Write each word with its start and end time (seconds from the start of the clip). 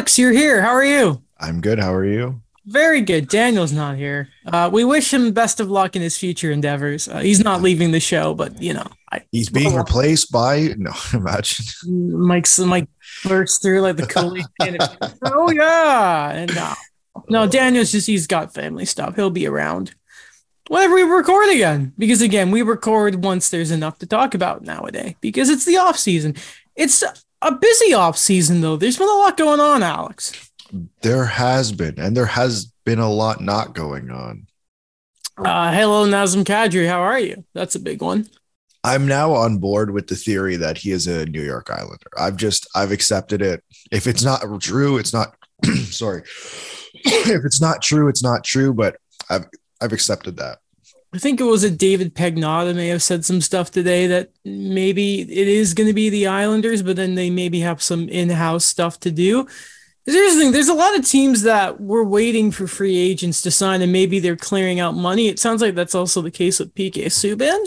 Alex, 0.00 0.18
you're 0.18 0.32
here. 0.32 0.62
How 0.62 0.70
are 0.70 0.82
you? 0.82 1.22
I'm 1.38 1.60
good. 1.60 1.78
How 1.78 1.92
are 1.92 2.06
you? 2.06 2.40
Very 2.64 3.02
good. 3.02 3.28
Daniel's 3.28 3.70
not 3.70 3.98
here. 3.98 4.30
Uh, 4.46 4.70
we 4.72 4.82
wish 4.82 5.12
him 5.12 5.32
best 5.32 5.60
of 5.60 5.70
luck 5.70 5.94
in 5.94 6.00
his 6.00 6.16
future 6.16 6.50
endeavors. 6.50 7.06
Uh, 7.06 7.18
he's 7.18 7.44
not 7.44 7.60
leaving 7.60 7.90
the 7.90 8.00
show, 8.00 8.32
but 8.32 8.62
you 8.62 8.72
know, 8.72 8.86
I, 9.12 9.20
he's 9.30 9.50
being 9.50 9.74
replaced 9.74 10.32
by 10.32 10.72
no. 10.78 10.92
Imagine 11.12 11.66
Mike's 12.18 12.58
Mike 12.58 12.88
bursts 13.26 13.58
through 13.58 13.82
like 13.82 13.96
the 13.98 14.06
Kool 14.06 14.38
oh 15.26 15.50
yeah, 15.50 16.30
and 16.30 16.54
no, 16.54 16.72
no. 17.28 17.46
Daniel's 17.46 17.92
just 17.92 18.06
he's 18.06 18.26
got 18.26 18.54
family 18.54 18.86
stuff. 18.86 19.16
He'll 19.16 19.28
be 19.28 19.46
around 19.46 19.94
whenever 20.68 20.94
we 20.94 21.02
record 21.02 21.50
again. 21.50 21.92
Because 21.98 22.22
again, 22.22 22.50
we 22.50 22.62
record 22.62 23.22
once 23.22 23.50
there's 23.50 23.70
enough 23.70 23.98
to 23.98 24.06
talk 24.06 24.32
about 24.34 24.62
nowadays. 24.62 25.16
Because 25.20 25.50
it's 25.50 25.66
the 25.66 25.76
off 25.76 25.98
season. 25.98 26.36
It's 26.74 27.04
a 27.42 27.54
busy 27.54 27.92
off 27.92 28.16
season 28.16 28.60
though. 28.60 28.76
There's 28.76 28.98
been 28.98 29.08
a 29.08 29.18
lot 29.18 29.36
going 29.36 29.60
on, 29.60 29.82
Alex. 29.82 30.50
There 31.02 31.24
has 31.24 31.72
been, 31.72 31.98
and 31.98 32.16
there 32.16 32.26
has 32.26 32.72
been 32.84 33.00
a 33.00 33.10
lot 33.10 33.40
not 33.40 33.74
going 33.74 34.10
on. 34.10 34.46
Uh, 35.36 35.72
hello, 35.72 36.06
Nazem 36.06 36.44
Kadri. 36.44 36.86
How 36.86 37.00
are 37.00 37.18
you? 37.18 37.44
That's 37.54 37.74
a 37.74 37.80
big 37.80 38.02
one. 38.02 38.28
I'm 38.82 39.06
now 39.06 39.32
on 39.32 39.58
board 39.58 39.90
with 39.90 40.06
the 40.06 40.14
theory 40.14 40.56
that 40.56 40.78
he 40.78 40.90
is 40.90 41.06
a 41.06 41.26
New 41.26 41.42
York 41.42 41.70
Islander. 41.70 42.10
I've 42.18 42.36
just 42.36 42.66
I've 42.74 42.92
accepted 42.92 43.42
it. 43.42 43.62
If 43.90 44.06
it's 44.06 44.22
not 44.22 44.42
true, 44.60 44.98
it's 44.98 45.12
not. 45.12 45.34
sorry. 45.90 46.22
if 46.94 47.44
it's 47.44 47.60
not 47.60 47.82
true, 47.82 48.08
it's 48.08 48.22
not 48.22 48.44
true. 48.44 48.72
But 48.72 48.96
I've 49.28 49.46
I've 49.80 49.92
accepted 49.92 50.36
that. 50.38 50.58
I 51.12 51.18
think 51.18 51.40
it 51.40 51.44
was 51.44 51.64
a 51.64 51.70
David 51.70 52.14
Pagnotta 52.14 52.74
may 52.74 52.88
have 52.88 53.02
said 53.02 53.24
some 53.24 53.40
stuff 53.40 53.70
today 53.70 54.06
that 54.06 54.30
maybe 54.44 55.22
it 55.22 55.48
is 55.48 55.74
going 55.74 55.88
to 55.88 55.92
be 55.92 56.08
the 56.08 56.28
Islanders, 56.28 56.82
but 56.82 56.94
then 56.96 57.16
they 57.16 57.30
maybe 57.30 57.60
have 57.60 57.82
some 57.82 58.08
in-house 58.08 58.64
stuff 58.64 59.00
to 59.00 59.10
do. 59.10 59.46
Here's 60.06 60.34
the 60.34 60.40
thing: 60.40 60.52
there's 60.52 60.68
a 60.68 60.74
lot 60.74 60.98
of 60.98 61.06
teams 61.06 61.42
that 61.42 61.80
were 61.80 62.04
waiting 62.04 62.50
for 62.52 62.66
free 62.66 62.96
agents 62.96 63.42
to 63.42 63.50
sign, 63.50 63.82
and 63.82 63.92
maybe 63.92 64.18
they're 64.18 64.36
clearing 64.36 64.78
out 64.80 64.94
money. 64.94 65.28
It 65.28 65.38
sounds 65.38 65.60
like 65.62 65.74
that's 65.74 65.94
also 65.94 66.22
the 66.22 66.30
case 66.30 66.58
with 66.58 66.74
PK 66.74 67.06
Subban. 67.06 67.66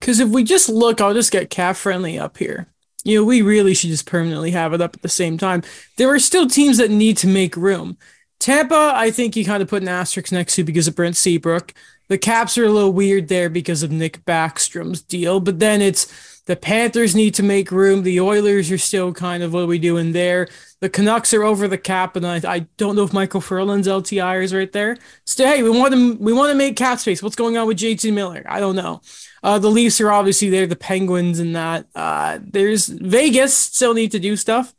Because 0.00 0.20
if 0.20 0.28
we 0.28 0.44
just 0.44 0.68
look, 0.68 1.00
I'll 1.00 1.14
just 1.14 1.32
get 1.32 1.50
cap 1.50 1.76
friendly 1.76 2.18
up 2.18 2.36
here. 2.36 2.68
You 3.04 3.18
know, 3.20 3.24
we 3.24 3.40
really 3.40 3.74
should 3.74 3.90
just 3.90 4.06
permanently 4.06 4.50
have 4.50 4.72
it 4.72 4.80
up 4.80 4.94
at 4.94 5.02
the 5.02 5.08
same 5.08 5.38
time. 5.38 5.62
There 5.96 6.12
are 6.12 6.18
still 6.18 6.46
teams 6.46 6.78
that 6.78 6.90
need 6.90 7.16
to 7.18 7.26
make 7.28 7.56
room. 7.56 7.96
Tampa, 8.38 8.92
I 8.94 9.10
think 9.10 9.36
you 9.36 9.44
kind 9.44 9.62
of 9.62 9.68
put 9.68 9.82
an 9.82 9.88
asterisk 9.88 10.32
next 10.32 10.56
to 10.56 10.64
because 10.64 10.88
of 10.88 10.96
Brent 10.96 11.16
Seabrook. 11.16 11.72
The 12.08 12.18
Caps 12.18 12.56
are 12.56 12.64
a 12.64 12.70
little 12.70 12.92
weird 12.92 13.28
there 13.28 13.48
because 13.48 13.82
of 13.82 13.90
Nick 13.90 14.24
Backstrom's 14.24 15.02
deal, 15.02 15.40
but 15.40 15.58
then 15.58 15.82
it's 15.82 16.42
the 16.46 16.54
Panthers 16.54 17.16
need 17.16 17.34
to 17.34 17.42
make 17.42 17.72
room. 17.72 18.04
The 18.04 18.20
Oilers 18.20 18.70
are 18.70 18.78
still 18.78 19.12
kind 19.12 19.42
of 19.42 19.52
what 19.52 19.64
are 19.64 19.66
we 19.66 19.80
doing 19.80 20.12
there. 20.12 20.46
The 20.80 20.88
Canucks 20.88 21.34
are 21.34 21.42
over 21.42 21.66
the 21.66 21.78
cap, 21.78 22.14
and 22.14 22.24
I, 22.24 22.40
I 22.46 22.58
don't 22.76 22.94
know 22.94 23.02
if 23.02 23.10
Micheal 23.10 23.42
Ferland's 23.42 23.88
LTI 23.88 24.44
is 24.44 24.54
right 24.54 24.70
there. 24.70 24.96
Still, 25.24 25.48
hey, 25.48 25.64
we 25.64 25.70
want 25.70 25.92
to 25.94 26.14
we 26.14 26.32
want 26.32 26.50
to 26.50 26.54
make 26.54 26.76
cap 26.76 27.00
space. 27.00 27.22
What's 27.22 27.34
going 27.34 27.58
on 27.58 27.66
with 27.66 27.78
JT 27.78 28.12
Miller? 28.12 28.44
I 28.48 28.60
don't 28.60 28.76
know. 28.76 29.00
Uh, 29.42 29.58
the 29.58 29.70
Leafs 29.70 30.00
are 30.00 30.12
obviously 30.12 30.48
there. 30.48 30.68
The 30.68 30.76
Penguins 30.76 31.40
and 31.40 31.56
that. 31.56 31.86
Uh, 31.94 32.38
there's 32.40 32.86
Vegas 32.86 33.54
still 33.54 33.94
need 33.94 34.12
to 34.12 34.20
do 34.20 34.36
stuff. 34.36 34.72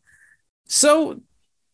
So, 0.69 1.22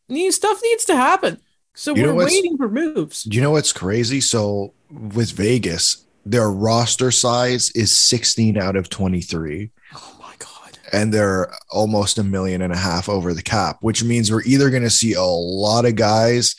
need 0.09 0.31
stuff 0.31 0.59
needs 0.63 0.85
to 0.85 0.95
happen. 0.95 1.39
So 1.75 1.95
you 1.95 2.03
we're 2.03 2.25
waiting 2.25 2.57
for 2.57 2.69
moves. 2.69 3.23
Do 3.23 3.35
you 3.35 3.41
know 3.41 3.51
what's 3.51 3.73
crazy? 3.73 4.21
So 4.21 4.73
with 4.93 5.31
Vegas, 5.31 6.05
their 6.25 6.49
roster 6.49 7.11
size 7.11 7.71
is 7.71 7.91
16 7.91 8.57
out 8.57 8.75
of 8.75 8.89
23. 8.89 9.71
Oh 9.95 10.15
my 10.19 10.33
God. 10.39 10.77
And 10.91 11.13
they're 11.13 11.51
almost 11.71 12.17
a 12.17 12.23
million 12.23 12.61
and 12.61 12.71
a 12.71 12.77
half 12.77 13.09
over 13.09 13.33
the 13.33 13.41
cap, 13.41 13.77
which 13.81 14.03
means 14.03 14.31
we're 14.31 14.43
either 14.43 14.69
going 14.69 14.83
to 14.83 14.89
see 14.89 15.13
a 15.13 15.23
lot 15.23 15.85
of 15.85 15.95
guys, 15.95 16.55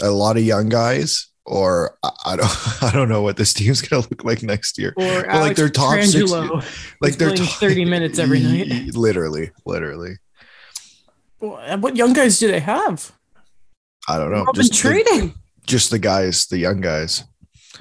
a 0.00 0.10
lot 0.10 0.36
of 0.36 0.42
young 0.42 0.68
guys, 0.68 1.28
or 1.44 1.96
I 2.24 2.36
don't, 2.36 2.82
I 2.82 2.90
don't 2.92 3.08
know 3.08 3.22
what 3.22 3.36
this 3.36 3.52
team's 3.52 3.82
going 3.82 4.02
to 4.02 4.08
look 4.08 4.24
like 4.24 4.42
next 4.42 4.78
year. 4.78 4.94
Or 4.96 5.22
like 5.22 5.56
their 5.56 5.68
top 5.68 6.02
six, 6.02 6.32
like 7.00 7.16
they're 7.16 7.36
top, 7.36 7.60
30 7.60 7.84
minutes 7.84 8.18
every 8.18 8.40
night. 8.42 8.68
Literally, 8.94 9.50
literally. 9.64 10.16
What 11.38 11.96
young 11.96 12.14
guys 12.14 12.38
do 12.38 12.50
they 12.50 12.60
have? 12.60 13.12
I 14.08 14.18
don't 14.18 14.32
know. 14.32 14.46
Just 14.54 14.74
trading. 14.74 15.34
Just 15.66 15.90
the 15.90 15.98
guys, 15.98 16.46
the 16.46 16.58
young 16.58 16.80
guys. 16.80 17.24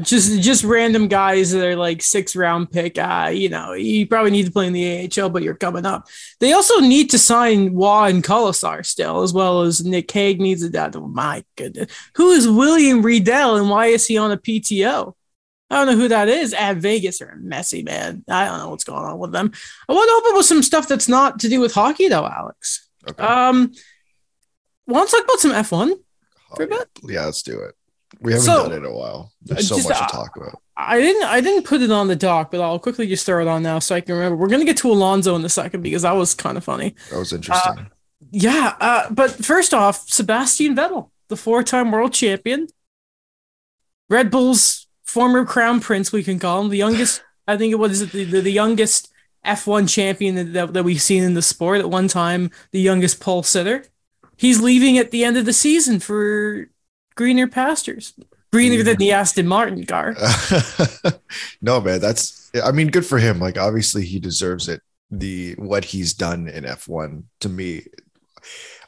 Just 0.01 0.41
just 0.41 0.65
random 0.65 1.07
guys 1.07 1.51
that 1.51 1.65
are 1.65 1.75
like 1.75 2.01
six 2.01 2.35
round 2.35 2.69
pick. 2.69 2.97
Uh, 2.97 3.31
you 3.33 3.47
know, 3.47 3.73
you 3.73 4.05
probably 4.05 4.31
need 4.31 4.45
to 4.45 4.51
play 4.51 4.67
in 4.67 4.73
the 4.73 5.09
AHL, 5.09 5.29
but 5.29 5.43
you're 5.43 5.55
coming 5.55 5.85
up. 5.85 6.07
They 6.39 6.51
also 6.51 6.81
need 6.81 7.11
to 7.11 7.17
sign 7.17 7.73
Waugh 7.73 8.05
and 8.05 8.23
Kolesar 8.23 8.85
still, 8.85 9.21
as 9.21 9.31
well 9.31 9.61
as 9.61 9.85
Nick 9.85 10.11
Hague 10.11 10.41
needs 10.41 10.63
a 10.63 10.69
dad. 10.69 10.95
Oh 10.97 11.07
my 11.07 11.45
goodness. 11.55 11.91
Who 12.15 12.31
is 12.31 12.49
William 12.49 13.01
Riedel 13.01 13.55
and 13.55 13.69
why 13.69 13.87
is 13.87 14.05
he 14.05 14.17
on 14.17 14.31
a 14.31 14.37
PTO? 14.37 15.13
I 15.69 15.75
don't 15.75 15.87
know 15.87 16.01
who 16.01 16.09
that 16.09 16.27
is. 16.27 16.53
At 16.53 16.77
Vegas 16.77 17.21
are 17.21 17.37
messy, 17.37 17.81
man. 17.81 18.23
I 18.29 18.45
don't 18.45 18.59
know 18.59 18.69
what's 18.69 18.83
going 18.83 19.03
on 19.03 19.17
with 19.17 19.31
them. 19.31 19.51
I 19.89 19.93
want 19.93 20.09
to 20.09 20.27
open 20.27 20.37
with 20.37 20.45
some 20.45 20.61
stuff 20.61 20.87
that's 20.87 21.07
not 21.07 21.39
to 21.39 21.49
do 21.49 21.59
with 21.59 21.73
hockey, 21.73 22.07
though, 22.07 22.25
Alex. 22.25 22.87
Okay. 23.09 23.23
Um, 23.23 23.71
want 24.85 25.09
to 25.09 25.15
talk 25.15 25.23
about 25.23 25.39
some 25.39 25.51
F1? 25.51 25.93
Bit? 26.55 26.89
Yeah, 27.03 27.25
let's 27.25 27.41
do 27.41 27.59
it. 27.59 27.75
We 28.19 28.33
haven't 28.33 28.45
so, 28.45 28.63
done 28.63 28.71
it 28.71 28.77
in 28.77 28.85
a 28.85 28.95
while. 28.95 29.31
There's 29.41 29.67
so 29.67 29.75
just, 29.75 29.89
much 29.89 29.97
to 29.97 30.05
talk 30.05 30.35
about. 30.35 30.61
I 30.77 30.99
didn't 30.99 31.23
I 31.23 31.41
didn't 31.41 31.63
put 31.63 31.81
it 31.81 31.91
on 31.91 32.07
the 32.07 32.15
doc, 32.15 32.51
but 32.51 32.61
I'll 32.61 32.79
quickly 32.79 33.07
just 33.07 33.25
throw 33.25 33.41
it 33.41 33.47
on 33.47 33.63
now 33.63 33.79
so 33.79 33.95
I 33.95 34.01
can 34.01 34.15
remember. 34.15 34.35
We're 34.35 34.47
gonna 34.47 34.65
get 34.65 34.77
to 34.77 34.91
Alonso 34.91 35.35
in 35.35 35.43
a 35.43 35.49
second 35.49 35.81
because 35.81 36.03
that 36.03 36.13
was 36.13 36.33
kind 36.33 36.57
of 36.57 36.63
funny. 36.63 36.95
That 37.11 37.19
was 37.19 37.33
interesting. 37.33 37.79
Uh, 37.79 37.85
yeah, 38.31 38.75
uh, 38.79 39.09
but 39.11 39.31
first 39.31 39.73
off, 39.73 40.09
Sebastian 40.09 40.75
Vettel, 40.75 41.11
the 41.29 41.37
four-time 41.37 41.91
world 41.91 42.13
champion, 42.13 42.67
Red 44.09 44.31
Bull's 44.31 44.87
former 45.03 45.45
crown 45.45 45.79
prince, 45.79 46.11
we 46.11 46.23
can 46.23 46.39
call 46.39 46.61
him 46.61 46.69
the 46.69 46.77
youngest. 46.77 47.23
I 47.47 47.57
think 47.57 47.71
it 47.71 47.75
was 47.75 48.11
the, 48.11 48.23
the, 48.25 48.41
the 48.41 48.51
youngest 48.51 49.13
F1 49.45 49.87
champion 49.87 50.53
that, 50.53 50.73
that 50.73 50.83
we've 50.83 51.01
seen 51.01 51.23
in 51.23 51.35
the 51.35 51.43
sport 51.43 51.79
at 51.79 51.89
one 51.89 52.07
time, 52.07 52.49
the 52.71 52.81
youngest 52.81 53.19
pole 53.19 53.43
sitter 53.43 53.85
he's 54.37 54.61
leaving 54.61 54.97
at 54.97 55.11
the 55.11 55.23
end 55.23 55.37
of 55.37 55.45
the 55.45 55.53
season 55.53 55.99
for 55.99 56.69
greener 57.15 57.47
pastures, 57.47 58.13
greener 58.51 58.77
yeah. 58.77 58.83
than 58.83 58.97
the 58.97 59.11
Aston 59.11 59.47
Martin 59.47 59.85
car. 59.85 60.15
no, 61.61 61.81
man, 61.81 61.99
that's 61.99 62.51
I 62.63 62.71
mean, 62.71 62.87
good 62.87 63.05
for 63.05 63.17
him. 63.17 63.39
Like, 63.39 63.57
obviously, 63.57 64.05
he 64.05 64.19
deserves 64.19 64.67
it. 64.67 64.81
The 65.11 65.53
what 65.53 65.85
he's 65.85 66.13
done 66.13 66.47
in 66.47 66.63
F1 66.63 67.23
to 67.41 67.49
me, 67.49 67.83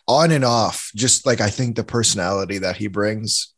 on 0.07 0.31
and 0.31 0.43
off, 0.43 0.91
just 0.95 1.25
like 1.25 1.41
I 1.41 1.49
think 1.49 1.75
the 1.75 1.83
personality 1.83 2.57
that 2.57 2.77
he 2.77 2.87
brings 2.87 3.53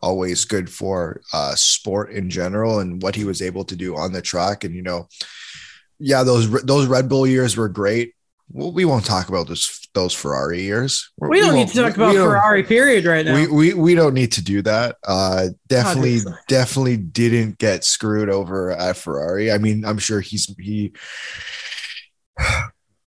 always 0.00 0.44
good 0.44 0.70
for 0.70 1.20
uh, 1.32 1.54
sport 1.54 2.10
in 2.10 2.30
general 2.30 2.78
and 2.78 3.02
what 3.02 3.16
he 3.16 3.24
was 3.24 3.42
able 3.42 3.64
to 3.64 3.76
do 3.76 3.96
on 3.96 4.12
the 4.12 4.22
track. 4.22 4.64
And 4.64 4.74
you 4.74 4.82
know, 4.82 5.08
yeah, 5.98 6.22
those 6.22 6.50
those 6.62 6.86
Red 6.86 7.08
Bull 7.08 7.26
years 7.26 7.56
were 7.56 7.68
great 7.68 8.14
well, 8.50 8.72
we 8.72 8.84
won't 8.84 9.04
talk 9.04 9.28
about 9.28 9.48
this 9.48 9.88
those 9.94 10.14
Ferrari 10.14 10.62
years. 10.62 11.10
We 11.18 11.40
don't 11.40 11.52
we 11.52 11.60
need 11.60 11.68
to 11.68 11.82
talk 11.82 11.96
about 11.96 12.14
Ferrari 12.14 12.62
period 12.62 13.04
right 13.04 13.24
now. 13.24 13.34
We, 13.34 13.46
we 13.46 13.74
we 13.74 13.94
don't 13.94 14.14
need 14.14 14.32
to 14.32 14.42
do 14.42 14.62
that. 14.62 14.96
Uh, 15.06 15.48
definitely 15.68 16.20
definitely 16.48 16.96
didn't 16.96 17.58
get 17.58 17.84
screwed 17.84 18.30
over 18.30 18.70
at 18.70 18.96
Ferrari. 18.96 19.52
I 19.52 19.58
mean, 19.58 19.84
I'm 19.84 19.98
sure 19.98 20.20
he's 20.20 20.46
he. 20.58 20.92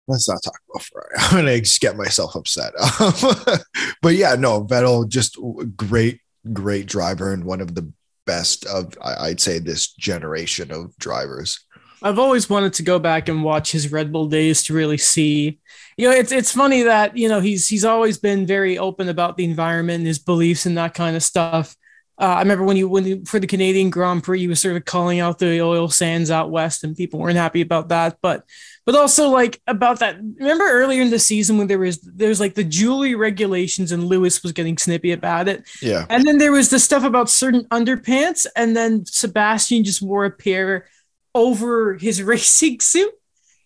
Let's 0.08 0.26
not 0.26 0.42
talk 0.42 0.58
about 0.70 0.82
Ferrari. 0.82 1.14
I'm 1.18 1.36
gonna 1.36 1.60
just 1.60 1.80
get 1.80 1.96
myself 1.96 2.34
upset. 2.34 2.72
but 4.02 4.14
yeah, 4.14 4.34
no, 4.34 4.64
Vettel 4.64 5.08
just 5.08 5.38
great, 5.76 6.20
great 6.52 6.86
driver 6.86 7.32
and 7.32 7.44
one 7.44 7.60
of 7.60 7.74
the 7.74 7.92
best 8.26 8.66
of 8.66 8.94
I'd 9.02 9.40
say 9.40 9.58
this 9.58 9.92
generation 9.92 10.72
of 10.72 10.96
drivers. 10.98 11.60
I've 12.02 12.18
always 12.18 12.48
wanted 12.48 12.74
to 12.74 12.82
go 12.82 12.98
back 12.98 13.28
and 13.28 13.42
watch 13.42 13.72
his 13.72 13.90
Red 13.90 14.12
Bull 14.12 14.26
days 14.26 14.62
to 14.64 14.74
really 14.74 14.98
see. 14.98 15.58
You 15.96 16.08
know, 16.08 16.14
it's 16.14 16.32
it's 16.32 16.52
funny 16.52 16.82
that 16.82 17.16
you 17.16 17.28
know 17.28 17.40
he's 17.40 17.68
he's 17.68 17.84
always 17.84 18.18
been 18.18 18.46
very 18.46 18.78
open 18.78 19.08
about 19.08 19.36
the 19.36 19.44
environment 19.44 19.98
and 19.98 20.06
his 20.06 20.18
beliefs 20.18 20.66
and 20.66 20.78
that 20.78 20.94
kind 20.94 21.16
of 21.16 21.22
stuff. 21.22 21.76
Uh, 22.20 22.34
I 22.34 22.40
remember 22.40 22.64
when 22.64 22.76
you 22.76 22.88
when 22.88 23.04
you, 23.04 23.24
for 23.24 23.38
the 23.38 23.46
Canadian 23.46 23.90
Grand 23.90 24.24
Prix, 24.24 24.40
he 24.40 24.48
was 24.48 24.60
sort 24.60 24.76
of 24.76 24.84
calling 24.84 25.20
out 25.20 25.38
the 25.38 25.60
oil 25.60 25.88
sands 25.88 26.30
out 26.30 26.50
west, 26.50 26.82
and 26.82 26.96
people 26.96 27.20
weren't 27.20 27.36
happy 27.36 27.60
about 27.60 27.90
that. 27.90 28.18
But 28.20 28.44
but 28.84 28.96
also 28.96 29.28
like 29.28 29.60
about 29.68 30.00
that. 30.00 30.16
Remember 30.16 30.64
earlier 30.64 31.02
in 31.02 31.10
the 31.10 31.18
season 31.20 31.58
when 31.58 31.68
there 31.68 31.78
was 31.78 32.00
there's 32.00 32.40
like 32.40 32.54
the 32.54 32.64
jewelry 32.64 33.14
regulations, 33.14 33.92
and 33.92 34.04
Lewis 34.04 34.42
was 34.42 34.50
getting 34.50 34.78
snippy 34.78 35.12
about 35.12 35.46
it. 35.46 35.68
Yeah. 35.80 36.06
And 36.10 36.24
then 36.26 36.38
there 36.38 36.50
was 36.50 36.70
the 36.70 36.80
stuff 36.80 37.04
about 37.04 37.30
certain 37.30 37.66
underpants, 37.66 38.46
and 38.56 38.76
then 38.76 39.06
Sebastian 39.06 39.84
just 39.84 40.02
wore 40.02 40.24
a 40.24 40.30
pair 40.30 40.86
over 41.34 41.94
his 41.94 42.22
racing 42.22 42.80
suit. 42.80 43.12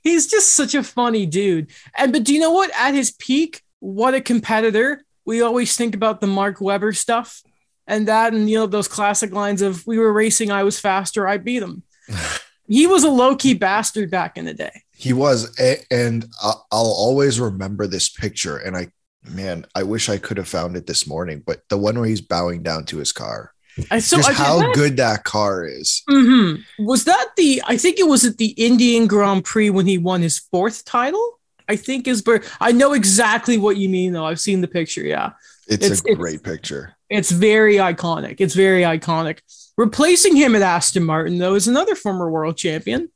He's 0.03 0.27
just 0.27 0.53
such 0.53 0.75
a 0.75 0.83
funny 0.83 1.27
dude. 1.27 1.71
And 1.97 2.13
but 2.13 2.25
do 2.25 2.35
you 2.35 2.41
know 2.41 2.53
what? 2.53 2.71
At 2.77 2.95
his 2.95 3.13
peak, 3.13 3.63
what 3.79 4.15
a 4.15 4.21
competitor. 4.21 5.05
We 5.25 5.43
always 5.43 5.77
think 5.77 5.95
about 5.95 6.21
the 6.21 6.27
Mark 6.27 6.61
Webber 6.61 6.93
stuff 6.93 7.43
and 7.87 8.09
that, 8.09 8.33
and 8.33 8.49
you 8.49 8.59
know, 8.59 8.67
those 8.67 8.89
classic 8.89 9.33
lines 9.33 9.63
of 9.63 9.87
we 9.87 9.99
were 9.99 10.13
racing, 10.13 10.51
I 10.51 10.63
was 10.63 10.79
faster, 10.79 11.27
I 11.27 11.39
beat 11.39 11.63
him. 11.63 11.83
he 12.69 12.87
was 12.87 13.05
a 13.05 13.11
low-key 13.11 13.55
bastard 13.55 14.11
back 14.11 14.37
in 14.37 14.45
the 14.45 14.55
day. 14.55 14.83
He 14.93 15.13
was, 15.13 15.57
and 15.91 16.25
I'll 16.41 16.65
always 16.73 17.41
remember 17.41 17.87
this 17.87 18.09
picture, 18.09 18.57
and 18.57 18.77
I 18.77 18.93
man, 19.25 19.67
I 19.75 19.85
wish 19.85 20.09
I 20.09 20.19
could 20.19 20.37
have 20.37 20.49
found 20.49 20.77
it 20.77 20.87
this 20.87 21.07
morning, 21.07 21.43
but 21.45 21.63
the 21.69 21.79
one 21.79 21.97
where 21.97 22.09
he's 22.09 22.21
bowing 22.21 22.63
down 22.63 22.85
to 22.87 22.99
his 22.99 23.13
car. 23.13 23.53
I 23.91 23.99
so 24.01 24.19
Just 24.19 24.31
how 24.33 24.59
that- 24.59 24.75
good 24.75 24.97
that 24.99 25.25
car 25.25 25.65
is. 25.67 26.03
Mhm. 26.09 26.63
Was 26.79 27.05
that 27.05 27.29
the? 27.37 27.63
I 27.67 27.77
think 27.77 27.99
it 27.99 28.07
was 28.09 28.25
at 28.25 28.37
the 28.39 28.49
Indian 28.59 29.07
Grand 29.07 29.45
Prix 29.45 29.71
when 29.71 29.87
he 29.87 29.99
won 29.99 30.23
his 30.23 30.39
fourth 30.39 30.85
title. 30.85 31.39
I 31.69 31.77
think 31.77 32.07
is, 32.07 32.21
but 32.23 32.45
I 32.61 32.73
know 32.73 32.93
exactly 32.93 33.57
what 33.57 33.77
you 33.79 33.89
mean 33.89 34.13
though. 34.13 34.27
I've 34.27 34.41
seen 34.41 34.61
the 34.61 34.69
picture. 34.69 35.03
Yeah, 35.03 35.31
It's, 35.69 35.85
It's- 35.85 36.01
a 36.01 36.05
it's- 36.05 36.17
great 36.19 36.43
picture. 36.43 36.95
it's 37.09 37.31
very 37.31 37.77
iconic. 37.77 38.37
It's 38.41 38.55
very 38.55 38.83
iconic. 38.83 39.39
Replacing 39.79 40.37
him 40.37 40.55
at 40.55 40.61
Aston 40.61 41.05
Martin 41.05 41.39
though 41.39 41.55
is 41.55 41.67
another 41.69 41.95
former 41.95 42.31
world 42.31 42.59
champion, 42.59 43.09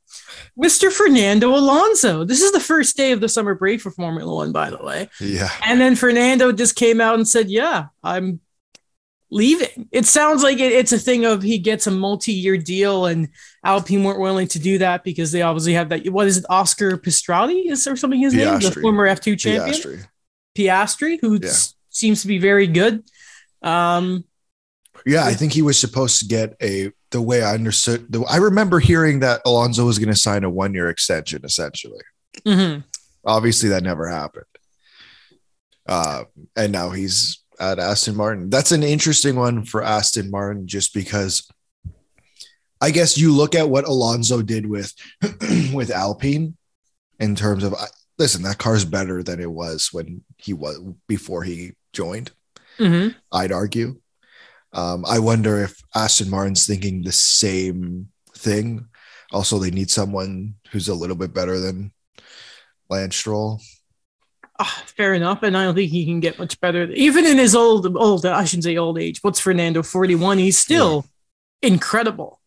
Mr. 0.59 0.91
Fernando 0.91 1.55
Alonso. 1.55 2.23
This 2.23 2.41
is 2.41 2.51
the 2.51 2.59
first 2.59 2.97
day 2.97 3.11
of 3.11 3.21
the 3.21 3.29
summer 3.29 3.53
break 3.53 3.79
for 3.79 3.91
Formula 3.91 4.33
One, 4.33 4.51
by 4.51 4.71
the 4.71 4.77
way. 4.83 5.09
Yeah. 5.19 5.49
And 5.63 5.79
then 5.79 5.95
Fernando 5.95 6.51
just 6.51 6.75
came 6.75 6.99
out 6.99 7.15
and 7.15 7.27
said, 7.27 7.49
"Yeah, 7.49 7.87
I'm 8.03 8.39
leaving." 9.29 9.87
It 9.91 10.05
sounds 10.05 10.43
like 10.43 10.59
it, 10.59 10.71
it's 10.71 10.91
a 10.91 10.99
thing 10.99 11.25
of 11.25 11.41
he 11.43 11.57
gets 11.59 11.87
a 11.87 11.91
multi-year 11.91 12.57
deal, 12.57 13.05
and 13.05 13.29
Alpine 13.63 14.03
weren't 14.03 14.19
willing 14.19 14.47
to 14.49 14.59
do 14.59 14.77
that 14.79 15.03
because 15.03 15.31
they 15.31 15.41
obviously 15.41 15.73
have 15.73 15.89
that. 15.89 16.07
What 16.09 16.27
is 16.27 16.37
it, 16.37 16.45
Oscar 16.49 16.97
Pistrati 16.97 17.69
is 17.71 17.87
or 17.87 17.95
something? 17.95 18.19
His 18.19 18.33
name, 18.33 18.59
the 18.59 18.71
former 18.71 19.07
F2 19.07 19.37
champion, 19.39 19.75
Piastri. 19.75 20.07
Piastri, 20.57 21.17
who 21.21 21.39
Yeah. 21.41 21.51
seems 21.89 22.21
to 22.21 22.27
be 22.27 22.37
very 22.39 22.67
good. 22.67 23.03
Um, 23.61 24.23
Yeah, 25.05 25.25
I 25.25 25.33
think 25.33 25.53
he 25.53 25.61
was 25.61 25.79
supposed 25.79 26.19
to 26.19 26.25
get 26.25 26.55
a 26.61 26.91
the 27.11 27.21
way 27.21 27.41
I 27.41 27.53
understood. 27.53 28.11
The, 28.11 28.21
I 28.23 28.37
remember 28.37 28.79
hearing 28.79 29.21
that 29.21 29.41
Alonso 29.45 29.85
was 29.85 29.97
going 29.97 30.09
to 30.13 30.15
sign 30.19 30.43
a 30.43 30.49
one 30.49 30.73
year 30.73 30.89
extension. 30.89 31.41
Essentially, 31.45 32.01
mhm. 32.45 32.83
obviously 33.25 33.69
that 33.69 33.83
never 33.83 34.07
happened. 34.09 34.45
Uh, 35.87 36.25
and 36.57 36.71
now 36.73 36.89
he's 36.89 37.39
at 37.59 37.79
Aston 37.79 38.15
Martin. 38.15 38.49
That's 38.49 38.71
an 38.71 38.83
interesting 38.83 39.35
one 39.35 39.63
for 39.65 39.83
Aston 39.83 40.29
Martin, 40.31 40.67
just 40.67 40.93
because. 40.93 41.47
I 42.79 42.91
guess 42.91 43.17
you 43.17 43.33
look 43.33 43.55
at 43.55 43.69
what 43.69 43.87
Alonso 43.87 44.43
did 44.43 44.67
with 44.67 44.93
with 45.73 45.89
Alpine 45.89 46.55
in 47.19 47.33
terms 47.33 47.63
of 47.63 47.73
listen, 48.19 48.43
that 48.43 48.59
car's 48.59 48.85
better 48.85 49.23
than 49.23 49.39
it 49.39 49.49
was 49.51 49.89
when 49.91 50.23
he 50.37 50.53
was 50.53 50.79
before 51.07 51.43
he 51.43 51.71
joined. 51.93 52.31
Mhm. 52.77 53.15
I'd 53.31 53.51
argue. 53.51 53.99
Um, 54.73 55.05
I 55.07 55.17
wonder 55.17 55.63
if 55.63 55.81
Aston 55.95 56.29
Martin's 56.29 56.67
thinking 56.67 57.01
the 57.01 57.11
same 57.11 58.09
thing. 58.35 58.87
Also, 59.31 59.57
they 59.57 59.71
need 59.71 59.89
someone 59.89 60.55
who's 60.71 60.87
a 60.87 60.93
little 60.93 61.15
bit 61.15 61.33
better 61.33 61.59
than 61.59 61.91
Lance 62.89 63.15
Stroll. 63.15 63.59
Ah, 64.59 64.83
fair 64.87 65.13
enough, 65.13 65.43
and 65.43 65.55
I 65.55 65.63
don't 65.65 65.75
think 65.75 65.91
he 65.91 66.03
can 66.05 66.19
get 66.19 66.39
much 66.39 66.59
better. 66.59 66.83
Even 66.91 67.25
in 67.25 67.37
his 67.37 67.53
old, 67.55 67.95
old, 67.95 68.25
I 68.25 68.43
shouldn't 68.45 68.63
say 68.63 68.75
old 68.77 68.97
age. 68.97 69.19
What's 69.21 69.39
Fernando? 69.39 69.83
Forty-one. 69.83 70.39
He's 70.39 70.57
still 70.57 71.05
incredible. 71.61 72.39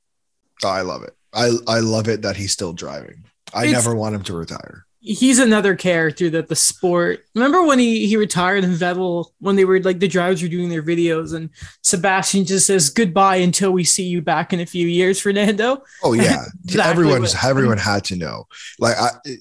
Oh, 0.64 0.68
I 0.68 0.82
love 0.82 1.02
it. 1.02 1.14
I 1.32 1.50
I 1.66 1.78
love 1.80 2.08
it 2.08 2.22
that 2.22 2.36
he's 2.36 2.52
still 2.52 2.72
driving. 2.72 3.24
I 3.54 3.64
It's- 3.66 3.84
never 3.84 3.94
want 3.96 4.14
him 4.14 4.22
to 4.24 4.34
retire. 4.36 4.86
he's 5.02 5.38
another 5.38 5.74
character 5.74 6.28
that 6.28 6.48
the 6.48 6.54
sport 6.56 7.24
remember 7.34 7.62
when 7.64 7.78
he 7.78 8.06
he 8.06 8.16
retired 8.18 8.62
and 8.64 8.76
Vettel 8.76 9.30
when 9.38 9.56
they 9.56 9.64
were 9.64 9.80
like 9.80 9.98
the 9.98 10.06
drivers 10.06 10.42
were 10.42 10.48
doing 10.48 10.68
their 10.68 10.82
videos 10.82 11.32
and 11.32 11.48
Sebastian 11.82 12.44
just 12.44 12.66
says 12.66 12.90
goodbye 12.90 13.36
until 13.36 13.70
we 13.70 13.82
see 13.82 14.04
you 14.04 14.20
back 14.20 14.52
in 14.52 14.60
a 14.60 14.66
few 14.66 14.86
years 14.86 15.18
Fernando 15.18 15.82
Oh 16.04 16.12
yeah, 16.12 16.44
Exactly 16.64 16.82
everyone's 16.90 17.34
everyone 17.42 17.78
had 17.78 18.04
to 18.04 18.16
know. 18.16 18.46
Like 18.78 18.96
I, 18.98 19.08
it, 19.24 19.40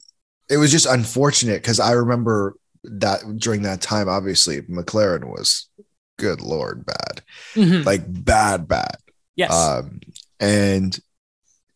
it 0.50 0.58
was 0.58 0.72
just 0.72 0.86
unfortunate 0.86 1.62
because 1.62 1.82
I 1.82 1.92
remember 1.92 2.56
that 2.84 3.22
during 3.38 3.64
that 3.64 3.82
time, 3.82 4.08
obviously 4.10 4.62
McLaren 4.64 5.26
was 5.26 5.68
good 6.18 6.42
lord 6.42 6.86
bad, 6.86 7.22
Mhm. 7.56 7.86
like 7.86 8.04
bad 8.08 8.68
bad. 8.68 8.98
yes 9.36 9.54
um, 9.54 10.00
and 10.40 11.00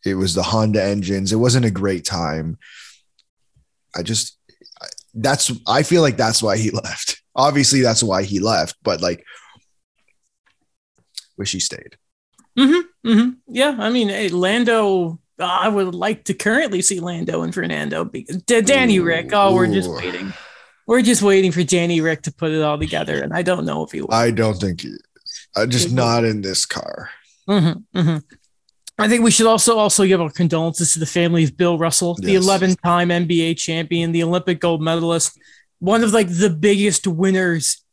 it 0.06 0.16
was 0.16 0.34
the 0.34 0.44
Honda 0.44 0.84
engines. 0.84 1.32
It 1.32 1.38
wasn't 1.38 1.66
a 1.66 1.72
great 1.72 2.04
time. 2.06 2.58
I 3.96 4.04
just 4.04 4.38
that's 5.14 5.52
I 5.68 5.84
feel 5.84 6.02
like 6.02 6.18
that's 6.18 6.44
why 6.44 6.58
he 6.58 6.72
left. 6.86 7.22
Obviously, 7.36 7.82
that's 7.82 8.04
why 8.04 8.24
he 8.24 8.40
left, 8.40 8.76
but 8.84 9.02
like, 9.02 9.24
wish 11.38 11.52
he 11.52 11.60
stayed. 11.60 11.98
Mm-hmm, 12.58 13.30
yeah 13.48 13.76
I 13.80 13.90
mean 13.90 14.10
hey, 14.10 14.30
Lando 14.30 15.20
I 15.40 15.68
would 15.68 15.96
like 15.96 16.26
to 16.26 16.34
currently 16.36 16.82
see 16.84 17.00
Lando 17.00 17.42
and 17.42 17.52
Fernando 17.54 18.06
be, 18.06 18.26
Danny 18.46 18.98
Ooh, 19.00 19.04
Rick 19.04 19.32
oh 19.34 19.56
we're 19.56 19.66
just 19.66 19.90
waiting 19.90 20.32
we're 20.88 21.02
just 21.02 21.22
waiting 21.22 21.52
for 21.52 21.64
Danny 21.64 22.02
Ric 22.02 22.24
to 22.24 22.34
put 22.34 22.52
it 22.52 22.62
all 22.62 22.78
together 22.78 23.22
and 23.22 23.34
I 23.34 23.42
don't 23.42 23.66
know 23.66 23.84
if 23.84 23.92
he 23.92 24.02
will 24.02 24.14
I 24.14 24.32
don't 24.32 24.56
think 24.56 24.82
he, 24.82 24.96
uh, 25.56 25.66
just 25.66 25.92
not 25.92 26.24
in 26.24 26.42
this 26.42 26.66
car. 26.66 27.10
Mm-hmm, 27.48 28.00
mm-hmm. 28.00 28.18
I 29.00 29.08
think 29.08 29.24
we 29.24 29.32
should 29.32 29.48
also 29.48 29.78
also 29.78 30.06
give 30.06 30.22
our 30.22 30.30
condolences 30.30 30.94
to 30.94 31.00
the 31.00 31.06
family 31.06 31.44
of 31.44 31.58
Bill 31.58 31.78
Russell, 31.78 32.16
the 32.16 32.34
Yes. 32.34 32.46
11-time 32.46 33.10
NBA 33.10 33.58
champion, 33.58 34.12
the 34.12 34.24
Olympic 34.24 34.60
gold 34.60 34.82
medalist, 34.82 35.38
one 35.80 36.04
of 36.04 36.14
like 36.14 36.28
the 36.30 36.50
biggest 36.50 37.08
winners 37.08 37.84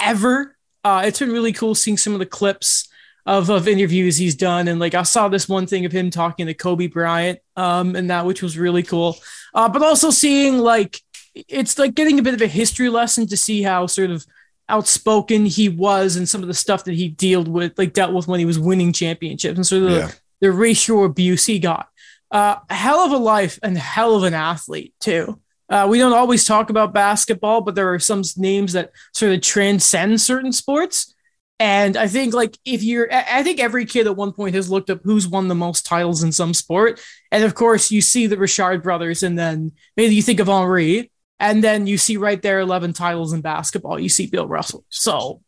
ever. 0.00 0.56
Uh, 0.82 1.02
it's 1.04 1.18
been 1.18 1.30
really 1.30 1.52
cool 1.52 1.74
seeing 1.74 1.98
some 1.98 2.14
of 2.14 2.18
the 2.18 2.26
clips 2.26 2.88
of 3.26 3.50
of 3.50 3.68
interviews 3.68 4.16
he's 4.16 4.34
done, 4.34 4.66
and 4.66 4.80
like 4.80 4.94
I 4.94 5.02
saw 5.02 5.28
this 5.28 5.46
one 5.46 5.66
thing 5.66 5.84
of 5.84 5.92
him 5.92 6.10
talking 6.10 6.46
to 6.46 6.54
Kobe 6.54 6.86
Bryant, 6.86 7.38
um, 7.54 7.94
and 7.94 8.08
that 8.10 8.24
which 8.24 8.42
was 8.42 8.56
really 8.56 8.82
cool. 8.82 9.18
Uh, 9.52 9.68
but 9.68 9.82
also 9.82 10.10
seeing 10.10 10.58
like 10.58 11.00
it's 11.48 11.78
like 11.78 11.94
getting 11.94 12.18
a 12.18 12.22
bit 12.22 12.34
of 12.34 12.40
a 12.42 12.46
history 12.46 12.88
lesson 12.88 13.26
to 13.28 13.36
see 13.36 13.62
how 13.62 13.86
sort 13.86 14.10
of 14.10 14.24
outspoken 14.68 15.46
he 15.46 15.68
was 15.68 16.16
and 16.16 16.28
some 16.28 16.42
of 16.42 16.48
the 16.48 16.54
stuff 16.54 16.84
that 16.84 16.94
he 16.94 17.08
dealt 17.08 17.48
with 17.48 17.76
like 17.76 17.92
dealt 17.92 18.14
with 18.14 18.28
when 18.28 18.38
he 18.38 18.46
was 18.46 18.58
winning 18.58 18.92
championships 18.92 19.56
and 19.56 19.66
sort 19.66 19.82
of 19.82 19.90
the, 19.90 19.96
Yeah. 19.96 20.10
the 20.40 20.52
racial 20.52 21.04
abuse 21.04 21.46
he 21.46 21.58
got. 21.58 21.88
Uh, 22.30 22.56
a 22.68 22.74
hell 22.74 23.00
of 23.00 23.10
a 23.10 23.16
life 23.16 23.58
and 23.62 23.76
hell 23.76 24.14
of 24.14 24.22
an 24.22 24.34
athlete 24.34 24.94
too. 25.00 25.40
Uh, 25.68 25.86
we 25.90 25.98
don't 25.98 26.12
always 26.12 26.44
talk 26.44 26.70
about 26.70 26.94
basketball 26.94 27.60
but 27.62 27.74
there 27.74 27.92
are 27.92 27.98
some 27.98 28.22
names 28.36 28.72
that 28.74 28.92
sort 29.12 29.32
of 29.32 29.40
transcend 29.40 30.20
certain 30.20 30.52
sports. 30.52 31.14
And 31.58 31.96
i 31.96 32.06
think 32.08 32.32
like 32.32 32.56
if 32.64 32.82
you're 32.82 33.12
I 33.12 33.42
think 33.42 33.58
every 33.60 33.84
kid 33.84 34.06
at 34.06 34.16
one 34.16 34.32
point 34.32 34.54
has 34.54 34.70
looked 34.70 34.88
up 34.88 35.00
who's 35.02 35.26
won 35.28 35.48
the 35.48 35.54
most 35.54 35.84
titles 35.84 36.22
in 36.22 36.30
some 36.32 36.54
sport. 36.54 37.00
And 37.32 37.42
of 37.44 37.54
course 37.54 37.90
you 37.90 38.00
see 38.00 38.26
the 38.28 38.38
richard 38.38 38.82
brothers 38.84 39.22
and 39.24 39.36
then 39.38 39.72
maybe 39.96 40.14
you 40.14 40.22
think 40.22 40.38
of 40.40 40.48
henri 40.48 41.10
and 41.40 41.64
then 41.64 41.86
you 41.88 41.98
see 41.98 42.16
right 42.16 42.40
there 42.42 42.60
11 42.60 42.92
titles 42.92 43.32
in 43.32 43.40
basketball 43.40 43.98
you 43.98 44.08
see 44.08 44.26
bill 44.26 44.46
russell 44.46 44.84
so 44.90 45.40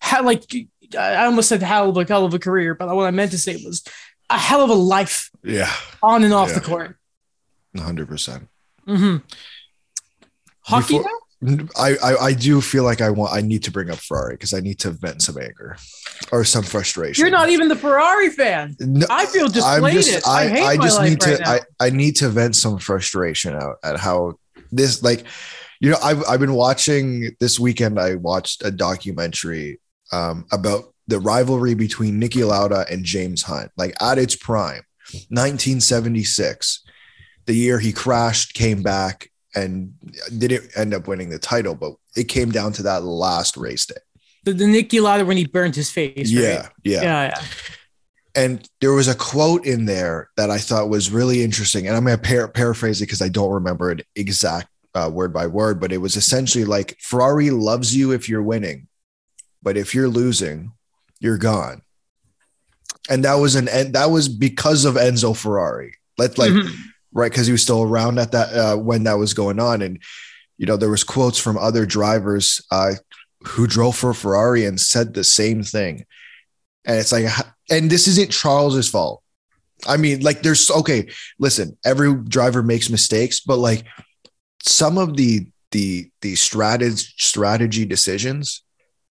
how 0.00 0.22
like 0.22 0.42
i 0.98 1.24
almost 1.26 1.48
said 1.48 1.60
hell 1.62 1.90
of 1.90 1.96
a 1.98 2.04
hell 2.06 2.24
of 2.24 2.32
a 2.32 2.38
career 2.38 2.74
but 2.74 2.88
what 2.94 3.06
i 3.06 3.10
meant 3.10 3.32
to 3.32 3.38
say 3.38 3.56
was 3.64 3.82
a 4.30 4.38
hell 4.38 4.62
of 4.62 4.70
a 4.70 4.74
life 4.74 5.30
Yeah, 5.42 5.70
on 6.02 6.24
and 6.24 6.32
off 6.32 6.48
Yeah. 6.48 6.54
the 6.60 6.64
court 6.64 6.96
hundred 7.76 8.08
percent. 8.08 8.48
hmm 8.86 9.16
hockey 10.62 10.98
Before-? 10.98 11.10
I, 11.76 11.96
I 12.02 12.16
I 12.28 12.32
do 12.32 12.62
feel 12.62 12.82
like 12.82 13.02
I 13.02 13.10
want 13.10 13.34
I 13.34 13.42
need 13.42 13.62
to 13.64 13.70
bring 13.70 13.90
up 13.90 13.98
Ferrari 13.98 14.34
because 14.34 14.54
I 14.54 14.60
need 14.60 14.78
to 14.80 14.90
vent 14.90 15.20
some 15.20 15.36
anger 15.36 15.76
or 16.32 16.44
some 16.44 16.64
frustration. 16.64 17.20
you're 17.20 17.30
not 17.30 17.50
even 17.50 17.68
the 17.68 17.76
ferrari 17.76 18.30
fan 18.30 18.74
No, 18.80 19.06
i 19.10 19.26
feel 19.26 19.44
I'm 19.44 19.52
just 19.92 20.26
i, 20.26 20.48
I, 20.48 20.66
I 20.70 20.76
just 20.78 21.02
need 21.02 21.22
right 21.22 21.36
to 21.36 21.42
now. 21.42 21.50
I, 21.52 21.60
I 21.78 21.90
need 21.90 22.16
to 22.16 22.30
vent 22.30 22.56
some 22.56 22.78
frustration 22.78 23.54
out 23.54 23.76
at 23.84 23.98
how 23.98 24.38
this 24.70 25.02
like 25.02 25.24
you 25.80 25.90
know 25.90 25.98
I've 26.02 26.24
I've 26.28 26.40
been 26.40 26.54
watching 26.54 27.36
this 27.40 27.58
weekend 27.58 27.98
I 27.98 28.14
watched 28.16 28.64
a 28.64 28.70
documentary 28.70 29.80
um 30.12 30.46
about 30.52 30.94
the 31.08 31.20
rivalry 31.20 31.74
between 31.74 32.20
Niki 32.20 32.46
Lauda 32.46 32.84
and 32.90 33.04
James 33.04 33.42
Hunt 33.42 33.70
like 33.76 33.94
at 34.02 34.18
its 34.18 34.36
prime 34.36 34.82
1976 35.30 36.82
the 37.46 37.54
year 37.54 37.78
he 37.78 37.92
crashed 37.92 38.54
came 38.54 38.82
back 38.82 39.30
and 39.54 39.94
didn't 40.36 40.70
end 40.76 40.94
up 40.94 41.08
winning 41.08 41.30
the 41.30 41.38
title 41.38 41.74
but 41.74 41.94
it 42.16 42.24
came 42.24 42.50
down 42.50 42.72
to 42.72 42.82
that 42.82 43.04
last 43.04 43.56
race 43.56 43.86
day. 43.86 43.94
The, 44.44 44.52
the 44.52 44.64
Niki 44.64 45.00
Lauda 45.00 45.24
when 45.24 45.36
he 45.36 45.46
burned 45.46 45.76
his 45.76 45.90
face 45.90 46.30
yeah 46.30 46.56
right? 46.56 46.70
yeah. 46.84 47.02
Yeah 47.02 47.26
yeah 47.26 47.44
and 48.36 48.68
there 48.80 48.92
was 48.92 49.08
a 49.08 49.14
quote 49.14 49.64
in 49.66 49.86
there 49.86 50.28
that 50.36 50.50
I 50.50 50.58
thought 50.58 50.88
was 50.90 51.10
really 51.10 51.42
interesting. 51.42 51.86
And 51.86 51.96
I'm 51.96 52.04
going 52.04 52.18
to 52.18 52.22
par- 52.22 52.48
paraphrase 52.48 53.00
it 53.00 53.06
because 53.06 53.22
I 53.22 53.28
don't 53.28 53.50
remember 53.52 53.90
it 53.90 54.06
exact 54.14 54.68
uh, 54.94 55.10
word 55.12 55.32
by 55.32 55.46
word, 55.46 55.80
but 55.80 55.92
it 55.92 55.98
was 55.98 56.16
essentially 56.16 56.64
like 56.64 56.96
Ferrari 57.00 57.50
loves 57.50 57.96
you 57.96 58.12
if 58.12 58.28
you're 58.28 58.42
winning, 58.42 58.88
but 59.62 59.76
if 59.76 59.94
you're 59.94 60.08
losing, 60.08 60.72
you're 61.20 61.38
gone. 61.38 61.82
And 63.08 63.24
that 63.24 63.34
was 63.34 63.54
an 63.54 63.68
and 63.68 63.94
that 63.94 64.10
was 64.10 64.28
because 64.28 64.84
of 64.84 64.94
Enzo 64.94 65.36
Ferrari. 65.36 65.94
Let 66.18 66.38
like 66.38 66.52
Mhm. 66.52 66.74
right 67.12 67.30
because 67.30 67.46
he 67.46 67.52
was 67.52 67.62
still 67.62 67.82
around 67.82 68.18
at 68.18 68.32
that 68.32 68.52
uh, 68.52 68.76
when 68.76 69.04
that 69.04 69.18
was 69.18 69.32
going 69.32 69.60
on, 69.60 69.80
and 69.82 70.02
you 70.58 70.66
know 70.66 70.76
there 70.76 70.90
was 70.90 71.04
quotes 71.04 71.38
from 71.38 71.56
other 71.56 71.86
drivers 71.86 72.60
uh, 72.70 72.94
who 73.44 73.66
drove 73.66 73.96
for 73.96 74.12
Ferrari 74.12 74.64
and 74.64 74.80
said 74.80 75.14
the 75.14 75.22
same 75.24 75.62
thing. 75.62 76.04
And 76.86 76.98
it's 76.98 77.12
like, 77.12 77.26
and 77.70 77.90
this 77.90 78.08
isn't 78.08 78.30
Charles's 78.30 78.88
fault. 78.88 79.22
I 79.86 79.96
mean, 79.96 80.20
like, 80.20 80.42
there's 80.42 80.70
okay. 80.70 81.08
Listen, 81.38 81.76
every 81.84 82.14
driver 82.14 82.62
makes 82.62 82.88
mistakes, 82.88 83.40
but 83.40 83.58
like 83.58 83.84
some 84.62 84.96
of 84.98 85.16
the 85.16 85.46
the 85.72 86.10
the 86.22 86.34
strategy 86.34 87.06
strategy 87.18 87.84
decisions 87.84 88.62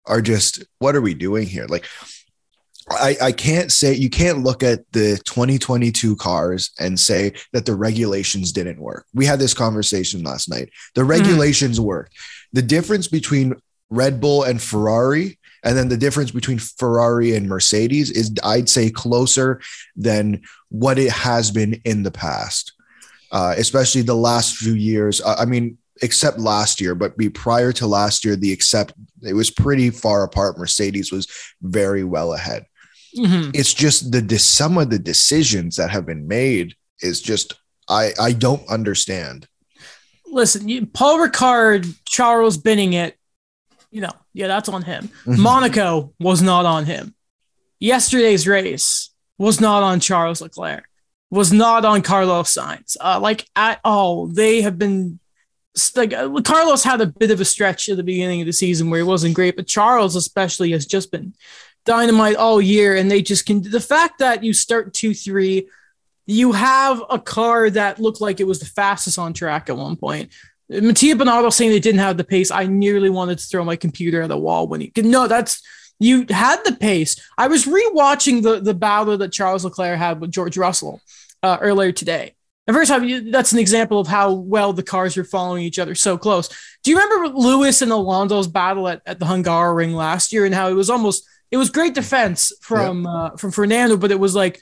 are 0.06 0.20
just 0.20 0.64
what 0.78 0.96
are 0.96 1.00
we 1.00 1.14
doing 1.14 1.46
here? 1.46 1.66
Like 1.68 1.86
I, 2.90 3.16
I 3.20 3.32
can't 3.32 3.72
say 3.72 3.94
you 3.94 4.10
can't 4.10 4.44
look 4.44 4.62
at 4.62 4.80
the 4.92 5.20
2022 5.24 6.16
cars 6.16 6.70
and 6.78 6.98
say 6.98 7.32
that 7.52 7.66
the 7.66 7.74
regulations 7.74 8.52
didn't 8.52 8.80
work. 8.80 9.06
We 9.12 9.26
had 9.26 9.40
this 9.40 9.54
conversation 9.54 10.22
last 10.22 10.48
night. 10.48 10.70
The 10.94 11.02
hmm. 11.02 11.10
regulations 11.10 11.80
mm. 11.80 11.84
work. 11.84 12.10
The 12.52 12.62
difference 12.62 13.08
between 13.08 13.54
Red 13.90 14.20
Bull 14.20 14.44
and 14.44 14.62
Ferrari, 14.62 15.38
and 15.66 15.76
then 15.76 15.88
the 15.88 15.96
difference 15.96 16.30
between 16.30 16.58
Ferrari 16.58 17.34
and 17.34 17.48
Mercedes 17.48 18.10
is, 18.12 18.32
I'd 18.44 18.68
say, 18.68 18.88
closer 18.88 19.60
than 19.96 20.42
what 20.68 20.96
it 20.98 21.10
has 21.10 21.50
been 21.50 21.80
in 21.84 22.04
the 22.04 22.12
past, 22.12 22.72
uh, 23.32 23.54
especially 23.58 24.02
the 24.02 24.14
last 24.14 24.56
few 24.56 24.74
years. 24.74 25.20
I 25.24 25.44
mean, 25.44 25.76
except 26.02 26.38
last 26.38 26.80
year, 26.80 26.94
but 26.94 27.16
be 27.16 27.28
prior 27.28 27.72
to 27.72 27.86
last 27.86 28.24
year, 28.24 28.36
the 28.36 28.52
except 28.52 28.94
it 29.22 29.32
was 29.32 29.50
pretty 29.50 29.90
far 29.90 30.22
apart. 30.22 30.56
Mercedes 30.56 31.10
was 31.10 31.26
very 31.62 32.04
well 32.04 32.34
ahead. 32.34 32.66
Mm-hmm. 33.16 33.50
It's 33.54 33.74
just 33.74 34.12
the 34.12 34.38
some 34.38 34.78
of 34.78 34.90
the 34.90 34.98
decisions 35.00 35.76
that 35.76 35.90
have 35.90 36.06
been 36.06 36.28
made 36.28 36.74
is 37.00 37.20
just 37.20 37.54
I 37.88 38.12
I 38.20 38.32
don't 38.32 38.66
understand. 38.68 39.48
Listen, 40.26 40.68
you, 40.68 40.86
Paul 40.86 41.18
Ricard, 41.18 41.92
Charles 42.04 42.56
binning 42.56 42.92
it, 42.92 43.15
you 43.96 44.02
know, 44.02 44.12
yeah, 44.34 44.46
that's 44.46 44.68
on 44.68 44.82
him. 44.82 45.08
Mm-hmm. 45.24 45.40
Monaco 45.40 46.12
was 46.20 46.42
not 46.42 46.66
on 46.66 46.84
him. 46.84 47.14
Yesterday's 47.80 48.46
race 48.46 49.08
was 49.38 49.58
not 49.58 49.82
on 49.82 50.00
Charles 50.00 50.42
Leclerc, 50.42 50.84
was 51.30 51.50
not 51.50 51.86
on 51.86 52.02
Carlos 52.02 52.54
Sainz. 52.54 52.98
Uh, 53.00 53.18
like 53.18 53.48
at 53.56 53.80
all, 53.84 54.26
they 54.26 54.60
have 54.60 54.78
been 54.78 55.18
like 55.94 56.12
uh, 56.12 56.28
Carlos 56.42 56.84
had 56.84 57.00
a 57.00 57.06
bit 57.06 57.30
of 57.30 57.40
a 57.40 57.44
stretch 57.46 57.88
at 57.88 57.96
the 57.96 58.02
beginning 58.02 58.42
of 58.42 58.46
the 58.46 58.52
season 58.52 58.90
where 58.90 59.00
he 59.00 59.02
wasn't 59.02 59.34
great, 59.34 59.56
but 59.56 59.66
Charles 59.66 60.14
especially 60.14 60.72
has 60.72 60.84
just 60.84 61.10
been 61.10 61.32
dynamite 61.86 62.36
all 62.36 62.60
year. 62.60 62.96
And 62.96 63.10
they 63.10 63.22
just 63.22 63.46
can 63.46 63.62
the 63.62 63.80
fact 63.80 64.18
that 64.18 64.44
you 64.44 64.52
start 64.52 64.92
two 64.92 65.14
three, 65.14 65.70
you 66.26 66.52
have 66.52 67.02
a 67.08 67.18
car 67.18 67.70
that 67.70 67.98
looked 67.98 68.20
like 68.20 68.40
it 68.40 68.46
was 68.46 68.60
the 68.60 68.66
fastest 68.66 69.18
on 69.18 69.32
track 69.32 69.70
at 69.70 69.76
one 69.78 69.96
point. 69.96 70.32
Mattia 70.68 71.14
Binotto 71.14 71.52
saying 71.52 71.70
they 71.70 71.80
didn't 71.80 72.00
have 72.00 72.16
the 72.16 72.24
pace. 72.24 72.50
I 72.50 72.66
nearly 72.66 73.10
wanted 73.10 73.38
to 73.38 73.46
throw 73.46 73.64
my 73.64 73.76
computer 73.76 74.22
at 74.22 74.28
the 74.28 74.38
wall 74.38 74.66
when 74.66 74.80
he 74.80 74.92
no, 74.96 75.28
that's 75.28 75.62
you 75.98 76.26
had 76.28 76.62
the 76.64 76.72
pace. 76.72 77.16
I 77.38 77.48
was 77.48 77.66
rewatching 77.66 78.42
the 78.42 78.60
the 78.60 78.74
battle 78.74 79.16
that 79.18 79.32
Charles 79.32 79.64
Leclerc 79.64 79.98
had 79.98 80.20
with 80.20 80.32
George 80.32 80.56
Russell 80.56 81.00
uh, 81.42 81.58
earlier 81.60 81.92
today. 81.92 82.34
And 82.66 82.74
first 82.74 82.90
time, 82.90 83.30
that's 83.30 83.52
an 83.52 83.60
example 83.60 84.00
of 84.00 84.08
how 84.08 84.32
well 84.32 84.72
the 84.72 84.82
cars 84.82 85.16
are 85.16 85.24
following 85.24 85.62
each 85.62 85.78
other 85.78 85.94
so 85.94 86.18
close. 86.18 86.48
Do 86.82 86.90
you 86.90 86.98
remember 86.98 87.38
Lewis 87.38 87.80
and 87.80 87.92
Alonso's 87.92 88.48
battle 88.48 88.88
at, 88.88 89.02
at 89.06 89.20
the 89.20 89.26
Hungaroring 89.26 89.94
last 89.94 90.32
year 90.32 90.44
and 90.44 90.54
how 90.54 90.68
it 90.68 90.74
was 90.74 90.90
almost 90.90 91.28
it 91.52 91.58
was 91.58 91.70
great 91.70 91.94
defense 91.94 92.52
from 92.60 93.06
uh, 93.06 93.30
from 93.36 93.52
Fernando, 93.52 93.96
but 93.96 94.10
it 94.10 94.18
was 94.18 94.34
like 94.34 94.60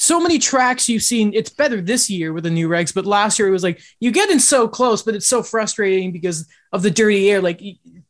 so 0.00 0.18
many 0.18 0.38
tracks 0.38 0.88
you've 0.88 1.02
seen. 1.02 1.34
It's 1.34 1.50
better 1.50 1.78
this 1.78 2.08
year 2.08 2.32
with 2.32 2.44
the 2.44 2.50
new 2.50 2.70
regs, 2.70 2.94
but 2.94 3.04
last 3.04 3.38
year 3.38 3.48
it 3.48 3.52
was 3.52 3.62
like 3.62 3.82
you 4.00 4.10
get 4.10 4.30
in 4.30 4.40
so 4.40 4.66
close, 4.66 5.02
but 5.02 5.14
it's 5.14 5.26
so 5.26 5.42
frustrating 5.42 6.10
because 6.10 6.48
of 6.72 6.80
the 6.80 6.90
dirty 6.90 7.30
air. 7.30 7.42
Like 7.42 7.60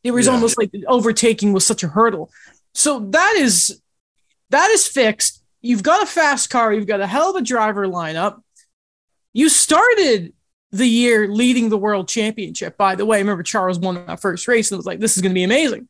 it 0.01 0.11
was 0.11 0.25
yeah. 0.25 0.31
almost 0.31 0.57
like 0.57 0.71
overtaking 0.87 1.51
was 1.51 1.67
such 1.67 1.83
a 1.83 1.89
hurdle. 1.89 2.31
So 2.73 2.99
that 3.11 3.35
is 3.35 3.81
that 4.51 4.69
is 4.69 4.87
fixed. 4.87 5.43
You've 5.61 5.83
got 5.83 6.01
a 6.01 6.05
fast 6.05 6.49
car. 6.49 6.71
You've 6.71 6.87
got 6.87 7.01
a 7.01 7.07
hell 7.07 7.29
of 7.29 7.35
a 7.35 7.41
driver 7.41 7.85
lineup. 7.85 8.41
You 9.33 9.49
started 9.49 10.33
the 10.71 10.87
year 10.87 11.27
leading 11.27 11.67
the 11.67 11.77
world 11.77 12.07
championship. 12.07 12.77
By 12.77 12.95
the 12.95 13.05
way, 13.05 13.17
I 13.17 13.19
remember 13.19 13.43
Charles 13.43 13.79
won 13.79 14.05
that 14.05 14.21
first 14.21 14.47
race 14.47 14.71
and 14.71 14.77
it 14.77 14.79
was 14.79 14.85
like, 14.85 15.01
"This 15.01 15.17
is 15.17 15.21
going 15.21 15.31
to 15.31 15.35
be 15.35 15.43
amazing." 15.43 15.89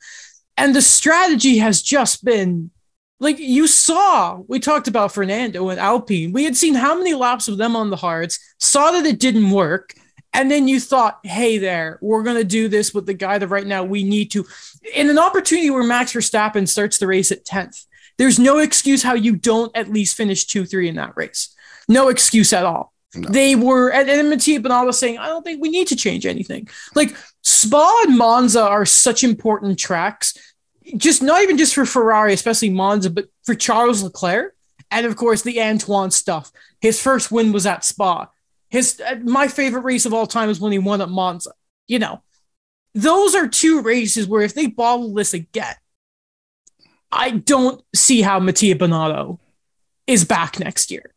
And 0.58 0.76
the 0.76 0.82
strategy 0.82 1.60
has 1.60 1.84
just 1.84 2.26
been 2.26 2.72
like 3.22 3.40
you 3.40 3.68
saw. 3.68 4.42
We 4.48 4.60
talked 4.60 4.88
about 4.88 5.14
Fernando 5.14 5.70
and 5.70 5.80
Alpine. 5.80 6.34
We 6.34 6.44
had 6.44 6.58
seen 6.58 6.74
how 6.74 6.98
many 6.98 7.14
laps 7.14 7.48
of 7.48 7.58
them 7.58 7.76
on 7.76 7.92
the 7.92 7.96
hards, 7.96 8.40
saw 8.60 8.92
that 8.92 9.06
it 9.06 9.20
didn't 9.20 9.52
work. 9.52 9.94
And 10.34 10.50
then 10.50 10.68
you 10.68 10.80
thought, 10.80 11.20
hey, 11.24 11.58
there, 11.58 12.00
we're 12.02 12.24
going 12.24 12.38
to 12.38 12.44
do 12.44 12.68
this 12.68 12.94
with 12.94 13.06
the 13.06 13.14
guy 13.14 13.38
that 13.38 13.48
right 13.48 13.68
now 13.68 13.84
we 13.84 14.04
need 14.04 14.32
to. 14.32 14.46
In 14.96 15.10
an 15.10 15.20
opportunity 15.20 15.70
where 15.70 15.84
Max 15.84 16.14
Verstappen 16.14 16.68
starts 16.68 16.98
the 16.98 17.08
race 17.08 17.32
at 17.32 17.46
10th, 17.46 17.86
there's 18.18 18.40
no 18.40 18.58
excuse 18.58 19.04
how 19.04 19.14
you 19.14 19.36
don't 19.36 19.76
at 19.78 19.92
least 19.92 20.18
finish 20.18 20.46
2 20.46 20.66
3 20.66 20.90
in 20.90 20.96
that 20.96 21.14
race. 21.16 21.56
No 21.88 22.10
excuse 22.10 22.54
at 22.54 22.66
all. 22.66 22.94
No. 23.14 23.30
They 23.30 23.56
were, 23.56 23.92
and, 23.92 24.10
and 24.10 24.30
Mattia 24.30 24.60
Binotto 24.62 24.94
saying, 24.94 25.18
I 25.18 25.28
don't 25.28 25.44
think 25.44 25.62
we 25.62 25.70
need 25.70 25.88
to 25.88 25.96
change 25.96 26.26
anything. 26.26 26.70
Like 26.96 27.16
Spa 27.44 28.04
and 28.08 28.18
Monza 28.18 28.64
are 28.64 28.86
such 28.86 29.24
important 29.24 29.78
tracks, 29.78 30.38
just 30.98 31.22
not 31.22 31.42
even 31.42 31.58
just 31.58 31.76
for 31.76 31.86
Ferrari, 31.86 32.34
especially 32.34 32.70
Monza, 32.70 33.10
but 33.10 33.28
for 33.44 33.56
Charles 33.56 34.04
Leclerc. 34.04 34.56
And 34.90 35.06
of 35.06 35.16
course, 35.16 35.42
the 35.42 35.58
Anthoine 35.58 36.12
stuff. 36.12 36.52
His 36.82 37.02
first 37.02 37.32
win 37.32 37.52
was 37.52 37.66
at 37.66 37.86
Spa. 37.86 38.30
His 38.70 39.02
uh, 39.06 39.16
my 39.24 39.48
favorite 39.48 39.84
race 39.84 40.06
of 40.06 40.14
all 40.14 40.28
time 40.28 40.50
is 40.50 40.60
when 40.60 40.72
he 40.72 40.80
won 40.80 41.02
at 41.02 41.10
Monza. 41.10 41.52
You 41.88 42.00
know, 42.00 42.24
those 42.94 43.36
are 43.36 43.48
two 43.48 43.82
races 43.82 44.28
where 44.28 44.42
if 44.42 44.54
they 44.54 44.68
bottle 44.68 45.14
this 45.14 45.34
again, 45.34 45.76
I 47.12 47.32
don't 47.32 47.84
see 47.94 48.22
how 48.22 48.40
Mattia 48.40 48.76
Binotto 48.76 49.40
is 50.08 50.26
back 50.26 50.60
next 50.60 50.92
year. 50.92 51.14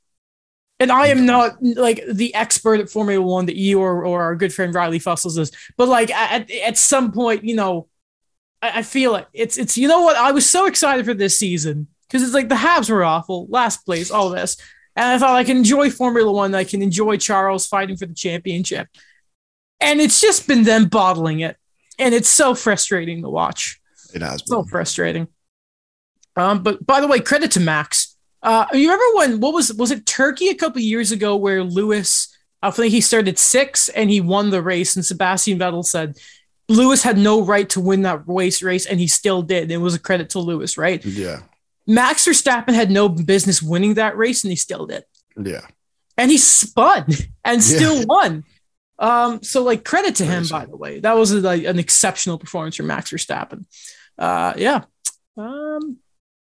And 0.80 0.90
I 0.90 1.06
am 1.06 1.25
not 1.25 1.62
like 1.62 2.02
the 2.11 2.35
expert 2.35 2.80
at 2.80 2.90
Formula 2.90 3.25
One 3.25 3.47
that 3.47 3.56
you 3.56 3.80
or, 3.80 4.04
or 4.04 4.23
our 4.23 4.35
good 4.35 4.52
friend 4.52 4.75
Riley 4.75 4.99
Fussels 4.99 5.38
is, 5.38 5.52
but 5.76 5.88
like 5.88 6.11
at, 6.11 6.50
at 6.50 6.76
some 6.76 7.12
point, 7.12 7.44
you 7.44 7.54
know, 7.54 7.88
I, 8.64 8.78
I 8.78 8.83
feel 8.83 9.16
it. 9.16 9.26
It's 9.33 9.56
it's 9.59 9.76
you 9.76 9.88
know 9.88 10.02
what? 10.02 10.16
I 10.16 10.33
was 10.33 10.49
so 10.49 10.66
excited 10.66 11.04
for 11.04 11.14
this 11.14 11.38
season 11.38 11.88
because 12.09 12.23
it's 12.23 12.35
like 12.35 12.49
the 12.49 12.54
Habs 12.54 12.90
were 12.90 13.04
awful, 13.04 13.47
last 13.49 13.85
place, 13.85 14.11
all 14.11 14.30
this. 14.30 14.56
And 14.97 15.06
I 15.06 15.18
thought 15.18 15.37
I 15.37 15.44
can 15.44 15.56
enjoy 15.56 15.90
Formula 15.90 16.30
One. 16.30 16.54
I 16.54 16.64
can 16.64 16.83
enjoy 16.83 17.16
Charles 17.16 17.66
fighting 17.66 17.97
for 17.97 18.06
the 18.06 18.14
championship. 18.14 18.88
And 19.80 20.00
it's 20.00 20.21
just 20.21 20.47
been 20.47 20.62
them 20.62 20.87
bottling 20.87 21.40
it. 21.40 21.56
And 21.99 22.14
it's 22.14 22.28
so 22.28 22.54
frustrating 22.54 23.23
to 23.23 23.28
watch. 23.28 23.80
It 24.14 24.23
has 24.23 24.42
been. 24.42 24.47
So 24.47 24.64
frustrating. 24.64 25.28
Um, 26.37 26.62
but 26.62 26.85
by 26.87 27.00
the 27.00 27.09
way, 27.09 27.21
credit 27.21 27.50
to 27.52 27.61
Max 27.61 28.14
uh, 28.44 28.66
you 28.75 28.92
remember 28.92 29.16
when 29.16 29.40
what 29.40 29.54
was 29.54 29.73
was 29.73 29.90
it 29.90 30.04
Turkey 30.04 30.49
a 30.49 30.54
couple 30.54 30.80
years 30.80 31.11
ago 31.11 31.35
where 31.35 31.64
Lewis 31.64 32.37
I 32.62 32.71
think 32.71 32.92
he 32.92 33.00
started 33.00 33.38
six 33.38 33.88
and 33.88 34.11
he 34.11 34.21
won 34.21 34.50
the 34.50 34.62
race 34.62 34.97
and 34.97 35.04
Sebastian 35.04 35.59
Vettel 35.59 35.85
said 35.85 36.18
Lewis 36.68 37.02
had 37.02 37.18
no 37.18 37.42
right 37.42 37.68
to 37.71 37.80
win 37.80 38.02
that 38.02 38.23
race 38.26 38.62
race 38.62 38.87
and 38.87 38.99
he 38.99 39.06
still 39.06 39.42
did. 39.42 39.71
It 39.71 39.78
was 39.78 39.94
a 39.94 39.99
credit 39.99 40.30
to 40.30 40.38
Lewis, 40.38 40.78
right? 40.78 41.04
Yeah. 41.04 41.40
Max 41.87 42.26
Verstappen 42.26 42.75
had 42.75 42.90
no 42.90 43.09
business 43.09 43.62
winning 43.62 43.94
that 43.94 44.16
race 44.16 44.44
and 44.44 44.50
he 44.50 44.56
still 44.56 44.87
did. 44.87 45.04
Yeah. 45.37 45.66
And 46.16 46.30
he 46.30 46.38
spun 46.38 47.06
and 47.44 47.62
still 47.62 47.99
yeah. 47.99 48.04
won. 48.06 48.44
Um, 48.99 49.42
so 49.42 49.62
like 49.62 49.85
credit 49.85 50.14
to 50.16 50.25
him, 50.25 50.44
by 50.50 50.64
the 50.66 50.76
way. 50.76 51.00
That 51.00 51.16
was 51.16 51.35
like 51.35 51.64
an 51.64 51.78
exceptional 51.78 52.38
performance 52.38 52.76
from 52.76 52.87
Max 52.87 53.11
Verstappen. 53.11 53.66
Uh, 54.18 54.54
yeah. 54.56 54.85
Um, 55.37 55.99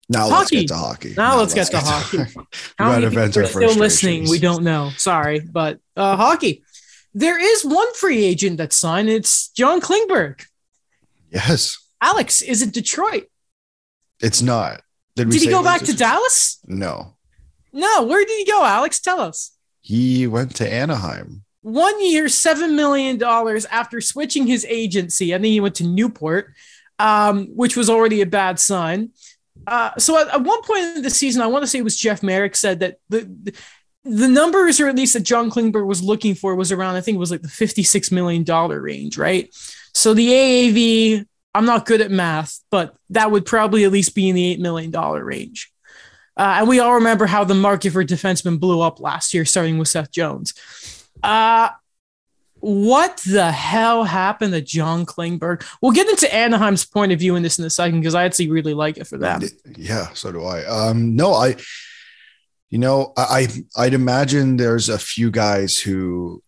now 0.07 0.27
hockey. 0.27 0.31
let's 0.33 0.51
get 0.51 0.67
to 0.69 0.75
hockey. 0.75 1.13
Now, 1.15 1.31
now 1.31 1.37
let's, 1.39 1.55
let's, 1.55 1.69
get, 1.69 1.81
to 1.81 1.85
hockey. 1.85 2.17
How 2.79 2.99
many 2.99 3.09
people 3.09 3.43
are 3.43 3.45
still 3.45 3.75
listening? 3.75 4.27
We 4.27 4.39
don't 4.39 4.63
know. 4.63 4.89
Sorry, 4.97 5.39
but 5.39 5.79
uh, 5.95 6.15
hockey. 6.15 6.63
There 7.13 7.39
is 7.39 7.65
one 7.65 7.93
free 7.95 8.23
agent 8.23 8.57
that's 8.57 8.75
signed. 8.75 9.09
It's 9.09 9.49
John 9.49 9.81
Klingberg. 9.81 10.45
Yes. 11.31 11.77
Alex, 12.01 12.41
is 12.41 12.61
it 12.61 12.73
Detroit? 12.73 13.27
It's 14.19 14.41
not. 14.41 14.81
Did, 15.15 15.29
did 15.29 15.41
he 15.41 15.49
go 15.49 15.63
back 15.63 15.81
to 15.81 15.95
Dallas? 15.95 16.59
No. 16.65 17.15
No. 17.73 18.03
Where 18.03 18.23
did 18.25 18.37
he 18.37 18.45
go, 18.45 18.63
Alex? 18.63 18.99
Tell 18.99 19.19
us. 19.19 19.51
He 19.81 20.27
went 20.27 20.55
to 20.57 20.71
Anaheim. 20.71 21.43
One 21.61 22.03
year, 22.03 22.25
$7 22.25 22.75
million 22.75 23.21
after 23.71 24.01
switching 24.01 24.47
his 24.47 24.65
agency. 24.69 25.33
I 25.33 25.37
think 25.37 25.47
he 25.47 25.59
went 25.59 25.75
to 25.75 25.83
Newport, 25.83 26.53
um, 26.99 27.47
which 27.47 27.75
was 27.75 27.89
already 27.89 28.21
a 28.21 28.25
bad 28.25 28.59
sign. 28.59 29.11
Uh, 29.67 29.91
so 29.97 30.17
at, 30.17 30.27
at, 30.29 30.41
one 30.41 30.61
point 30.63 30.97
in 30.97 31.01
the 31.01 31.09
season, 31.09 31.41
I 31.41 31.47
want 31.47 31.63
to 31.63 31.67
say 31.67 31.79
it 31.79 31.83
was 31.83 31.97
Jeff 31.97 32.23
Marek 32.23 32.55
said 32.55 32.79
that 32.79 32.97
the, 33.09 33.29
the 33.43 33.53
numbers, 34.09 34.79
or 34.79 34.87
at 34.87 34.95
least 34.95 35.13
that 35.13 35.21
John 35.21 35.49
Klingberg 35.49 35.85
was 35.85 36.01
looking 36.01 36.35
for, 36.35 36.55
was 36.55 36.71
around 36.71 36.95
I 36.95 37.01
think 37.01 37.15
it 37.15 37.19
was 37.19 37.31
like 37.31 37.41
the 37.41 37.47
fifty-six 37.47 38.11
million 38.11 38.43
dollar 38.43 38.81
range, 38.81 39.17
right? 39.17 39.53
So 39.93 40.13
the 40.13 40.27
AAV, 40.27 41.25
I'm 41.53 41.65
not 41.65 41.85
good 41.85 42.01
at 42.01 42.11
math, 42.11 42.59
but 42.71 42.95
that 43.09 43.31
would 43.31 43.45
probably 43.45 43.83
at 43.83 43.91
least 43.91 44.15
be 44.15 44.29
in 44.29 44.35
the 44.35 44.45
eight 44.45 44.59
million 44.59 44.91
dollar 44.91 45.23
range. 45.23 45.71
Uh, 46.37 46.57
and 46.59 46.69
we 46.69 46.79
all 46.79 46.95
remember 46.95 47.25
how 47.25 47.43
the 47.43 47.55
market 47.55 47.91
for 47.91 48.03
defensemen 48.03 48.59
blew 48.59 48.81
up 48.81 49.01
last 49.01 49.33
year, 49.33 49.43
starting 49.43 49.77
with 49.77 49.89
Seth 49.89 50.09
Jones. 50.09 50.53
Uh, 51.21 51.69
what 52.61 53.17
the 53.17 53.51
hell 53.51 54.03
happened 54.03 54.53
to 54.53 54.61
John 54.61 55.05
Klingberg? 55.05 55.65
We'll 55.81 55.91
get 55.91 56.09
into 56.09 56.33
Anaheim's 56.33 56.85
point 56.85 57.11
of 57.11 57.19
view 57.19 57.35
in 57.35 57.43
this 57.43 57.59
in 57.59 57.65
a 57.65 57.69
second 57.69 57.99
because 57.99 58.15
I 58.15 58.23
actually 58.23 58.49
really 58.49 58.73
like 58.73 58.97
it 58.97 59.07
for 59.07 59.17
them. 59.17 59.41
Yeah, 59.77 60.13
so 60.13 60.31
do 60.31 60.43
I. 60.43 60.65
Um, 60.65 61.15
no, 61.15 61.33
I, 61.33 61.55
you 62.69 62.77
know, 62.77 63.13
I 63.17 63.47
I'd 63.75 63.93
imagine 63.93 64.57
there's 64.57 64.89
a 64.89 64.99
few 64.99 65.31
guys 65.31 65.77
who 65.79 66.43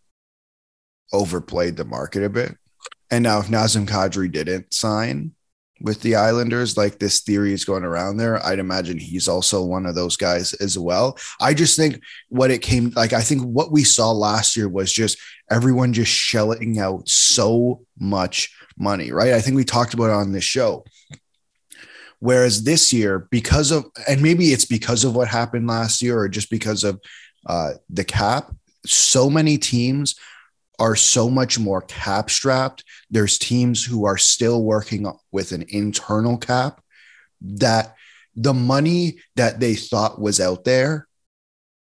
overplayed 1.14 1.78
the 1.78 1.86
market 1.86 2.24
a 2.24 2.30
bit, 2.30 2.56
And 3.12 3.24
now 3.24 3.40
if 3.40 3.48
Nazem 3.48 3.86
Kadri 3.86 4.32
didn't 4.32 4.74
sign 4.74 5.34
with 5.82 6.02
the 6.02 6.16
Islanders, 6.16 6.78
like 6.78 7.00
this 7.00 7.22
theory 7.22 7.54
is 7.54 7.66
going 7.66 7.84
around 7.84 8.18
there, 8.18 8.44
I'd 8.46 8.60
imagine 8.60 8.98
he's 8.98 9.28
also 9.28 9.64
one 9.64 9.86
of 9.86 9.96
those 9.96 10.16
guys 10.16 10.54
as 10.54 10.78
well. 10.78 11.18
I 11.42 11.54
just 11.54 11.76
think 11.76 12.02
what 12.30 12.52
it 12.52 12.62
came 12.62 12.92
like, 12.96 13.12
I 13.14 13.22
think 13.22 13.42
what 13.44 13.72
we 13.72 13.84
saw 13.84 14.12
last 14.12 14.56
year 14.56 14.70
was 14.70 14.94
just 14.94 15.18
everyone 15.50 15.92
just 15.92 16.12
shelling 16.12 16.80
out 16.80 17.10
so 17.10 17.82
much 18.00 18.56
money, 18.78 19.12
right? 19.12 19.34
I 19.34 19.42
think 19.42 19.58
we 19.58 19.66
talked 19.66 19.94
about 19.94 20.06
it 20.06 20.14
on 20.14 20.32
this 20.32 20.46
show. 20.46 20.86
Whereas 22.22 22.64
this 22.64 22.94
year, 22.94 23.28
because 23.32 23.72
of, 23.72 23.86
and 24.08 24.22
maybe 24.22 24.54
it's 24.54 24.66
because 24.66 25.04
of 25.04 25.16
what 25.16 25.28
happened 25.28 25.68
last 25.68 26.04
year 26.04 26.20
or 26.20 26.30
just 26.30 26.52
because 26.52 26.84
of 26.84 27.02
uh, 27.48 27.72
the 27.90 28.04
cap, 28.04 28.56
so 28.86 29.28
many 29.28 29.58
teams 29.58 30.16
are 30.78 30.96
so 30.96 31.32
much 31.32 31.58
more 31.58 31.82
cap 31.82 32.30
strapped. 32.30 32.84
There's 33.10 33.40
teams 33.40 33.84
who 33.84 34.06
are 34.06 34.20
still 34.20 34.64
working 34.64 35.12
with 35.32 35.52
an 35.52 35.66
internal 35.70 36.38
cap 36.38 36.80
that 37.42 37.96
the 38.36 38.54
money 38.54 39.20
that 39.36 39.60
they 39.60 39.74
thought 39.74 40.22
was 40.22 40.40
out 40.40 40.64
there 40.64 41.08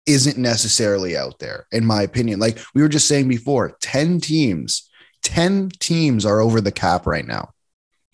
isn't 0.06 0.38
necessarily 0.38 1.16
out 1.16 1.40
there, 1.40 1.66
in 1.72 1.84
my 1.84 2.02
opinion. 2.02 2.38
Like 2.38 2.58
we 2.76 2.82
were 2.82 2.88
just 2.88 3.08
saying 3.08 3.26
before, 3.26 3.76
10 3.80 4.20
teams, 4.20 4.88
10 5.22 5.70
teams 5.80 6.24
are 6.24 6.40
over 6.40 6.60
the 6.60 6.72
cap 6.72 7.06
right 7.08 7.26
now. 7.26 7.50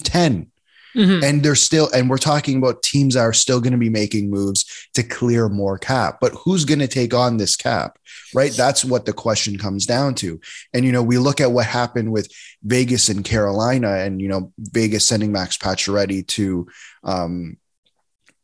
10. 0.04 0.50
Mm-hmm. 0.94 1.24
And 1.24 1.42
they're 1.42 1.54
still, 1.54 1.90
and 1.92 2.08
we're 2.08 2.18
talking 2.18 2.58
about 2.58 2.82
teams 2.82 3.14
that 3.14 3.20
are 3.20 3.32
still 3.32 3.60
going 3.60 3.72
to 3.72 3.78
be 3.78 3.90
making 3.90 4.30
moves 4.30 4.88
to 4.94 5.02
clear 5.02 5.48
more 5.48 5.78
cap. 5.78 6.18
But 6.20 6.32
who's 6.32 6.64
going 6.64 6.78
to 6.78 6.88
take 6.88 7.12
on 7.12 7.36
this 7.36 7.56
cap? 7.56 7.98
Right. 8.34 8.52
That's 8.52 8.84
what 8.84 9.04
the 9.04 9.12
question 9.12 9.58
comes 9.58 9.86
down 9.86 10.14
to. 10.16 10.40
And, 10.72 10.84
you 10.84 10.92
know, 10.92 11.02
we 11.02 11.18
look 11.18 11.40
at 11.40 11.52
what 11.52 11.66
happened 11.66 12.12
with 12.12 12.30
Vegas 12.62 13.08
and 13.08 13.24
Carolina 13.24 13.96
and, 13.96 14.20
you 14.20 14.28
know, 14.28 14.52
Vegas 14.58 15.06
sending 15.06 15.32
Max 15.32 15.56
Pacioretty 15.56 16.26
to, 16.28 16.68
um, 17.02 17.56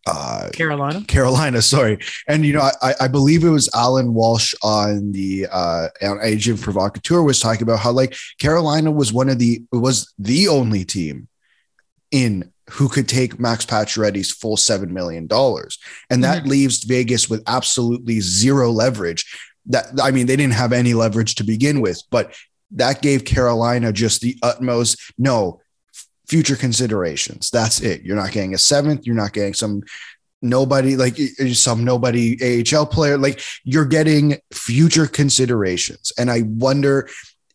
uh, 0.06 0.48
Carolina. 0.52 1.04
Carolina, 1.06 1.62
sorry. 1.62 1.98
And 2.26 2.44
you 2.44 2.54
know, 2.54 2.68
I, 2.82 2.94
I 3.02 3.08
believe 3.08 3.44
it 3.44 3.50
was 3.50 3.68
Allan 3.74 4.14
Walsh 4.14 4.54
on 4.62 5.12
the 5.12 5.46
uh 5.50 5.88
on 6.02 6.18
Agent 6.22 6.60
Provocateur 6.60 7.22
was 7.22 7.38
talking 7.38 7.62
about 7.62 7.80
how 7.80 7.92
like 7.92 8.16
Carolina 8.38 8.90
was 8.90 9.12
one 9.12 9.28
of 9.28 9.38
the 9.38 9.62
was 9.72 10.12
the 10.18 10.48
only 10.48 10.84
team 10.84 11.28
in 12.10 12.52
who 12.70 12.88
could 12.88 13.08
take 13.08 13.40
Max 13.40 13.66
Pacioretty's 13.66 14.30
full 14.30 14.56
$7 14.56 14.88
million. 14.88 15.28
And 16.08 16.24
that 16.24 16.40
mm-hmm. 16.40 16.48
leaves 16.48 16.84
Vegas 16.84 17.28
with 17.28 17.42
absolutely 17.46 18.20
zero 18.20 18.70
leverage. 18.70 19.26
That 19.66 19.86
I 20.02 20.10
mean, 20.10 20.26
they 20.26 20.36
didn't 20.36 20.54
have 20.54 20.72
any 20.72 20.94
leverage 20.94 21.34
to 21.36 21.44
begin 21.44 21.80
with, 21.80 22.02
but 22.10 22.34
that 22.72 23.02
gave 23.02 23.24
Carolina 23.24 23.92
just 23.92 24.20
the 24.20 24.38
utmost 24.42 25.12
no 25.18 25.60
future 26.28 26.56
considerations. 26.56 27.50
That's 27.50 27.80
it. 27.80 28.02
You're 28.02 28.16
not 28.16 28.32
getting 28.32 28.54
a 28.54 28.58
seventh, 28.58 29.04
you're 29.04 29.16
not 29.16 29.32
getting 29.32 29.54
some 29.54 29.82
nobody 30.42 30.96
like 30.96 31.18
some 31.52 31.84
nobody 31.84 32.64
AHL 32.72 32.86
player 32.86 33.18
like 33.18 33.42
you're 33.62 33.84
getting 33.84 34.38
future 34.52 35.06
considerations 35.06 36.12
and 36.16 36.30
I 36.30 36.42
wonder 36.46 37.10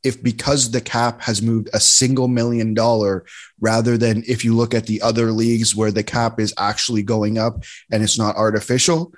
if 0.06 0.22
because 0.22 0.72
the 0.72 0.80
cap 0.80 1.22
has 1.22 1.42
moved 1.42 1.68
a 1.74 1.80
single 1.80 2.28
million 2.28 2.74
dollar 2.74 3.26
rather 3.60 3.98
than 3.98 4.24
if 4.28 4.46
you 4.46 4.56
look 4.56 4.74
at 4.74 4.86
the 4.86 5.02
other 5.02 5.32
leagues 5.32 5.76
where 5.76 5.92
the 5.92 6.04
cap 6.04 6.40
is 6.40 6.54
actually 6.58 7.02
going 7.02 7.38
up 7.38 7.64
and 7.92 8.04
it's 8.04 8.18
not 8.18 8.36
artificial 8.36 9.12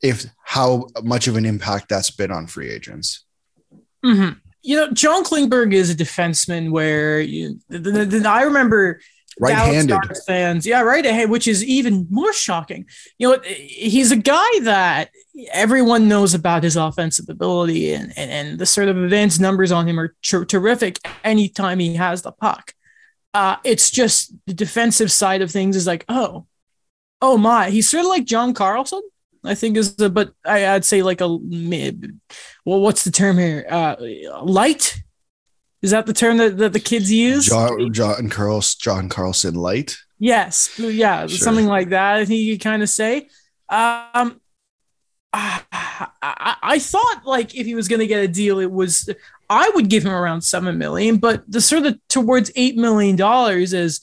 if 0.00 0.26
how 0.44 0.86
much 1.02 1.26
of 1.26 1.36
an 1.36 1.44
impact 1.44 1.88
that's 1.88 2.10
been 2.10 2.30
on 2.30 2.46
free 2.46 2.70
agents 2.70 3.24
mm-hmm. 4.04 4.38
you 4.62 4.76
know 4.76 4.90
john 4.92 5.24
klingberg 5.24 5.74
is 5.74 5.90
a 5.90 5.94
defenseman 5.94 6.70
where 6.70 7.20
you, 7.20 7.58
the, 7.68 7.78
the, 7.78 8.04
the, 8.04 8.28
i 8.28 8.42
remember 8.42 9.00
right-handed 9.40 9.98
fans. 10.26 10.66
Yeah 10.66 10.82
right 10.82 11.04
hey 11.04 11.26
which 11.26 11.48
is 11.48 11.64
even 11.64 12.06
more 12.10 12.32
shocking. 12.32 12.86
You 13.18 13.30
know 13.30 13.38
he's 13.44 14.10
a 14.12 14.16
guy 14.16 14.60
that 14.62 15.10
everyone 15.52 16.08
knows 16.08 16.34
about 16.34 16.62
his 16.62 16.76
offensive 16.76 17.28
ability 17.28 17.94
and, 17.94 18.12
and, 18.16 18.30
and 18.30 18.58
the 18.58 18.66
sort 18.66 18.88
of 18.88 18.96
advanced 18.96 19.40
numbers 19.40 19.72
on 19.72 19.88
him 19.88 19.98
are 19.98 20.14
ter- 20.22 20.44
terrific 20.44 20.98
anytime 21.24 21.78
he 21.78 21.94
has 21.94 22.22
the 22.22 22.32
puck. 22.32 22.74
Uh, 23.34 23.56
it's 23.64 23.90
just 23.90 24.34
the 24.46 24.52
defensive 24.52 25.10
side 25.10 25.40
of 25.40 25.50
things 25.50 25.74
is 25.76 25.86
like 25.86 26.04
oh 26.08 26.46
oh 27.22 27.38
my 27.38 27.70
he's 27.70 27.88
sort 27.88 28.04
of 28.04 28.10
like 28.10 28.24
john 28.24 28.52
carlson 28.52 29.00
i 29.44 29.54
think 29.54 29.76
is 29.76 29.94
the 29.94 30.10
but 30.10 30.34
I, 30.44 30.74
i'd 30.74 30.84
say 30.84 31.02
like 31.02 31.20
a 31.20 31.28
well 31.28 32.80
what's 32.80 33.04
the 33.04 33.10
term 33.10 33.38
here? 33.38 33.64
Uh, 33.68 33.96
light 34.42 35.02
is 35.82 35.90
that 35.90 36.06
the 36.06 36.12
term 36.12 36.36
that, 36.38 36.56
that 36.58 36.72
the 36.72 36.80
kids 36.80 37.12
use? 37.12 37.46
John, 37.46 37.92
John, 37.92 38.28
Carls, 38.30 38.74
John 38.76 39.08
Carlson 39.08 39.54
Light? 39.54 39.96
Yes. 40.18 40.78
Yeah. 40.78 41.26
Sure. 41.26 41.38
Something 41.38 41.66
like 41.66 41.88
that. 41.88 42.16
I 42.16 42.24
think 42.24 42.40
you 42.40 42.58
kind 42.58 42.82
of 42.82 42.88
say. 42.88 43.28
Um, 43.68 44.40
I, 45.32 45.62
I, 45.72 46.56
I 46.62 46.78
thought 46.78 47.22
like 47.24 47.54
if 47.54 47.66
he 47.66 47.74
was 47.74 47.88
going 47.88 48.00
to 48.00 48.06
get 48.06 48.22
a 48.22 48.28
deal, 48.28 48.58
it 48.60 48.70
was 48.70 49.08
I 49.50 49.70
would 49.74 49.88
give 49.88 50.04
him 50.04 50.12
around 50.12 50.42
seven 50.42 50.78
million, 50.78 51.16
but 51.16 51.42
the 51.50 51.60
sort 51.60 51.86
of 51.86 51.98
towards 52.08 52.52
eight 52.54 52.76
million 52.76 53.16
dollars 53.16 53.72
is 53.72 54.00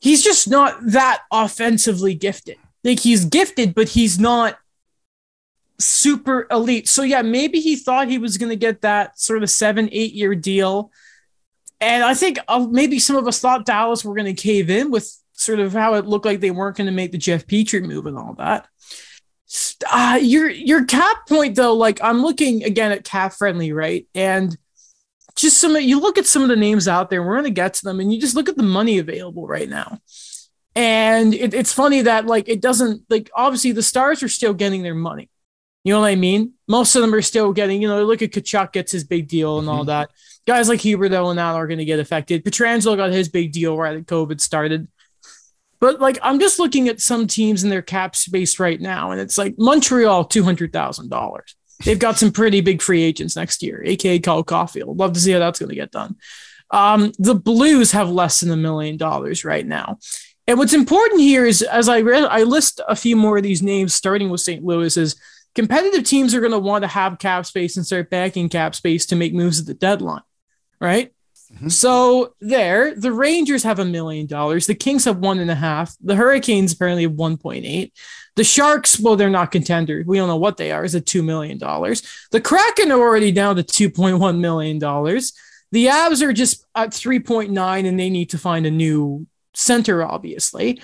he's 0.00 0.22
just 0.22 0.48
not 0.48 0.76
that 0.86 1.22
offensively 1.32 2.14
gifted. 2.14 2.56
Like 2.84 3.00
he's 3.00 3.24
gifted, 3.24 3.74
but 3.74 3.88
he's 3.88 4.18
not 4.18 4.58
super 5.84 6.46
elite. 6.50 6.88
So 6.88 7.02
yeah, 7.02 7.22
maybe 7.22 7.60
he 7.60 7.76
thought 7.76 8.08
he 8.08 8.18
was 8.18 8.38
going 8.38 8.50
to 8.50 8.56
get 8.56 8.82
that 8.82 9.18
sort 9.18 9.36
of 9.38 9.42
a 9.42 9.48
seven, 9.48 9.88
eight 9.92 10.12
year 10.12 10.34
deal. 10.34 10.90
And 11.80 12.04
I 12.04 12.14
think 12.14 12.38
uh, 12.48 12.66
maybe 12.70 12.98
some 12.98 13.16
of 13.16 13.26
us 13.26 13.40
thought 13.40 13.66
Dallas 13.66 14.04
were 14.04 14.14
going 14.14 14.34
to 14.34 14.40
cave 14.40 14.70
in 14.70 14.90
with 14.90 15.12
sort 15.32 15.58
of 15.58 15.72
how 15.72 15.94
it 15.94 16.06
looked 16.06 16.24
like 16.24 16.40
they 16.40 16.50
weren't 16.50 16.76
going 16.76 16.86
to 16.86 16.92
make 16.92 17.12
the 17.12 17.18
Jeff 17.18 17.46
Petry 17.46 17.84
move 17.84 18.06
and 18.06 18.16
all 18.16 18.34
that. 18.34 18.68
Uh, 19.90 20.18
your 20.22 20.48
your 20.48 20.84
cap 20.84 21.28
point 21.28 21.56
though, 21.56 21.74
like 21.74 22.02
I'm 22.02 22.22
looking 22.22 22.64
again 22.64 22.92
at 22.92 23.04
cap 23.04 23.34
friendly, 23.34 23.72
right? 23.72 24.06
And 24.14 24.56
just 25.34 25.58
some 25.58 25.76
you 25.76 26.00
look 26.00 26.18
at 26.18 26.26
some 26.26 26.42
of 26.42 26.48
the 26.48 26.56
names 26.56 26.88
out 26.88 27.10
there, 27.10 27.22
we're 27.22 27.34
going 27.34 27.44
to 27.44 27.50
get 27.50 27.74
to 27.74 27.84
them, 27.84 28.00
and 28.00 28.12
you 28.12 28.20
just 28.20 28.34
look 28.34 28.48
at 28.48 28.56
the 28.56 28.62
money 28.62 28.98
available 28.98 29.46
right 29.46 29.68
now. 29.68 29.98
And 30.74 31.34
it, 31.34 31.52
it's 31.52 31.72
funny 31.72 32.02
that 32.02 32.26
like 32.26 32.48
it 32.48 32.62
doesn't 32.62 33.02
like 33.10 33.30
obviously 33.34 33.72
the 33.72 33.82
stars 33.82 34.22
are 34.22 34.28
still 34.28 34.54
getting 34.54 34.82
their 34.82 34.94
money. 34.94 35.28
You 35.84 35.92
know 35.92 36.00
what 36.00 36.08
I 36.08 36.16
mean? 36.16 36.52
Most 36.68 36.94
of 36.94 37.02
them 37.02 37.14
are 37.14 37.22
still 37.22 37.52
getting, 37.52 37.82
you 37.82 37.88
know, 37.88 38.04
look 38.04 38.22
at 38.22 38.30
Tkachuk 38.30 38.72
gets 38.72 38.92
his 38.92 39.04
big 39.04 39.28
deal 39.28 39.58
and 39.58 39.66
mm-hmm. 39.66 39.78
all 39.78 39.84
that. 39.84 40.10
Guys 40.46 40.68
like 40.68 40.80
Huberdeau 40.80 41.30
and 41.30 41.38
that 41.38 41.54
are 41.54 41.66
going 41.66 41.78
to 41.78 41.84
get 41.84 41.98
affected. 41.98 42.44
Pietrangelo 42.44 42.96
got 42.96 43.10
his 43.10 43.28
big 43.28 43.52
deal 43.52 43.76
right 43.76 43.96
at 43.96 44.06
COVID 44.06 44.40
started. 44.40 44.88
But 45.80 46.00
like, 46.00 46.18
I'm 46.22 46.38
just 46.38 46.60
looking 46.60 46.88
at 46.88 47.00
some 47.00 47.26
teams 47.26 47.64
in 47.64 47.70
their 47.70 47.82
cap 47.82 48.14
space 48.14 48.60
right 48.60 48.80
now, 48.80 49.10
and 49.10 49.20
it's 49.20 49.36
like 49.36 49.56
Montreal, 49.58 50.28
$200,000. 50.28 51.40
They've 51.84 51.98
got 51.98 52.18
some 52.18 52.30
pretty 52.30 52.60
big 52.60 52.80
free 52.80 53.02
agents 53.02 53.34
next 53.34 53.62
year, 53.64 53.82
aka 53.84 54.20
Cole 54.20 54.44
Caufield. 54.44 54.96
Love 54.98 55.14
to 55.14 55.20
see 55.20 55.32
how 55.32 55.40
that's 55.40 55.58
going 55.58 55.70
to 55.70 55.74
get 55.74 55.90
done. 55.90 56.16
Um, 56.70 57.12
the 57.18 57.34
Blues 57.34 57.90
have 57.90 58.08
less 58.08 58.40
than 58.40 58.52
a 58.52 58.56
million 58.56 58.96
dollars 58.96 59.44
right 59.44 59.66
now. 59.66 59.98
And 60.46 60.58
what's 60.58 60.72
important 60.72 61.20
here 61.20 61.44
is, 61.44 61.62
as 61.62 61.88
I 61.88 62.00
read, 62.00 62.24
I 62.24 62.44
list 62.44 62.80
a 62.86 62.96
few 62.96 63.16
more 63.16 63.36
of 63.36 63.42
these 63.42 63.62
names, 63.62 63.94
starting 63.94 64.30
with 64.30 64.40
St. 64.40 64.64
Louis, 64.64 64.96
is 64.96 65.16
competitive 65.54 66.04
teams 66.04 66.34
are 66.34 66.40
going 66.40 66.52
to 66.52 66.58
want 66.58 66.82
to 66.82 66.88
have 66.88 67.18
cap 67.18 67.46
space 67.46 67.76
and 67.76 67.86
start 67.86 68.10
backing 68.10 68.48
cap 68.48 68.74
space 68.74 69.06
to 69.06 69.16
make 69.16 69.34
moves 69.34 69.60
at 69.60 69.66
the 69.66 69.74
deadline, 69.74 70.22
right? 70.80 71.12
Mm-hmm. 71.54 71.68
So 71.68 72.34
there, 72.40 72.94
the 72.94 73.12
Rangers 73.12 73.62
have 73.64 73.78
a 73.78 73.84
million 73.84 74.26
dollars. 74.26 74.66
The 74.66 74.74
Kings 74.74 75.04
have 75.04 75.18
one 75.18 75.38
and 75.38 75.50
a 75.50 75.54
half. 75.54 75.94
The 76.00 76.16
Hurricanes 76.16 76.72
apparently 76.72 77.02
have 77.02 77.12
1.8. 77.12 77.92
The 78.34 78.44
Sharks, 78.44 78.98
well, 78.98 79.16
they're 79.16 79.28
not 79.28 79.50
contenders. 79.50 80.06
We 80.06 80.16
don't 80.16 80.28
know 80.28 80.36
what 80.36 80.56
they 80.56 80.72
are. 80.72 80.84
Is 80.84 80.94
it 80.94 81.04
$2 81.04 81.22
million? 81.22 81.58
The 81.58 82.40
Kraken 82.40 82.90
are 82.90 82.98
already 82.98 83.32
down 83.32 83.56
to 83.56 83.62
$2.1 83.62 84.38
million. 84.38 84.78
The 84.78 85.86
Avs 85.86 86.22
are 86.22 86.32
just 86.32 86.64
at 86.74 86.90
3.9 86.90 87.86
and 87.86 88.00
they 88.00 88.10
need 88.10 88.30
to 88.30 88.38
find 88.38 88.64
a 88.64 88.70
new 88.70 89.26
center, 89.52 90.02
obviously. 90.02 90.80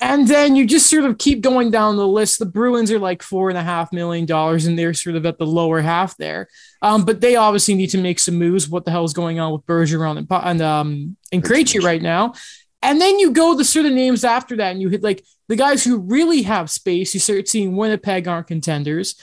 And 0.00 0.28
then 0.28 0.54
you 0.54 0.64
just 0.64 0.88
sort 0.88 1.04
of 1.04 1.18
keep 1.18 1.40
going 1.40 1.70
down 1.70 1.96
the 1.96 2.06
list. 2.06 2.38
The 2.38 2.46
Bruins 2.46 2.92
are 2.92 2.98
like 2.98 3.22
four 3.22 3.48
and 3.48 3.58
a 3.58 3.62
half 3.62 3.92
million 3.92 4.26
dollars, 4.26 4.66
and 4.66 4.78
they're 4.78 4.94
sort 4.94 5.16
of 5.16 5.26
at 5.26 5.38
the 5.38 5.46
lower 5.46 5.80
half 5.80 6.16
there. 6.16 6.48
Um, 6.82 7.04
but 7.04 7.20
they 7.20 7.36
obviously 7.36 7.74
need 7.74 7.90
to 7.90 7.98
make 7.98 8.18
some 8.18 8.36
moves. 8.36 8.68
What 8.68 8.84
the 8.84 8.90
hell 8.90 9.04
is 9.04 9.12
going 9.12 9.40
on 9.40 9.52
with 9.52 9.66
Bergeron 9.66 10.18
and 10.18 10.28
and 10.30 10.62
um 10.62 11.16
and 11.32 11.42
Krejci 11.42 11.82
right 11.82 12.02
now? 12.02 12.34
And 12.80 13.00
then 13.00 13.18
you 13.18 13.32
go 13.32 13.54
the 13.54 13.64
sort 13.64 13.86
of 13.86 13.92
names 13.92 14.22
after 14.22 14.56
that, 14.56 14.70
and 14.70 14.80
you 14.80 14.88
hit 14.88 15.02
like 15.02 15.24
the 15.48 15.56
guys 15.56 15.82
who 15.82 15.98
really 15.98 16.42
have 16.42 16.70
space. 16.70 17.12
You 17.12 17.20
start 17.20 17.48
seeing 17.48 17.74
Winnipeg 17.74 18.28
aren't 18.28 18.46
contenders. 18.46 19.20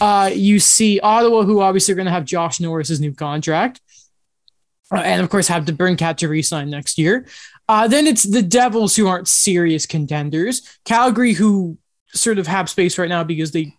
Uh, 0.00 0.30
you 0.32 0.58
see 0.58 0.98
Ottawa, 0.98 1.42
who 1.42 1.60
obviously 1.60 1.92
are 1.92 1.96
going 1.96 2.06
to 2.06 2.12
have 2.12 2.24
Josh 2.24 2.58
Norris's 2.58 3.00
new 3.00 3.14
contract. 3.14 3.80
Uh, 4.90 4.96
and 4.96 5.22
of 5.22 5.28
course, 5.28 5.48
have 5.48 5.64
DeBrincat 5.64 6.16
to 6.18 6.28
resign 6.28 6.70
next 6.70 6.98
year. 6.98 7.26
Uh, 7.68 7.88
then 7.88 8.06
it's 8.06 8.22
the 8.22 8.42
Devils 8.42 8.94
who 8.96 9.08
aren't 9.08 9.28
serious 9.28 9.86
contenders. 9.86 10.62
Calgary, 10.84 11.32
who 11.32 11.78
sort 12.08 12.38
of 12.38 12.46
have 12.46 12.70
space 12.70 12.98
right 12.98 13.08
now 13.08 13.24
because 13.24 13.52
they 13.52 13.74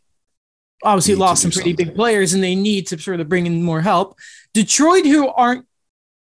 obviously 0.84 1.14
need 1.14 1.20
lost 1.20 1.42
some 1.42 1.52
pretty 1.52 1.72
something. 1.72 1.88
big 1.88 1.96
players 1.96 2.34
and 2.34 2.44
they 2.44 2.56
need 2.56 2.88
to 2.88 3.00
sort 3.00 3.20
of 3.20 3.30
bring 3.30 3.46
in 3.46 3.64
more 3.64 3.82
help. 3.82 4.18
Detroit, 4.54 5.06
who 5.06 5.28
aren't 5.28 5.66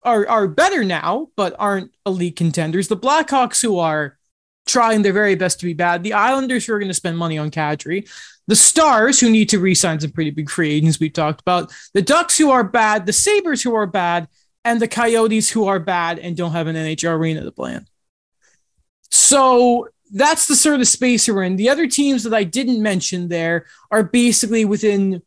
are 0.04 0.28
are 0.28 0.48
better 0.48 0.84
now, 0.84 1.28
but 1.36 1.56
aren't 1.60 1.92
elite 2.06 2.36
contenders. 2.36 2.88
The 2.88 2.98
Blackhawks 2.98 3.62
who 3.62 3.80
are 3.80 4.18
trying 4.66 5.02
their 5.02 5.14
very 5.14 5.36
best 5.36 5.60
to 5.60 5.66
be 5.66 5.74
bad. 5.74 6.04
The 6.04 6.14
Islanders 6.14 6.66
who 6.66 6.74
are 6.74 6.80
going 6.80 6.90
to 6.90 6.94
spend 6.94 7.18
money 7.18 7.38
on 7.38 7.52
Kadri. 7.52 8.10
The 8.48 8.56
Stars 8.56 9.20
who 9.20 9.30
need 9.30 9.50
to 9.50 9.60
re-sign 9.60 10.00
some 10.00 10.12
pretty 10.12 10.32
big 10.32 10.50
free 10.50 10.72
agents 10.72 11.00
we've 11.00 11.14
talked 11.14 11.42
about. 11.42 11.72
The 11.94 12.02
Ducks 12.02 12.38
who 12.38 12.50
are 12.50 12.64
bad. 12.64 13.06
The 13.06 13.14
Sabres 13.14 13.62
who 13.62 13.76
are 13.76 13.86
bad. 13.86 14.28
And 14.66 14.82
the 14.82 14.88
Coyotes 14.88 15.50
who 15.50 15.68
are 15.68 15.80
bad 15.80 16.20
and 16.20 16.36
don't 16.36 16.52
have 16.52 16.68
an 16.68 16.76
NHL 16.76 17.18
arena 17.18 17.44
to 17.44 17.52
play 17.52 17.74
in. 17.74 17.86
So 19.10 19.88
that's 20.12 20.48
the 20.48 20.56
sort 20.56 20.82
of 20.82 20.88
space 20.88 21.28
we're 21.28 21.44
in. 21.44 21.56
The 21.56 21.70
other 21.70 21.88
teams 21.88 22.24
that 22.24 22.34
I 22.34 22.44
didn't 22.44 22.82
mention 22.82 23.30
there 23.30 23.66
are 23.92 24.04
basically 24.04 24.66
within 24.66 25.22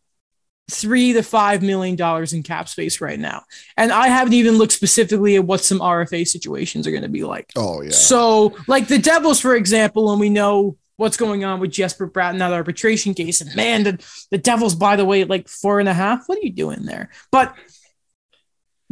three 0.71 1.12
to 1.12 1.23
five 1.23 1.62
million 1.62 1.97
dollars 1.97 2.33
in 2.33 2.42
cap 2.42 2.68
space 2.68 3.01
right 3.01 3.18
now. 3.18 3.45
And 3.77 3.92
I 3.92 4.09
haven't 4.09 4.35
even 4.35 4.57
looked 4.57 4.73
specifically 4.73 5.37
at 5.37 5.45
what 5.45 5.61
some 5.61 5.81
RFA 5.81 6.27
situations 6.27 6.87
are 6.87 6.90
going 6.90 7.03
to 7.03 7.09
be 7.09 7.25
like. 7.25 7.53
Oh, 7.57 7.83
yeah. 7.83 7.90
So, 7.90 8.57
like 8.66 8.88
the 8.88 8.99
Devils, 8.99 9.40
for 9.40 9.55
example, 9.55 10.11
and 10.11 10.21
we 10.21 10.31
know 10.31 10.77
what's 10.97 11.16
going 11.16 11.45
on 11.45 11.61
with 11.61 11.73
Jesper 11.73 12.09
Bratt 12.09 12.33
in 12.33 12.38
that 12.38 12.53
arbitration 12.53 13.14
case. 13.14 13.40
And 13.40 13.55
man, 13.57 13.83
the, 13.83 14.05
the 14.31 14.38
Devils, 14.38 14.75
by 14.75 14.97
the 14.97 15.05
way, 15.05 15.25
like 15.25 15.49
four 15.49 15.81
and 15.81 15.88
a 15.88 15.95
half. 15.95 16.25
What 16.27 16.38
are 16.38 16.42
you 16.42 16.53
doing 16.53 16.85
there? 16.85 17.11
But 17.31 17.55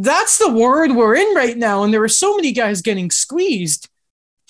that's 0.01 0.39
the 0.39 0.51
word 0.51 0.93
we're 0.93 1.17
in 1.17 1.35
right 1.35 1.57
now. 1.57 1.85
And 1.85 1.93
there 1.93 2.03
are 2.03 2.09
so 2.09 2.35
many 2.35 2.53
guys 2.53 2.81
getting 2.81 3.11
squeezed. 3.11 3.89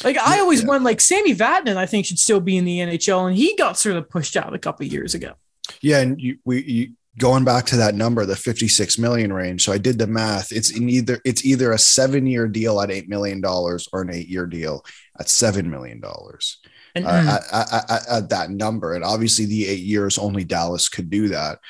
Like 0.05 0.17
I 0.17 0.41
always 0.41 0.63
yeah. 0.63 0.69
went 0.69 0.85
like 0.85 1.01
Sami 1.01 1.35
Vatanen, 1.35 1.77
I 1.77 1.87
think 1.87 2.07
should 2.07 2.19
still 2.19 2.41
be 2.41 2.57
in 2.57 2.65
the 2.65 2.79
NHL, 2.79 3.29
and 3.29 3.37
he 3.37 3.55
got 3.57 3.77
sort 3.77 3.97
of 3.97 4.09
pushed 4.09 4.37
out 4.37 4.55
a 4.55 4.59
couple 4.59 4.87
years 4.87 5.15
ago. 5.15 5.35
Yeah, 5.83 6.01
and 6.01 6.21
you, 6.21 6.39
we 6.45 6.63
you, 6.63 6.93
going 7.19 7.45
back 7.45 7.67
to 7.67 7.77
that 7.77 7.95
number, 7.95 8.25
the 8.25 8.37
56 8.37 8.99
million 8.99 9.33
range. 9.33 9.65
So 9.65 9.73
I 9.73 9.79
did 9.79 9.99
the 9.99 10.07
math. 10.07 10.53
It's 10.53 10.71
in 10.71 10.89
either 10.89 11.21
it's 11.25 11.45
either 11.45 11.73
a 11.73 11.79
seven 11.79 12.27
year 12.27 12.49
deal 12.49 12.81
at 12.81 12.91
eight 12.91 13.09
million 13.09 13.41
dollars 13.41 13.89
or 13.93 14.03
an 14.03 14.11
eight 14.11 14.29
year 14.29 14.47
deal 14.47 14.85
at 15.19 15.29
seven 15.29 15.71
million 15.71 16.01
dollars. 16.01 16.59
Uh, 16.97 17.01
mm. 17.01 17.27
at, 17.27 17.43
at, 17.53 17.91
at, 17.91 18.09
at, 18.09 18.29
that 18.31 18.51
number, 18.51 18.95
and 18.95 19.05
obviously 19.05 19.45
the 19.45 19.65
eight 19.69 19.85
years 19.85 20.19
only 20.19 20.43
Dallas 20.43 20.89
could 20.89 21.09
do 21.09 21.29
that. 21.29 21.61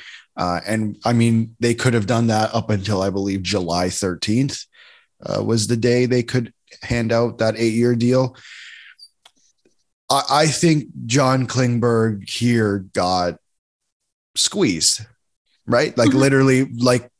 Uh, 0.41 0.61
and 0.67 0.97
I 1.05 1.13
mean, 1.13 1.55
they 1.61 1.75
could 1.75 1.93
have 1.93 2.07
done 2.07 2.29
that 2.29 2.55
up 2.55 2.71
until 2.71 3.03
I 3.03 3.11
believe 3.11 3.43
July 3.43 3.89
13th 3.89 4.67
uh, 5.23 5.45
was 5.45 5.67
the 5.67 5.77
day 5.77 6.07
they 6.07 6.23
could 6.23 6.55
hand 6.83 7.13
out 7.13 7.39
that 7.39 7.57
eight 7.59 7.75
year 7.75 7.95
deal. 7.95 8.37
I, 10.09 10.23
I 10.31 10.47
think 10.47 10.87
John 11.05 11.47
Klingberg 11.47 12.29
here 12.29 12.87
got 12.95 13.37
squeezed 14.35 15.03
right? 15.71 15.97
Like 15.97 16.11
mm-hmm. 16.11 16.19
literally, 16.19 16.65
like 16.65 17.11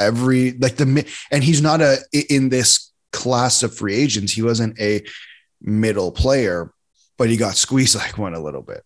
every 0.00 0.52
like 0.52 0.76
the 0.76 1.06
and 1.30 1.44
he's 1.44 1.62
not 1.62 1.80
a 1.80 1.98
in 2.12 2.48
this 2.48 2.90
class 3.12 3.62
of 3.62 3.74
free 3.76 3.94
agents. 3.94 4.32
He 4.32 4.42
wasn't 4.42 4.80
a 4.80 5.04
middle 5.60 6.10
player, 6.10 6.72
but 7.18 7.28
he 7.28 7.36
got 7.36 7.54
squeezed 7.54 7.94
like 7.96 8.18
one 8.18 8.34
a 8.34 8.42
little 8.42 8.62
bit. 8.62 8.82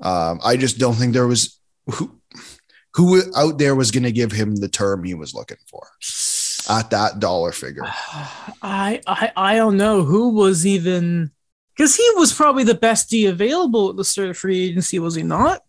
Um, 0.00 0.40
I 0.42 0.56
just 0.56 0.78
don't 0.78 0.94
think 0.94 1.12
there 1.12 1.26
was 1.26 1.60
who 1.86 2.18
who 2.98 3.22
out 3.36 3.58
there 3.58 3.76
was 3.76 3.92
going 3.92 4.02
to 4.02 4.10
give 4.10 4.32
him 4.32 4.56
the 4.56 4.68
term 4.68 5.04
he 5.04 5.14
was 5.14 5.32
looking 5.32 5.56
for 5.70 5.86
at 6.68 6.90
that 6.90 7.20
dollar 7.20 7.52
figure. 7.52 7.84
I 7.86 9.00
I 9.06 9.30
I 9.36 9.54
don't 9.54 9.76
know 9.76 10.02
who 10.02 10.30
was 10.30 10.66
even 10.66 11.30
because 11.76 11.94
he 11.94 12.10
was 12.16 12.32
probably 12.32 12.64
the 12.64 12.74
best 12.74 13.08
D 13.08 13.26
available 13.26 13.90
at 13.90 13.96
the 13.96 14.04
start 14.04 14.30
of 14.30 14.36
free 14.36 14.64
agency, 14.64 14.98
was 14.98 15.14
he 15.14 15.22
not? 15.22 15.62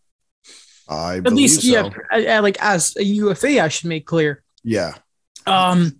I 0.87 1.17
at 1.17 1.31
least 1.31 1.61
so. 1.61 1.91
yeah, 2.17 2.39
like 2.39 2.57
as 2.59 2.97
a 2.97 3.03
UFA, 3.03 3.61
I 3.61 3.67
should 3.67 3.89
make 3.89 4.07
clear. 4.07 4.41
Yeah. 4.63 4.95
Um, 5.45 5.99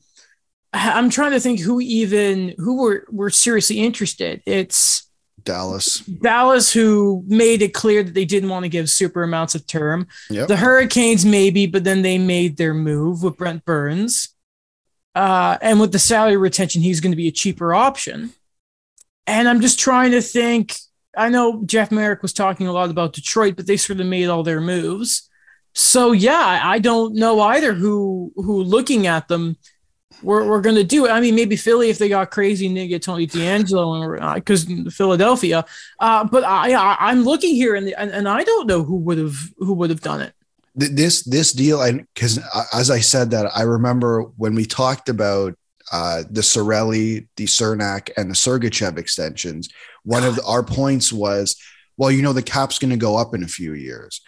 I'm 0.73 1.11
trying 1.11 1.33
to 1.33 1.39
think 1.39 1.59
who 1.59 1.79
even 1.79 2.55
who 2.57 2.81
were 2.81 3.05
were 3.11 3.29
seriously 3.29 3.81
interested. 3.81 4.41
It's 4.47 5.07
Dallas. 5.43 5.99
Dallas, 5.99 6.71
who 6.71 7.23
made 7.27 7.61
it 7.61 7.73
clear 7.73 8.03
that 8.03 8.13
they 8.13 8.25
didn't 8.25 8.49
want 8.49 8.63
to 8.63 8.69
give 8.69 8.89
super 8.89 9.23
amounts 9.23 9.55
of 9.55 9.65
term. 9.67 10.07
Yep. 10.29 10.47
The 10.47 10.57
Hurricanes, 10.57 11.25
maybe, 11.25 11.65
but 11.65 11.83
then 11.83 12.01
they 12.01 12.17
made 12.17 12.57
their 12.57 12.73
move 12.73 13.23
with 13.23 13.37
Brent 13.37 13.65
Burns. 13.65 14.29
Uh, 15.15 15.57
and 15.61 15.79
with 15.79 15.91
the 15.91 15.99
salary 15.99 16.37
retention, 16.37 16.81
he's 16.81 16.99
going 16.99 17.11
to 17.11 17.17
be 17.17 17.27
a 17.27 17.31
cheaper 17.31 17.73
option. 17.73 18.31
And 19.27 19.47
I'm 19.47 19.61
just 19.61 19.79
trying 19.79 20.11
to 20.11 20.21
think 20.21 20.75
I 21.17 21.29
know 21.29 21.63
Jeff 21.65 21.91
Marek 21.91 22.21
was 22.21 22.33
talking 22.33 22.67
a 22.67 22.71
lot 22.71 22.89
about 22.89 23.13
Detroit, 23.13 23.55
but 23.55 23.67
they 23.67 23.77
sort 23.77 23.99
of 23.99 24.07
made 24.07 24.27
all 24.27 24.43
their 24.43 24.61
moves. 24.61 25.29
So 25.73 26.11
yeah, 26.11 26.61
I 26.63 26.79
don't 26.79 27.15
know 27.15 27.41
either 27.41 27.73
who 27.73 28.31
who 28.35 28.63
looking 28.63 29.07
at 29.07 29.27
them 29.27 29.57
we're, 30.21 30.47
we're 30.47 30.61
going 30.61 30.75
to 30.75 30.83
do 30.83 31.05
it. 31.05 31.09
I 31.09 31.19
mean, 31.19 31.35
maybe 31.35 31.55
Philly 31.55 31.89
if 31.89 31.97
they 31.97 32.09
got 32.09 32.31
crazy 32.31 32.67
get 32.87 33.03
Tony 33.03 33.27
DeAngelo 33.27 34.19
and 34.19 34.35
because 34.35 34.69
uh, 34.69 34.89
Philadelphia. 34.89 35.65
Uh, 35.99 36.23
but 36.23 36.43
I, 36.43 36.73
I 36.73 37.11
am 37.11 37.23
looking 37.23 37.55
here 37.55 37.75
and, 37.75 37.89
and 37.89 38.11
and 38.11 38.27
I 38.27 38.43
don't 38.43 38.67
know 38.67 38.83
who 38.83 38.97
would 38.97 39.17
have 39.17 39.37
who 39.57 39.73
would 39.73 39.89
have 39.89 40.01
done 40.01 40.21
it. 40.21 40.33
This 40.75 41.23
this 41.23 41.51
deal, 41.51 41.81
and 41.81 42.05
because 42.13 42.37
uh, 42.37 42.63
as 42.73 42.89
I 42.89 42.99
said 42.99 43.31
that, 43.31 43.51
I 43.55 43.63
remember 43.63 44.23
when 44.37 44.55
we 44.55 44.65
talked 44.65 45.09
about 45.09 45.55
uh, 45.91 46.23
the 46.29 46.41
Cirelli, 46.41 47.27
the 47.35 47.45
Cernak, 47.45 48.11
and 48.15 48.29
the 48.29 48.35
Sergachev 48.35 48.97
extensions. 48.97 49.69
One 50.03 50.23
of 50.23 50.35
the, 50.35 50.43
our 50.45 50.63
points 50.63 51.11
was, 51.11 51.55
well, 51.97 52.11
you 52.11 52.21
know, 52.21 52.33
the 52.33 52.43
cap's 52.43 52.79
going 52.79 52.91
to 52.91 52.97
go 52.97 53.17
up 53.17 53.33
in 53.33 53.43
a 53.43 53.47
few 53.47 53.73
years. 53.73 54.21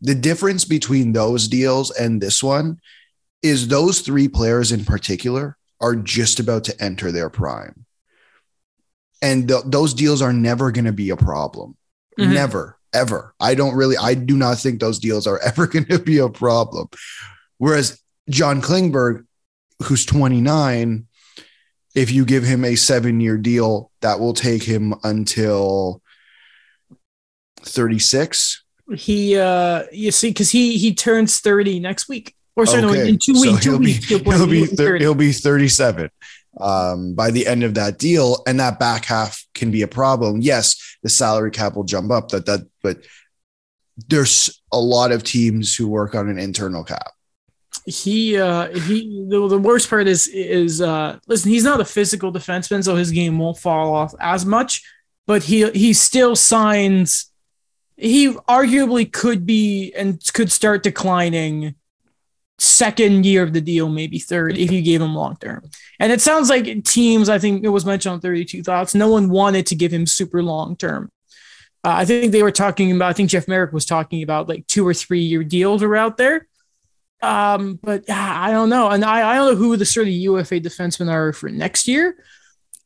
The 0.00 0.14
difference 0.14 0.64
between 0.64 1.12
those 1.12 1.46
deals 1.46 1.90
and 1.92 2.20
this 2.20 2.42
one 2.42 2.80
is 3.44 3.68
those 3.68 4.00
three 4.00 4.26
players 4.26 4.72
in 4.72 4.86
particular 4.86 5.58
are 5.78 5.94
just 5.94 6.40
about 6.40 6.64
to 6.64 6.82
enter 6.82 7.12
their 7.12 7.28
prime. 7.28 7.84
And 9.20 9.46
th- 9.46 9.64
those 9.66 9.92
deals 9.92 10.22
are 10.22 10.32
never 10.32 10.72
going 10.72 10.86
to 10.86 10.92
be 10.92 11.10
a 11.10 11.16
problem. 11.16 11.76
Mm-hmm. 12.18 12.32
Never, 12.32 12.78
ever. 12.94 13.34
I 13.38 13.54
don't 13.54 13.76
really, 13.76 13.98
I 13.98 14.14
do 14.14 14.38
not 14.38 14.58
think 14.58 14.80
those 14.80 14.98
deals 14.98 15.26
are 15.26 15.38
ever 15.44 15.66
going 15.66 15.84
to 15.86 15.98
be 15.98 16.18
a 16.18 16.30
problem. 16.30 16.88
Whereas 17.58 18.00
John 18.30 18.62
Klingberg, 18.62 19.26
who's 19.82 20.06
29, 20.06 21.06
if 21.94 22.10
you 22.10 22.24
give 22.24 22.44
him 22.44 22.64
a 22.64 22.76
seven 22.76 23.20
year 23.20 23.36
deal, 23.36 23.90
that 24.00 24.20
will 24.20 24.32
take 24.32 24.62
him 24.62 24.94
until 25.04 26.00
36. 27.60 28.64
He, 28.96 29.36
uh, 29.36 29.84
you 29.92 30.10
see, 30.10 30.30
because 30.30 30.50
he 30.50 30.76
he 30.76 30.94
turns 30.94 31.38
30 31.38 31.80
next 31.80 32.08
week. 32.08 32.34
Or 32.56 32.66
sorry, 32.66 32.84
okay. 32.84 32.98
no, 32.98 33.04
in 33.04 33.18
two 33.18 33.32
weeks. 33.32 33.64
So 33.64 33.70
he'll, 33.70 33.78
be, 33.78 33.92
he'll, 33.94 34.46
be 34.46 34.98
he'll 34.98 35.14
be 35.14 35.32
37 35.32 36.10
um, 36.60 37.14
by 37.14 37.30
the 37.30 37.46
end 37.46 37.64
of 37.64 37.74
that 37.74 37.98
deal, 37.98 38.42
and 38.46 38.60
that 38.60 38.78
back 38.78 39.04
half 39.04 39.44
can 39.54 39.70
be 39.70 39.82
a 39.82 39.88
problem. 39.88 40.40
Yes, 40.40 40.96
the 41.02 41.08
salary 41.08 41.50
cap 41.50 41.74
will 41.74 41.84
jump 41.84 42.12
up. 42.12 42.28
That 42.28 42.46
that, 42.46 42.68
but 42.82 42.98
there's 44.08 44.62
a 44.72 44.78
lot 44.78 45.10
of 45.10 45.24
teams 45.24 45.74
who 45.74 45.88
work 45.88 46.14
on 46.14 46.28
an 46.28 46.38
internal 46.38 46.84
cap 46.84 47.10
he 47.86 48.38
uh 48.38 48.68
he 48.68 49.24
the, 49.28 49.46
the 49.48 49.58
worst 49.58 49.90
part 49.90 50.06
is 50.06 50.26
is 50.28 50.80
uh 50.80 51.18
listen 51.26 51.50
he's 51.50 51.64
not 51.64 51.80
a 51.80 51.84
physical 51.84 52.32
defenseman 52.32 52.82
so 52.82 52.96
his 52.96 53.10
game 53.10 53.38
won't 53.38 53.58
fall 53.58 53.94
off 53.94 54.14
as 54.20 54.46
much 54.46 54.82
but 55.26 55.42
he 55.44 55.70
he 55.70 55.92
still 55.92 56.34
signs 56.34 57.30
he 57.96 58.32
arguably 58.48 59.10
could 59.10 59.44
be 59.44 59.92
and 59.94 60.20
could 60.32 60.50
start 60.50 60.82
declining 60.82 61.74
second 62.58 63.26
year 63.26 63.42
of 63.42 63.52
the 63.52 63.60
deal 63.60 63.88
maybe 63.88 64.18
third 64.18 64.56
if 64.56 64.70
you 64.70 64.80
gave 64.80 65.00
him 65.00 65.14
long 65.14 65.36
term 65.36 65.62
and 65.98 66.12
it 66.12 66.20
sounds 66.20 66.48
like 66.48 66.84
teams 66.84 67.28
i 67.28 67.38
think 67.38 67.64
it 67.64 67.68
was 67.68 67.84
mentioned 67.84 68.12
on 68.12 68.20
32 68.20 68.62
thoughts 68.62 68.94
no 68.94 69.08
one 69.08 69.28
wanted 69.28 69.66
to 69.66 69.74
give 69.74 69.92
him 69.92 70.06
super 70.06 70.42
long 70.42 70.76
term 70.76 71.10
uh, 71.84 71.94
i 71.96 72.04
think 72.04 72.30
they 72.30 72.44
were 72.44 72.52
talking 72.52 72.92
about 72.92 73.10
i 73.10 73.12
think 73.12 73.28
jeff 73.28 73.48
Marek 73.48 73.72
was 73.72 73.84
talking 73.84 74.22
about 74.22 74.48
like 74.48 74.66
two 74.68 74.86
or 74.86 74.94
three 74.94 75.20
year 75.20 75.42
deals 75.42 75.82
are 75.82 75.96
out 75.96 76.16
there 76.16 76.46
um, 77.24 77.78
but 77.82 78.08
I 78.10 78.50
don't 78.50 78.68
know. 78.68 78.90
And 78.90 79.04
I, 79.04 79.32
I 79.32 79.36
don't 79.36 79.54
know 79.54 79.56
who 79.56 79.76
the 79.76 79.86
sort 79.86 80.06
of 80.06 80.12
UFA 80.12 80.60
defensemen 80.60 81.10
are 81.10 81.32
for 81.32 81.48
next 81.48 81.88
year. 81.88 82.16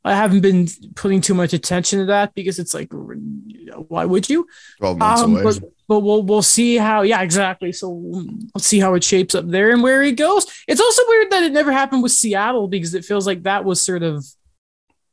I 0.05 0.15
haven't 0.15 0.41
been 0.41 0.69
putting 0.95 1.21
too 1.21 1.35
much 1.35 1.53
attention 1.53 1.99
to 1.99 2.07
that 2.07 2.35
because 2.35 2.59
it's 2.59 2.73
like, 2.73 2.89
why 2.93 4.05
would 4.05 4.29
you? 4.31 4.47
12 4.79 4.99
months 4.99 5.23
um, 5.23 5.33
away. 5.33 5.43
But, 5.43 5.61
but 5.89 6.01
we'll, 6.01 6.23
we'll 6.23 6.43
see 6.43 6.77
how, 6.77 7.03
yeah, 7.03 7.23
exactly. 7.23 7.73
So 7.73 7.91
we'll 7.91 8.39
see 8.59 8.79
how 8.79 8.95
it 8.95 9.05
shapes 9.05 9.35
up 9.35 9.49
there 9.49 9.71
and 9.71 9.83
where 9.83 10.03
he 10.03 10.13
goes. 10.13 10.47
It's 10.67 10.81
also 10.81 11.03
weird 11.09 11.31
that 11.31 11.43
it 11.43 11.53
never 11.53 11.73
happened 11.73 12.03
with 12.03 12.13
Seattle 12.13 12.69
because 12.69 12.95
it 12.95 13.05
feels 13.05 13.27
like 13.27 13.43
that 13.43 13.65
was 13.65 13.83
sort 13.83 14.03
of 14.03 14.25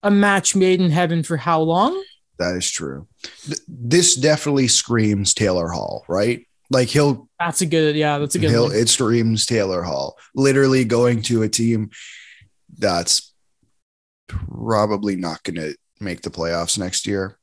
a 0.04 0.12
match 0.12 0.56
made 0.56 0.80
in 0.80 0.92
heaven 0.92 1.24
for 1.24 1.36
how 1.36 1.62
long? 1.62 2.02
That 2.38 2.56
is 2.56 2.70
true. 2.70 3.08
This 3.68 4.16
definitely 4.16 4.68
screams 4.68 5.34
Taylor 5.34 5.70
Hall, 5.70 6.06
right? 6.08 6.46
Like 6.70 6.88
he'll 6.90 7.30
that's 7.40 7.62
a 7.62 7.66
good 7.66 7.96
yeah, 7.96 8.18
that's 8.18 8.36
a 8.36 8.40
good 8.40 8.50
he'll 8.50 8.72
it 8.72 8.90
streams 8.90 9.46
Taylor 9.46 9.84
Hall. 9.84 10.18
Literally 10.34 10.84
going 10.84 11.22
to 11.24 11.44
a 11.44 11.50
team 11.50 11.92
that's 12.78 13.34
probably 14.28 15.16
not 15.16 15.44
gonna 15.44 15.72
make 16.00 16.22
the 16.22 16.30
playoffs 16.30 16.78
next 16.78 17.08
year 17.08 17.38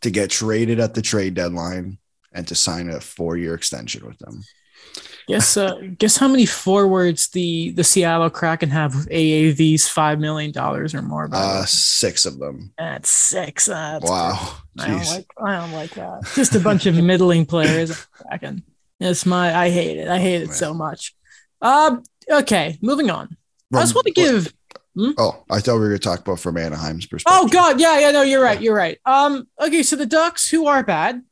to 0.00 0.10
get 0.10 0.30
traded 0.30 0.80
at 0.80 0.94
the 0.94 1.02
trade 1.02 1.34
deadline 1.34 1.98
and 2.32 2.46
to 2.48 2.54
sign 2.54 2.88
a 2.90 3.00
four 3.00 3.36
year 3.36 3.54
extension 3.54 4.06
with 4.06 4.18
them. 4.18 4.42
Guess 5.28 5.56
uh, 5.56 5.80
guess 5.98 6.16
how 6.16 6.26
many 6.26 6.46
forwards 6.46 7.28
the 7.28 7.70
the 7.70 7.84
Seattle 7.84 8.28
Kraken 8.28 8.70
have 8.70 8.94
with 8.94 9.08
AAVs 9.08 9.88
five 9.88 10.18
million 10.18 10.50
dollars 10.50 10.94
or 10.94 11.02
more? 11.02 11.28
Uh, 11.32 11.64
six 11.64 12.26
of 12.26 12.38
them. 12.38 12.72
That's 12.76 13.08
six. 13.08 13.68
Uh, 13.68 14.00
that's 14.00 14.10
wow. 14.10 14.56
I 14.80 14.88
don't 14.88 15.06
like 15.06 15.26
I 15.38 15.60
don't 15.60 15.72
like 15.72 15.90
that. 15.92 16.28
Just 16.34 16.56
a 16.56 16.60
bunch 16.60 16.86
of 16.86 16.96
middling 16.96 17.46
players. 17.46 18.06
Kraken. 18.12 18.64
It's 18.98 19.24
my 19.24 19.54
I 19.56 19.70
hate 19.70 19.98
it. 19.98 20.08
I 20.08 20.18
hate 20.18 20.42
it 20.42 20.48
Man. 20.48 20.54
so 20.54 20.74
much. 20.74 21.14
Um. 21.60 22.02
Okay. 22.28 22.78
Moving 22.82 23.08
on. 23.08 23.36
I 23.72 23.80
just 23.80 23.94
want 23.94 24.06
to 24.08 24.12
give. 24.12 24.52
Hmm? 24.94 25.12
Oh, 25.16 25.42
I 25.50 25.60
thought 25.60 25.74
we 25.74 25.80
were 25.80 25.88
going 25.88 26.00
to 26.00 26.04
talk 26.04 26.20
about 26.20 26.38
from 26.40 26.58
Anaheim's 26.58 27.06
perspective. 27.06 27.40
Oh 27.40 27.48
God, 27.48 27.80
yeah, 27.80 27.98
yeah, 27.98 28.10
no, 28.10 28.22
you're 28.22 28.42
right, 28.42 28.60
you're 28.60 28.76
right. 28.76 28.98
Um, 29.06 29.48
okay, 29.60 29.82
so 29.82 29.96
the 29.96 30.06
Ducks, 30.06 30.48
who 30.50 30.66
are 30.66 30.82
bad, 30.82 31.22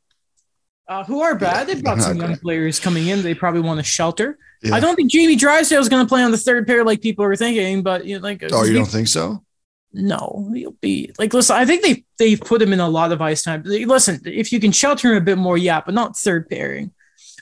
uh, 0.89 1.05
who 1.05 1.21
are 1.21 1.37
bad. 1.37 1.69
They've 1.69 1.85
got 1.85 2.01
some 2.01 2.17
young 2.17 2.37
players 2.43 2.81
coming 2.81 3.07
in. 3.07 3.23
They 3.23 3.35
probably 3.35 3.61
want 3.61 3.79
to 3.79 3.85
shelter. 3.85 4.39
Yeah. 4.63 4.75
I 4.75 4.81
don't 4.81 4.97
think 4.97 5.11
Jamie 5.11 5.37
Drysdale 5.37 5.81
is 5.81 5.89
going 5.89 6.05
to 6.05 6.09
play 6.09 6.23
on 6.23 6.33
the 6.33 6.37
third 6.37 6.67
pair 6.67 6.85
like 6.85 7.01
people 7.01 7.25
are 7.25 7.37
thinking. 7.37 7.83
But 7.83 8.07
you 8.07 8.19
know, 8.19 8.23
like, 8.23 8.43
oh, 8.51 8.65
you 8.65 8.75
don't 8.75 8.87
think 8.87 9.09
so? 9.09 9.45
No, 9.93 10.51
he'll 10.53 10.73
be 10.81 11.13
like. 11.19 11.33
Listen, 11.33 11.57
I 11.57 11.65
think 11.65 11.83
they 11.83 12.05
they've 12.19 12.41
put 12.41 12.61
him 12.61 12.73
in 12.73 12.81
a 12.81 12.89
lot 12.89 13.13
of 13.13 13.23
ice 13.23 13.43
time. 13.43 13.63
Listen, 13.65 14.21
if 14.25 14.53
you 14.53 14.59
can 14.59 14.73
shelter 14.73 15.13
him 15.13 15.17
a 15.17 15.21
bit 15.21 15.39
more, 15.39 15.57
yeah, 15.57 15.81
but 15.85 15.95
not 15.95 16.17
third 16.17 16.49
pairing. 16.49 16.93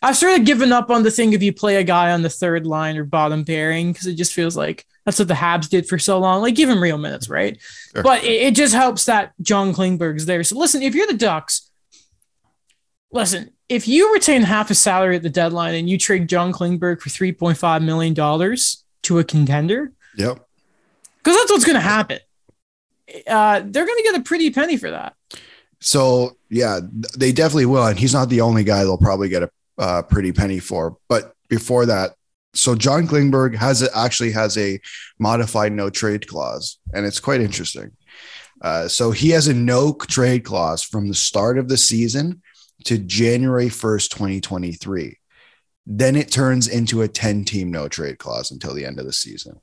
I've 0.03 0.17
sort 0.17 0.39
of 0.39 0.47
given 0.47 0.73
up 0.73 0.91
on 0.91 1.03
the 1.03 1.11
thing 1.11 1.33
if 1.33 1.43
you 1.43 1.53
play 1.53 1.77
a 1.77 1.85
guy 1.85 2.13
on 2.13 2.23
the 2.23 2.31
third 2.31 2.67
line 2.67 2.97
or 2.97 3.05
bottom 3.05 3.45
pairing 3.45 3.93
because 3.93 4.07
it 4.07 4.15
just 4.15 4.33
feels 4.33 4.57
like 4.57 4.87
that's 5.09 5.19
what 5.19 5.29
the 5.29 5.33
Habs 5.33 5.71
did 5.71 5.89
for 5.89 5.99
so 5.99 6.19
long. 6.19 6.43
Like 6.43 6.55
give 6.55 6.69
him 6.69 6.83
real 6.83 6.99
minutes, 6.99 7.31
right? 7.31 7.59
Sure. 7.95 8.03
But 8.03 8.25
it, 8.25 8.43
it, 8.43 8.55
just 8.55 8.75
helps 8.75 9.07
that 9.07 9.33
John 9.41 9.73
Klingberg's 9.73 10.27
there. 10.27 10.45
So 10.45 10.59
listen, 10.59 10.83
if 10.83 10.95
you're 10.95 11.07
the 11.07 11.15
Ducks, 11.15 11.71
listen, 13.11 13.53
if 13.71 13.89
you 13.89 14.13
retain 14.13 14.43
half 14.43 14.71
a 14.71 14.75
salary 14.75 15.17
at 15.17 15.23
the 15.23 15.31
deadline 15.31 15.77
and 15.77 15.89
you 15.89 15.97
trade 15.97 16.29
John 16.29 16.53
Klingberg 16.53 17.01
for 17.01 17.09
$3.5 17.09 17.83
million 17.83 18.15
to 18.15 19.19
a 19.19 19.25
contender, 19.25 19.93
yep. 20.15 20.47
Because 21.17 21.39
that's 21.39 21.53
what's 21.53 21.65
going 21.65 21.77
to 21.77 21.81
happen. 21.81 22.19
Uh, 23.27 23.63
they're 23.65 23.87
going 23.87 23.97
to 23.97 24.03
get 24.03 24.21
a 24.21 24.23
pretty 24.23 24.51
penny 24.51 24.77
for 24.77 24.91
that. 24.91 25.15
So, 25.81 26.37
yeah, 26.51 26.81
they 27.17 27.33
definitely 27.33 27.65
will. 27.65 27.87
And 27.87 27.99
he's 27.99 28.13
not 28.13 28.29
the 28.29 28.43
only 28.43 28.63
guy 28.63 28.81
they'll 28.81 28.99
probably 28.99 29.31
get 29.31 29.45
a 29.45 29.51
uh, 29.79 30.03
pretty 30.03 30.33
penny 30.33 30.59
for. 30.59 30.99
But 31.09 31.33
before 31.49 31.87
that, 31.87 32.15
so 32.55 32.75
John 32.75 33.07
Klingberg 33.07 33.55
has 33.57 33.83
a, 33.83 33.97
actually 33.97 34.33
has 34.33 34.57
a 34.57 34.81
modified 35.19 35.73
no 35.73 35.91
trade 35.91 36.27
clause, 36.27 36.79
and 36.93 37.07
it's 37.07 37.21
quite 37.21 37.41
interesting. 37.41 37.93
Uh, 38.61 38.89
so 38.89 39.11
he 39.11 39.31
has 39.31 39.49
a 39.49 39.55
no 39.55 39.93
trade 39.93 40.45
clause 40.45 40.83
from 40.83 41.09
the 41.09 41.15
start 41.15 41.59
of 41.59 41.69
the 41.69 41.77
season 41.77 42.43
to 42.85 42.99
January 42.99 43.69
1st, 43.69 44.11
2023. 44.11 45.19
Then 45.87 46.17
it 46.17 46.31
turns 46.31 46.69
into 46.69 47.03
a 47.03 47.09
10 47.09 47.45
team 47.45 47.71
no 47.71 47.89
trade 47.89 48.19
clause 48.19 48.51
until 48.51 48.75
the 48.75 48.85
end 48.85 48.99
of 48.99 49.07
the 49.07 49.13
season. 49.13 49.61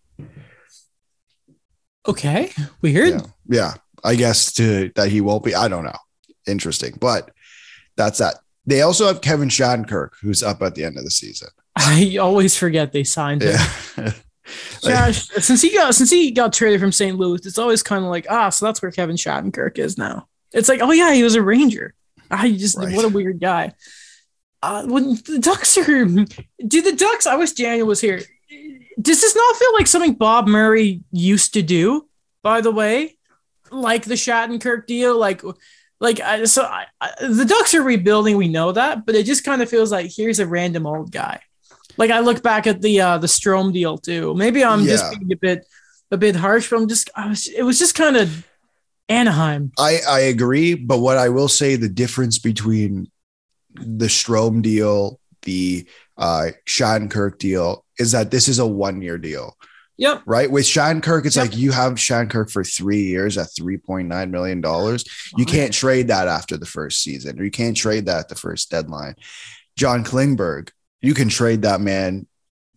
Okay. 2.07 2.51
Weird. 2.81 3.13
Yeah. 3.13 3.21
yeah. 3.47 3.73
I 4.03 4.15
guess 4.15 4.53
to 4.53 4.91
that 4.95 5.09
he 5.09 5.21
won't 5.21 5.43
be. 5.43 5.55
I 5.55 5.67
don't 5.67 5.83
know. 5.83 5.97
Interesting. 6.47 6.97
But 6.99 7.31
that's 7.95 8.19
that. 8.19 8.35
They 8.65 8.81
also 8.81 9.07
have 9.07 9.21
Kevin 9.21 9.49
Shattenkirk, 9.49 10.11
who's 10.21 10.43
up 10.43 10.61
at 10.61 10.75
the 10.75 10.83
end 10.83 10.97
of 10.97 11.03
the 11.03 11.11
season. 11.11 11.49
I 11.75 12.17
always 12.17 12.57
forget 12.57 12.91
they 12.91 13.03
signed 13.03 13.41
him. 13.41 13.57
Yeah. 13.97 14.11
Josh, 14.83 15.27
since 15.29 15.61
he 15.61 15.73
got 15.73 15.95
since 15.95 16.11
he 16.11 16.31
got 16.31 16.53
traded 16.53 16.79
from 16.79 16.91
St. 16.91 17.17
Louis, 17.17 17.45
it's 17.45 17.57
always 17.57 17.83
kind 17.83 18.03
of 18.03 18.11
like, 18.11 18.27
ah, 18.29 18.49
so 18.49 18.65
that's 18.65 18.81
where 18.81 18.91
Kevin 18.91 19.15
Shattenkirk 19.15 19.79
is 19.79 19.97
now. 19.97 20.27
It's 20.53 20.69
like, 20.69 20.81
oh 20.81 20.91
yeah, 20.91 21.13
he 21.13 21.23
was 21.23 21.35
a 21.35 21.41
Ranger. 21.41 21.93
I 22.29 22.51
just 22.51 22.77
right. 22.77 22.95
what 22.95 23.05
a 23.05 23.09
weird 23.09 23.39
guy. 23.39 23.73
Uh, 24.61 24.85
when 24.85 25.15
the 25.15 25.39
Ducks 25.39 25.77
are, 25.77 26.05
do 26.05 26.81
the 26.81 26.95
Ducks? 26.95 27.27
I 27.27 27.35
wish 27.35 27.51
Daniel 27.51 27.87
was 27.87 28.01
here. 28.01 28.21
Does 28.99 29.21
this 29.21 29.35
not 29.35 29.55
feel 29.57 29.73
like 29.73 29.87
something 29.87 30.13
Bob 30.13 30.47
Murray 30.47 31.03
used 31.11 31.53
to 31.53 31.61
do? 31.61 32.07
By 32.41 32.61
the 32.61 32.71
way, 32.71 33.17
like 33.71 34.05
the 34.05 34.13
Shattenkirk 34.15 34.87
deal, 34.87 35.17
like, 35.17 35.43
like 35.99 36.19
so. 36.45 36.63
I, 36.63 36.85
I, 37.01 37.11
the 37.27 37.45
Ducks 37.45 37.73
are 37.73 37.83
rebuilding. 37.83 38.37
We 38.37 38.47
know 38.47 38.71
that, 38.71 39.05
but 39.05 39.15
it 39.15 39.25
just 39.25 39.43
kind 39.43 39.61
of 39.61 39.69
feels 39.69 39.91
like 39.91 40.11
here's 40.15 40.39
a 40.39 40.47
random 40.47 40.87
old 40.87 41.11
guy. 41.11 41.41
Like 41.97 42.11
I 42.11 42.19
look 42.19 42.43
back 42.43 42.67
at 42.67 42.81
the 42.81 43.01
uh 43.01 43.17
the 43.17 43.27
Strome 43.27 43.73
deal 43.73 43.97
too. 43.97 44.33
Maybe 44.35 44.63
I'm 44.63 44.81
yeah. 44.81 44.91
just 44.91 45.11
being 45.11 45.31
a 45.31 45.37
bit 45.37 45.65
a 46.11 46.17
bit 46.17 46.35
harsh, 46.35 46.69
but 46.69 46.77
I'm 46.77 46.87
just 46.87 47.09
I 47.15 47.27
was 47.27 47.47
it 47.47 47.63
was 47.63 47.79
just 47.79 47.95
kind 47.95 48.17
of 48.17 48.47
Anaheim. 49.09 49.71
I, 49.77 49.99
I 50.07 50.19
agree, 50.21 50.73
but 50.73 50.99
what 50.99 51.17
I 51.17 51.29
will 51.29 51.47
say 51.47 51.75
the 51.75 51.89
difference 51.89 52.39
between 52.39 53.11
the 53.73 54.07
Strome 54.07 54.61
deal, 54.61 55.19
the 55.43 55.87
uh 56.17 56.47
Shattenkirk 56.67 57.37
deal, 57.37 57.85
is 57.99 58.11
that 58.11 58.31
this 58.31 58.47
is 58.47 58.59
a 58.59 58.67
one 58.67 59.01
year 59.01 59.17
deal. 59.17 59.55
Yep. 59.97 60.23
Right. 60.25 60.51
With 60.51 60.65
Shattenkirk, 60.65 61.25
it's 61.25 61.37
yep. 61.37 61.45
like 61.45 61.57
you 61.57 61.71
have 61.71 61.93
Shattenkirk 61.93 62.51
for 62.51 62.63
three 62.63 63.03
years 63.03 63.37
at 63.37 63.47
$3.9 63.47 64.29
million. 64.29 64.99
You 65.37 65.45
can't 65.45 65.73
trade 65.73 66.09
that 66.09 66.27
after 66.27 66.57
the 66.57 66.65
first 66.65 67.01
season, 67.01 67.39
or 67.39 67.45
you 67.45 67.51
can't 67.51 67.77
trade 67.77 68.07
that 68.07 68.19
at 68.19 68.29
the 68.29 68.35
first 68.35 68.69
deadline. 68.69 69.15
John 69.77 70.03
Klingberg, 70.03 70.71
you 71.05 71.13
can 71.13 71.29
trade 71.29 71.61
that 71.61 71.81
man 71.81 72.27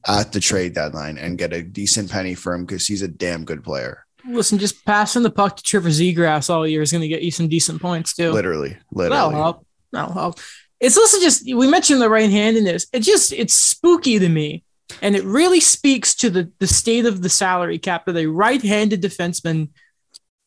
at 0.06 0.32
the 0.32 0.40
trade 0.40 0.74
deadline 0.74 1.18
and 1.18 1.38
get 1.38 1.52
a 1.52 1.62
decent 1.62 2.10
penny 2.10 2.34
for 2.34 2.54
him 2.54 2.64
because 2.64 2.86
he's 2.86 3.02
a 3.02 3.08
damn 3.08 3.44
good 3.44 3.64
player. 3.64 4.04
Listen, 4.26 4.58
just 4.58 4.84
passing 4.84 5.22
the 5.22 5.30
puck 5.30 5.56
to 5.56 5.62
Trevor 5.62 5.88
Zegras 5.88 6.50
all 6.50 6.66
year 6.66 6.82
is 6.82 6.92
going 6.92 7.02
to 7.02 7.08
get 7.08 7.22
you 7.22 7.30
some 7.30 7.48
decent 7.48 7.80
points 7.80 8.14
too. 8.14 8.30
Literally, 8.30 8.76
literally. 8.92 9.16
That'll 9.16 9.30
help. 9.30 9.66
That'll 9.92 10.12
help. 10.12 10.40
It's 10.80 10.98
also 10.98 11.18
just 11.20 11.44
we 11.44 11.68
mentioned 11.68 12.00
the 12.00 12.10
right 12.10 12.30
handedness. 12.30 12.86
It 12.92 13.00
just 13.00 13.32
it's 13.32 13.54
spooky 13.54 14.18
to 14.18 14.28
me, 14.28 14.64
and 15.00 15.16
it 15.16 15.24
really 15.24 15.60
speaks 15.60 16.14
to 16.16 16.30
the 16.30 16.52
the 16.58 16.66
state 16.66 17.06
of 17.06 17.22
the 17.22 17.28
salary 17.28 17.78
cap 17.78 18.06
that 18.06 18.16
a 18.16 18.26
right-handed 18.26 19.02
defenseman 19.02 19.70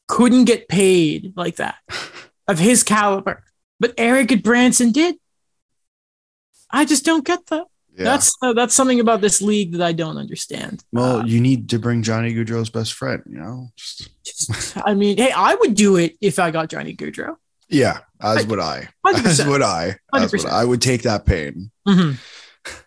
couldn't 0.08 0.46
get 0.46 0.70
paid 0.70 1.34
like 1.36 1.56
that 1.56 1.78
of 2.48 2.60
his 2.60 2.84
caliber, 2.84 3.44
but 3.80 3.94
Erik 3.98 4.30
Gudbranson 4.30 4.94
did. 4.94 5.16
I 6.70 6.86
just 6.86 7.04
don't 7.04 7.26
get 7.26 7.48
that. 7.48 7.66
Yeah. 7.98 8.06
That's 8.06 8.36
uh, 8.42 8.54
that's 8.54 8.74
something 8.74 9.00
about 9.00 9.22
this 9.22 9.42
league 9.42 9.74
that 9.74 9.82
I 9.82 9.92
don't 9.92 10.18
understand. 10.18 10.84
Well, 10.92 11.18
uh, 11.18 11.26
you 11.26 11.42
need 11.42 11.70
to 11.70 11.80
bring 11.80 12.04
Johnny 12.04 12.34
Gaudreau's 12.34 12.70
best 12.70 12.94
friend. 12.94 13.22
You 13.30 13.40
know, 13.40 13.70
just... 14.24 14.78
I 14.86 14.94
mean, 14.94 15.18
hey, 15.18 15.32
I 15.32 15.56
would 15.56 15.76
do 15.76 15.98
it 15.98 16.18
if 16.22 16.40
I 16.40 16.52
got 16.52 16.70
Johnny 16.70 16.96
Gaudreau. 16.96 17.36
Yeah, 17.68 18.00
as 18.22 18.46
I, 18.46 18.50
would 18.50 18.60
I. 18.60 18.90
100%. 19.06 19.26
As 19.26 19.46
would 19.46 19.62
I. 19.62 19.96
As 20.14 20.32
would 20.32 20.46
I. 20.46 20.62
I 20.62 20.66
would 20.66 20.82
take 20.82 21.04
that 21.04 21.26
pain. 21.26 21.72
Mm-hmm. 21.88 22.12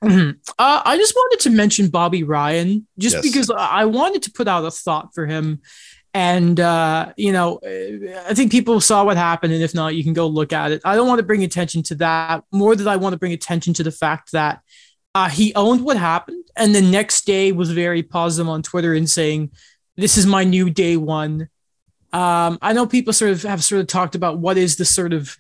Mm-hmm. 0.07 0.31
Uh, 0.59 0.83
I 0.85 0.97
just 0.97 1.15
wanted 1.15 1.41
to 1.41 1.51
mention 1.51 1.89
Bobby 1.89 2.23
Ryan 2.23 2.87
just 2.99 3.17
yes. 3.17 3.23
because 3.23 3.51
I 3.51 3.87
wanted 3.87 4.23
to 4.25 4.31
put 4.31 4.47
out 4.47 4.65
a 4.65 4.71
thought 4.71 5.15
for 5.15 5.27
him. 5.27 5.61
And, 6.13 6.61
uh, 6.61 7.13
you 7.17 7.33
know, 7.33 7.59
I 7.65 8.35
think 8.35 8.53
people 8.53 8.81
saw 8.81 9.05
what 9.05 9.17
happened. 9.17 9.53
And 9.53 9.63
if 9.63 9.75
not, 9.75 9.97
you 9.97 10.05
can 10.05 10.13
go 10.13 10.29
look 10.29 10.53
at 10.53 10.71
it. 10.71 10.81
I 10.85 10.95
don't 10.95 11.09
want 11.09 11.19
to 11.19 11.25
bring 11.25 11.43
attention 11.43 11.83
to 11.85 11.97
that 11.97 12.45
more 12.53 12.77
than 12.77 12.87
I 12.87 12.97
want 12.97 13.15
to 13.15 13.19
bring 13.19 13.33
attention 13.33 13.75
to 13.75 13.83
the 13.83 13.91
fact 13.91 14.31
that 14.31 14.61
uh, 15.15 15.29
he 15.29 15.55
owned 15.55 15.85
what 15.85 15.97
happened, 15.97 16.45
and 16.57 16.75
the 16.75 16.83
next 16.83 17.25
day 17.25 17.53
was 17.53 17.71
very 17.71 18.03
positive 18.03 18.49
on 18.49 18.63
Twitter 18.63 18.95
and 18.95 19.09
saying, 19.09 19.51
"This 19.97 20.17
is 20.17 20.27
my 20.27 20.45
new 20.45 20.71
day 20.71 20.97
one." 20.97 21.49
Um, 22.13 22.59
I 22.63 22.73
know 22.73 22.87
people 22.87 23.13
sort 23.13 23.33
of 23.33 23.43
have 23.43 23.63
sort 23.65 23.81
of 23.81 23.87
talked 23.87 24.15
about 24.15 24.39
what 24.39 24.57
is 24.57 24.77
the 24.77 24.85
sort 24.85 25.13
of 25.13 25.37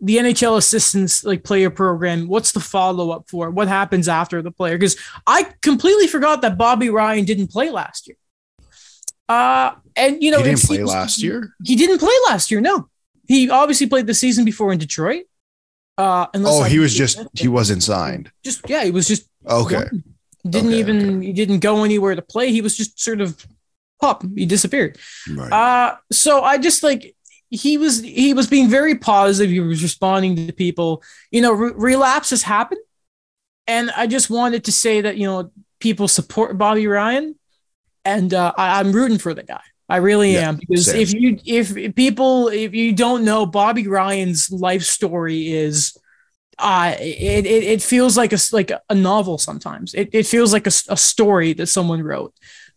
the 0.00 0.16
NHL 0.16 0.56
assistance 0.56 1.24
like 1.24 1.44
player 1.44 1.70
program. 1.70 2.28
What's 2.28 2.52
the 2.52 2.60
follow 2.60 3.10
up 3.10 3.28
for? 3.28 3.50
What 3.50 3.68
happens 3.68 4.08
after 4.08 4.42
the 4.42 4.50
player? 4.50 4.76
Because 4.76 4.96
I 5.26 5.48
completely 5.62 6.06
forgot 6.06 6.42
that 6.42 6.58
Bobby 6.58 6.90
Ryan 6.90 7.24
didn't 7.24 7.48
play 7.48 7.70
last 7.70 8.06
year. 8.06 8.16
Uh, 9.28 9.72
and 9.96 10.22
you 10.22 10.30
know, 10.30 10.38
he 10.38 10.44
didn't 10.44 10.62
play 10.62 10.82
last 10.82 11.22
year. 11.22 11.54
He 11.64 11.76
didn't 11.76 11.98
play 11.98 12.14
last 12.28 12.50
year. 12.50 12.60
No, 12.60 12.88
he 13.26 13.48
obviously 13.48 13.86
played 13.86 14.06
the 14.06 14.14
season 14.14 14.44
before 14.44 14.72
in 14.72 14.78
Detroit. 14.78 15.24
Uh, 15.96 16.26
oh, 16.34 16.62
I 16.62 16.68
he 16.68 16.78
was 16.78 16.94
just 16.94 17.20
he 17.34 17.48
wasn't 17.48 17.82
signed. 17.82 18.30
Just 18.42 18.68
yeah, 18.68 18.84
he 18.84 18.90
was 18.90 19.06
just 19.06 19.28
okay. 19.46 19.84
Didn't 20.46 20.70
okay, 20.70 20.78
even 20.78 21.16
okay. 21.18 21.26
he 21.26 21.32
didn't 21.32 21.60
go 21.60 21.84
anywhere 21.84 22.14
to 22.14 22.22
play. 22.22 22.50
He 22.50 22.60
was 22.60 22.76
just 22.76 23.00
sort 23.00 23.20
of 23.20 23.46
pop. 24.00 24.24
He 24.34 24.44
disappeared. 24.44 24.98
Right. 25.30 25.52
Uh, 25.52 25.96
so 26.12 26.42
I 26.42 26.58
just 26.58 26.82
like 26.82 27.14
he 27.50 27.78
was 27.78 28.02
he 28.02 28.34
was 28.34 28.48
being 28.48 28.68
very 28.68 28.96
positive. 28.96 29.50
He 29.50 29.60
was 29.60 29.82
responding 29.82 30.46
to 30.46 30.52
people. 30.52 31.02
You 31.30 31.42
know, 31.42 31.52
re- 31.52 31.72
relapses 31.74 32.42
happen, 32.42 32.78
and 33.66 33.90
I 33.92 34.06
just 34.06 34.30
wanted 34.30 34.64
to 34.64 34.72
say 34.72 35.00
that 35.00 35.16
you 35.16 35.26
know 35.26 35.50
people 35.78 36.08
support 36.08 36.58
Bobby 36.58 36.86
Ryan, 36.86 37.36
and 38.04 38.34
uh, 38.34 38.52
I, 38.56 38.80
I'm 38.80 38.92
rooting 38.92 39.18
for 39.18 39.32
the 39.32 39.44
guy. 39.44 39.62
I 39.94 39.98
really 39.98 40.34
yeah, 40.34 40.48
am 40.48 40.56
because 40.56 40.86
same. 40.86 41.00
if 41.00 41.14
you 41.14 41.38
if 41.44 41.94
people 41.94 42.48
if 42.48 42.74
you 42.74 42.92
don't 42.92 43.24
know 43.24 43.46
Bobby 43.46 43.86
Ryan's 43.86 44.50
life 44.50 44.82
story 44.82 45.52
is 45.52 45.96
uh 46.58 46.94
it, 46.98 47.46
it, 47.46 47.64
it 47.64 47.82
feels 47.82 48.16
like 48.16 48.32
a 48.32 48.38
like 48.52 48.70
a 48.88 48.94
novel 48.94 49.38
sometimes 49.38 49.94
it, 49.94 50.08
it 50.12 50.26
feels 50.26 50.52
like 50.52 50.66
a, 50.66 50.72
a 50.88 50.96
story 50.96 51.52
that 51.52 51.66
someone 51.66 52.02
wrote 52.02 52.34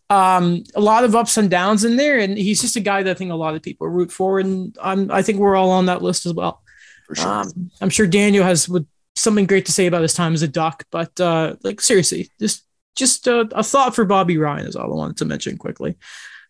um 0.09 0.63
a 0.75 0.81
lot 0.81 1.03
of 1.03 1.15
ups 1.15 1.37
and 1.37 1.49
downs 1.49 1.83
in 1.83 1.95
there 1.95 2.19
and 2.19 2.37
he's 2.37 2.61
just 2.61 2.75
a 2.75 2.79
guy 2.79 3.03
that 3.03 3.11
I 3.11 3.13
think 3.13 3.31
a 3.31 3.35
lot 3.35 3.55
of 3.55 3.61
people 3.61 3.87
root 3.87 4.11
for 4.11 4.39
and 4.39 4.75
I'm 4.81 5.11
I 5.11 5.21
think 5.21 5.39
we're 5.39 5.55
all 5.55 5.71
on 5.71 5.87
that 5.87 6.01
list 6.01 6.25
as 6.25 6.33
well 6.33 6.61
for 7.07 7.15
sure. 7.15 7.27
Um, 7.27 7.71
I'm 7.81 7.89
sure 7.89 8.05
Daniel 8.05 8.43
has 8.43 8.69
would 8.69 8.85
something 9.15 9.47
great 9.47 9.65
to 9.65 9.71
say 9.71 9.87
about 9.87 10.03
his 10.03 10.13
time 10.13 10.33
as 10.33 10.43
a 10.43 10.47
Duck, 10.47 10.83
but 10.91 11.19
uh, 11.19 11.55
like 11.63 11.81
seriously, 11.81 12.29
just 12.39 12.63
just 12.95 13.27
a, 13.27 13.47
a 13.51 13.63
thought 13.63 13.95
for 13.95 14.05
Bobby 14.05 14.37
Ryan 14.37 14.67
is 14.67 14.75
all 14.75 14.91
I 14.91 14.95
wanted 14.95 15.17
to 15.17 15.25
mention 15.25 15.57
quickly. 15.57 15.97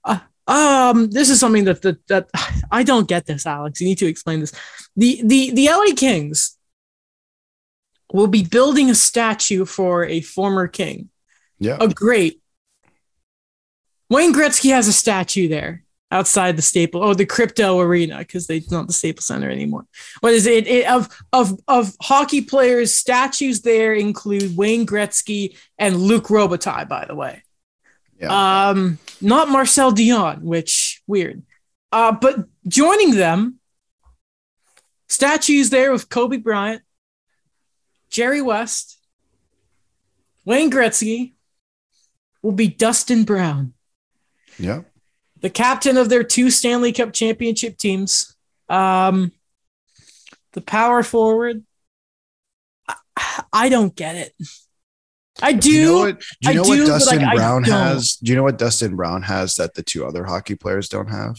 Uh, 0.03 0.19
um, 0.47 1.09
this 1.09 1.29
is 1.29 1.39
something 1.39 1.65
that, 1.65 1.81
that 1.81 2.07
that 2.07 2.29
I 2.71 2.83
don't 2.83 3.07
get. 3.07 3.25
This, 3.25 3.45
Alex, 3.45 3.81
you 3.81 3.87
need 3.87 3.97
to 3.99 4.07
explain 4.07 4.39
this. 4.39 4.53
The 4.95 5.21
the 5.23 5.51
the 5.51 5.67
LA 5.67 5.93
Kings 5.95 6.57
will 8.13 8.27
be 8.27 8.43
building 8.43 8.89
a 8.89 8.95
statue 8.95 9.65
for 9.65 10.05
a 10.05 10.21
former 10.21 10.67
king. 10.67 11.09
Yeah. 11.59 11.77
A 11.81 11.87
great. 11.89 12.41
Wayne 14.09 14.33
Gretzky 14.33 14.71
has 14.71 14.87
a 14.87 14.93
statue 14.93 15.49
there 15.49 15.83
outside 16.09 16.55
the 16.55 16.61
Staple, 16.61 17.03
oh, 17.03 17.13
the 17.13 17.25
Crypto 17.25 17.79
Arena, 17.81 18.19
because 18.19 18.47
they 18.47 18.63
not 18.71 18.87
the 18.87 18.93
Staples 18.93 19.25
Center 19.25 19.49
anymore. 19.49 19.85
What 20.21 20.33
is 20.33 20.45
it? 20.45 20.65
it? 20.67 20.89
Of 20.89 21.09
of 21.33 21.59
of 21.67 21.93
hockey 22.01 22.41
players, 22.41 22.93
statues 22.93 23.61
there 23.61 23.93
include 23.93 24.55
Wayne 24.55 24.85
Gretzky 24.85 25.57
and 25.77 25.97
Luc 25.97 26.27
Robitaille, 26.27 26.87
by 26.87 27.03
the 27.05 27.15
way. 27.15 27.43
Yeah. 28.19 28.69
Um, 28.69 28.99
not 29.21 29.49
Marcel 29.49 29.91
Dionne, 29.91 30.41
which 30.41 31.01
weird. 31.07 31.43
Uh, 31.91 32.11
but 32.11 32.45
joining 32.67 33.15
them, 33.15 33.59
statues 35.07 35.69
there 35.69 35.91
with 35.91 36.09
Kobe 36.09 36.37
Bryant, 36.37 36.81
Jerry 38.09 38.41
West, 38.41 38.99
Wayne 40.45 40.71
Gretzky, 40.71 41.33
will 42.41 42.51
be 42.51 42.67
Dustin 42.67 43.23
Brown 43.23 43.73
yeah. 44.59 44.81
the 45.41 45.49
captain 45.49 45.97
of 45.97 46.09
their 46.09 46.23
two 46.23 46.49
Stanley 46.49 46.91
Cup 46.91 47.13
championship 47.13 47.77
teams. 47.77 48.35
Um, 48.69 49.31
the 50.53 50.61
power 50.61 51.03
forward. 51.03 51.63
I, 52.87 53.43
I 53.53 53.69
don't 53.69 53.95
get 53.95 54.15
it. 54.15 54.33
I 55.41 55.53
do. 55.53 55.59
Do 55.61 55.71
you 55.71 55.85
know 55.85 55.97
what, 55.99 56.19
do 56.41 56.49
you 56.49 56.53
know 56.55 56.61
what 56.63 56.87
Dustin 56.87 57.21
like, 57.21 57.35
Brown 57.35 57.63
has? 57.63 58.15
Do 58.15 58.31
you 58.31 58.35
know 58.35 58.43
what 58.43 58.57
Dustin 58.57 58.95
Brown 58.95 59.21
has 59.23 59.55
that 59.55 59.73
the 59.73 59.83
two 59.83 60.05
other 60.05 60.25
hockey 60.25 60.55
players 60.55 60.89
don't 60.89 61.09
have? 61.09 61.37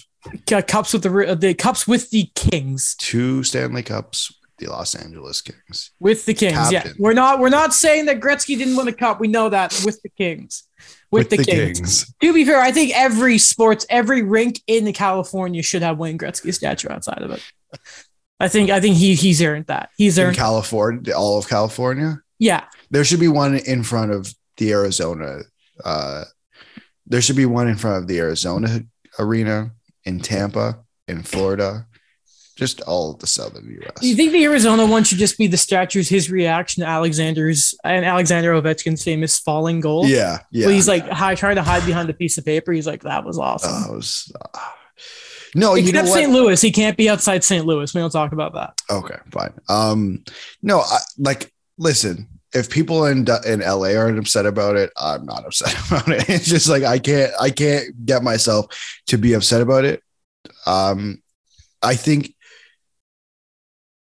Uh, 0.52 0.62
cups 0.62 0.92
with 0.92 1.02
the 1.02 1.36
the 1.38 1.54
cups 1.54 1.86
with 1.86 2.10
the 2.10 2.30
Kings. 2.34 2.96
Two 2.98 3.42
Stanley 3.42 3.82
Cups, 3.82 4.32
the 4.58 4.66
Los 4.66 4.94
Angeles 4.94 5.40
Kings. 5.40 5.92
With 6.00 6.26
the 6.26 6.34
Kings, 6.34 6.70
yeah. 6.70 6.92
We're 6.98 7.14
not 7.14 7.40
we're 7.40 7.48
not 7.48 7.74
saying 7.74 8.06
that 8.06 8.20
Gretzky 8.20 8.58
didn't 8.58 8.76
win 8.76 8.88
a 8.88 8.92
cup. 8.92 9.20
We 9.20 9.28
know 9.28 9.48
that 9.48 9.80
with 9.84 10.00
the 10.02 10.10
Kings. 10.10 10.64
With, 11.10 11.30
the, 11.30 11.38
Kings. 11.38 12.12
To 12.20 12.34
be 12.34 12.44
fair, 12.44 12.60
I 12.60 12.70
think 12.70 12.92
every 12.94 13.38
sports, 13.38 13.86
every 13.88 14.20
rink 14.22 14.60
in 14.66 14.92
California 14.92 15.62
should 15.62 15.80
have 15.80 15.96
Wayne 15.96 16.18
Gretzky 16.18 16.52
statue 16.52 16.88
outside 16.90 17.22
of 17.22 17.30
it. 17.30 17.42
I 18.38 18.48
think 18.48 18.70
I 18.70 18.80
think 18.80 18.96
he 18.96 19.14
he's 19.14 19.42
earned 19.42 19.66
that. 19.66 19.90
He's 19.96 20.18
In 20.18 20.26
earned 20.26 20.36
California, 20.36 21.14
all 21.14 21.38
of 21.38 21.48
California. 21.48 22.20
Yeah. 22.38 22.64
There 22.90 23.04
should 23.04 23.20
be 23.20 23.28
one 23.28 23.56
in 23.56 23.82
front 23.82 24.12
of 24.12 24.34
the 24.56 24.72
Arizona. 24.72 25.40
Uh, 25.84 26.24
there 27.06 27.20
should 27.20 27.36
be 27.36 27.46
one 27.46 27.68
in 27.68 27.76
front 27.76 28.02
of 28.02 28.08
the 28.08 28.18
Arizona 28.18 28.80
arena 29.18 29.72
in 30.04 30.20
Tampa, 30.20 30.80
in 31.06 31.22
Florida, 31.22 31.86
just 32.56 32.80
all 32.82 33.12
of 33.12 33.20
the 33.20 33.26
southern 33.26 33.70
U.S. 33.82 34.00
Do 34.00 34.08
you 34.08 34.16
think 34.16 34.32
the 34.32 34.44
Arizona 34.44 34.84
one 34.84 35.04
should 35.04 35.18
just 35.18 35.38
be 35.38 35.46
the 35.46 35.56
statues, 35.56 36.08
his 36.08 36.30
reaction 36.30 36.82
to 36.82 36.88
Alexander's 36.88 37.74
and 37.84 38.04
Alexander 38.04 38.52
Ovechkin's 38.52 39.04
famous 39.04 39.38
falling 39.38 39.80
goal? 39.80 40.06
Yeah, 40.06 40.40
yeah. 40.50 40.66
Well, 40.66 40.74
he's 40.74 40.88
like 40.88 41.08
hi, 41.08 41.34
trying 41.34 41.56
to 41.56 41.62
hide 41.62 41.86
behind 41.86 42.10
a 42.10 42.14
piece 42.14 42.36
of 42.36 42.44
paper. 42.44 42.72
He's 42.72 42.86
like, 42.86 43.02
that 43.02 43.24
was 43.24 43.38
awesome. 43.38 43.90
Uh, 43.90 43.94
was, 43.96 44.32
uh, 44.40 44.58
no, 45.54 45.76
you 45.76 45.92
know 45.92 46.00
Except? 46.00 46.08
St. 46.08 46.32
Louis, 46.32 46.60
he 46.60 46.72
can't 46.72 46.96
be 46.96 47.08
outside 47.08 47.44
St. 47.44 47.64
Louis. 47.64 47.94
We 47.94 48.00
don't 48.00 48.10
talk 48.10 48.32
about 48.32 48.54
that. 48.54 48.74
Okay, 48.90 49.16
fine. 49.30 49.52
Um, 49.68 50.24
no, 50.62 50.80
I, 50.80 50.98
like, 51.16 51.52
listen, 51.78 52.28
if 52.54 52.70
people 52.70 53.06
in 53.06 53.26
in 53.46 53.60
LA 53.60 53.94
aren't 53.96 54.18
upset 54.18 54.46
about 54.46 54.76
it, 54.76 54.90
I'm 54.96 55.24
not 55.24 55.46
upset 55.46 55.74
about 55.86 56.08
it. 56.08 56.28
It's 56.28 56.46
just 56.48 56.68
like 56.68 56.82
I 56.82 56.98
can't, 56.98 57.32
I 57.40 57.50
can't 57.50 58.04
get 58.04 58.22
myself 58.22 58.66
to 59.06 59.16
be 59.16 59.32
upset 59.32 59.62
about 59.62 59.84
it. 59.84 60.02
Um, 60.66 61.22
I 61.82 61.94
think 61.94 62.34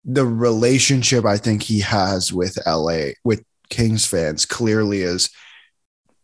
the 0.03 0.25
relationship 0.25 1.25
I 1.25 1.37
think 1.37 1.63
he 1.63 1.81
has 1.81 2.31
with 2.31 2.57
LA 2.65 3.11
with 3.23 3.43
Kings 3.69 4.05
fans 4.05 4.45
clearly 4.45 5.01
is 5.01 5.29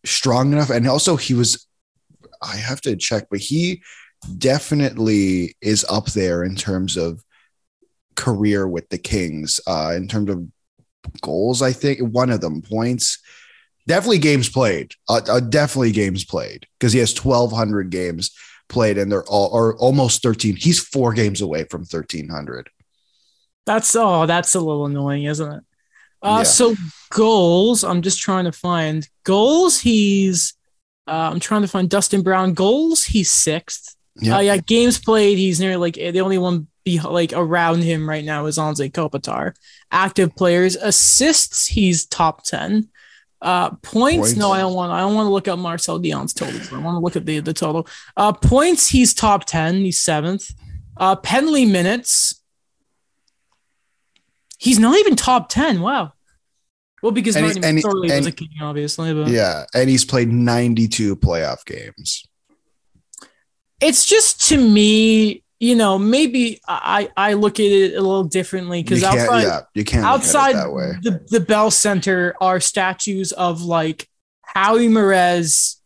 strong 0.06 0.54
enough, 0.54 0.70
and 0.70 0.88
also 0.88 1.16
he 1.16 1.34
was. 1.34 1.68
I 2.42 2.58
have 2.58 2.82
to 2.82 2.98
check, 2.98 3.28
but 3.32 3.40
he 3.40 3.82
definitely 4.38 5.56
is 5.62 5.86
up 5.90 6.08
there 6.08 6.44
in 6.44 6.56
terms 6.56 6.98
of 6.98 7.24
career 8.16 8.68
with 8.68 8.90
the 8.90 8.98
Kings. 8.98 9.62
Uh, 9.66 9.94
in 9.96 10.10
terms 10.10 10.30
of 10.30 10.46
goals, 11.22 11.62
I 11.62 11.72
think 11.72 12.00
one 12.00 12.30
of 12.30 12.42
them 12.42 12.62
points. 12.62 13.20
Definitely 13.86 14.20
games 14.20 14.50
played. 14.50 14.94
Uh, 15.10 15.22
uh, 15.28 15.40
definitely 15.42 15.92
games 15.92 16.24
played 16.24 16.68
because 16.80 16.94
he 16.94 17.00
has 17.00 17.14
twelve 17.14 17.52
hundred 17.52 17.90
games 17.90 18.32
played, 18.70 18.98
and 18.98 19.12
they're 19.12 19.26
all 19.26 19.50
or 19.52 19.76
almost 19.78 20.24
thirteen. 20.24 20.56
He's 20.56 20.80
four 20.80 21.14
games 21.14 21.42
away 21.42 21.66
from 21.66 21.84
thirteen 21.84 22.30
hundred. 22.30 22.70
That's 23.66 23.96
oh, 23.96 24.26
that's 24.26 24.56
a 24.56 24.60
little 24.60 24.86
annoying, 24.86 25.24
isn't 25.24 25.52
it? 25.52 25.64
Uh, 26.22 26.38
Yeah. 26.40 26.44
So 26.44 26.76
goals, 27.12 27.84
I'm 27.84 28.02
just 28.02 28.20
trying 28.22 28.46
to 28.46 28.52
find 28.54 29.08
goals. 29.26 29.80
He's 29.82 30.54
uh, 31.08 31.30
I'm 31.32 31.42
trying 31.42 31.64
to 31.64 31.68
find 31.68 31.90
Dustin 31.90 32.22
Brown 32.22 32.54
goals. 32.54 33.04
He's 33.04 33.30
sixth. 33.30 33.98
Yeah. 34.16 34.38
Uh, 34.38 34.42
yeah, 34.42 34.58
games 34.58 34.98
played. 35.00 35.38
He's 35.38 35.60
near 35.60 35.78
like 35.78 35.96
the 35.96 36.22
only 36.22 36.38
one 36.38 36.68
be 36.84 37.00
like 37.00 37.32
around 37.34 37.84
him 37.84 38.08
right 38.08 38.24
now 38.24 38.46
is 38.46 38.58
Anze 38.58 38.92
Kopitar. 38.92 39.56
Active 39.92 40.36
players, 40.36 40.76
assists. 40.76 41.68
He's 41.68 42.06
top 42.06 42.44
ten. 42.44 42.90
Uh, 43.42 43.72
points, 43.82 44.30
Points. 44.30 44.36
No, 44.38 44.52
I 44.52 44.60
don't 44.60 44.74
want. 44.74 44.92
I 44.92 45.02
don't 45.02 45.16
want 45.16 45.26
to 45.28 45.32
look 45.32 45.48
up 45.50 45.60
Marcel 45.60 46.00
Dionne's 46.00 46.34
total. 46.34 46.60
I 46.76 46.82
want 46.82 46.96
to 46.96 47.00
look 47.00 47.16
at 47.16 47.26
the 47.26 47.40
the 47.40 47.54
total. 47.54 47.88
Uh, 48.16 48.32
points. 48.32 48.90
He's 48.90 49.14
top 49.14 49.46
ten. 49.46 49.76
He's 49.78 50.00
seventh. 50.00 50.50
Uh, 50.96 51.16
penalty 51.18 51.66
minutes. 51.66 52.42
He's 54.60 54.80
not 54.80 54.98
even 54.98 55.16
top 55.18 55.50
ten. 55.50 55.82
Wow. 55.82 56.14
Well, 57.02 57.12
because 57.12 57.36
And 57.36 57.46
Marty 57.46 57.62
and 57.64 57.78
McSorley 57.80 58.16
was 58.18 58.28
a 58.28 58.32
king, 58.32 58.48
obviously, 58.62 59.14
but 59.14 59.28
Yeah, 59.28 59.66
and 59.74 59.90
he's 59.90 60.06
played 60.06 60.30
ninety-two 60.32 61.18
playoff 61.18 61.66
games. 61.66 62.24
it's 63.82 64.06
just 64.06 64.48
to 64.48 64.58
me, 64.58 65.43
you 65.64 65.76
know, 65.76 65.98
maybe 65.98 66.60
I 66.68 67.10
I 67.16 67.34
look 67.34 67.58
at 67.58 67.66
it 67.66 67.94
a 67.94 68.02
little 68.02 68.26
differently 68.26 68.84
because 68.84 69.02
outside 69.02 69.44
yeah, 69.44 69.62
you 69.74 69.86
can't 69.86 70.06
outside 70.06 70.56
look 70.56 70.56
at 70.56 70.60
it 70.60 70.64
that 70.64 70.74
way. 70.74 70.92
the 71.02 71.26
the 71.30 71.40
Bell 71.40 71.72
Center 71.72 72.36
are 72.42 72.60
statues 72.60 73.32
of 73.32 73.62
like 73.62 74.10
Howie 74.42 74.90
Morenz, 74.90 75.78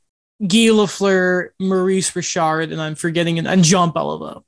Guy 0.41 0.69
Lafleur, 0.73 1.49
Maurice 1.59 2.15
Richard, 2.15 2.71
and 2.71 2.81
I'm 2.81 2.95
forgetting 2.95 3.37
and, 3.37 3.47
and 3.47 3.63
Jean 3.63 3.91
Beliveau. 3.91 4.41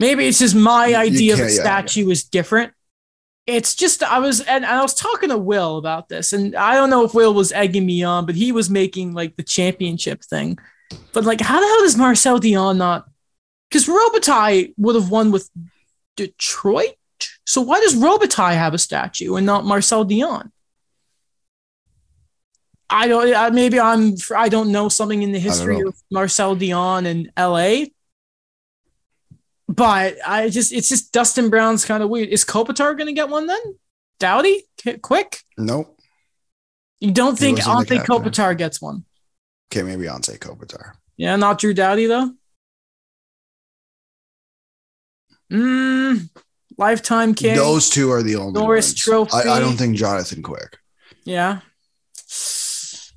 Maybe 0.00 0.26
it's 0.26 0.40
just 0.40 0.56
my 0.56 0.96
idea 0.96 1.34
of 1.34 1.38
a 1.38 1.42
can't- 1.42 1.54
yeah, 1.54 1.62
statue 1.62 2.10
is 2.10 2.24
different. 2.24 2.72
It's 3.46 3.76
just 3.76 4.02
I 4.02 4.18
was 4.18 4.40
and, 4.40 4.64
and 4.64 4.66
I 4.66 4.82
was 4.82 4.94
talking 4.94 5.28
to 5.28 5.38
Will 5.38 5.76
about 5.76 6.08
this, 6.08 6.32
and 6.32 6.56
I 6.56 6.74
don't 6.74 6.90
know 6.90 7.04
if 7.04 7.14
Will 7.14 7.34
was 7.34 7.52
egging 7.52 7.86
me 7.86 8.02
on, 8.02 8.26
but 8.26 8.34
he 8.34 8.50
was 8.50 8.68
making 8.68 9.14
like 9.14 9.36
the 9.36 9.44
championship 9.44 10.24
thing. 10.24 10.58
But 11.12 11.22
like, 11.22 11.40
how 11.40 11.60
the 11.60 11.66
hell 11.66 11.82
does 11.82 11.96
Marcel 11.96 12.40
Dionne 12.40 12.78
not? 12.78 13.06
Because 13.68 13.86
Robitaille 13.86 14.72
would 14.76 14.94
have 14.94 15.10
won 15.10 15.30
with 15.30 15.50
Detroit. 16.16 16.94
So 17.44 17.60
why 17.60 17.80
does 17.80 17.94
Robitaille 17.94 18.54
have 18.54 18.74
a 18.74 18.78
statue 18.78 19.36
and 19.36 19.46
not 19.46 19.64
Marcel 19.64 20.04
Dionne? 20.04 20.50
I 22.88 23.08
don't. 23.08 23.54
Maybe 23.54 23.80
I'm. 23.80 24.14
I 24.34 24.48
don't 24.48 24.70
know 24.70 24.88
something 24.88 25.22
in 25.22 25.32
the 25.32 25.40
history 25.40 25.80
of 25.80 25.96
Marcel 26.10 26.54
Dionne 26.54 27.06
and 27.06 27.30
L.A. 27.36 27.92
But 29.68 30.16
I 30.24 30.48
just, 30.48 30.72
it's 30.72 30.88
just 30.88 31.12
Dustin 31.12 31.50
Brown's 31.50 31.84
kind 31.84 32.02
of 32.02 32.08
weird. 32.08 32.28
Is 32.28 32.44
Kopitar 32.44 32.96
going 32.96 33.08
to 33.08 33.12
get 33.12 33.28
one 33.28 33.48
then? 33.48 33.58
Doughty, 34.20 34.62
quick. 35.02 35.40
Nope. 35.58 35.98
You 37.00 37.10
don't 37.10 37.36
think 37.36 37.58
Anze. 37.58 38.04
Kopitar 38.06 38.56
gets 38.56 38.80
one? 38.80 39.04
Okay, 39.70 39.82
maybe 39.82 40.04
Anze 40.04 40.38
Kopitar. 40.38 40.92
Yeah, 41.16 41.34
not 41.36 41.58
Drew 41.58 41.74
Doughty 41.74 42.06
though. 42.06 42.30
Mm, 45.52 46.28
lifetime 46.76 47.34
king. 47.34 47.56
Those 47.56 47.88
two 47.88 48.10
are 48.10 48.22
the 48.22 48.36
only 48.36 48.60
Norris 48.60 48.88
ones. 48.88 48.94
Trophy. 49.00 49.30
I, 49.32 49.56
I 49.56 49.60
don't 49.60 49.76
think 49.76 49.96
Jonathan 49.96 50.42
Quick. 50.42 50.78
Yeah. 51.24 51.60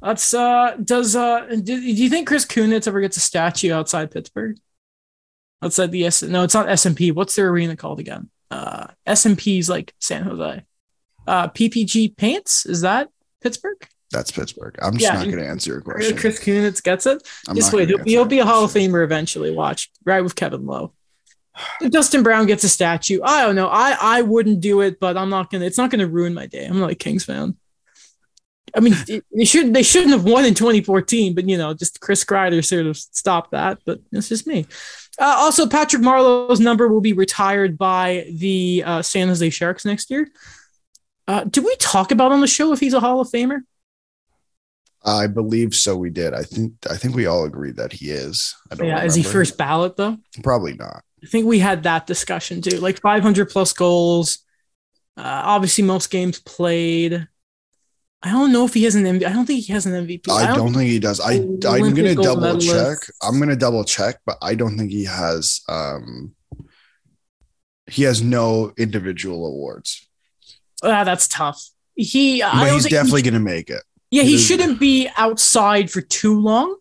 That's 0.02 0.34
uh 0.34 0.78
does 0.82 1.16
uh 1.16 1.46
do, 1.48 1.62
do 1.64 1.76
you 1.82 2.10
think 2.10 2.28
Chris 2.28 2.46
Kunitz 2.46 2.88
ever 2.88 3.02
gets 3.02 3.18
a 3.18 3.22
statue 3.22 3.74
outside 3.74 4.12
Pittsburgh? 4.12 4.58
Outside 5.62 5.92
the 5.92 6.06
S 6.06 6.24
no, 6.24 6.44
it's 6.44 6.54
not 6.54 6.68
SMP. 6.68 7.14
What's 7.14 7.36
their 7.36 7.50
arena 7.50 7.76
called 7.76 8.00
again? 8.00 8.30
Uh 8.50 8.88
SMP's 9.06 9.70
like 9.70 9.94
San 10.00 10.24
Jose. 10.24 10.64
Uh 11.28 11.48
PPG 11.50 12.16
Paints, 12.16 12.66
is 12.66 12.82
that 12.82 13.10
Pittsburgh? 13.42 13.78
That's 14.12 14.32
Pittsburgh. 14.32 14.76
I'm 14.82 14.94
just 14.94 15.04
Yeah, 15.04 15.14
not 15.20 15.26
going 15.26 15.38
to 15.38 15.48
answer 15.48 15.72
your 15.72 15.82
question. 15.82 16.18
Chris 16.18 16.40
Kunitz 16.40 16.82
gets 16.82 17.06
it. 17.06 17.22
I'm 17.48 17.56
Just 17.56 17.72
wait, 17.74 17.90
he'll 17.90 18.04
he'll 18.04 18.26
be 18.26 18.40
a 18.40 18.46
Hall 18.46 18.64
of. 18.64 18.72
Famer 18.72 19.04
eventually. 19.04 19.52
Watch, 19.52 19.92
right 20.04 20.22
with 20.22 20.36
Kevin 20.36 20.66
Lowe. 20.66 20.94
Dustin 21.90 22.24
Brown 22.24 22.46
gets 22.46 22.64
a 22.64 22.70
statue. 22.70 23.20
I 23.24 23.46
don't 23.46 23.56
know. 23.56 23.68
I 23.68 23.98
I 24.00 24.22
wouldn't 24.22 24.60
do 24.62 24.82
it, 24.82 25.00
but 25.00 25.18
I'm 25.18 25.30
not 25.30 25.52
gonna. 25.52 25.66
It's 25.66 25.78
not 25.78 25.92
gonna 25.92 26.08
ruin 26.08 26.34
my 26.34 26.46
day. 26.46 26.66
I'm 26.66 26.80
not 26.80 26.92
a 26.92 26.96
Kings 26.96 27.26
fan. 27.26 27.56
I 28.76 28.82
mean, 28.82 28.94
they 29.36 29.46
should 29.46 29.74
they 29.74 29.84
shouldn't 29.84 30.12
have 30.12 30.26
won 30.26 30.46
in 30.46 30.54
2014, 30.54 31.34
but 31.34 31.48
you 31.48 31.58
know, 31.58 31.74
just 31.74 32.00
Chris 32.02 32.24
Kreider 32.24 32.64
sort 32.64 32.86
of 32.86 32.98
stopped 32.98 33.52
that. 33.52 33.80
But 33.86 34.00
it's 34.12 34.30
just 34.30 34.48
me. 34.48 34.66
Uh, 35.20 35.36
also, 35.38 35.68
Patrick 35.68 36.02
Marleau's 36.02 36.60
number 36.60 36.88
will 36.88 37.02
be 37.02 37.14
retired 37.14 37.78
by 37.78 38.26
the 38.32 38.84
uh, 38.86 39.02
San 39.02 39.28
Jose 39.28 39.50
Sharks 39.50 39.86
next 39.86 40.10
year. 40.10 40.30
Uh, 41.28 41.44
did 41.44 41.64
we 41.64 41.76
talk 41.76 42.12
about 42.12 42.32
on 42.32 42.42
the 42.42 42.48
show 42.48 42.72
if 42.72 42.80
he's 42.80 42.94
a 42.94 43.00
Hall 43.00 43.20
of 43.20 43.30
Famer? 43.30 43.62
I 45.04 45.28
believe 45.28 45.76
so. 45.76 45.96
We 45.96 46.10
did. 46.10 46.34
I 46.34 46.44
think. 46.44 46.74
I 46.90 46.98
think 46.98 47.16
we 47.16 47.26
all 47.26 47.46
agreed 47.46 47.78
that 47.78 47.94
he 47.94 48.10
is. 48.10 48.56
I 48.72 48.76
don't 48.76 48.88
yeah. 48.88 48.94
Remember. 48.94 49.08
Is 49.08 49.16
he 49.16 49.24
first 49.24 49.58
ballot 49.58 49.96
though? 49.96 50.18
Probably 50.44 50.74
not. 50.74 51.04
I 51.24 51.28
think 51.28 51.46
we 51.46 51.60
had 51.60 51.84
that 51.84 52.08
discussion 52.08 52.62
too. 52.62 52.78
Like 52.78 53.02
500 53.02 53.50
plus 53.50 53.74
goals. 53.74 54.40
Uh, 55.18 55.42
obviously, 55.46 55.84
most 55.84 56.10
games 56.10 56.40
played. 56.40 57.28
I 58.22 58.32
don't 58.32 58.52
know 58.52 58.66
if 58.66 58.74
he 58.74 58.84
has 58.84 58.96
an 58.96 59.04
MVP. 59.04 59.26
I 59.26 59.34
don't 59.34 59.46
think 59.46 59.64
he 59.64 59.74
has 59.74 59.86
an 59.86 59.94
MVP. 59.94 60.30
I, 60.30 60.48
don't, 60.48 60.58
don't 60.58 60.74
think 60.74 60.90
he 60.90 61.00
does. 61.00 61.20
I 61.20 61.34
I'm 61.34 61.94
gonna 61.94 62.16
double 62.16 62.42
medalist. 62.42 62.70
check. 62.70 63.16
I'm 63.22 63.40
gonna 63.40 63.56
double 63.56 63.84
check, 63.84 64.20
but 64.26 64.38
I 64.42 64.56
don't 64.56 64.78
think 64.78 64.92
he 64.92 65.06
has. 65.06 65.62
Um, 65.70 66.36
he 67.88 68.04
has 68.04 68.22
no 68.22 68.74
individual 68.78 69.46
awards. 69.46 70.08
Uh, 70.84 71.04
that's 71.04 71.28
tough. 71.28 71.70
He, 71.96 72.42
but 72.42 72.72
he's 72.72 72.86
definitely 72.86 73.24
he, 73.24 73.30
gonna 73.30 73.44
make 73.44 73.70
it. 73.70 73.84
Yeah, 74.12 74.24
he 74.24 74.38
shouldn't 74.38 74.80
be 74.80 75.10
outside 75.18 75.92
for 75.92 76.02
too 76.02 76.40
long. 76.40 76.78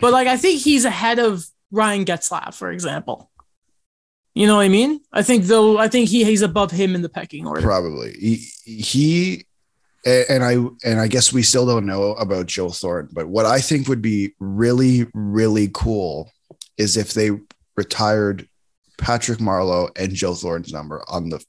But 0.00 0.12
like, 0.12 0.28
I 0.28 0.36
think 0.36 0.60
he's 0.60 0.84
ahead 0.84 1.18
of 1.18 1.44
Ryan 1.70 2.04
Getzlaf, 2.04 2.54
for 2.54 2.70
example. 2.70 3.30
You 4.34 4.46
know 4.46 4.56
what 4.56 4.62
I 4.62 4.68
mean? 4.68 5.00
I 5.12 5.22
think 5.22 5.44
though, 5.44 5.78
I 5.78 5.88
think 5.88 6.08
he 6.08 6.24
he's 6.24 6.42
above 6.42 6.70
him 6.70 6.94
in 6.94 7.02
the 7.02 7.08
pecking 7.08 7.46
order. 7.46 7.60
Probably 7.60 8.12
he, 8.12 8.36
he 8.64 9.46
and 10.06 10.44
I 10.44 10.52
and 10.84 11.00
I 11.00 11.08
guess 11.08 11.32
we 11.32 11.42
still 11.42 11.66
don't 11.66 11.86
know 11.86 12.12
about 12.12 12.46
Joe 12.46 12.70
Thornton, 12.70 13.10
but 13.12 13.28
what 13.28 13.46
I 13.46 13.60
think 13.60 13.88
would 13.88 14.02
be 14.02 14.34
really 14.38 15.06
really 15.12 15.70
cool 15.72 16.30
is 16.76 16.96
if 16.96 17.14
they 17.14 17.30
retired 17.76 18.48
Patrick 18.96 19.38
Marleau 19.38 19.90
and 19.98 20.14
Joe 20.14 20.34
Thornton's 20.34 20.72
number 20.72 21.02
on 21.08 21.30
the 21.30 21.44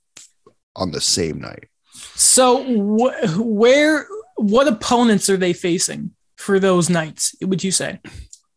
on 0.76 0.92
the 0.92 1.02
same 1.02 1.40
night. 1.40 1.68
So 2.16 2.64
wh- 2.64 3.40
where 3.40 4.08
what 4.36 4.68
opponents 4.68 5.30
are 5.30 5.38
they 5.38 5.54
facing 5.54 6.12
for 6.38 6.60
those 6.60 6.90
nights? 6.90 7.36
Would 7.42 7.64
you 7.64 7.72
say? 7.72 8.00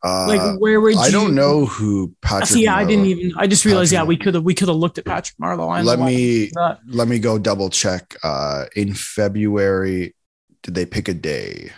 Uh, 0.04 0.26
like 0.26 0.60
where 0.60 0.80
would 0.80 0.94
you, 0.94 1.00
I 1.00 1.10
don't 1.10 1.34
know 1.34 1.64
who 1.64 2.12
Patrick. 2.22 2.48
See, 2.48 2.64
yeah, 2.64 2.74
I 2.74 2.84
didn't 2.84 3.06
even. 3.06 3.34
I 3.36 3.46
just 3.46 3.64
realized. 3.64 3.92
Patrick, 3.92 4.04
yeah, 4.04 4.08
we 4.08 4.16
could 4.16 4.34
have. 4.34 4.42
We 4.42 4.54
could 4.54 4.68
have 4.68 4.76
looked 4.76 4.98
at 4.98 5.04
Patrick 5.04 5.36
Marleau. 5.40 5.84
let 5.84 6.00
me 6.00 6.50
let 6.88 7.06
me 7.06 7.18
go 7.20 7.38
double 7.38 7.70
check. 7.70 8.16
Uh, 8.22 8.64
in 8.74 8.94
February, 8.94 10.14
did 10.62 10.74
they 10.74 10.86
pick 10.86 11.08
a 11.08 11.14
day? 11.14 11.70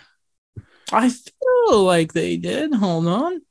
I 0.90 1.10
feel 1.10 1.82
like 1.82 2.12
they 2.12 2.36
did. 2.36 2.74
Hold 2.74 3.06
on. 3.08 3.42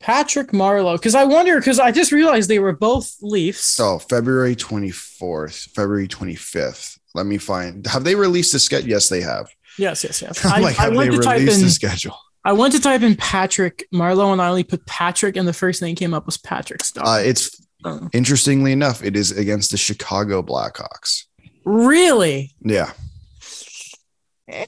Patrick 0.00 0.48
Marleau, 0.48 0.96
because 0.96 1.14
I 1.14 1.24
wonder, 1.24 1.58
because 1.58 1.80
I 1.80 1.90
just 1.90 2.12
realized 2.12 2.50
they 2.50 2.58
were 2.58 2.76
both 2.76 3.16
Leafs. 3.22 3.80
Oh, 3.80 3.98
February 3.98 4.54
24th, 4.54 5.70
February 5.70 6.08
25th. 6.08 6.98
Let 7.14 7.24
me 7.24 7.38
find. 7.38 7.86
Have 7.86 8.04
they 8.04 8.14
released 8.14 8.52
the 8.52 8.58
schedule? 8.58 8.90
Yes, 8.90 9.08
they 9.08 9.22
have. 9.22 9.48
Yes, 9.78 10.04
yes, 10.04 10.20
yes. 10.20 10.44
I, 10.44 10.60
like, 10.60 10.78
I 10.78 10.90
went 10.90 11.10
to 11.12 11.22
type 11.22 11.40
in 11.40 11.46
the 11.46 11.70
schedule. 11.70 12.18
I 12.44 12.52
went 12.52 12.74
to 12.74 12.80
type 12.80 13.02
in 13.02 13.16
Patrick 13.16 13.86
Marleau 13.92 14.32
and 14.32 14.42
I 14.42 14.48
only 14.48 14.64
put 14.64 14.84
Patrick, 14.86 15.36
and 15.36 15.48
the 15.48 15.52
first 15.52 15.80
thing 15.80 15.94
came 15.94 16.12
up 16.12 16.26
was 16.26 16.36
Patrick 16.36 16.84
Star. 16.84 17.04
Uh, 17.06 17.18
it's 17.18 17.60
interestingly 18.12 18.72
enough, 18.72 19.02
it 19.02 19.16
is 19.16 19.30
against 19.30 19.70
the 19.70 19.76
Chicago 19.76 20.42
Blackhawks. 20.42 21.24
Really? 21.64 22.54
Yeah. 22.60 22.92
Uh, 24.50 24.64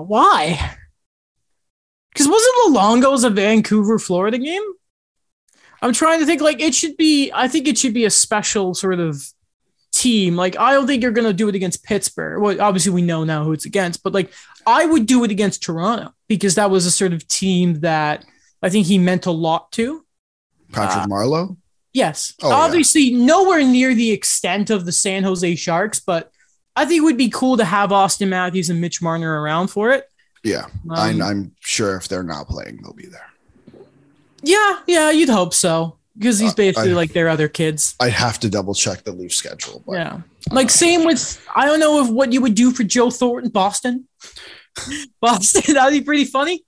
why? 0.00 0.76
Because 2.12 2.28
wasn't 2.28 2.76
Luongos 2.76 3.24
a 3.24 3.30
Vancouver, 3.30 3.98
Florida 3.98 4.36
game? 4.38 4.62
I'm 5.82 5.94
trying 5.94 6.20
to 6.20 6.26
think 6.26 6.42
like 6.42 6.60
it 6.60 6.74
should 6.74 6.96
be. 6.98 7.30
I 7.32 7.48
think 7.48 7.66
it 7.66 7.78
should 7.78 7.94
be 7.94 8.04
a 8.04 8.10
special 8.10 8.74
sort 8.74 9.00
of 9.00 9.24
team. 10.00 10.34
Like, 10.36 10.58
I 10.58 10.72
don't 10.72 10.86
think 10.86 11.02
you're 11.02 11.12
going 11.12 11.26
to 11.26 11.32
do 11.32 11.48
it 11.48 11.54
against 11.54 11.84
Pittsburgh. 11.84 12.40
Well, 12.40 12.60
obviously, 12.60 12.92
we 12.92 13.02
know 13.02 13.24
now 13.24 13.44
who 13.44 13.52
it's 13.52 13.66
against, 13.66 14.02
but 14.02 14.14
like, 14.14 14.32
I 14.66 14.86
would 14.86 15.06
do 15.06 15.24
it 15.24 15.30
against 15.30 15.62
Toronto 15.62 16.12
because 16.26 16.54
that 16.54 16.70
was 16.70 16.86
a 16.86 16.90
sort 16.90 17.12
of 17.12 17.28
team 17.28 17.80
that 17.80 18.24
I 18.62 18.70
think 18.70 18.86
he 18.86 18.98
meant 18.98 19.26
a 19.26 19.30
lot 19.30 19.70
to. 19.72 20.04
Patrick 20.72 21.04
uh, 21.04 21.06
Marleau? 21.06 21.56
Yes. 21.92 22.34
Oh, 22.42 22.50
obviously, 22.50 23.02
yeah. 23.02 23.24
nowhere 23.24 23.62
near 23.62 23.94
the 23.94 24.10
extent 24.10 24.70
of 24.70 24.86
the 24.86 24.92
San 24.92 25.22
Jose 25.22 25.54
Sharks, 25.56 26.00
but 26.00 26.30
I 26.74 26.84
think 26.84 26.98
it 27.02 27.04
would 27.04 27.16
be 27.16 27.30
cool 27.30 27.56
to 27.58 27.64
have 27.64 27.90
Auston 27.90 28.28
Matthews 28.28 28.70
and 28.70 28.80
Mitch 28.80 29.02
Marner 29.02 29.42
around 29.42 29.68
for 29.68 29.90
it. 29.90 30.08
Yeah. 30.42 30.64
Um, 30.88 30.90
I'm, 30.90 31.22
I'm 31.22 31.56
sure 31.60 31.96
if 31.96 32.08
they're 32.08 32.22
not 32.22 32.48
playing, 32.48 32.80
they'll 32.82 32.94
be 32.94 33.06
there. 33.06 33.30
Yeah. 34.42 34.78
Yeah. 34.86 35.10
You'd 35.10 35.28
hope 35.28 35.52
so 35.52 35.98
because 36.20 36.38
he's 36.38 36.52
uh, 36.52 36.56
basically 36.56 36.90
I, 36.90 36.94
like 36.94 37.12
their 37.14 37.30
other 37.30 37.48
kids. 37.48 37.96
I'd 37.98 38.12
have 38.12 38.38
to 38.40 38.50
double 38.50 38.74
check 38.74 39.04
the 39.04 39.12
Leaf 39.12 39.34
schedule. 39.34 39.82
But, 39.86 39.92
yeah, 39.94 40.20
like 40.50 40.66
uh, 40.66 40.70
same 40.70 41.04
with 41.04 41.42
I 41.56 41.64
don't 41.64 41.80
know 41.80 42.04
if 42.04 42.10
what 42.10 42.32
you 42.32 42.42
would 42.42 42.54
do 42.54 42.72
for 42.72 42.84
Joe 42.84 43.10
Thornton, 43.10 43.50
Boston. 43.50 44.06
Boston, 45.20 45.74
that'd 45.74 45.98
be 45.98 46.04
pretty 46.04 46.26
funny. 46.26 46.62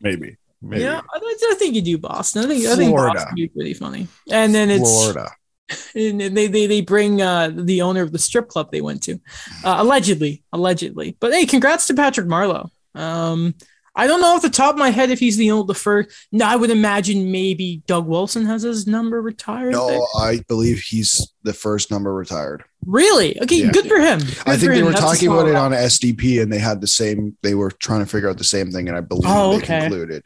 Maybe. 0.00 0.38
Maybe. 0.62 0.82
Yeah, 0.82 1.02
I, 1.12 1.18
I 1.18 1.54
think 1.58 1.74
you 1.74 1.82
do 1.82 1.98
Boston. 1.98 2.44
I 2.44 2.48
think 2.48 2.62
Florida. 2.64 2.72
I 2.72 2.76
think 2.76 2.96
Boston 2.96 3.28
would 3.28 3.36
be 3.36 3.48
pretty 3.48 3.74
funny. 3.74 4.08
And 4.30 4.54
then 4.54 4.70
it's 4.70 4.90
Florida. 4.90 5.30
And 5.96 6.20
they 6.20 6.46
they 6.46 6.66
they 6.68 6.80
bring 6.80 7.20
uh, 7.20 7.50
the 7.52 7.82
owner 7.82 8.02
of 8.02 8.12
the 8.12 8.20
strip 8.20 8.46
club 8.46 8.70
they 8.70 8.80
went 8.80 9.02
to, 9.02 9.14
uh, 9.64 9.76
allegedly, 9.78 10.44
allegedly. 10.52 11.16
But 11.18 11.32
hey, 11.32 11.44
congrats 11.44 11.88
to 11.88 11.94
Patrick 11.94 12.28
Marleau. 12.28 12.70
Um, 12.94 13.52
I 13.96 14.06
don't 14.06 14.20
know 14.20 14.34
off 14.34 14.42
the 14.42 14.50
top 14.50 14.74
of 14.74 14.78
my 14.78 14.90
head 14.90 15.10
if 15.10 15.18
he's 15.18 15.38
the 15.38 15.50
old 15.50 15.68
the 15.68 15.74
first. 15.74 16.10
No, 16.30 16.44
I 16.44 16.54
would 16.54 16.70
imagine 16.70 17.32
maybe 17.32 17.82
Doug 17.86 18.06
Wilson 18.06 18.44
has 18.44 18.62
his 18.62 18.86
number 18.86 19.22
retired. 19.22 19.72
No, 19.72 19.88
there. 19.88 20.00
I 20.18 20.40
believe 20.48 20.80
he's 20.80 21.32
the 21.44 21.54
first 21.54 21.90
number 21.90 22.12
retired. 22.14 22.62
Really? 22.84 23.40
Okay, 23.40 23.62
yeah. 23.62 23.70
good 23.70 23.86
for 23.86 23.98
him. 23.98 24.18
Good 24.18 24.38
I 24.44 24.56
think 24.58 24.72
they 24.72 24.80
him. 24.80 24.84
were 24.84 24.92
That's 24.92 25.02
talking 25.02 25.28
about 25.28 25.48
it 25.48 25.56
on 25.56 25.72
SDP, 25.72 26.42
and 26.42 26.52
they 26.52 26.58
had 26.58 26.82
the 26.82 26.86
same. 26.86 27.38
They 27.42 27.54
were 27.54 27.70
trying 27.70 28.00
to 28.00 28.06
figure 28.06 28.28
out 28.28 28.36
the 28.36 28.44
same 28.44 28.70
thing, 28.70 28.88
and 28.88 28.96
I 28.96 29.00
believe 29.00 29.24
oh, 29.26 29.52
they 29.52 29.56
okay. 29.58 29.80
concluded 29.80 30.24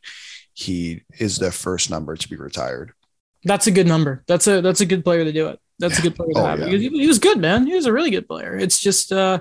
he 0.55 1.03
is 1.21 1.39
the 1.39 1.53
first 1.53 1.91
number 1.91 2.17
to 2.17 2.29
be 2.29 2.37
retired. 2.37 2.93
That's 3.45 3.69
a 3.69 3.71
good 3.71 3.87
number. 3.87 4.25
That's 4.27 4.49
a 4.49 4.61
that's 4.61 4.81
a 4.81 4.87
good 4.87 5.05
player 5.05 5.25
to 5.25 5.33
do 5.33 5.47
it. 5.47 5.61
That's 5.79 5.99
a 6.01 6.03
good 6.03 6.17
player 6.17 6.33
to 6.35 6.41
oh, 6.41 6.45
have. 6.45 6.59
Yeah. 6.59 6.77
He, 6.77 6.89
he 6.89 7.07
was 7.07 7.21
good, 7.21 7.39
man. 7.39 7.67
He 7.67 7.75
was 7.75 7.87
a 7.87 7.93
really 7.93 8.11
good 8.11 8.27
player. 8.27 8.57
It's 8.57 8.81
just. 8.81 9.13
uh 9.13 9.41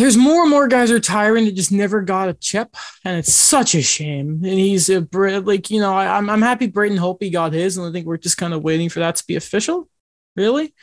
there's 0.00 0.16
more 0.16 0.40
and 0.40 0.50
more 0.50 0.66
guys 0.66 0.90
retiring 0.90 1.44
that 1.44 1.54
just 1.54 1.70
never 1.70 2.00
got 2.00 2.30
a 2.30 2.32
chip, 2.32 2.74
and 3.04 3.18
it's 3.18 3.34
such 3.34 3.74
a 3.74 3.82
shame. 3.82 4.40
And 4.42 4.46
he's 4.46 4.88
a 4.88 5.06
like 5.12 5.70
you 5.70 5.78
know 5.78 5.92
I, 5.92 6.06
am 6.06 6.24
I'm, 6.24 6.30
I'm 6.30 6.42
happy 6.42 6.68
Braden 6.68 6.96
Holtby 6.96 7.30
got 7.30 7.52
his, 7.52 7.76
and 7.76 7.86
I 7.86 7.92
think 7.92 8.06
we're 8.06 8.16
just 8.16 8.38
kind 8.38 8.54
of 8.54 8.64
waiting 8.64 8.88
for 8.88 9.00
that 9.00 9.16
to 9.16 9.26
be 9.26 9.36
official, 9.36 9.90
really. 10.36 10.74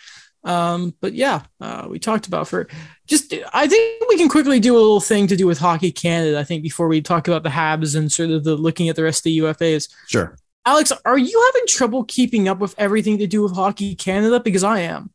Um, 0.44 0.94
but 1.02 1.14
yeah, 1.14 1.42
uh, 1.60 1.88
we 1.90 1.98
talked 1.98 2.28
about 2.28 2.48
for 2.48 2.68
just 3.08 3.34
I 3.54 3.68
think 3.68 4.08
we 4.08 4.18
can 4.18 4.30
quickly 4.30 4.60
do 4.60 4.76
a 4.76 4.78
little 4.78 5.02
thing 5.02 5.26
to 5.28 5.36
do 5.36 5.48
with 5.48 5.58
Hockey 5.58 5.92
Canada. 5.92 6.40
I 6.40 6.44
think 6.44 6.62
before 6.62 6.88
we 6.88 7.02
talk 7.02 7.28
about 7.28 7.42
the 7.42 7.50
Habs 7.50 7.96
and 7.96 8.12
sort 8.12 8.30
of 8.30 8.44
the 8.44 8.56
looking 8.56 8.88
at 8.88 8.96
the 8.96 9.04
rest 9.04 9.22
of 9.22 9.24
the 9.24 9.40
UFAs. 9.40 9.92
Sure. 10.08 10.38
Alex, 10.64 10.92
are 11.06 11.18
you 11.18 11.52
having 11.54 11.66
trouble 11.68 12.04
keeping 12.04 12.48
up 12.48 12.60
with 12.60 12.76
everything 12.78 13.18
to 13.18 13.26
do 13.26 13.42
with 13.42 13.56
Hockey 13.56 13.96
Canada? 13.96 14.40
Because 14.40 14.64
I 14.64 14.82
am. 14.82 15.10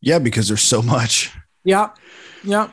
Yeah, 0.00 0.18
because 0.18 0.48
there's 0.48 0.62
so 0.62 0.82
much. 0.82 1.32
Yeah. 1.62 1.90
Yeah. 2.42 2.70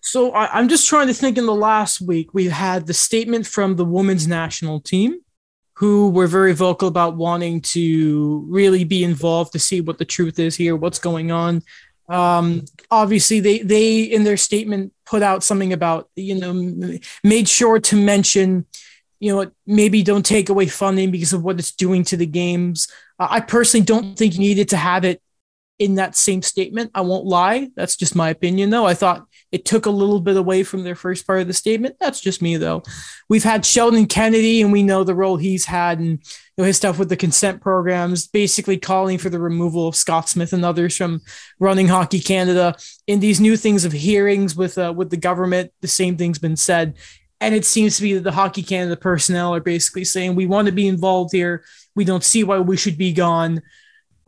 So 0.00 0.32
I, 0.32 0.58
am 0.58 0.68
just 0.68 0.88
trying 0.88 1.08
to 1.08 1.14
think 1.14 1.36
in 1.38 1.46
the 1.46 1.54
last 1.54 2.00
week, 2.00 2.32
we 2.32 2.46
had 2.46 2.86
the 2.86 2.94
statement 2.94 3.46
from 3.46 3.76
the 3.76 3.84
women's 3.84 4.26
national 4.26 4.80
team, 4.80 5.20
who 5.74 6.10
were 6.10 6.26
very 6.26 6.52
vocal 6.52 6.88
about 6.88 7.16
wanting 7.16 7.60
to 7.62 8.44
really 8.48 8.84
be 8.84 9.02
involved 9.02 9.52
to 9.52 9.58
see 9.58 9.80
what 9.80 9.98
the 9.98 10.04
truth 10.04 10.38
is 10.38 10.56
here, 10.56 10.76
what's 10.76 10.98
going 10.98 11.30
on. 11.30 11.62
Um, 12.08 12.64
obviously, 12.90 13.40
they 13.40 13.60
they 13.60 14.02
in 14.02 14.24
their 14.24 14.36
statement 14.36 14.92
put 15.06 15.22
out 15.22 15.44
something 15.44 15.72
about 15.72 16.10
you 16.16 16.34
know 16.34 16.98
made 17.24 17.48
sure 17.48 17.78
to 17.78 17.96
mention 17.96 18.66
you 19.20 19.34
know 19.34 19.50
maybe 19.66 20.02
don't 20.02 20.26
take 20.26 20.48
away 20.48 20.66
funding 20.66 21.10
because 21.10 21.32
of 21.32 21.44
what 21.44 21.58
it's 21.58 21.72
doing 21.72 22.04
to 22.04 22.16
the 22.16 22.26
games. 22.26 22.88
Uh, 23.18 23.28
I 23.30 23.40
personally 23.40 23.84
don't 23.84 24.18
think 24.18 24.34
you 24.34 24.40
needed 24.40 24.70
to 24.70 24.76
have 24.76 25.04
it 25.04 25.22
in 25.78 25.94
that 25.94 26.14
same 26.14 26.42
statement. 26.42 26.90
I 26.94 27.00
won't 27.00 27.24
lie. 27.24 27.70
That's 27.74 27.96
just 27.96 28.14
my 28.14 28.28
opinion, 28.28 28.68
though. 28.68 28.86
I 28.86 28.94
thought 28.94 29.26
it 29.52 29.64
took 29.64 29.86
a 29.86 29.90
little 29.90 30.20
bit 30.20 30.36
away 30.36 30.62
from 30.62 30.84
their 30.84 30.94
first 30.94 31.26
part 31.26 31.40
of 31.40 31.46
the 31.48 31.52
statement. 31.52 31.96
That's 31.98 32.20
just 32.20 32.40
me, 32.40 32.56
though. 32.56 32.82
We've 33.28 33.44
had 33.44 33.66
Sheldon 33.66 34.06
Kennedy, 34.06 34.62
and 34.62 34.70
we 34.70 34.82
know 34.82 35.02
the 35.02 35.14
role 35.14 35.36
he's 35.36 35.64
had 35.64 35.98
and 35.98 36.08
you 36.08 36.18
know, 36.58 36.64
his 36.64 36.76
stuff 36.76 36.98
with 36.98 37.08
the 37.08 37.16
consent 37.16 37.60
programs, 37.60 38.28
basically 38.28 38.76
calling 38.76 39.18
for 39.18 39.28
the 39.28 39.40
removal 39.40 39.88
of 39.88 39.96
Scott 39.96 40.28
Smith 40.28 40.52
and 40.52 40.64
others 40.64 40.96
from 40.96 41.20
running 41.58 41.88
Hockey 41.88 42.20
Canada. 42.20 42.76
In 43.06 43.20
these 43.20 43.40
new 43.40 43.56
things 43.56 43.84
of 43.84 43.92
hearings 43.92 44.54
with 44.54 44.78
uh, 44.78 44.92
with 44.96 45.10
the 45.10 45.16
government, 45.16 45.72
the 45.80 45.88
same 45.88 46.16
thing's 46.16 46.38
been 46.38 46.56
said. 46.56 46.96
And 47.40 47.54
it 47.54 47.64
seems 47.64 47.96
to 47.96 48.02
be 48.02 48.14
that 48.14 48.22
the 48.22 48.32
Hockey 48.32 48.62
Canada 48.62 48.96
personnel 48.96 49.54
are 49.54 49.60
basically 49.60 50.04
saying 50.04 50.34
we 50.34 50.46
want 50.46 50.66
to 50.66 50.72
be 50.72 50.86
involved 50.86 51.32
here. 51.32 51.64
We 51.96 52.04
don't 52.04 52.22
see 52.22 52.44
why 52.44 52.58
we 52.58 52.76
should 52.76 52.98
be 52.98 53.12
gone. 53.12 53.62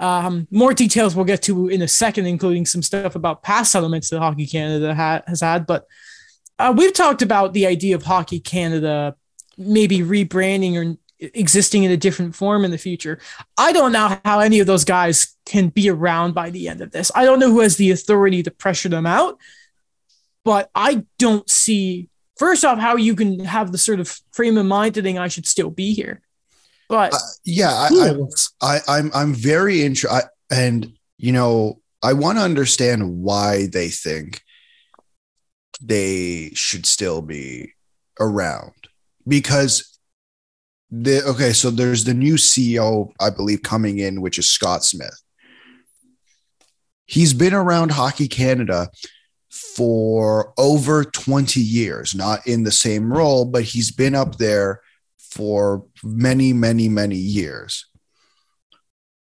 Um, 0.02 0.48
more 0.50 0.74
details 0.74 1.14
we'll 1.14 1.24
get 1.24 1.42
to 1.42 1.68
in 1.68 1.80
a 1.80 1.88
second, 1.88 2.26
including 2.26 2.66
some 2.66 2.82
stuff 2.82 3.14
about 3.14 3.42
past 3.42 3.70
settlements 3.70 4.10
that 4.10 4.18
Hockey 4.18 4.46
Canada 4.46 4.94
ha- 4.94 5.22
has 5.28 5.40
had. 5.40 5.64
But 5.66 5.86
uh, 6.58 6.74
we've 6.76 6.92
talked 6.92 7.22
about 7.22 7.54
the 7.54 7.66
idea 7.66 7.94
of 7.94 8.02
Hockey 8.02 8.40
Canada 8.40 9.14
maybe 9.56 10.00
rebranding 10.00 10.74
or 10.76 10.98
existing 11.20 11.84
in 11.84 11.92
a 11.92 11.96
different 11.96 12.34
form 12.34 12.64
in 12.64 12.72
the 12.72 12.78
future. 12.78 13.20
I 13.56 13.72
don't 13.72 13.92
know 13.92 14.18
how 14.24 14.40
any 14.40 14.58
of 14.58 14.66
those 14.66 14.84
guys 14.84 15.36
can 15.46 15.68
be 15.68 15.88
around 15.88 16.34
by 16.34 16.50
the 16.50 16.68
end 16.68 16.80
of 16.80 16.90
this. 16.90 17.12
I 17.14 17.24
don't 17.24 17.38
know 17.38 17.50
who 17.50 17.60
has 17.60 17.76
the 17.76 17.92
authority 17.92 18.42
to 18.42 18.50
pressure 18.50 18.88
them 18.88 19.06
out, 19.06 19.38
but 20.44 20.68
I 20.74 21.04
don't 21.18 21.48
see 21.48 22.08
first 22.36 22.64
off 22.64 22.78
how 22.78 22.96
you 22.96 23.14
can 23.14 23.40
have 23.40 23.70
the 23.70 23.78
sort 23.78 24.00
of 24.00 24.20
frame 24.32 24.58
of 24.58 24.66
mind 24.66 24.94
to 24.94 25.02
think 25.02 25.18
I 25.18 25.28
should 25.28 25.46
still 25.46 25.70
be 25.70 25.94
here. 25.94 26.22
But 26.92 27.14
uh, 27.14 27.18
yeah, 27.46 27.70
I, 27.70 27.88
I, 28.60 28.74
I 28.74 28.76
am 28.76 28.84
I'm, 28.86 29.10
I'm 29.14 29.34
very 29.34 29.82
interested, 29.82 30.28
and 30.50 30.92
you 31.16 31.32
know 31.32 31.80
I 32.02 32.12
want 32.12 32.36
to 32.36 32.44
understand 32.44 33.22
why 33.22 33.66
they 33.72 33.88
think 33.88 34.42
they 35.80 36.50
should 36.52 36.84
still 36.84 37.22
be 37.22 37.72
around 38.20 38.74
because 39.26 39.98
the 40.90 41.24
okay, 41.24 41.54
so 41.54 41.70
there's 41.70 42.04
the 42.04 42.12
new 42.12 42.34
CEO, 42.34 43.10
I 43.18 43.30
believe, 43.30 43.62
coming 43.62 43.98
in, 43.98 44.20
which 44.20 44.38
is 44.38 44.50
Scott 44.50 44.84
Smith. 44.84 45.18
He's 47.06 47.32
been 47.32 47.54
around 47.54 47.92
Hockey 47.92 48.28
Canada 48.28 48.90
for 49.48 50.52
over 50.58 51.04
20 51.04 51.58
years, 51.58 52.14
not 52.14 52.46
in 52.46 52.64
the 52.64 52.70
same 52.70 53.10
role, 53.10 53.46
but 53.46 53.62
he's 53.62 53.90
been 53.90 54.14
up 54.14 54.36
there 54.36 54.82
for 55.32 55.84
many, 56.04 56.52
many, 56.52 56.88
many 56.88 57.16
years. 57.16 57.86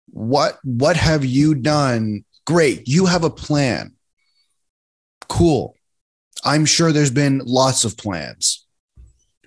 What 0.07 0.59
what 0.64 0.97
have 0.97 1.24
you 1.24 1.55
done? 1.55 2.26
Great. 2.45 2.88
You 2.88 3.05
have 3.05 3.24
a 3.24 3.30
plan. 3.30 3.95
Cool. 5.30 5.76
I'm 6.43 6.66
sure 6.66 6.91
there's 6.91 7.12
been 7.12 7.41
lots 7.45 7.86
of 7.86 7.97
plans. 7.97 8.66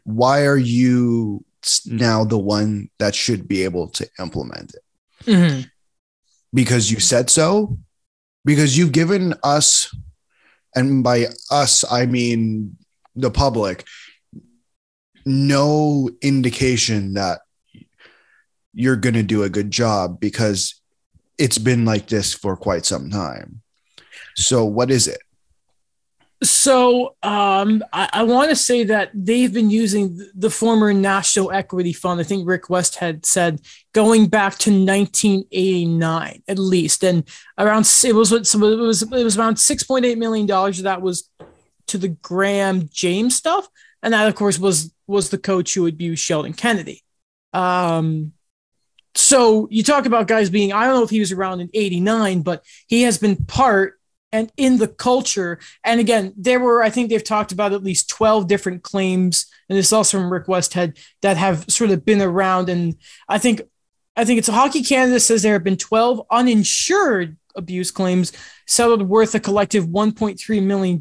Why 0.05 0.47
are 0.47 0.57
you 0.57 1.45
now 1.87 2.25
the 2.25 2.39
one 2.39 2.91
that 2.99 3.15
should 3.15 3.49
be 3.49 3.65
able 3.65 3.89
to 3.89 4.09
implement 4.19 4.75
it. 4.75 4.83
Mm-hmm. 5.25 5.61
Because 6.53 6.91
you 6.91 7.01
said 7.01 7.31
so, 7.31 7.79
because 8.45 8.77
you've 8.77 8.93
given 8.93 9.35
us, 9.43 9.95
and 10.75 11.03
by 11.03 11.27
us, 11.51 11.85
I 11.91 12.07
mean 12.07 12.77
the 13.17 13.31
public, 13.31 13.85
no 15.25 16.11
indication 16.21 17.15
that 17.15 17.41
you're 18.73 18.97
going 18.97 19.15
to 19.15 19.23
do 19.23 19.43
a 19.43 19.49
good 19.49 19.71
job 19.71 20.21
because 20.21 20.81
it's 21.39 21.59
been 21.59 21.85
like 21.85 22.09
this 22.09 22.35
for 22.35 22.57
quite 22.57 22.85
some 22.85 23.11
time. 23.11 23.63
So, 24.37 24.65
what 24.65 24.91
is 24.91 25.07
it? 25.07 25.23
So 26.45 27.17
um, 27.23 27.83
I, 27.93 28.09
I 28.13 28.23
want 28.25 28.51
to 28.51 28.57
say 28.57 28.85
that 28.85 29.11
they've 29.15 29.53
been 29.53 29.71
using 29.71 30.21
the 30.35 30.51
former 30.51 30.93
National 30.93 31.51
Equity 31.51 31.93
Fund. 31.93 32.21
I 32.21 32.25
think 32.25 32.47
Rick 32.47 32.65
Westhead 32.65 33.25
said 33.25 33.61
going 33.93 34.27
back 34.27 34.59
to 34.59 34.71
1989 34.71 36.43
at 36.47 36.59
least, 36.59 37.03
and 37.03 37.27
around 37.57 37.89
it 38.05 38.15
was 38.15 38.33
it 38.33 38.55
was 38.59 39.03
it 39.03 39.11
was 39.11 39.39
around 39.39 39.55
6.8 39.55 40.19
million 40.19 40.47
dollars. 40.47 40.83
That 40.83 41.01
was 41.01 41.31
to 41.87 41.99
the 41.99 42.09
Graham 42.09 42.89
James 42.93 43.37
stuff, 43.37 43.67
and 44.05 44.13
that 44.13 44.29
of 44.29 44.37
course 44.37 44.59
was 44.59 44.95
was 45.09 45.31
the 45.31 45.39
coach 45.39 45.75
who 45.75 45.87
abused 45.87 46.23
Sheldon 46.23 46.53
Kennedy. 46.53 47.03
Um, 47.53 48.33
so 49.17 49.69
you 49.71 49.83
talk 49.83 50.07
about 50.07 50.29
guys 50.29 50.51
being 50.51 50.73
I 50.73 50.85
don't 50.85 50.95
know 50.95 51.03
if 51.03 51.11
he 51.11 51.21
was 51.21 51.33
around 51.33 51.61
in 51.61 51.71
89, 51.75 52.43
but 52.43 52.65
he 52.87 53.03
has 53.03 53.19
been 53.19 53.37
part 53.45 53.99
and 54.31 54.53
in 54.57 54.79
the 54.79 54.89
culture. 54.89 55.59
And 55.85 56.01
again, 56.01 56.35
there 56.37 56.59
were, 56.59 56.83
I 56.83 56.91
think 56.91 57.09
they've 57.09 57.23
talked 57.23 57.53
about 57.53 57.73
at 57.73 57.85
least 57.85 58.09
12 58.09 58.49
different 58.49 58.83
claims, 58.83 59.47
and 59.69 59.79
this 59.79 59.93
also 59.93 60.19
from 60.19 60.33
Rick 60.33 60.47
Westhead 60.47 60.99
that 61.23 61.37
have 61.37 61.65
sort 61.71 61.91
of 61.91 62.05
been 62.05 62.21
around. 62.21 62.69
And 62.69 62.97
I 63.29 63.39
think 63.39 63.63
I 64.17 64.25
think 64.25 64.39
it's 64.39 64.49
Hockey 64.49 64.83
Canada 64.83 65.19
says 65.19 65.43
there 65.43 65.55
have 65.55 65.65
been 65.65 65.77
12 65.77 66.27
uninsured 66.31 67.37
abuse 67.57 67.91
claims 67.91 68.33
settled 68.67 69.09
worth 69.09 69.35
a 69.35 69.41
collective 69.41 69.87
$1.3 69.87 70.63
million. 70.63 71.01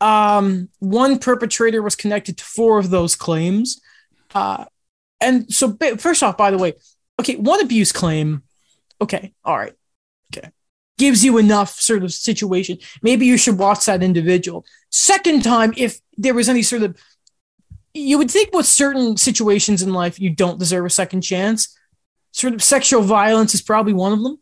Um, 0.00 0.68
one 0.78 1.18
perpetrator 1.18 1.82
was 1.82 1.96
connected 1.96 2.38
to 2.38 2.44
four 2.44 2.78
of 2.78 2.90
those 2.90 3.16
claims. 3.16 3.80
Uh, 4.34 4.64
and 5.20 5.52
so, 5.52 5.76
first 5.98 6.22
off, 6.22 6.36
by 6.36 6.50
the 6.50 6.58
way, 6.58 6.74
okay, 7.18 7.36
one 7.36 7.60
abuse 7.60 7.92
claim. 7.92 8.42
Okay, 9.00 9.32
all 9.44 9.56
right 9.56 9.74
okay, 10.34 10.50
gives 10.96 11.24
you 11.24 11.38
enough 11.38 11.70
sort 11.70 12.04
of 12.04 12.12
situation. 12.12 12.78
Maybe 13.02 13.26
you 13.26 13.36
should 13.36 13.58
watch 13.58 13.86
that 13.86 14.02
individual. 14.02 14.64
Second 14.90 15.42
time, 15.42 15.72
if 15.76 16.00
there 16.16 16.34
was 16.34 16.48
any 16.48 16.62
sort 16.62 16.82
of, 16.82 16.96
you 17.94 18.18
would 18.18 18.30
think 18.30 18.54
with 18.54 18.66
certain 18.66 19.16
situations 19.16 19.82
in 19.82 19.92
life, 19.92 20.20
you 20.20 20.30
don't 20.30 20.58
deserve 20.58 20.84
a 20.84 20.90
second 20.90 21.22
chance. 21.22 21.76
Sort 22.32 22.54
of 22.54 22.62
sexual 22.62 23.02
violence 23.02 23.54
is 23.54 23.62
probably 23.62 23.92
one 23.92 24.12
of 24.12 24.22
them. 24.22 24.38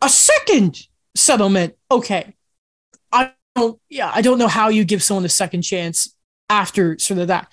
A 0.00 0.08
second 0.08 0.86
settlement, 1.14 1.74
okay. 1.90 2.34
I 3.12 3.32
yeah, 3.88 4.10
I 4.14 4.22
don't 4.22 4.38
know 4.38 4.48
how 4.48 4.68
you 4.68 4.84
give 4.84 5.02
someone 5.02 5.24
a 5.24 5.28
second 5.28 5.62
chance 5.62 6.14
after 6.48 6.98
sort 6.98 7.20
of 7.20 7.28
that. 7.28 7.52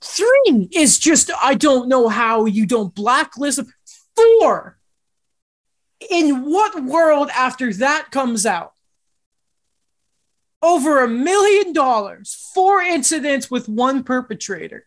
Three 0.00 0.68
is 0.72 0.98
just, 0.98 1.30
I 1.42 1.54
don't 1.54 1.88
know 1.88 2.08
how 2.08 2.46
you 2.46 2.66
don't 2.66 2.94
blacklist. 2.94 3.60
Four, 4.16 4.78
in 6.10 6.50
what 6.50 6.82
world 6.82 7.30
after 7.30 7.72
that 7.74 8.10
comes 8.10 8.46
out? 8.46 8.72
Over 10.62 11.02
a 11.02 11.08
million 11.08 11.72
dollars, 11.72 12.50
four 12.54 12.80
incidents 12.82 13.50
with 13.50 13.68
one 13.68 14.02
perpetrator. 14.02 14.86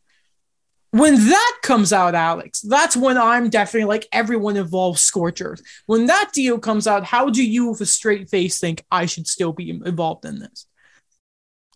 When 0.93 1.15
that 1.15 1.57
comes 1.63 1.91
out, 1.91 2.13
Alex, 2.13 2.61
that's 2.61 2.95
when 2.95 3.17
I'm 3.17 3.49
definitely 3.49 3.87
like 3.87 4.07
everyone 4.11 4.57
involved 4.57 4.99
scorch 4.99 5.41
earth. 5.41 5.61
When 5.87 6.05
that 6.05 6.31
deal 6.33 6.59
comes 6.59 6.85
out, 6.85 7.03
how 7.03 7.29
do 7.29 7.43
you, 7.43 7.71
with 7.71 7.81
a 7.81 7.85
straight 7.85 8.29
face, 8.29 8.59
think 8.59 8.85
I 8.91 9.07
should 9.07 9.27
still 9.27 9.53
be 9.53 9.71
involved 9.71 10.23
in 10.23 10.37
this? 10.37 10.67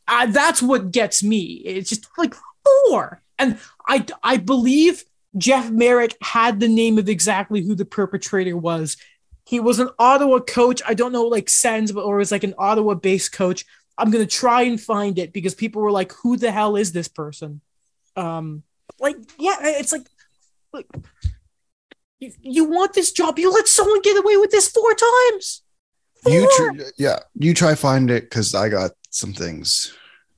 Uh, 0.08 0.28
that's 0.28 0.62
what 0.62 0.92
gets 0.92 1.24
me. 1.24 1.64
It's 1.66 1.90
just 1.90 2.08
like 2.18 2.36
four. 2.64 3.24
And 3.40 3.58
I, 3.88 4.06
I 4.24 4.38
believe 4.38 5.04
Jeff 5.36 5.72
Marek 5.72 6.16
had 6.22 6.60
the 6.60 6.68
name 6.68 7.00
of 7.00 7.10
exactly 7.10 7.64
who 7.64 7.74
the 7.74 7.86
perpetrator 7.86 8.56
was 8.56 8.98
he 9.48 9.62
was 9.62 9.80
an 9.80 9.90
Ottawa 9.98 10.40
coach. 10.40 10.82
I 10.86 10.94
don't 10.94 11.14
know 11.14 11.24
like 11.24 11.50
Sens, 11.50 11.94
but 11.94 12.04
or 12.04 12.18
was 12.18 12.34
like 12.34 12.44
an 12.44 12.54
Ottawa 12.58 12.96
based 12.96 13.32
coach. 13.32 13.64
I'm 13.98 14.12
gonna 14.12 14.26
try 14.26 14.64
and 14.64 14.80
find 14.80 15.18
it 15.18 15.32
because 15.32 15.56
people 15.56 15.82
were 15.82 15.92
like, 15.92 16.12
"Who 16.22 16.36
the 16.36 16.52
hell 16.52 16.76
is 16.76 16.92
this 16.92 17.08
person?" 17.08 17.62
Um, 18.18 18.64
like, 19.00 19.18
yeah, 19.38 19.58
it's 19.62 19.92
like, 19.92 20.08
like 20.74 20.88
you, 22.20 22.32
you 22.42 22.66
want 22.66 22.94
this 22.94 23.12
job? 23.12 23.40
You 23.40 23.52
let 23.52 23.68
someone 23.68 24.02
get 24.02 24.18
away 24.18 24.38
with 24.38 24.52
this 24.52 24.70
four 24.70 24.94
times. 24.94 25.64
Four. 26.24 26.34
You 26.34 26.50
tr- 26.58 26.84
yeah, 26.98 27.20
you 27.36 27.54
try 27.54 27.76
find 27.76 28.10
it 28.10 28.24
because 28.24 28.56
I 28.56 28.70
got 28.70 28.92
some 29.12 29.34
things. 29.34 29.96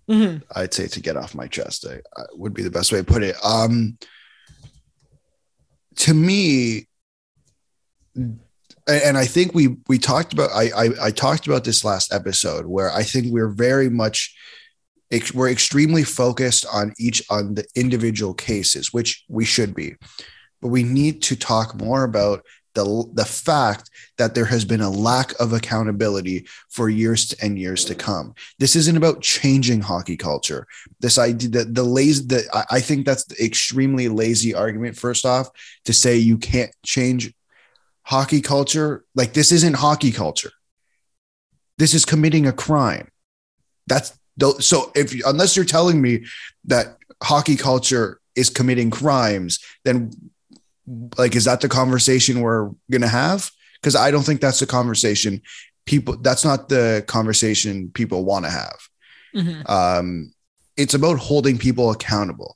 Mm-hmm. 0.09 0.43
I'd 0.55 0.73
say 0.73 0.87
to 0.87 1.01
get 1.01 1.17
off 1.17 1.35
my 1.35 1.47
chest. 1.47 1.85
I, 1.87 2.01
I 2.19 2.25
would 2.33 2.53
be 2.53 2.63
the 2.63 2.71
best 2.71 2.91
way 2.91 2.99
to 2.99 3.03
put 3.03 3.23
it. 3.23 3.35
Um, 3.45 3.97
to 5.97 6.13
me, 6.13 6.87
and 8.15 9.17
I 9.17 9.25
think 9.25 9.53
we 9.53 9.77
we 9.87 9.99
talked 9.99 10.33
about 10.33 10.51
I, 10.51 10.71
I, 10.75 10.89
I 11.03 11.11
talked 11.11 11.47
about 11.47 11.63
this 11.63 11.85
last 11.85 12.13
episode 12.13 12.65
where 12.65 12.91
I 12.91 13.03
think 13.03 13.27
we're 13.29 13.49
very 13.49 13.89
much 13.89 14.35
we're 15.33 15.49
extremely 15.49 16.03
focused 16.03 16.65
on 16.71 16.93
each 16.99 17.23
on 17.29 17.55
the 17.55 17.65
individual 17.75 18.33
cases, 18.33 18.93
which 18.93 19.23
we 19.27 19.45
should 19.45 19.73
be, 19.73 19.95
but 20.61 20.69
we 20.69 20.83
need 20.83 21.21
to 21.23 21.35
talk 21.35 21.75
more 21.75 22.03
about 22.03 22.45
the 22.75 23.09
the 23.13 23.25
fact 23.25 23.89
that 24.17 24.35
there 24.35 24.45
has 24.45 24.63
been 24.65 24.81
a 24.81 24.89
lack 24.89 25.37
of 25.39 25.53
accountability 25.53 26.47
for 26.69 26.89
years 26.89 27.33
and 27.41 27.57
years 27.57 27.83
to 27.85 27.95
come. 27.95 28.33
This 28.59 28.75
isn't 28.75 28.97
about 28.97 29.21
changing 29.21 29.81
hockey 29.81 30.17
culture. 30.17 30.67
This 30.99 31.17
idea 31.17 31.49
that 31.49 31.73
the 31.73 31.83
lazy 31.83 32.25
that 32.27 32.65
I 32.69 32.79
think 32.79 33.05
that's 33.05 33.25
the 33.25 33.43
extremely 33.43 34.07
lazy 34.07 34.53
argument. 34.53 34.97
First 34.97 35.25
off, 35.25 35.49
to 35.85 35.93
say 35.93 36.17
you 36.17 36.37
can't 36.37 36.71
change 36.85 37.33
hockey 38.03 38.41
culture, 38.41 39.03
like 39.15 39.33
this 39.33 39.51
isn't 39.51 39.75
hockey 39.75 40.11
culture. 40.11 40.51
This 41.77 41.93
is 41.93 42.05
committing 42.05 42.45
a 42.45 42.53
crime. 42.53 43.09
That's 43.87 44.18
so 44.59 44.91
if 44.95 45.13
unless 45.25 45.55
you're 45.55 45.65
telling 45.65 46.01
me 46.01 46.25
that 46.65 46.97
hockey 47.21 47.55
culture 47.55 48.19
is 48.35 48.49
committing 48.49 48.89
crimes, 48.89 49.59
then 49.83 50.11
like 51.17 51.35
is 51.35 51.45
that 51.45 51.61
the 51.61 51.69
conversation 51.69 52.41
we're 52.41 52.71
going 52.89 53.01
to 53.01 53.07
have? 53.07 53.51
Cuz 53.83 53.95
I 53.95 54.11
don't 54.11 54.23
think 54.23 54.41
that's 54.41 54.59
the 54.59 54.65
conversation 54.65 55.41
people 55.85 56.17
that's 56.17 56.45
not 56.45 56.69
the 56.69 57.03
conversation 57.07 57.91
people 57.91 58.25
want 58.25 58.45
to 58.45 58.51
have. 58.51 58.79
Mm-hmm. 59.35 59.71
Um 59.71 60.33
it's 60.77 60.93
about 60.93 61.19
holding 61.19 61.57
people 61.57 61.91
accountable. 61.91 62.55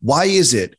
Why 0.00 0.26
is 0.26 0.54
it 0.54 0.76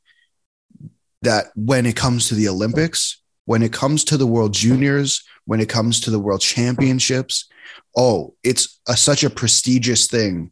that 1.21 1.47
when 1.55 1.85
it 1.85 1.95
comes 1.95 2.29
to 2.29 2.35
the 2.35 2.47
Olympics, 2.47 3.21
when 3.45 3.61
it 3.61 3.73
comes 3.73 4.03
to 4.05 4.15
the 4.15 4.27
World 4.27 4.53
Juniors, 4.53 5.23
when 5.45 5.59
it 5.59 5.67
comes 5.67 5.99
to 6.01 6.11
the 6.11 6.19
World 6.19 6.41
Championships, 6.41 7.49
oh, 7.95 8.35
it's 8.43 8.79
a, 8.87 8.95
such 8.95 9.23
a 9.23 9.29
prestigious 9.29 10.07
thing 10.07 10.51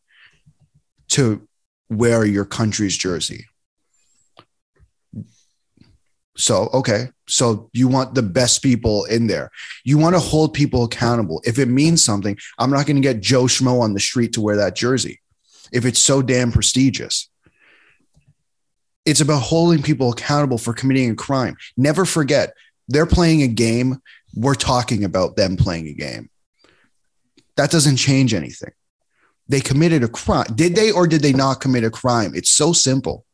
to 1.09 1.47
wear 1.89 2.25
your 2.25 2.45
country's 2.45 2.97
jersey. 2.97 3.45
So, 6.35 6.69
okay. 6.73 7.09
So 7.27 7.69
you 7.73 7.87
want 7.87 8.13
the 8.13 8.21
best 8.21 8.61
people 8.61 9.05
in 9.05 9.27
there. 9.27 9.49
You 9.83 9.97
want 9.97 10.15
to 10.15 10.19
hold 10.19 10.53
people 10.53 10.83
accountable. 10.83 11.41
If 11.45 11.57
it 11.57 11.67
means 11.67 12.03
something, 12.03 12.37
I'm 12.59 12.69
not 12.69 12.85
going 12.85 12.95
to 12.95 13.01
get 13.01 13.21
Joe 13.21 13.43
Schmo 13.43 13.81
on 13.81 13.93
the 13.93 13.99
street 13.99 14.33
to 14.33 14.41
wear 14.41 14.55
that 14.57 14.75
jersey 14.75 15.19
if 15.71 15.85
it's 15.85 15.99
so 15.99 16.21
damn 16.21 16.51
prestigious. 16.51 17.29
It's 19.05 19.21
about 19.21 19.41
holding 19.41 19.81
people 19.81 20.11
accountable 20.11 20.57
for 20.57 20.73
committing 20.73 21.11
a 21.11 21.15
crime. 21.15 21.55
Never 21.75 22.05
forget, 22.05 22.53
they're 22.87 23.05
playing 23.05 23.41
a 23.41 23.47
game. 23.47 23.97
We're 24.35 24.55
talking 24.55 25.03
about 25.03 25.35
them 25.35 25.57
playing 25.57 25.87
a 25.87 25.93
game. 25.93 26.29
That 27.57 27.71
doesn't 27.71 27.97
change 27.97 28.33
anything. 28.33 28.71
They 29.49 29.61
committed 29.61 30.03
a 30.03 30.07
crime. 30.07 30.47
Did 30.53 30.75
they 30.75 30.91
or 30.91 31.07
did 31.07 31.21
they 31.21 31.33
not 31.33 31.61
commit 31.61 31.83
a 31.83 31.89
crime? 31.89 32.33
It's 32.35 32.51
so 32.51 32.73
simple. 32.73 33.25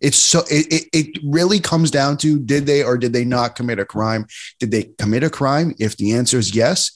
It's 0.00 0.16
so 0.16 0.40
it, 0.50 0.66
it, 0.72 0.88
it 0.92 1.18
really 1.24 1.60
comes 1.60 1.90
down 1.90 2.16
to 2.18 2.38
did 2.38 2.66
they 2.66 2.82
or 2.82 2.98
did 2.98 3.12
they 3.12 3.24
not 3.24 3.54
commit 3.54 3.78
a 3.78 3.84
crime? 3.84 4.26
Did 4.58 4.72
they 4.72 4.90
commit 4.98 5.22
a 5.22 5.30
crime? 5.30 5.74
If 5.78 5.96
the 5.96 6.12
answer 6.12 6.38
is 6.38 6.54
yes, 6.54 6.90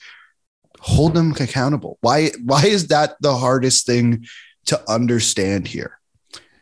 hold 0.80 1.14
them 1.14 1.32
accountable. 1.32 1.98
Why 2.00 2.30
why 2.42 2.66
is 2.66 2.88
that 2.88 3.16
the 3.20 3.36
hardest 3.36 3.86
thing 3.86 4.26
to 4.66 4.82
understand 4.90 5.68
here? 5.68 5.98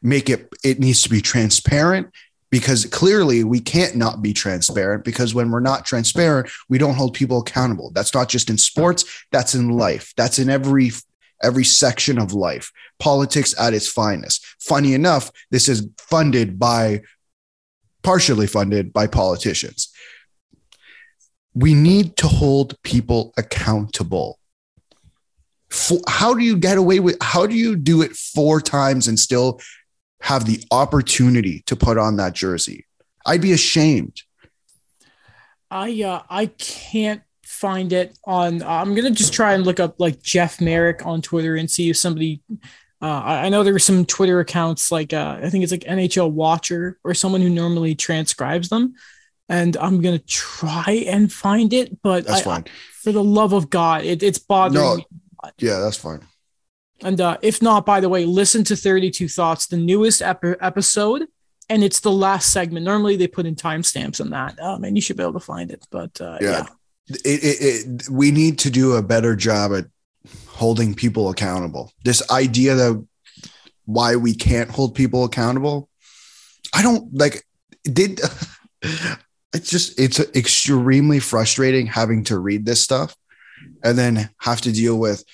Make 0.02 0.28
it 0.28 0.52
it 0.62 0.78
needs 0.78 1.02
to 1.02 1.08
be 1.08 1.22
transparent 1.22 2.08
because 2.54 2.86
clearly 2.86 3.42
we 3.42 3.58
can't 3.58 3.96
not 3.96 4.22
be 4.22 4.32
transparent 4.32 5.02
because 5.02 5.34
when 5.34 5.50
we're 5.50 5.58
not 5.58 5.84
transparent 5.84 6.48
we 6.68 6.78
don't 6.78 6.94
hold 6.94 7.12
people 7.12 7.40
accountable. 7.40 7.90
That's 7.90 8.14
not 8.14 8.28
just 8.28 8.48
in 8.48 8.58
sports 8.58 9.04
that's 9.32 9.56
in 9.56 9.70
life. 9.70 10.14
That's 10.16 10.38
in 10.38 10.48
every 10.48 10.92
every 11.42 11.64
section 11.64 12.16
of 12.16 12.32
life. 12.32 12.70
Politics 13.00 13.56
at 13.58 13.74
its 13.74 13.88
finest. 13.88 14.46
Funny 14.60 14.94
enough 14.94 15.32
this 15.50 15.68
is 15.68 15.88
funded 15.98 16.56
by 16.56 17.02
partially 18.04 18.46
funded 18.46 18.92
by 18.92 19.08
politicians. 19.08 19.92
We 21.54 21.74
need 21.74 22.16
to 22.18 22.28
hold 22.28 22.80
people 22.84 23.34
accountable. 23.36 24.38
How 26.06 26.34
do 26.34 26.44
you 26.44 26.56
get 26.56 26.78
away 26.78 27.00
with 27.00 27.16
how 27.20 27.48
do 27.48 27.56
you 27.56 27.74
do 27.74 28.02
it 28.02 28.12
four 28.12 28.60
times 28.60 29.08
and 29.08 29.18
still 29.18 29.60
have 30.24 30.46
the 30.46 30.58
opportunity 30.70 31.60
to 31.66 31.76
put 31.76 31.98
on 31.98 32.16
that 32.16 32.32
jersey. 32.32 32.86
I'd 33.26 33.42
be 33.42 33.52
ashamed. 33.52 34.22
I 35.70 36.02
uh, 36.02 36.22
I 36.30 36.46
can't 36.46 37.20
find 37.44 37.92
it 37.92 38.16
on. 38.24 38.62
Uh, 38.62 38.68
I'm 38.68 38.94
gonna 38.94 39.10
just 39.10 39.34
try 39.34 39.52
and 39.52 39.66
look 39.66 39.80
up 39.80 39.96
like 40.00 40.22
Jeff 40.22 40.62
Marek 40.62 41.04
on 41.04 41.20
Twitter 41.20 41.56
and 41.56 41.70
see 41.70 41.90
if 41.90 41.98
somebody. 41.98 42.42
Uh, 43.02 43.22
I, 43.22 43.50
know 43.50 43.62
there 43.62 43.74
are 43.74 43.78
some 43.78 44.06
Twitter 44.06 44.40
accounts 44.40 44.90
like 44.90 45.12
uh, 45.12 45.38
I 45.42 45.50
think 45.50 45.62
it's 45.62 45.72
like 45.72 45.82
NHL 45.82 46.30
Watcher 46.30 46.98
or 47.04 47.12
someone 47.12 47.42
who 47.42 47.50
normally 47.50 47.94
transcribes 47.94 48.70
them, 48.70 48.94
and 49.50 49.76
I'm 49.76 50.00
gonna 50.00 50.20
try 50.20 51.04
and 51.06 51.30
find 51.30 51.74
it. 51.74 52.00
But 52.00 52.24
that's 52.24 52.40
I, 52.40 52.44
fine. 52.44 52.64
I, 52.66 52.70
for 53.02 53.12
the 53.12 53.24
love 53.24 53.52
of 53.52 53.68
God, 53.68 54.04
it, 54.04 54.22
it's 54.22 54.38
bothering 54.38 54.82
no, 54.82 54.96
me. 54.96 55.06
Yeah, 55.58 55.80
that's 55.80 55.98
fine. 55.98 56.26
And 57.02 57.20
uh, 57.20 57.38
if 57.42 57.60
not, 57.60 57.84
by 57.84 58.00
the 58.00 58.08
way, 58.08 58.24
listen 58.24 58.64
to 58.64 58.76
32 58.76 59.28
Thoughts, 59.28 59.66
the 59.66 59.76
newest 59.76 60.22
ep- 60.22 60.44
episode, 60.60 61.26
and 61.68 61.82
it's 61.82 62.00
the 62.00 62.12
last 62.12 62.52
segment. 62.52 62.84
Normally 62.84 63.16
they 63.16 63.26
put 63.26 63.46
in 63.46 63.56
timestamps 63.56 64.20
on 64.20 64.30
that. 64.30 64.58
Oh 64.60 64.78
man, 64.78 64.94
you 64.94 65.02
should 65.02 65.16
be 65.16 65.22
able 65.22 65.34
to 65.34 65.40
find 65.40 65.70
it. 65.70 65.84
But 65.90 66.20
uh, 66.20 66.38
yeah, 66.40 66.50
yeah. 66.50 66.66
It, 67.24 67.44
it, 67.44 67.56
it, 67.60 68.10
we 68.10 68.30
need 68.30 68.58
to 68.60 68.70
do 68.70 68.94
a 68.94 69.02
better 69.02 69.36
job 69.36 69.72
at 69.74 69.86
holding 70.46 70.94
people 70.94 71.30
accountable. 71.30 71.92
This 72.04 72.28
idea 72.30 72.74
that 72.74 73.06
why 73.86 74.16
we 74.16 74.34
can't 74.34 74.70
hold 74.70 74.94
people 74.94 75.24
accountable, 75.24 75.88
I 76.74 76.82
don't 76.82 77.12
like. 77.14 77.44
Did 77.84 78.20
it's 79.54 79.70
just 79.70 79.98
it's 79.98 80.20
extremely 80.34 81.20
frustrating 81.20 81.86
having 81.86 82.24
to 82.24 82.38
read 82.38 82.64
this 82.64 82.80
stuff 82.80 83.14
and 83.82 83.96
then 83.96 84.30
have 84.38 84.60
to 84.62 84.72
deal 84.72 84.98
with 84.98 85.24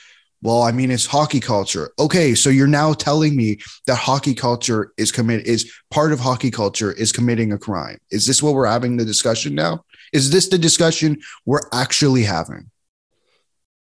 well, 0.43 0.63
I 0.63 0.73
mean, 0.73 0.91
it's 0.91 1.07
hockey 1.07 1.41
culture. 1.41 1.91
Okay, 1.99 2.35
so 2.35 2.49
you're 2.49 2.67
now 2.67 2.95
telling 2.95 3.37
me 3.37 3.59
that 3.87 3.97
hockey 3.97 4.35
culture 4.35 4.93
is 4.97 5.13
commit 5.13 5.47
is 5.47 5.71
part 5.91 6.13
of 6.13 6.21
hockey 6.21 6.51
culture 6.51 6.93
is 6.93 7.13
committing 7.13 7.53
a 7.53 7.59
crime. 7.59 7.99
Is 8.11 8.27
this 8.27 8.43
what 8.43 8.55
we're 8.55 8.67
having 8.67 8.97
the 8.97 9.05
discussion 9.05 9.55
now? 9.55 9.85
Is 10.13 10.31
this 10.31 10.49
the 10.49 10.59
discussion 10.59 11.21
we're 11.45 11.69
actually 11.73 12.23
having? 12.23 12.71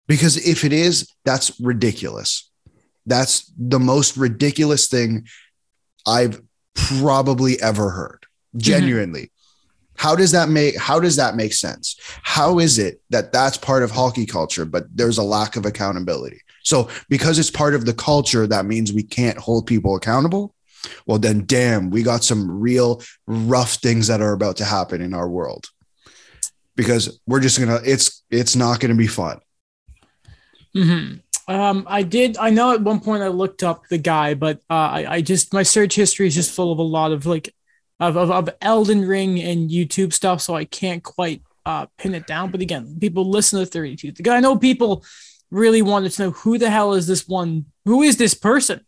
Because 0.08 0.36
if 0.36 0.64
it 0.64 0.72
is, 0.72 1.12
that's 1.24 1.58
ridiculous. 1.60 2.50
That's 3.06 3.50
the 3.56 3.78
most 3.78 4.16
ridiculous 4.16 4.88
thing 4.88 5.26
I've 6.06 6.40
probably 6.74 7.60
ever 7.62 7.90
heard. 7.90 8.26
Mm-hmm. 8.48 8.58
Genuinely. 8.58 9.22
Mm-hmm. 9.22 9.34
How 9.96 10.14
does 10.14 10.32
that 10.32 10.48
make 10.48 10.76
how 10.76 11.00
does 11.00 11.16
that 11.16 11.34
make 11.34 11.52
sense? 11.52 11.98
How 12.22 12.58
is 12.58 12.78
it 12.78 13.00
that 13.10 13.32
that's 13.32 13.56
part 13.56 13.82
of 13.82 13.90
hockey 13.90 14.26
culture 14.26 14.64
but 14.64 14.84
there's 14.94 15.18
a 15.18 15.22
lack 15.22 15.56
of 15.56 15.66
accountability? 15.66 16.40
So 16.68 16.90
because 17.08 17.38
it's 17.38 17.50
part 17.50 17.74
of 17.74 17.86
the 17.86 17.94
culture, 17.94 18.46
that 18.46 18.66
means 18.66 18.92
we 18.92 19.02
can't 19.02 19.38
hold 19.38 19.66
people 19.66 19.96
accountable. 19.96 20.54
Well, 21.06 21.18
then, 21.18 21.46
damn, 21.46 21.88
we 21.88 22.02
got 22.02 22.22
some 22.22 22.60
real 22.60 23.02
rough 23.26 23.74
things 23.76 24.06
that 24.08 24.20
are 24.20 24.34
about 24.34 24.58
to 24.58 24.66
happen 24.66 25.00
in 25.00 25.14
our 25.14 25.28
world 25.28 25.70
because 26.76 27.20
we're 27.26 27.40
just 27.40 27.58
gonna. 27.58 27.80
It's 27.84 28.22
it's 28.30 28.54
not 28.54 28.80
gonna 28.80 28.94
be 28.94 29.06
fun. 29.06 29.40
Hmm. 30.74 31.14
Um, 31.48 31.86
I 31.88 32.02
did. 32.02 32.36
I 32.36 32.50
know 32.50 32.74
at 32.74 32.82
one 32.82 33.00
point 33.00 33.22
I 33.22 33.28
looked 33.28 33.62
up 33.62 33.88
the 33.88 33.96
guy, 33.96 34.34
but 34.34 34.58
uh, 34.68 34.74
I, 34.74 35.06
I 35.14 35.20
just 35.22 35.54
my 35.54 35.62
search 35.62 35.94
history 35.94 36.26
is 36.26 36.34
just 36.34 36.54
full 36.54 36.70
of 36.70 36.78
a 36.78 36.82
lot 36.82 37.12
of 37.12 37.24
like 37.24 37.54
of, 37.98 38.18
of, 38.18 38.30
of 38.30 38.50
Elden 38.60 39.08
Ring 39.08 39.40
and 39.40 39.70
YouTube 39.70 40.12
stuff, 40.12 40.42
so 40.42 40.54
I 40.54 40.66
can't 40.66 41.02
quite 41.02 41.42
uh, 41.64 41.86
pin 41.96 42.14
it 42.14 42.26
down. 42.26 42.50
But 42.50 42.60
again, 42.60 42.98
people 43.00 43.24
listen 43.24 43.58
to 43.58 43.66
32. 43.66 44.12
The 44.12 44.22
guy 44.22 44.36
I 44.36 44.40
know 44.40 44.58
people 44.58 45.02
really 45.50 45.82
wanted 45.82 46.12
to 46.12 46.22
know 46.22 46.30
who 46.30 46.58
the 46.58 46.70
hell 46.70 46.94
is 46.94 47.06
this 47.06 47.26
one? 47.26 47.66
Who 47.84 48.02
is 48.02 48.16
this 48.16 48.34
person? 48.34 48.84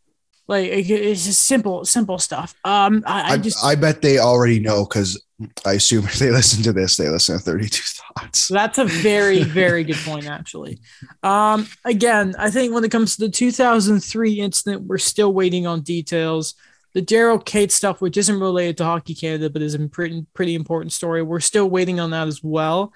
Like 0.46 0.68
it's 0.68 1.26
just 1.26 1.44
simple, 1.44 1.84
simple 1.84 2.18
stuff. 2.18 2.54
Um, 2.64 3.04
I, 3.06 3.34
I 3.34 3.38
just 3.38 3.64
I, 3.64 3.70
I 3.70 3.74
bet 3.76 4.02
they 4.02 4.18
already 4.18 4.58
know 4.58 4.84
because 4.84 5.22
I 5.64 5.74
assume 5.74 6.04
if 6.06 6.18
they 6.18 6.30
listen 6.30 6.62
to 6.64 6.72
this, 6.72 6.96
they 6.96 7.08
listen 7.08 7.38
to 7.38 7.44
32 7.44 7.82
thoughts. 7.84 8.48
That's 8.48 8.78
a 8.78 8.84
very, 8.84 9.42
very 9.44 9.84
good 9.84 9.96
point, 9.96 10.26
actually. 10.26 10.80
Um, 11.22 11.68
again, 11.84 12.34
I 12.36 12.50
think 12.50 12.74
when 12.74 12.84
it 12.84 12.90
comes 12.90 13.16
to 13.16 13.26
the 13.26 13.30
2003 13.30 14.40
incident, 14.40 14.82
we're 14.82 14.98
still 14.98 15.32
waiting 15.32 15.66
on 15.66 15.82
details. 15.82 16.54
The 16.94 17.02
Daryl 17.02 17.44
Katz 17.44 17.74
stuff, 17.74 18.00
which 18.00 18.16
isn't 18.16 18.40
related 18.40 18.76
to 18.78 18.84
Hockey 18.84 19.14
Canada, 19.14 19.48
but 19.48 19.62
is 19.62 19.74
a 19.74 19.88
pretty, 19.88 20.26
pretty 20.34 20.56
important 20.56 20.92
story, 20.92 21.22
we're 21.22 21.38
still 21.38 21.70
waiting 21.70 22.00
on 22.00 22.10
that 22.10 22.26
as 22.26 22.42
well. 22.42 22.92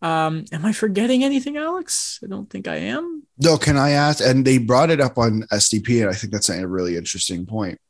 Um, 0.00 0.44
am 0.52 0.64
I 0.64 0.72
forgetting 0.72 1.24
anything, 1.24 1.56
Alex? 1.56 2.20
I 2.22 2.28
don't 2.28 2.48
think 2.48 2.68
I 2.68 2.76
am. 2.76 3.24
No, 3.38 3.56
can 3.56 3.76
I 3.76 3.90
ask? 3.90 4.24
And 4.24 4.44
they 4.44 4.58
brought 4.58 4.90
it 4.90 5.00
up 5.00 5.18
on 5.18 5.42
SDP, 5.52 6.02
and 6.02 6.10
I 6.10 6.14
think 6.14 6.32
that's 6.32 6.48
a 6.48 6.66
really 6.66 6.96
interesting 6.96 7.46
point. 7.46 7.80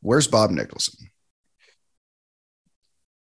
Where's 0.00 0.26
Bob 0.26 0.50
Nicholson? 0.50 1.10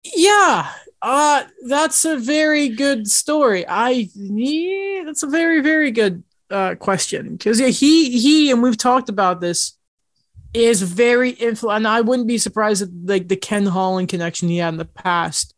Yeah, 0.04 0.70
uh, 1.02 1.44
that's 1.66 2.04
a 2.04 2.16
very 2.16 2.68
good 2.68 3.08
story. 3.08 3.66
I 3.66 4.08
yeah, 4.14 5.04
that's 5.04 5.22
a 5.22 5.28
very, 5.28 5.60
very 5.60 5.90
good 5.90 6.22
uh 6.50 6.76
question. 6.76 7.32
Because 7.32 7.60
yeah, 7.60 7.68
he 7.68 8.18
he 8.18 8.50
and 8.50 8.62
we've 8.62 8.78
talked 8.78 9.08
about 9.08 9.40
this 9.40 9.76
is 10.54 10.82
very 10.82 11.30
influential. 11.30 11.72
And 11.72 11.88
I 11.88 12.00
wouldn't 12.00 12.28
be 12.28 12.38
surprised 12.38 12.82
at 12.82 12.88
like 13.04 13.28
the 13.28 13.36
Ken 13.36 13.66
Holland 13.66 14.08
connection 14.08 14.48
he 14.48 14.58
had 14.58 14.74
in 14.74 14.78
the 14.78 14.84
past 14.84 15.54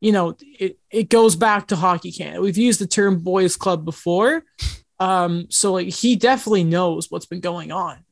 you 0.00 0.12
know, 0.12 0.36
it, 0.40 0.78
it 0.90 1.08
goes 1.08 1.36
back 1.36 1.68
to 1.68 1.76
Hockey 1.76 2.12
Canada. 2.12 2.40
We've 2.40 2.56
used 2.56 2.80
the 2.80 2.86
term 2.86 3.20
boys 3.20 3.56
club 3.56 3.84
before. 3.84 4.44
Um, 4.98 5.46
so 5.50 5.72
like 5.72 5.88
he 5.88 6.16
definitely 6.16 6.64
knows 6.64 7.10
what's 7.10 7.26
been 7.26 7.40
going 7.40 7.72
on. 7.72 8.04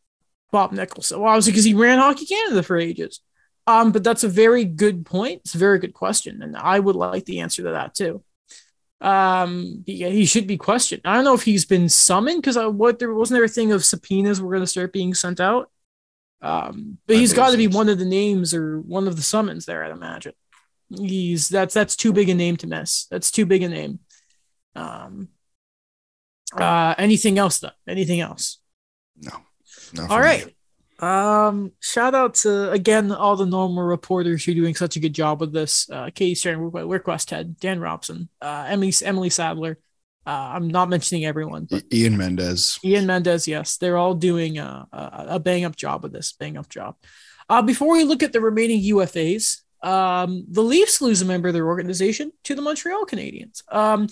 Bob 0.51 0.73
Nicholson. 0.73 1.21
Well, 1.21 1.31
obviously 1.31 1.53
because 1.53 1.65
he 1.65 1.75
ran 1.75 1.99
Hockey 1.99 2.27
Canada 2.27 2.63
for 2.63 2.79
ages. 2.79 3.21
Um, 3.67 3.93
but 3.93 4.05
that's 4.05 4.25
a 4.25 4.29
very 4.29 4.65
good 4.65 5.07
point. 5.07 5.41
It's 5.45 5.55
a 5.55 5.59
very 5.59 5.79
good 5.79 5.95
question. 5.95 6.43
And 6.43 6.57
I 6.57 6.79
would 6.79 6.97
like 6.97 7.25
the 7.25 7.41
answer 7.41 7.63
to 7.63 7.71
that 7.71 7.95
too. 7.95 8.23
Um, 9.01 9.85
yeah, 9.87 10.09
he 10.09 10.27
should 10.27 10.47
be 10.47 10.57
questioned. 10.57 11.03
I 11.05 11.15
don't 11.15 11.25
know 11.25 11.35
if 11.35 11.43
he's 11.43 11.65
been 11.65 11.89
summoned 11.89 12.43
because 12.43 12.57
what 12.57 12.99
there 12.99 13.13
wasn't 13.13 13.39
there 13.39 13.45
a 13.45 13.49
thing 13.49 13.73
of 13.73 13.85
subpoenas 13.85 14.41
were 14.41 14.51
going 14.51 14.63
to 14.63 14.67
start 14.67 14.93
being 14.93 15.15
sent 15.15 15.41
out. 15.41 15.71
Um, 16.41 16.99
but 17.07 17.17
he's 17.17 17.33
got 17.33 17.51
to 17.51 17.57
be 17.57 17.67
one 17.67 17.89
of 17.89 17.99
the 17.99 18.05
names 18.05 18.53
or 18.53 18.79
one 18.81 19.09
of 19.09 19.17
the 19.17 19.23
summons 19.23 19.65
there, 19.65 19.83
I'd 19.83 19.91
imagine. 19.91 20.35
He's 20.91 21.49
that's 21.49 21.75
that's 21.75 21.97
too 21.97 22.13
big 22.13 22.29
a 22.29 22.35
name 22.35 22.57
to 22.59 22.67
miss. 22.67 23.07
That's 23.11 23.31
too 23.31 23.47
big 23.47 23.63
a 23.63 23.69
name. 23.69 24.01
Um. 24.75 25.29
Uh. 26.57 26.95
Anything 26.99 27.39
else 27.39 27.59
though? 27.59 27.71
Anything 27.89 28.21
else? 28.21 28.59
No. 29.17 29.33
no 29.95 30.07
All 30.09 30.21
right. 30.21 30.47
Me. 30.47 30.55
Um, 31.01 31.73
shout 31.81 32.15
out 32.15 32.35
to 32.35 32.71
again 32.71 33.11
all 33.11 33.37
the 33.37 33.47
normal 33.47 33.83
reporters 33.83 34.45
who 34.45 34.53
are 34.53 34.55
doing 34.55 34.75
such 34.75 34.97
a 34.97 35.01
good 35.01 35.13
job 35.13 35.41
with 35.41 35.53
this. 35.53 35.91
Uh, 35.91 36.11
Katie 36.15 36.35
Strang, 36.35 36.71
Rick 36.71 37.05
Westhead, 37.05 37.59
Dan 37.59 37.81
Robson, 37.81 38.29
uh, 38.41 38.67
Emily 38.69 38.93
Emily 39.05 39.31
Sadler. 39.31 39.79
Uh, 40.27 40.53
I'm 40.55 40.69
not 40.69 40.89
mentioning 40.89 41.27
everyone. 41.27 41.67
But 41.71 41.85
Ian 41.93 42.17
Mendes. 42.17 42.79
Ian 42.83 43.07
Mendes, 43.07 43.47
yes, 43.47 43.77
they're 43.77 43.99
all 43.99 44.15
doing 44.15 44.59
a, 44.59 44.87
a, 44.91 45.27
a 45.31 45.39
bang 45.39 45.65
up 45.65 45.77
job 45.77 46.03
with 46.03 46.13
this 46.13 46.33
bang 46.33 46.57
up 46.57 46.69
job. 46.69 46.97
Uh, 47.49 47.61
before 47.61 47.93
we 47.93 48.05
look 48.05 48.23
at 48.23 48.33
the 48.33 48.41
remaining 48.41 48.81
UFAs, 48.95 49.61
um, 49.85 50.45
the 50.49 50.63
Leafs 50.63 51.01
lose 51.01 51.23
a 51.23 51.25
member 51.25 51.49
of 51.49 51.55
their 51.55 51.67
organization 51.67 52.33
to 52.45 52.55
the 52.55 52.63
Montreal 52.63 53.05
Canadiens. 53.05 53.63
Um, 53.71 54.09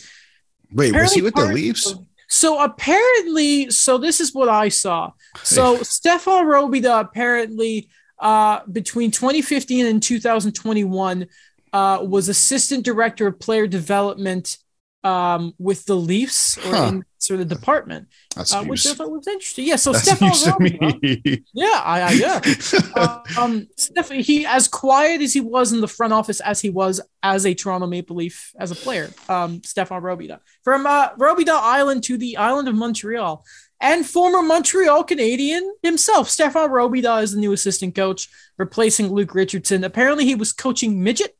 Wait, 0.70 0.94
was 0.94 1.14
he 1.14 1.22
with 1.22 1.34
the 1.34 1.46
Leafs? 1.46 1.92
Of, 1.92 2.06
so 2.28 2.62
apparently, 2.62 3.70
so 3.70 3.98
this 3.98 4.20
is 4.20 4.34
what 4.34 4.48
I 4.48 4.68
saw. 4.68 5.12
So 5.42 5.78
Stéphane 5.78 6.44
Robida 6.44 7.00
apparently 7.00 7.88
uh, 8.18 8.60
between 8.70 9.10
2015 9.10 9.86
and 9.86 10.02
2021 10.02 11.26
uh, 11.72 11.98
was 12.02 12.28
assistant 12.28 12.84
director 12.84 13.26
of 13.26 13.40
player 13.40 13.66
development 13.66 14.58
um, 15.04 15.54
with 15.58 15.84
the 15.84 15.96
Leafs 15.96 16.58
or 16.58 16.74
huh. 16.74 16.84
in 16.88 17.04
sort 17.18 17.40
of 17.40 17.48
department, 17.48 18.08
uh, 18.36 18.64
which 18.64 18.86
I 18.86 18.94
thought 18.94 19.10
was 19.10 19.26
interesting. 19.26 19.66
Yeah, 19.66 19.76
so 19.76 19.92
Stéphane 19.92 20.30
Robidas, 20.30 21.44
yeah, 21.52 21.80
I, 21.84 22.00
I 22.00 22.12
yeah, 22.12 23.22
um, 23.38 23.68
Steph, 23.76 24.10
he 24.10 24.46
as 24.46 24.68
quiet 24.68 25.20
as 25.20 25.32
he 25.32 25.40
was 25.40 25.72
in 25.72 25.80
the 25.80 25.88
front 25.88 26.12
office 26.12 26.40
as 26.40 26.60
he 26.60 26.70
was 26.70 27.00
as 27.22 27.46
a 27.46 27.54
Toronto 27.54 27.86
Maple 27.86 28.16
Leaf 28.16 28.52
as 28.58 28.70
a 28.70 28.74
player. 28.74 29.10
Um, 29.28 29.60
Stéphane 29.60 30.02
Robidas 30.02 30.40
from 30.62 30.86
uh, 30.86 31.10
Robidas 31.16 31.60
Island 31.60 32.04
to 32.04 32.16
the 32.16 32.36
island 32.36 32.68
of 32.68 32.74
Montreal. 32.74 33.44
And 33.80 34.06
former 34.06 34.42
Montreal 34.42 35.02
Canadian 35.02 35.74
himself, 35.82 36.28
Stéphane 36.28 36.70
Robidas, 36.70 37.24
is 37.24 37.32
the 37.32 37.40
new 37.40 37.52
assistant 37.52 37.96
coach, 37.96 38.28
replacing 38.56 39.08
Luke 39.08 39.34
Richardson. 39.34 39.82
Apparently, 39.82 40.24
he 40.24 40.36
was 40.36 40.52
coaching 40.52 41.02
midget 41.02 41.36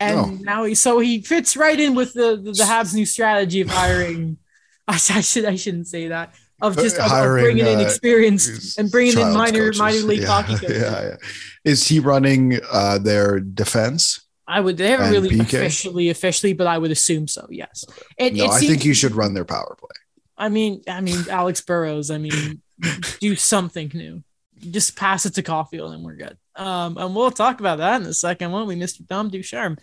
and 0.00 0.18
oh. 0.18 0.26
now 0.40 0.64
he 0.64 0.74
so 0.74 0.98
he 0.98 1.20
fits 1.20 1.56
right 1.56 1.78
in 1.78 1.94
with 1.94 2.14
the 2.14 2.36
the, 2.36 2.52
the 2.52 2.64
Habs' 2.64 2.94
new 2.94 3.06
strategy 3.06 3.60
of 3.60 3.68
hiring. 3.68 4.38
I, 4.88 4.94
I, 4.94 5.20
should 5.20 5.44
I 5.44 5.54
shouldn't 5.54 5.86
say 5.86 6.08
that 6.08 6.34
of 6.62 6.76
just 6.76 6.98
of, 6.98 7.10
hiring, 7.10 7.44
of 7.44 7.46
bringing 7.46 7.66
in 7.66 7.78
uh, 7.78 7.82
experience 7.82 8.78
and 8.78 8.90
bringing 8.90 9.18
in 9.18 9.32
minor 9.32 9.66
coaches. 9.66 9.78
minor 9.78 9.98
league 9.98 10.22
yeah, 10.22 10.26
hockey 10.26 10.54
coaches. 10.58 10.82
Yeah, 10.82 11.02
yeah. 11.02 11.16
Is 11.64 11.86
he 11.86 12.00
running 12.00 12.58
uh, 12.72 12.98
their 12.98 13.40
defense? 13.40 14.26
I 14.46 14.60
would. 14.60 14.76
They 14.76 14.90
haven't 14.90 15.12
really 15.12 15.30
PK? 15.30 15.42
officially 15.42 16.10
officially, 16.10 16.52
but 16.54 16.66
I 16.66 16.78
would 16.78 16.90
assume 16.90 17.28
so. 17.28 17.46
Yes. 17.50 17.84
It, 18.18 18.34
no, 18.34 18.44
it 18.44 18.50
I 18.50 18.60
think 18.60 18.84
you 18.84 18.94
should 18.94 19.14
run 19.14 19.34
their 19.34 19.44
power 19.44 19.76
play. 19.78 19.88
I 20.36 20.48
mean, 20.48 20.82
I 20.88 21.00
mean, 21.00 21.24
Alex 21.30 21.60
Burrows. 21.60 22.10
I 22.10 22.18
mean, 22.18 22.60
do 23.20 23.36
something 23.36 23.90
new. 23.94 24.24
Just 24.58 24.96
pass 24.96 25.24
it 25.26 25.34
to 25.34 25.42
Caufield 25.42 25.94
and 25.94 26.02
we're 26.02 26.16
good. 26.16 26.36
Um, 26.60 26.98
and 26.98 27.16
we'll 27.16 27.30
talk 27.30 27.58
about 27.58 27.78
that 27.78 28.02
in 28.02 28.06
a 28.06 28.12
second, 28.12 28.52
won't 28.52 28.68
we, 28.68 28.76
Mr. 28.76 29.06
Dom 29.06 29.30
Ducharme? 29.30 29.78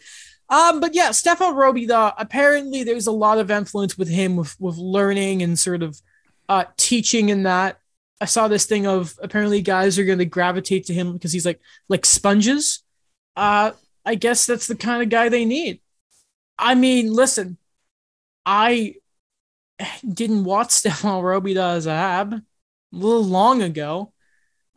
Um, 0.48 0.80
but 0.80 0.94
yeah, 0.94 1.10
Stéphane 1.10 1.56
Robidas, 1.56 2.14
apparently 2.20 2.84
there's 2.84 3.08
a 3.08 3.12
lot 3.12 3.40
of 3.40 3.50
influence 3.50 3.98
with 3.98 4.08
him 4.08 4.36
with, 4.36 4.56
with 4.60 4.78
learning 4.78 5.42
and 5.42 5.58
sort 5.58 5.82
of 5.82 6.00
uh, 6.48 6.66
teaching 6.78 7.30
in 7.30 7.44
that. 7.44 7.80
I 8.22 8.26
saw 8.26 8.48
this 8.48 8.66
thing 8.66 8.86
of 8.86 9.16
apparently 9.22 9.62
guys 9.62 9.98
are 9.98 10.06
going 10.06 10.20
to 10.20 10.26
gravitate 10.26 10.86
to 10.86 10.94
him 10.94 11.14
because 11.14 11.34
he's 11.34 11.46
like 11.48 11.60
like 11.90 12.06
sponges. 12.06 12.84
Uh, 13.36 13.72
I 14.06 14.16
guess 14.16 14.46
that's 14.46 14.68
the 14.68 14.76
kind 14.76 15.02
of 15.02 15.10
guy 15.10 15.30
they 15.30 15.46
need. 15.46 15.82
I 16.58 16.76
mean, 16.76 17.12
listen, 17.12 17.58
I 18.46 18.96
didn't 20.08 20.44
watch 20.44 20.70
Stéphane 20.70 21.24
Robidas 21.24 21.78
as 21.78 21.86
a 21.88 21.96
Hab 21.96 22.34
a 22.34 22.44
little 22.92 23.24
long 23.24 23.64
ago. 23.64 24.14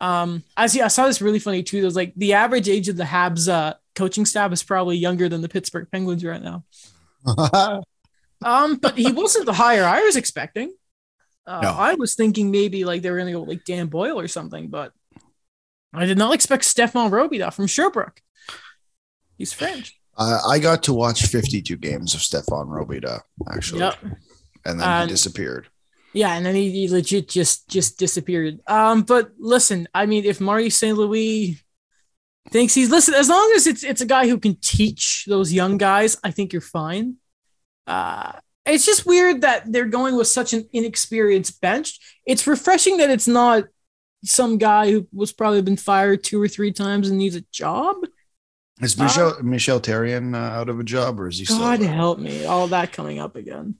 Um, 0.01 0.43
I 0.57 0.65
see. 0.65 0.81
I 0.81 0.87
saw 0.87 1.05
this 1.05 1.21
really 1.21 1.39
funny 1.39 1.61
too. 1.61 1.79
There's 1.79 1.95
like 1.95 2.13
the 2.15 2.33
average 2.33 2.67
age 2.67 2.89
of 2.89 2.97
the 2.97 3.03
Habs 3.03 3.47
uh, 3.47 3.75
coaching 3.93 4.25
staff 4.25 4.51
is 4.51 4.63
probably 4.63 4.97
younger 4.97 5.29
than 5.29 5.41
the 5.41 5.47
Pittsburgh 5.47 5.87
Penguins 5.91 6.25
right 6.25 6.41
now. 6.41 6.63
um, 8.43 8.77
but 8.77 8.97
he 8.97 9.11
wasn't 9.11 9.45
the 9.45 9.53
hire 9.53 9.85
I 9.85 10.01
was 10.01 10.15
expecting. 10.15 10.73
Uh, 11.45 11.61
no. 11.61 11.69
I 11.69 11.93
was 11.93 12.15
thinking 12.15 12.49
maybe 12.49 12.83
like 12.83 13.03
they 13.03 13.11
were 13.11 13.19
gonna 13.19 13.31
go 13.31 13.43
like 13.43 13.63
Dan 13.63 13.87
Boyle 13.87 14.19
or 14.19 14.27
something, 14.27 14.69
but 14.69 14.91
I 15.93 16.05
did 16.07 16.17
not 16.17 16.33
expect 16.33 16.63
Stéphane 16.63 17.11
Robidas 17.11 17.53
from 17.53 17.67
Sherbrooke. 17.67 18.21
He's 19.37 19.53
French. 19.53 19.99
Uh, 20.17 20.39
I 20.47 20.57
got 20.57 20.83
to 20.83 20.93
watch 20.93 21.27
52 21.27 21.77
games 21.77 22.15
of 22.15 22.21
Stéphane 22.21 22.67
Robidas 22.67 23.21
actually, 23.51 23.81
yep. 23.81 23.97
and 24.65 24.79
then 24.79 25.07
he 25.07 25.11
disappeared. 25.11 25.67
Yeah, 26.13 26.33
and 26.33 26.45
then 26.45 26.55
he, 26.55 26.71
he, 26.71 26.89
legit 26.89 27.29
just 27.29 27.69
just 27.69 27.97
disappeared. 27.97 28.59
Um, 28.67 29.03
but 29.03 29.31
listen, 29.37 29.87
I 29.93 30.05
mean, 30.05 30.25
if 30.25 30.41
Marty 30.41 30.69
St. 30.69 30.97
Louis 30.97 31.61
thinks 32.49 32.73
he's 32.73 32.89
listen, 32.89 33.13
as 33.13 33.29
long 33.29 33.51
as 33.55 33.65
it's 33.65 33.83
it's 33.83 34.01
a 34.01 34.05
guy 34.05 34.27
who 34.27 34.37
can 34.37 34.55
teach 34.55 35.25
those 35.27 35.53
young 35.53 35.77
guys, 35.77 36.17
I 36.23 36.31
think 36.31 36.51
you're 36.51 36.61
fine. 36.61 37.15
Uh, 37.87 38.33
it's 38.65 38.85
just 38.85 39.05
weird 39.05 39.41
that 39.41 39.71
they're 39.71 39.85
going 39.85 40.15
with 40.15 40.27
such 40.27 40.53
an 40.53 40.67
inexperienced 40.73 41.61
bench. 41.61 41.99
It's 42.25 42.45
refreshing 42.45 42.97
that 42.97 43.09
it's 43.09 43.27
not 43.27 43.65
some 44.23 44.57
guy 44.57 44.91
who 44.91 45.07
was 45.11 45.31
probably 45.31 45.61
been 45.61 45.77
fired 45.77 46.23
two 46.23 46.41
or 46.41 46.47
three 46.47 46.71
times 46.71 47.09
and 47.09 47.17
needs 47.17 47.35
a 47.35 47.41
job. 47.51 47.97
Is 48.81 48.97
Michelle 48.97 49.35
uh, 49.39 49.43
Michel 49.43 49.79
Therrien 49.79 50.33
uh, 50.33 50.37
out 50.37 50.69
of 50.69 50.79
a 50.79 50.83
job, 50.83 51.19
or 51.19 51.27
is 51.27 51.37
he? 51.37 51.45
God 51.45 51.81
help 51.81 52.17
me! 52.17 52.45
All 52.45 52.67
that 52.67 52.91
coming 52.91 53.19
up 53.19 53.35
again. 53.35 53.75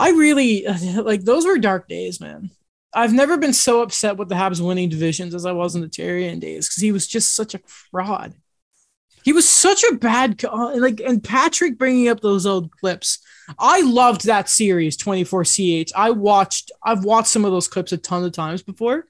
I 0.00 0.10
really 0.10 0.64
like 0.96 1.22
those 1.22 1.46
were 1.46 1.58
dark 1.58 1.88
days, 1.88 2.20
man. 2.20 2.50
I've 2.92 3.12
never 3.12 3.36
been 3.36 3.52
so 3.52 3.82
upset 3.82 4.16
with 4.16 4.28
the 4.28 4.34
Habs 4.34 4.60
winning 4.60 4.88
divisions 4.88 5.34
as 5.34 5.46
I 5.46 5.52
was 5.52 5.76
in 5.76 5.82
the 5.82 5.88
Therrien 5.88 6.40
days 6.40 6.68
because 6.68 6.82
he 6.82 6.90
was 6.90 7.06
just 7.06 7.34
such 7.34 7.54
a 7.54 7.60
fraud. 7.92 8.34
He 9.22 9.32
was 9.32 9.48
such 9.48 9.84
a 9.84 9.96
bad 9.96 10.42
like, 10.42 11.00
and 11.00 11.22
Patrick 11.22 11.78
bringing 11.78 12.08
up 12.08 12.20
those 12.20 12.46
old 12.46 12.72
clips. 12.72 13.18
I 13.58 13.82
loved 13.82 14.24
that 14.24 14.48
series 14.48 14.96
24 14.96 15.44
CH. 15.44 15.92
I 15.94 16.10
watched, 16.10 16.72
I've 16.82 17.04
watched 17.04 17.28
some 17.28 17.44
of 17.44 17.52
those 17.52 17.68
clips 17.68 17.92
a 17.92 17.98
ton 17.98 18.24
of 18.24 18.32
times 18.32 18.62
before. 18.62 19.06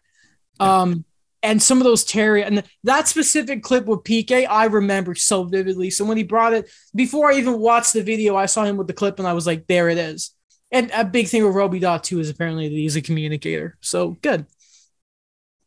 Um, 0.59 1.05
and 1.43 1.63
some 1.63 1.79
of 1.79 1.85
those 1.85 2.05
Therrien 2.05 2.67
that 2.85 3.09
specific 3.09 3.63
clip 3.63 3.87
with 3.87 4.01
PK, 4.01 4.47
I 4.49 4.67
remember 4.67 5.15
so 5.15 5.45
vividly. 5.45 5.89
So 5.91 6.05
when 6.05 6.19
he 6.19 6.23
brought 6.23 6.53
it 6.53 6.71
before 6.95 7.31
I 7.31 7.37
even 7.37 7.59
watched 7.59 7.95
the 7.95 8.03
video, 8.03 8.37
I 8.37 8.47
saw 8.47 8.65
him 8.65 8.77
with 8.77 8.89
the 8.89 8.93
clip 8.93 9.19
and 9.19 9.29
I 9.29 9.33
was 9.33 9.47
like, 9.47 9.67
there 9.67 9.89
it 9.89 9.97
is. 9.97 10.35
And 10.73 10.91
a 10.95 11.05
big 11.05 11.29
thing 11.29 11.45
with 11.45 11.55
Robidas 11.55 12.03
too 12.03 12.21
is 12.21 12.29
apparently 12.31 12.69
that 12.69 12.75
he's 12.75 12.97
a 12.97 13.03
communicator. 13.03 13.77
So 13.81 14.17
good. 14.23 14.47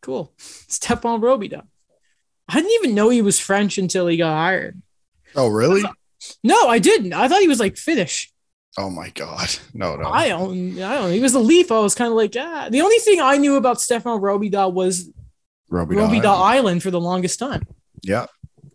Cool. 0.02 0.34
Stéphane 0.38 1.22
Robidas. 1.22 1.66
I 2.48 2.56
didn't 2.56 2.72
even 2.84 2.96
know 2.96 3.10
he 3.10 3.22
was 3.22 3.40
French 3.40 3.78
until 3.78 4.08
he 4.08 4.18
got 4.18 4.36
hired. 4.36 4.82
Oh, 5.36 5.48
really? 5.48 5.84
No, 6.44 6.68
I 6.68 6.80
didn't. 6.80 7.14
I 7.14 7.28
thought 7.28 7.42
he 7.42 7.48
was 7.48 7.60
like 7.60 7.78
Finnish. 7.78 8.32
Oh 8.78 8.90
my 8.90 9.10
god. 9.10 9.50
No, 9.74 9.96
no. 9.96 10.08
I 10.10 10.30
don't 10.30 10.80
I 10.82 10.96
don't. 10.96 11.12
He 11.12 11.20
was 11.20 11.34
a 11.34 11.40
leaf. 11.40 11.72
I 11.72 11.80
was 11.80 11.96
kind 11.96 12.10
of 12.10 12.16
like, 12.16 12.36
ah. 12.38 12.68
The 12.70 12.82
only 12.82 12.98
thing 13.00 13.20
I 13.20 13.38
knew 13.38 13.56
about 13.56 13.78
Stéphane 13.78 14.22
Robidas 14.22 14.72
was 14.72 15.10
Robidas, 15.72 15.98
Robidas 15.98 16.26
Island. 16.26 16.44
Island 16.56 16.84
for 16.84 16.92
the 16.92 17.02
longest 17.02 17.40
time. 17.40 17.68
Yeah. 18.04 18.28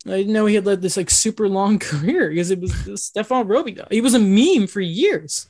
I 0.06 0.10
didn't 0.10 0.32
know 0.32 0.46
he 0.46 0.54
had 0.54 0.66
led 0.66 0.82
this 0.82 0.96
like 0.96 1.10
super 1.10 1.48
long 1.48 1.78
career 1.90 2.30
because 2.30 2.50
it 2.50 2.60
was 2.60 2.72
Stéphane 2.72 3.46
Robidas. 3.46 3.90
He 3.90 4.00
was 4.00 4.14
a 4.14 4.18
meme 4.18 4.66
for 4.66 4.80
years. 4.80 5.48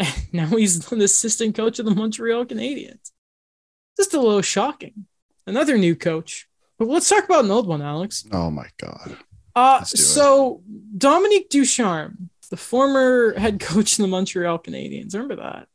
now 0.32 0.46
he's 0.46 0.90
an 0.90 1.00
assistant 1.00 1.54
coach 1.54 1.78
of 1.78 1.84
the 1.84 1.94
Montreal 1.94 2.46
Canadiens. 2.46 3.10
Just 3.96 4.14
a 4.14 4.20
little 4.20 4.42
shocking. 4.42 5.06
Another 5.46 5.76
new 5.76 5.94
coach. 5.94 6.48
But 6.78 6.88
let's 6.88 7.08
talk 7.08 7.24
about 7.24 7.44
an 7.44 7.50
old 7.50 7.66
one, 7.66 7.82
Alex. 7.82 8.24
Oh 8.32 8.50
my 8.50 8.68
god. 8.78 9.16
Uh 9.54 9.82
so 9.84 10.62
it. 10.66 10.98
Dominique 10.98 11.50
Ducharme, 11.50 12.30
the 12.50 12.56
former 12.56 13.34
head 13.36 13.60
coach 13.60 13.98
in 13.98 14.02
the 14.02 14.08
Montreal 14.08 14.58
Canadiens. 14.58 15.12
Remember 15.12 15.36
that? 15.36 15.66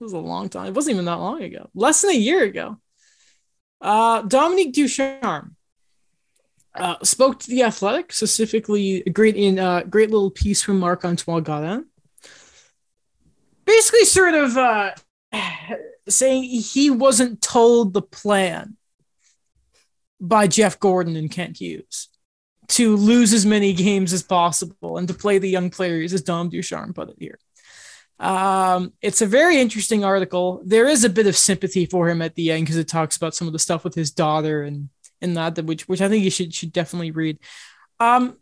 It 0.00 0.04
was 0.04 0.12
a 0.12 0.18
long 0.18 0.48
time. 0.48 0.68
It 0.68 0.74
wasn't 0.74 0.94
even 0.94 1.06
that 1.06 1.14
long 1.14 1.42
ago. 1.42 1.68
Less 1.74 2.02
than 2.02 2.12
a 2.12 2.14
year 2.14 2.44
ago. 2.44 2.78
Uh 3.80 4.22
Dominique 4.22 4.72
Ducharme 4.72 5.56
uh, 6.74 6.96
spoke 7.02 7.38
to 7.40 7.48
the 7.48 7.62
Athletic, 7.62 8.12
specifically 8.12 9.02
a 9.06 9.10
great 9.10 9.34
in 9.34 9.58
uh, 9.58 9.82
great 9.82 10.10
little 10.10 10.30
piece 10.30 10.62
from 10.62 10.78
Marc 10.78 11.04
Antoine 11.04 11.42
Godin 11.42 11.86
basically 13.66 14.04
sort 14.04 14.34
of 14.34 14.56
uh, 14.56 14.90
saying 16.08 16.44
he 16.44 16.90
wasn't 16.90 17.42
told 17.42 17.92
the 17.92 18.02
plan 18.02 18.76
by 20.20 20.46
Jeff 20.46 20.78
Gorton 20.78 21.16
and 21.16 21.30
Kent 21.30 21.58
Hughes 21.58 22.08
to 22.68 22.96
lose 22.96 23.32
as 23.32 23.46
many 23.46 23.72
games 23.72 24.12
as 24.12 24.22
possible 24.22 24.98
and 24.98 25.06
to 25.08 25.14
play 25.14 25.38
the 25.38 25.48
young 25.48 25.70
players, 25.70 26.12
as 26.12 26.22
Dom 26.22 26.48
Ducharme 26.48 26.94
put 26.94 27.10
it 27.10 27.16
here. 27.18 27.38
Um, 28.18 28.92
it's 29.02 29.20
a 29.20 29.26
very 29.26 29.58
interesting 29.58 30.04
article. 30.04 30.62
There 30.64 30.88
is 30.88 31.04
a 31.04 31.10
bit 31.10 31.26
of 31.26 31.36
sympathy 31.36 31.86
for 31.86 32.08
him 32.08 32.22
at 32.22 32.34
the 32.34 32.50
end 32.50 32.64
because 32.64 32.78
it 32.78 32.88
talks 32.88 33.16
about 33.16 33.34
some 33.34 33.46
of 33.46 33.52
the 33.52 33.58
stuff 33.58 33.84
with 33.84 33.94
his 33.94 34.10
daughter 34.10 34.62
and 34.62 34.88
and 35.20 35.36
that, 35.36 35.62
which 35.64 35.88
which 35.88 36.00
I 36.00 36.08
think 36.08 36.24
you 36.24 36.30
should 36.30 36.54
should 36.54 36.72
definitely 36.72 37.10
read. 37.10 37.38
Um, 38.00 38.36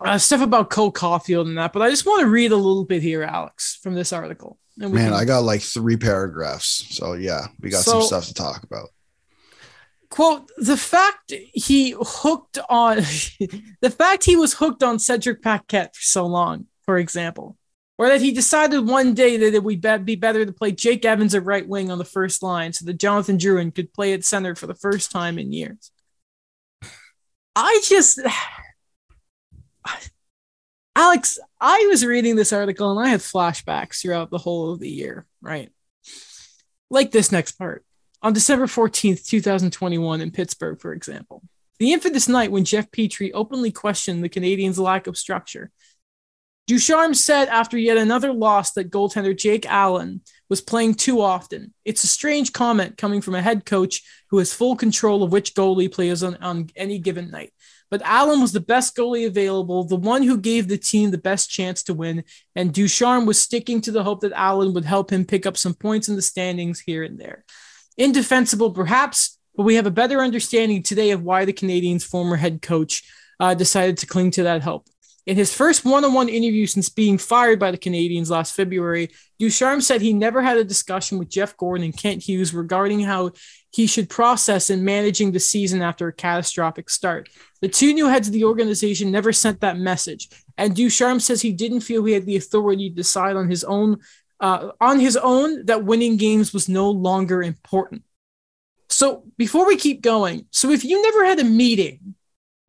uh, 0.00 0.18
stuff 0.18 0.40
about 0.40 0.70
Cole 0.70 0.92
Caufield 0.92 1.46
and 1.46 1.58
that, 1.58 1.72
but 1.72 1.82
I 1.82 1.90
just 1.90 2.06
want 2.06 2.20
to 2.22 2.26
read 2.28 2.52
a 2.52 2.56
little 2.56 2.84
bit 2.84 3.02
here, 3.02 3.22
Alex, 3.22 3.78
from 3.82 3.94
this 3.94 4.12
article. 4.12 4.58
And 4.80 4.92
Man, 4.94 5.10
can- 5.10 5.12
I 5.12 5.24
got 5.24 5.40
like 5.44 5.60
three 5.60 5.96
paragraphs. 5.96 6.96
So 6.96 7.12
yeah, 7.14 7.46
we 7.60 7.70
got 7.70 7.84
some 7.84 8.02
stuff 8.02 8.26
to 8.26 8.34
talk 8.34 8.62
about. 8.62 8.88
quote 10.08 10.50
the 10.56 10.76
fact 10.76 11.32
he 11.52 11.94
hooked 12.00 12.58
on 12.68 12.96
the 13.80 13.94
fact 13.96 14.24
he 14.24 14.36
was 14.36 14.54
hooked 14.54 14.82
on 14.82 14.98
Cedric 14.98 15.42
Paquette 15.42 15.94
for 15.94 16.02
so 16.02 16.26
long, 16.26 16.66
for 16.86 16.96
example, 16.98 17.58
or 17.98 18.08
that 18.08 18.22
he 18.22 18.32
decided 18.32 18.86
one 18.88 19.12
day 19.12 19.36
that 19.36 19.54
it 19.54 19.62
would 19.62 19.82
be- 19.82 19.98
be 19.98 20.16
better 20.16 20.46
to 20.46 20.52
play 20.52 20.72
Jake 20.72 21.04
Evans 21.04 21.34
at 21.34 21.44
right 21.44 21.68
wing 21.68 21.90
on 21.90 21.98
the 21.98 22.04
first 22.04 22.42
line 22.42 22.72
so 22.72 22.86
that 22.86 22.94
Jonathan 22.98 23.36
Drouin 23.36 23.74
could 23.74 23.92
play 23.92 24.14
at 24.14 24.24
center 24.24 24.54
for 24.54 24.66
the 24.66 24.74
first 24.74 25.10
time 25.10 25.38
in 25.38 25.52
years. 25.52 25.90
I 27.56 27.82
just 27.86 28.20
Alex, 30.96 31.38
I 31.60 31.86
was 31.88 32.04
reading 32.04 32.36
this 32.36 32.52
article 32.52 32.90
and 32.90 33.06
I 33.06 33.10
had 33.10 33.20
flashbacks 33.20 34.02
throughout 34.02 34.30
the 34.30 34.38
whole 34.38 34.72
of 34.72 34.80
the 34.80 34.88
year, 34.88 35.26
right? 35.40 35.70
Like 36.90 37.10
this 37.10 37.32
next 37.32 37.52
part. 37.52 37.84
On 38.22 38.32
December 38.32 38.66
14th, 38.66 39.26
2021, 39.26 40.20
in 40.20 40.30
Pittsburgh, 40.30 40.78
for 40.78 40.92
example, 40.92 41.42
the 41.78 41.92
infamous 41.92 42.28
night 42.28 42.52
when 42.52 42.66
Jeff 42.66 42.90
Petry 42.90 43.30
openly 43.32 43.72
questioned 43.72 44.22
the 44.22 44.28
Canadiens' 44.28 44.78
lack 44.78 45.06
of 45.06 45.16
structure. 45.16 45.70
Ducharme 46.66 47.14
said 47.14 47.48
after 47.48 47.78
yet 47.78 47.96
another 47.96 48.32
loss 48.32 48.72
that 48.72 48.90
goaltender 48.90 49.36
Jake 49.36 49.66
Allen 49.66 50.20
was 50.48 50.60
playing 50.60 50.94
too 50.94 51.20
often. 51.20 51.72
It's 51.84 52.04
a 52.04 52.08
strange 52.08 52.52
comment 52.52 52.96
coming 52.96 53.22
from 53.22 53.34
a 53.34 53.42
head 53.42 53.64
coach 53.64 54.02
who 54.28 54.38
has 54.38 54.52
full 54.52 54.76
control 54.76 55.22
of 55.22 55.32
which 55.32 55.54
goalie 55.54 55.90
plays 55.90 56.22
on, 56.22 56.36
on 56.36 56.68
any 56.76 56.98
given 56.98 57.30
night. 57.30 57.52
But 57.90 58.02
Allen 58.04 58.40
was 58.40 58.52
the 58.52 58.60
best 58.60 58.96
goalie 58.96 59.26
available, 59.26 59.84
the 59.84 59.96
one 59.96 60.22
who 60.22 60.38
gave 60.38 60.68
the 60.68 60.78
team 60.78 61.10
the 61.10 61.18
best 61.18 61.50
chance 61.50 61.82
to 61.84 61.94
win, 61.94 62.24
and 62.54 62.72
Ducharme 62.72 63.26
was 63.26 63.40
sticking 63.40 63.80
to 63.82 63.90
the 63.90 64.04
hope 64.04 64.20
that 64.20 64.32
Allen 64.32 64.72
would 64.74 64.84
help 64.84 65.10
him 65.10 65.24
pick 65.24 65.44
up 65.44 65.56
some 65.56 65.74
points 65.74 66.08
in 66.08 66.16
the 66.16 66.22
standings 66.22 66.80
here 66.80 67.02
and 67.02 67.18
there. 67.18 67.44
Indefensible, 67.98 68.70
perhaps, 68.70 69.38
but 69.56 69.64
we 69.64 69.74
have 69.74 69.86
a 69.86 69.90
better 69.90 70.20
understanding 70.20 70.82
today 70.82 71.10
of 71.10 71.22
why 71.22 71.44
the 71.44 71.52
Canadiens' 71.52 72.04
former 72.04 72.36
head 72.36 72.62
coach 72.62 73.02
uh, 73.40 73.54
decided 73.54 73.98
to 73.98 74.06
cling 74.06 74.30
to 74.32 74.44
that 74.44 74.62
hope. 74.62 74.86
In 75.30 75.36
his 75.36 75.54
first 75.54 75.84
one 75.84 76.04
on 76.04 76.12
one 76.12 76.28
interview 76.28 76.66
since 76.66 76.88
being 76.88 77.16
fired 77.16 77.60
by 77.60 77.70
the 77.70 77.78
Canadiens 77.78 78.30
last 78.30 78.56
February, 78.56 79.10
Ducharme 79.38 79.80
said 79.80 80.00
he 80.00 80.12
never 80.12 80.42
had 80.42 80.58
a 80.58 80.64
discussion 80.64 81.20
with 81.20 81.28
Jeff 81.30 81.56
Gorton 81.56 81.84
and 81.84 81.96
Kent 81.96 82.24
Hughes 82.24 82.52
regarding 82.52 82.98
how 82.98 83.30
he 83.72 83.86
should 83.86 84.10
process 84.10 84.70
in 84.70 84.84
managing 84.84 85.30
the 85.30 85.38
season 85.38 85.82
after 85.82 86.08
a 86.08 86.12
catastrophic 86.12 86.90
start. 86.90 87.28
The 87.60 87.68
two 87.68 87.94
new 87.94 88.08
heads 88.08 88.26
of 88.26 88.34
the 88.34 88.42
organization 88.42 89.12
never 89.12 89.32
sent 89.32 89.60
that 89.60 89.78
message, 89.78 90.28
and 90.58 90.74
Ducharme 90.74 91.20
says 91.20 91.40
he 91.40 91.52
didn't 91.52 91.82
feel 91.82 92.04
he 92.04 92.14
had 92.14 92.26
the 92.26 92.34
authority 92.34 92.90
to 92.90 92.96
decide 92.96 93.36
on 93.36 93.48
his 93.48 93.62
own 93.62 93.98
uh, 94.40 94.72
on 94.80 94.98
his 94.98 95.16
own 95.16 95.64
that 95.66 95.84
winning 95.84 96.16
games 96.16 96.52
was 96.52 96.68
no 96.68 96.90
longer 96.90 97.40
important. 97.40 98.02
So 98.88 99.22
before 99.38 99.64
we 99.64 99.76
keep 99.76 100.02
going, 100.02 100.46
so 100.50 100.72
if 100.72 100.84
you 100.84 101.00
never 101.00 101.24
had 101.24 101.38
a 101.38 101.44
meeting 101.44 102.16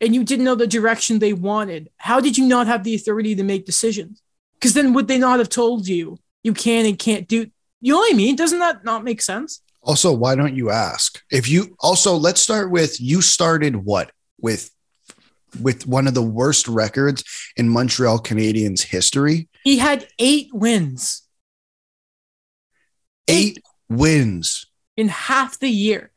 and 0.02 0.14
you 0.16 0.24
didn't 0.24 0.46
know 0.46 0.56
the 0.56 0.68
direction 0.68 1.20
they 1.20 1.32
wanted, 1.34 1.90
how 1.98 2.20
did 2.20 2.38
you 2.38 2.46
not 2.48 2.68
have 2.68 2.84
the 2.84 2.96
authority 2.96 3.36
to 3.36 3.44
make 3.44 3.66
decisions? 3.66 4.22
Because 4.56 4.74
then 4.74 4.94
would 4.94 5.08
they 5.08 5.18
not 5.20 5.40
have 5.40 5.50
told 5.50 5.88
you 5.88 6.18
you 6.44 6.54
can 6.54 6.86
and 6.86 6.98
can't 7.00 7.28
do? 7.28 7.48
You 7.80 7.94
know 7.94 8.00
what 8.00 8.14
I 8.14 8.18
mean? 8.18 8.36
Doesn't 8.36 8.60
that 8.60 8.84
not 8.84 9.04
make 9.04 9.22
sense? 9.22 9.62
Also, 9.84 10.14
why 10.14 10.36
don't 10.36 10.56
you 10.56 10.70
ask? 10.70 11.22
If 11.32 11.48
you 11.50 11.76
also 11.80 12.16
let's 12.16 12.42
start 12.42 12.70
with 12.70 13.00
you 13.02 13.22
started 13.22 13.76
what 13.78 14.12
with 14.40 14.70
with 15.60 15.86
one 15.88 16.08
of 16.08 16.14
the 16.14 16.22
worst 16.22 16.68
records 16.68 17.24
in 17.58 17.68
Montreal 17.70 18.20
Canadiens 18.20 18.84
history. 18.84 19.50
He 19.64 19.78
had 19.80 20.08
eight 20.20 20.50
wins 20.54 21.24
Eight 23.28 23.60
wins. 23.90 24.66
in 24.98 25.08
half 25.10 25.58
the 25.60 25.70
year. 25.70 26.12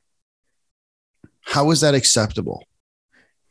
How 1.42 1.70
is 1.70 1.80
that 1.80 1.94
acceptable? 1.94 2.64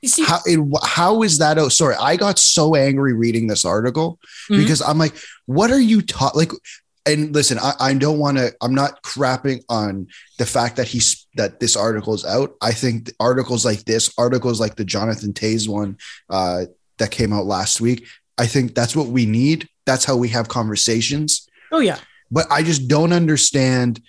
You 0.03 0.09
see, 0.09 0.23
How 0.25 0.39
it, 0.45 0.59
how 0.83 1.23
is 1.23 1.37
that? 1.37 1.57
Oh, 1.57 1.69
sorry, 1.69 1.95
I 1.99 2.17
got 2.17 2.37
so 2.37 2.75
angry 2.75 3.13
reading 3.13 3.47
this 3.47 3.63
article 3.63 4.19
Mhm. 4.49 4.57
because 4.57 4.81
I'm 4.81 4.97
like, 4.97 5.15
what 5.45 5.71
are 5.71 5.79
you 5.79 6.01
taught? 6.01 6.35
Like, 6.35 6.51
and 7.05 7.33
listen, 7.33 7.57
I, 7.57 7.73
I 7.79 7.93
don't 7.93 8.19
want 8.19 8.37
to. 8.37 8.53
I'm 8.61 8.75
not 8.75 9.01
crapping 9.01 9.63
on 9.69 10.07
the 10.39 10.45
fact 10.45 10.75
that 10.75 10.87
he's 10.89 11.25
that 11.35 11.61
this 11.61 11.75
article 11.77 12.13
is 12.13 12.25
out. 12.25 12.55
I 12.61 12.73
think 12.73 13.11
articles 13.19 13.63
like 13.65 13.85
this, 13.85 14.13
articles 14.17 14.59
like 14.59 14.75
the 14.75 14.83
Jonathan 14.85 15.31
Toews 15.33 15.67
one 15.69 15.97
uh, 16.29 16.65
that 16.97 17.11
came 17.11 17.31
out 17.31 17.45
last 17.45 17.79
week, 17.79 18.05
I 18.37 18.45
think 18.45 18.75
that's 18.75 18.95
what 18.97 19.07
we 19.07 19.25
need. 19.25 19.69
That's 19.85 20.03
how 20.05 20.17
we 20.17 20.27
have 20.29 20.47
conversations. 20.49 21.47
oh 21.71 21.79
yeah, 21.79 21.99
But 22.29 22.45
I 22.51 22.61
just 22.63 22.87
don't 22.89 23.13
understand. 23.13 24.01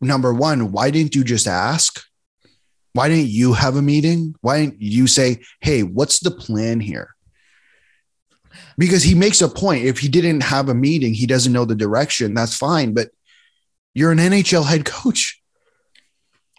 Number 0.00 0.34
one, 0.34 0.72
why 0.72 0.90
didn't 0.90 1.14
you 1.14 1.24
just 1.24 1.46
ask? 1.46 2.02
Why 2.94 3.08
didn't 3.08 3.28
you 3.28 3.52
have 3.52 3.76
a 3.76 3.82
meeting? 3.82 4.34
Why 4.40 4.60
didn't 4.64 4.80
you 4.80 5.06
say, 5.06 5.42
hey, 5.60 5.82
what's 5.82 6.20
the 6.20 6.30
plan 6.30 6.80
here? 6.80 7.10
Because 8.78 9.02
he 9.02 9.14
makes 9.14 9.40
a 9.42 9.48
point. 9.48 9.84
If 9.84 9.98
he 9.98 10.08
didn't 10.08 10.42
have 10.42 10.68
a 10.68 10.74
meeting, 10.74 11.12
he 11.12 11.26
doesn't 11.26 11.52
know 11.52 11.64
the 11.64 11.74
direction. 11.74 12.34
That's 12.34 12.56
fine. 12.56 12.94
But 12.94 13.08
you're 13.94 14.12
an 14.12 14.18
NHL 14.18 14.64
head 14.64 14.84
coach. 14.84 15.40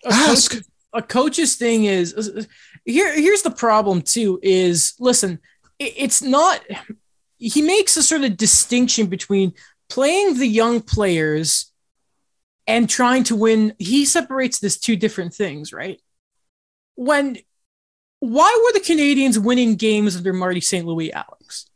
a 0.05 0.13
Ask. 0.13 0.51
coach- 0.51 0.63
a 0.93 1.01
coach's 1.01 1.55
thing 1.57 1.83
is 1.85 2.47
here. 2.85 3.13
Here's 3.13 3.41
the 3.41 3.51
problem 3.51 4.01
too. 4.01 4.39
Is 4.41 4.93
listen, 4.99 5.39
it- 5.79 5.93
it's 5.97 6.21
not. 6.21 6.61
He 7.37 7.61
makes 7.61 7.97
a 7.97 8.03
sort 8.03 8.23
of 8.23 8.37
distinction 8.37 9.07
between 9.07 9.53
playing 9.89 10.37
the 10.37 10.47
young 10.47 10.79
players 10.81 11.69
and 12.65 12.89
trying 12.89 13.25
to 13.25 13.35
win. 13.35 13.73
He 13.77 14.05
separates 14.05 14.59
this 14.59 14.77
two 14.79 14.95
different 14.95 15.33
things, 15.33 15.73
right? 15.73 15.99
When 16.95 17.37
why 18.19 18.63
were 18.63 18.73
the 18.73 18.85
Canadiens 18.85 19.37
winning 19.37 19.75
games 19.75 20.15
under 20.15 20.33
Marty 20.33 20.61
St. 20.61 20.85
Louis, 20.85 21.13
Alex? 21.13 21.69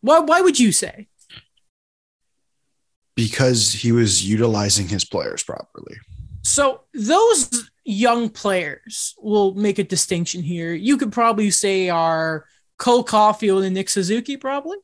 Why? 0.00 0.20
Why 0.20 0.40
would 0.40 0.58
you 0.58 0.72
say? 0.72 1.08
Because 3.14 3.72
he 3.72 3.92
was 3.92 4.26
utilizing 4.26 4.88
his 4.88 5.04
players 5.04 5.42
properly. 5.42 5.96
So 6.42 6.82
those 6.94 7.70
young 7.84 8.28
players 8.28 9.14
will 9.18 9.54
make 9.54 9.78
a 9.78 9.84
distinction 9.84 10.42
here. 10.42 10.72
You 10.72 10.96
could 10.96 11.12
probably 11.12 11.50
say 11.50 11.88
are 11.88 12.46
Cole 12.78 13.04
Caufield 13.04 13.64
and 13.64 13.74
Nick 13.74 13.88
Suzuki, 13.88 14.36
probably. 14.36 14.78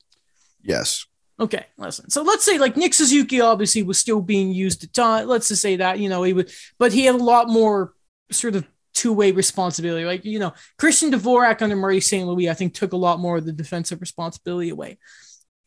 Yes. 0.62 1.06
Okay, 1.40 1.64
listen. 1.76 2.10
So 2.10 2.22
let's 2.22 2.44
say 2.44 2.58
like 2.58 2.76
Nick 2.76 2.94
Suzuki 2.94 3.40
obviously 3.40 3.82
was 3.82 3.98
still 3.98 4.20
being 4.20 4.52
used 4.52 4.82
a 4.82 4.88
ton. 4.88 5.28
Let's 5.28 5.48
just 5.48 5.62
say 5.62 5.76
that, 5.76 5.98
you 5.98 6.08
know, 6.08 6.22
he 6.24 6.32
would, 6.32 6.50
but 6.78 6.92
he 6.92 7.04
had 7.04 7.14
a 7.14 7.18
lot 7.18 7.48
more 7.48 7.94
sort 8.30 8.56
of 8.56 8.66
two-way 8.98 9.30
responsibility. 9.30 10.04
Like, 10.04 10.24
you 10.24 10.40
know, 10.40 10.52
Christian 10.76 11.12
Dvorak 11.12 11.62
under 11.62 11.76
Marty 11.76 12.00
St. 12.00 12.26
Louis, 12.26 12.50
I 12.50 12.54
think 12.54 12.74
took 12.74 12.92
a 12.92 12.96
lot 12.96 13.20
more 13.20 13.36
of 13.36 13.46
the 13.46 13.52
defensive 13.52 14.00
responsibility 14.00 14.70
away. 14.70 14.98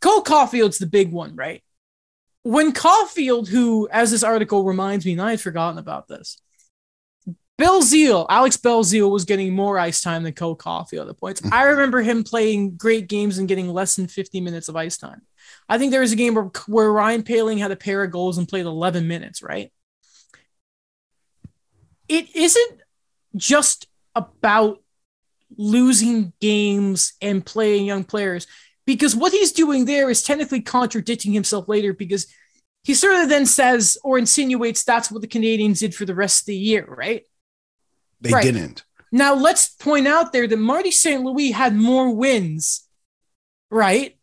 Cole 0.02 0.24
Caufield's 0.24 0.80
the 0.80 0.86
big 0.86 1.12
one, 1.12 1.36
right? 1.36 1.64
When 2.44 2.74
Caufield, 2.74 3.48
who, 3.48 3.88
as 3.90 4.12
this 4.12 4.24
article 4.24 4.66
reminds 4.66 5.06
me, 5.06 5.14
and 5.14 5.22
I 5.22 5.32
had 5.32 5.42
forgotten 5.42 5.78
about 5.78 6.08
this, 6.08 6.42
Belzile, 7.62 8.26
Alex 8.28 8.58
Belzile 8.58 9.12
was 9.12 9.24
getting 9.24 9.54
more 9.54 9.78
ice 9.78 10.02
time 10.02 10.24
than 10.24 10.34
Cole 10.34 10.58
Caufield 10.58 11.02
at 11.02 11.08
the 11.08 11.14
points. 11.14 11.42
Mm. 11.42 11.54
I 11.54 11.64
remember 11.64 12.02
him 12.02 12.24
playing 12.24 12.76
great 12.76 13.08
games 13.08 13.38
and 13.38 13.48
getting 13.48 13.70
less 13.70 13.96
than 13.96 14.08
50 14.08 14.42
minutes 14.42 14.68
of 14.68 14.76
ice 14.76 14.98
time. 14.98 15.22
I 15.70 15.78
think 15.78 15.92
there 15.92 16.02
was 16.02 16.12
a 16.12 16.18
game 16.18 16.34
where, 16.34 16.50
where 16.68 16.92
Ryan 16.92 17.24
Poehling 17.24 17.60
had 17.60 17.72
a 17.72 17.76
pair 17.76 18.04
of 18.04 18.12
goals 18.12 18.38
and 18.38 18.48
played 18.48 18.66
11 18.66 19.08
minutes, 19.08 19.44
right? 19.44 19.72
It 22.10 22.36
isn't 22.36 22.81
just 23.36 23.88
about 24.16 24.82
losing 25.58 26.34
games 26.40 27.14
and 27.22 27.46
playing 27.46 27.86
young 27.86 28.04
players 28.04 28.48
because 28.86 29.16
what 29.16 29.32
he's 29.32 29.52
doing 29.52 29.86
there 29.86 30.10
is 30.10 30.24
technically 30.24 30.62
contradicting 30.62 31.34
himself 31.34 31.68
later 31.68 31.94
because 31.94 32.28
he 32.84 32.94
sort 32.94 33.16
of 33.16 33.30
then 33.30 33.46
says 33.46 33.98
or 34.04 34.18
insinuates 34.18 34.84
that's 34.84 35.12
what 35.12 35.22
the 35.22 35.28
Canadiens 35.28 35.80
did 35.80 35.94
for 35.94 36.06
the 36.06 36.16
rest 36.16 36.42
of 36.42 36.46
the 36.48 36.56
year, 36.56 36.86
right? 36.88 37.24
They 38.22 38.32
Right. 38.32 38.44
didn't. 38.44 38.84
Now 39.12 39.36
let's 39.36 39.70
point 39.70 40.08
out 40.08 40.32
there 40.32 40.48
that 40.48 40.58
Marty 40.58 40.92
St. 40.92 41.22
Louis 41.22 41.52
had 41.52 41.76
more 41.76 42.14
wins, 42.16 42.88
right? 43.70 44.18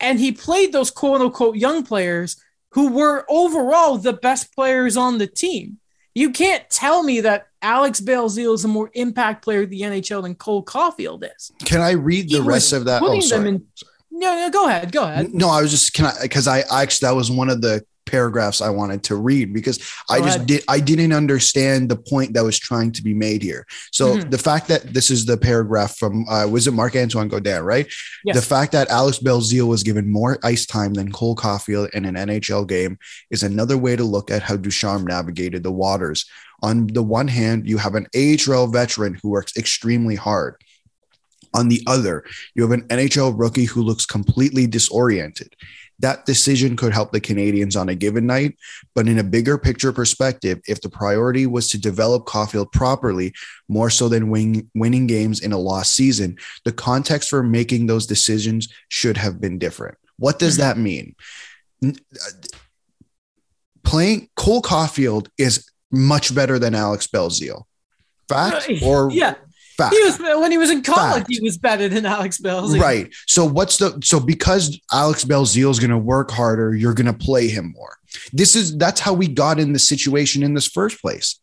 And 0.00 0.18
he 0.18 0.32
played 0.32 0.72
those 0.72 0.90
quote 0.90 1.20
unquote 1.20 1.56
young 1.56 1.84
players 1.84 2.42
who 2.72 2.90
were 2.90 3.24
overall 3.28 3.98
the 3.98 4.14
best 4.14 4.54
players 4.54 4.96
on 4.96 5.18
the 5.18 5.26
team. 5.26 5.78
You 6.14 6.30
can't 6.30 6.68
tell 6.70 7.02
me 7.02 7.20
that 7.20 7.48
Alex 7.62 8.00
Belzile 8.00 8.54
is 8.54 8.64
a 8.64 8.68
more 8.68 8.90
impact 8.94 9.42
player 9.44 9.62
at 9.62 9.70
the 9.70 9.80
NHL 9.82 10.22
than 10.22 10.34
Cole 10.34 10.64
Caufield 10.64 11.24
is. 11.36 11.52
Can 11.64 11.80
I 11.80 11.92
read 11.92 12.26
He 12.30 12.36
the 12.36 12.42
rest 12.42 12.72
of 12.72 12.84
that? 12.86 13.02
Oh, 13.02 13.20
sorry. 13.20 13.48
in- 13.48 13.66
No, 14.10 14.34
no, 14.34 14.50
go 14.50 14.68
ahead, 14.68 14.92
go 14.92 15.04
ahead. 15.04 15.32
No, 15.32 15.48
I 15.48 15.62
was 15.62 15.70
just 15.70 15.94
can 15.94 16.06
I 16.06 16.12
because 16.22 16.46
I, 16.46 16.60
I 16.70 16.82
actually 16.82 17.06
that 17.08 17.14
was 17.14 17.30
one 17.30 17.48
of 17.48 17.62
the 17.62 17.84
paragraphs 18.06 18.60
I 18.60 18.68
wanted 18.70 19.02
to 19.04 19.16
read 19.16 19.52
because 19.52 19.78
I 20.10 20.18
just 20.20 20.36
ahead. 20.36 20.46
did 20.48 20.64
I 20.68 20.80
didn't 20.80 21.12
understand 21.12 21.88
the 21.88 21.96
point 21.96 22.34
that 22.34 22.44
was 22.44 22.58
trying 22.58 22.92
to 22.92 23.02
be 23.02 23.14
made 23.14 23.42
here. 23.42 23.66
So 23.92 24.16
Mhm. 24.16 24.30
the 24.30 24.38
fact 24.38 24.68
that 24.68 24.92
this 24.92 25.10
is 25.10 25.24
the 25.24 25.36
paragraph 25.36 25.96
from 25.96 26.26
uh, 26.28 26.46
was 26.46 26.66
it 26.66 26.72
Marc 26.74 26.96
Antoine 26.96 27.28
Godin, 27.28 27.62
right? 27.62 27.86
Yes. 28.24 28.36
The 28.36 28.42
fact 28.42 28.72
that 28.72 28.88
Alex 28.90 29.18
Belzile 29.18 29.66
was 29.68 29.82
given 29.82 30.10
more 30.10 30.38
ice 30.42 30.66
time 30.66 30.94
than 30.94 31.12
Cole 31.12 31.36
Caufield 31.36 31.90
in 31.90 32.04
an 32.04 32.16
NHL 32.16 32.64
game 32.66 32.98
is 33.30 33.42
another 33.42 33.78
way 33.78 33.96
to 33.96 34.04
look 34.04 34.30
at 34.30 34.42
how 34.42 34.56
Ducharme 34.56 35.06
navigated 35.06 35.62
the 35.62 35.72
waters. 35.72 36.26
On 36.62 36.86
the 36.86 37.02
one 37.02 37.28
hand, 37.28 37.68
you 37.68 37.78
have 37.78 37.94
an 37.94 38.06
AHL 38.14 38.66
veteran 38.68 39.18
who 39.20 39.30
works 39.30 39.56
extremely 39.56 40.14
hard. 40.14 40.54
On 41.54 41.68
the 41.68 41.82
other, 41.86 42.24
you 42.54 42.62
have 42.62 42.72
an 42.72 42.86
NHL 42.88 43.32
rookie 43.38 43.66
who 43.66 43.82
looks 43.82 44.06
completely 44.06 44.66
disoriented. 44.66 45.54
That 46.02 46.26
decision 46.26 46.76
could 46.76 46.92
help 46.92 47.12
the 47.12 47.20
Canadiens 47.20 47.80
on 47.80 47.88
a 47.88 47.94
given 47.94 48.26
night, 48.26 48.56
but 48.94 49.08
in 49.08 49.18
a 49.18 49.24
bigger 49.24 49.56
picture 49.56 49.92
perspective, 49.92 50.60
if 50.68 50.80
the 50.80 50.90
priority 50.90 51.46
was 51.46 51.68
to 51.70 51.78
develop 51.80 52.26
Caufield 52.26 52.72
properly, 52.72 53.32
more 53.68 53.88
so 53.88 54.08
than 54.08 54.28
win, 54.28 54.68
winning 54.74 55.06
games 55.06 55.40
in 55.40 55.52
a 55.52 55.58
lost 55.58 55.94
season, 55.94 56.36
the 56.64 56.72
context 56.72 57.30
for 57.30 57.42
making 57.42 57.86
those 57.86 58.06
decisions 58.06 58.68
should 58.88 59.16
have 59.16 59.40
been 59.40 59.58
different. 59.58 59.96
What 60.18 60.38
does 60.38 60.56
Mhm. 60.56 60.58
that 60.58 60.78
mean? 60.78 61.14
Uh, 61.84 61.92
Playing 63.84 64.28
Cole 64.36 64.62
Caufield 64.62 65.28
is 65.38 65.66
much 65.90 66.34
better 66.34 66.58
than 66.58 66.74
Alex 66.74 67.06
Belzile. 67.06 67.64
Fact 68.28 68.70
or 68.82 69.10
yeah, 69.10 69.34
fact? 69.76 69.94
he 69.94 70.02
was 70.02 70.18
when 70.18 70.50
he 70.50 70.58
was 70.58 70.70
in 70.70 70.82
college. 70.82 71.22
Fact. 71.22 71.26
He 71.30 71.40
was 71.40 71.58
better 71.58 71.88
than 71.88 72.06
Alex 72.06 72.38
Bells. 72.38 72.78
Right. 72.78 73.12
So 73.26 73.44
what's 73.44 73.78
the 73.78 73.98
so 74.02 74.20
because 74.20 74.78
Alex 74.92 75.24
Belzile 75.24 75.70
is 75.70 75.78
going 75.78 75.90
to 75.90 75.98
work 75.98 76.30
harder, 76.30 76.74
you're 76.74 76.94
going 76.94 77.06
to 77.06 77.12
play 77.12 77.48
him 77.48 77.72
more. 77.76 77.96
This 78.32 78.56
is 78.56 78.76
that's 78.76 79.00
how 79.00 79.12
we 79.12 79.28
got 79.28 79.58
in 79.58 79.72
the 79.72 79.78
situation 79.78 80.42
in 80.42 80.54
this 80.54 80.66
first 80.66 81.00
place. 81.00 81.40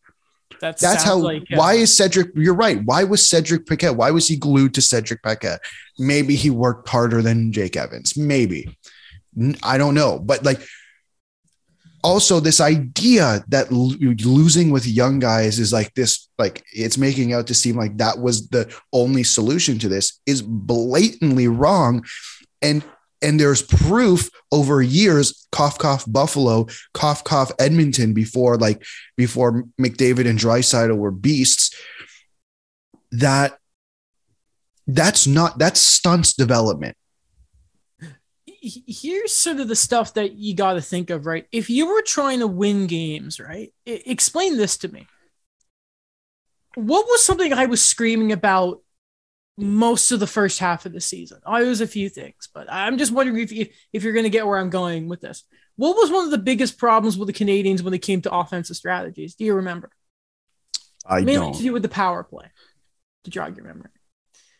That 0.60 0.78
That's 0.78 1.02
how. 1.02 1.16
Like, 1.16 1.42
uh, 1.52 1.56
why 1.56 1.74
is 1.74 1.96
Cedric? 1.96 2.32
You're 2.34 2.54
right. 2.54 2.82
Why 2.84 3.04
was 3.04 3.28
Cedric 3.28 3.66
Paquette? 3.66 3.96
Why 3.96 4.10
was 4.10 4.28
he 4.28 4.36
glued 4.36 4.74
to 4.74 4.82
Cedric 4.82 5.22
Paquette? 5.22 5.60
Maybe 5.98 6.36
he 6.36 6.50
worked 6.50 6.88
harder 6.88 7.22
than 7.22 7.52
Jake 7.52 7.76
Evans. 7.76 8.16
Maybe. 8.16 8.76
I 9.62 9.78
don't 9.78 9.94
know. 9.94 10.18
But 10.18 10.44
like, 10.44 10.60
also 12.02 12.40
this 12.40 12.60
idea 12.60 13.44
that 13.48 13.70
losing 13.72 14.70
with 14.70 14.86
young 14.86 15.18
guys 15.18 15.58
is 15.58 15.72
like 15.72 15.94
this, 15.94 16.28
like 16.38 16.64
it's 16.72 16.98
making 16.98 17.32
out 17.32 17.46
to 17.48 17.54
seem 17.54 17.76
like 17.76 17.96
that 17.98 18.18
was 18.18 18.48
the 18.48 18.74
only 18.92 19.22
solution 19.22 19.78
to 19.78 19.88
this 19.88 20.20
is 20.26 20.42
blatantly 20.42 21.48
wrong, 21.48 22.04
and 22.62 22.84
and 23.22 23.38
there's 23.38 23.62
proof 23.62 24.30
over 24.50 24.80
years 24.80 25.46
cough 25.52 25.78
cough 25.78 26.04
buffalo 26.10 26.66
cough 26.94 27.22
cough 27.22 27.52
edmonton 27.58 28.12
before 28.14 28.56
like 28.56 28.82
before 29.16 29.64
mcdavid 29.80 30.26
and 30.26 30.38
draisaitl 30.38 30.96
were 30.96 31.10
beasts 31.10 31.74
that 33.12 33.58
that's 34.86 35.26
not 35.26 35.58
that's 35.58 35.80
stunts 35.80 36.32
development 36.32 36.96
here's 38.60 39.34
sort 39.34 39.60
of 39.60 39.68
the 39.68 39.76
stuff 39.76 40.14
that 40.14 40.32
you 40.32 40.54
got 40.54 40.74
to 40.74 40.82
think 40.82 41.10
of, 41.10 41.26
right? 41.26 41.46
If 41.50 41.70
you 41.70 41.88
were 41.88 42.02
trying 42.02 42.40
to 42.40 42.46
win 42.46 42.86
games, 42.86 43.40
right? 43.40 43.72
I- 43.86 44.02
explain 44.06 44.56
this 44.56 44.76
to 44.78 44.88
me. 44.88 45.06
What 46.74 47.06
was 47.06 47.24
something 47.24 47.52
I 47.52 47.66
was 47.66 47.82
screaming 47.82 48.32
about 48.32 48.82
most 49.56 50.12
of 50.12 50.20
the 50.20 50.26
first 50.26 50.58
half 50.58 50.86
of 50.86 50.92
the 50.92 51.00
season? 51.00 51.40
I 51.46 51.62
was 51.62 51.80
a 51.80 51.86
few 51.86 52.08
things, 52.08 52.48
but 52.52 52.66
I'm 52.70 52.98
just 52.98 53.12
wondering 53.12 53.38
if 53.38 53.50
you, 53.50 53.66
if 53.92 54.04
you're 54.04 54.12
going 54.12 54.24
to 54.24 54.30
get 54.30 54.46
where 54.46 54.58
I'm 54.58 54.70
going 54.70 55.08
with 55.08 55.20
this. 55.20 55.44
What 55.76 55.96
was 55.96 56.10
one 56.10 56.26
of 56.26 56.30
the 56.30 56.38
biggest 56.38 56.78
problems 56.78 57.16
with 57.16 57.26
the 57.26 57.32
Canadiens 57.32 57.82
when 57.82 57.94
it 57.94 58.00
came 58.00 58.20
to 58.22 58.34
offensive 58.34 58.76
strategies? 58.76 59.34
Do 59.34 59.44
you 59.44 59.54
remember? 59.54 59.90
i 61.06 61.20
Mainly 61.22 61.46
don't 61.46 61.54
to 61.54 61.62
do 61.62 61.72
with 61.72 61.82
the 61.82 61.88
power 61.88 62.22
play. 62.22 62.46
To 63.24 63.30
jog 63.30 63.56
your 63.56 63.66
memory. 63.66 63.90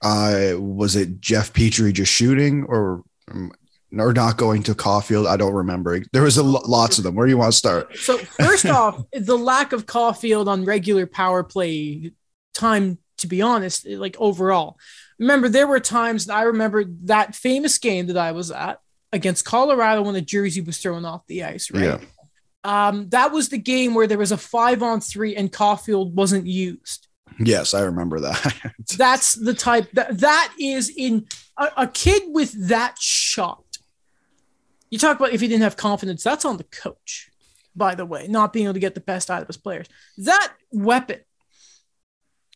uh 0.02 0.58
was 0.60 0.96
it 0.96 1.20
jeff 1.20 1.52
petry 1.52 1.92
just 1.92 2.12
shooting 2.12 2.64
or 2.64 3.02
um, 3.30 3.52
or 3.98 4.12
not 4.12 4.36
going 4.36 4.62
to 4.62 4.74
caufield 4.74 5.26
i 5.26 5.36
don't 5.36 5.54
remember 5.54 6.00
there 6.12 6.22
was 6.22 6.36
a 6.36 6.42
lots 6.42 6.98
of 6.98 7.04
them 7.04 7.14
where 7.14 7.26
do 7.26 7.30
you 7.30 7.38
want 7.38 7.52
to 7.52 7.58
start 7.58 7.96
So 7.98 8.18
first 8.18 8.66
off, 8.80 9.02
the 9.12 9.36
lack 9.36 9.72
of 9.72 9.86
Caufield 9.86 10.46
on 10.46 10.64
regular 10.64 11.06
power 11.06 11.42
play 11.42 12.12
time, 12.54 12.98
to 13.18 13.26
be 13.26 13.42
honest, 13.42 13.86
like 13.88 14.16
overall. 14.18 14.78
Remember, 15.18 15.48
there 15.48 15.66
were 15.66 15.80
times 15.80 16.26
that 16.26 16.36
I 16.36 16.42
remember 16.42 16.84
that 17.04 17.34
famous 17.34 17.78
game 17.78 18.06
that 18.06 18.16
I 18.16 18.32
was 18.32 18.50
at 18.50 18.78
against 19.12 19.44
Colorado 19.44 20.02
when 20.02 20.14
the 20.14 20.20
jersey 20.22 20.60
was 20.60 20.78
thrown 20.78 21.04
off 21.04 21.26
the 21.26 21.44
ice, 21.44 21.70
right? 21.70 21.82
Yeah. 21.82 21.98
Um, 22.62 23.08
that 23.10 23.32
was 23.32 23.48
the 23.48 23.58
game 23.58 23.94
where 23.94 24.06
there 24.06 24.18
was 24.18 24.32
a 24.32 24.36
five 24.36 24.82
on 24.82 25.00
three 25.00 25.34
and 25.36 25.50
Caufield 25.52 26.12
wasn't 26.12 26.46
used. 26.46 27.08
yes 27.38 27.74
i 27.74 27.80
remember 27.80 28.20
that 28.20 28.54
That's 28.96 29.34
the 29.34 29.54
type 29.54 29.88
that 29.92 30.18
that 30.18 30.52
is 30.58 30.92
in 30.94 31.26
a, 31.56 31.68
a 31.78 31.86
kid 31.86 32.22
with 32.26 32.68
that 32.68 32.98
shot. 32.98 33.64
You 34.90 34.98
talk 34.98 35.18
about 35.18 35.32
if 35.32 35.40
he 35.40 35.48
didn't 35.48 35.62
have 35.62 35.76
confidence, 35.76 36.22
that's 36.22 36.44
on 36.44 36.56
the 36.56 36.64
coach, 36.64 37.30
by 37.74 37.94
the 37.94 38.04
way, 38.04 38.26
not 38.28 38.52
being 38.52 38.66
able 38.66 38.74
to 38.74 38.80
get 38.80 38.94
the 38.94 39.00
best 39.00 39.30
out 39.30 39.42
of 39.42 39.46
his 39.46 39.56
players. 39.56 39.86
That 40.18 40.52
weapon 40.72 41.20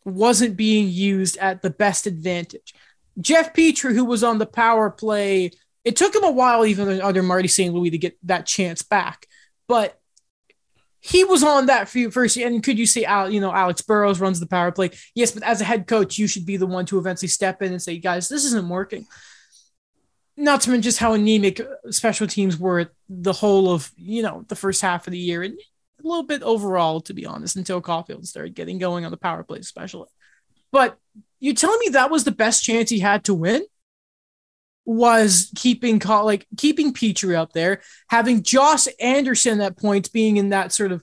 wasn't 0.05 0.57
being 0.57 0.89
used 0.89 1.39
at 1.39 1.62
the 1.62 1.70
best 1.70 2.07
advantage. 2.07 2.74
Jeff 3.20 3.55
Petry, 3.55 3.95
who 3.95 4.05
was 4.05 4.24
on 4.24 4.39
the 4.39 4.47
power 4.47 4.91
play, 4.91 5.53
it 5.85 5.97
took 5.97 6.14
him 6.14 6.24
a 6.24 6.30
while, 6.30 6.66
even 6.66 7.01
under 7.01 7.22
Marty 7.22 7.49
St. 7.49 7.72
Louis, 7.72 7.91
to 7.91 7.99
get 7.99 8.18
that 8.24 8.47
chance 8.47 8.82
back. 8.82 9.26
But 9.68 9.99
he 11.01 11.22
was 11.22 11.45
on 11.45 11.66
that 11.66 11.89
few 11.89 12.11
first. 12.11 12.37
And 12.39 12.62
could 12.62 12.78
you 12.78 13.05
Al, 13.05 13.30
you 13.30 13.41
know, 13.41 13.53
Alex 13.53 13.82
Burrows 13.82 14.20
runs 14.20 14.41
the 14.41 14.47
power 14.47 14.72
play? 14.72 14.91
Yes, 15.14 15.32
but 15.32 15.43
as 15.43 15.61
a 15.61 15.64
head 15.64 15.87
coach, 15.87 16.18
you 16.18 16.26
should 16.26 16.47
be 16.47 16.57
the 16.57 16.66
one 16.66 16.87
to 16.87 16.99
eventually 16.99 17.28
step 17.28 17.61
in 17.62 17.72
and 17.72 17.82
say, 17.82 17.99
guys, 17.99 18.28
this 18.28 18.45
isn't 18.47 18.68
working. 18.68 19.07
Not 20.37 20.62
to 20.62 20.70
mention 20.70 20.82
just 20.82 20.99
how 20.99 21.12
anemic 21.12 21.61
uh, 21.61 21.91
special 21.91 22.26
teams 22.26 22.59
were 22.59 22.91
the 23.09 23.32
whole 23.32 23.70
of, 23.70 23.93
you 23.97 24.22
know, 24.22 24.45
the 24.49 24.57
first 24.57 24.82
half 24.82 25.07
of 25.07 25.12
the 25.12 25.18
year 25.18 25.43
and 25.43 25.55
a 25.55 26.07
little 26.07 26.24
bit 26.24 26.43
overall, 26.43 27.01
to 27.03 27.14
be 27.14 27.24
honest, 27.24 27.57
until 27.57 27.80
Caufield 27.80 28.26
started 28.26 28.55
getting 28.55 28.78
going 28.78 29.05
on 29.05 29.11
the 29.11 29.16
power 29.16 29.45
play, 29.45 29.61
especially. 29.61 30.09
But 30.72 30.99
you 31.39 31.55
telling 31.55 31.78
me 31.80 31.91
that 31.91 32.11
was 32.11 32.24
the 32.24 32.32
best 32.32 32.64
chance 32.64 32.91
he 32.91 32.99
had 32.99 33.24
to 33.24 33.35
win? 33.35 33.64
Was 34.87 35.51
keeping 35.55 35.99
like 36.01 36.47
keeping 36.59 36.93
Petry 36.93 37.37
up 37.37 37.53
there, 37.53 37.80
having 38.09 38.43
Josh 38.43 38.87
Anderson 39.01 39.61
at 39.61 39.78
points 39.78 40.09
being 40.09 40.37
in 40.37 40.51
that 40.51 40.72
sort 40.72 40.93
of 40.93 41.03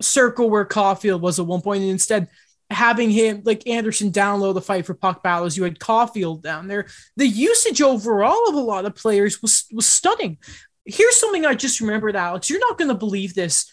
circle 0.00 0.50
where 0.50 0.64
Caufield 0.64 1.20
was 1.20 1.38
at 1.38 1.46
one 1.46 1.60
point, 1.60 1.82
and 1.82 1.90
instead 1.90 2.28
having 2.70 3.10
him 3.10 3.42
like 3.44 3.66
Anderson 3.66 4.10
down 4.10 4.40
low 4.40 4.52
the 4.52 4.60
fight 4.60 4.86
for 4.86 4.94
puck 4.94 5.22
battles. 5.22 5.56
You 5.56 5.64
had 5.64 5.78
Caufield 5.78 6.42
down 6.42 6.68
there. 6.68 6.86
The 7.16 7.26
usage 7.26 7.82
overall 7.82 8.48
of 8.48 8.54
a 8.54 8.60
lot 8.60 8.84
of 8.84 8.94
players 8.94 9.42
was 9.42 9.66
was 9.72 9.86
stunning. 9.86 10.38
Here's 10.84 11.16
something 11.16 11.44
I 11.44 11.54
just 11.54 11.80
remembered, 11.80 12.16
Alex. 12.16 12.48
You're 12.48 12.60
not 12.60 12.78
going 12.78 12.88
to 12.88 12.94
believe 12.94 13.34
this 13.34 13.72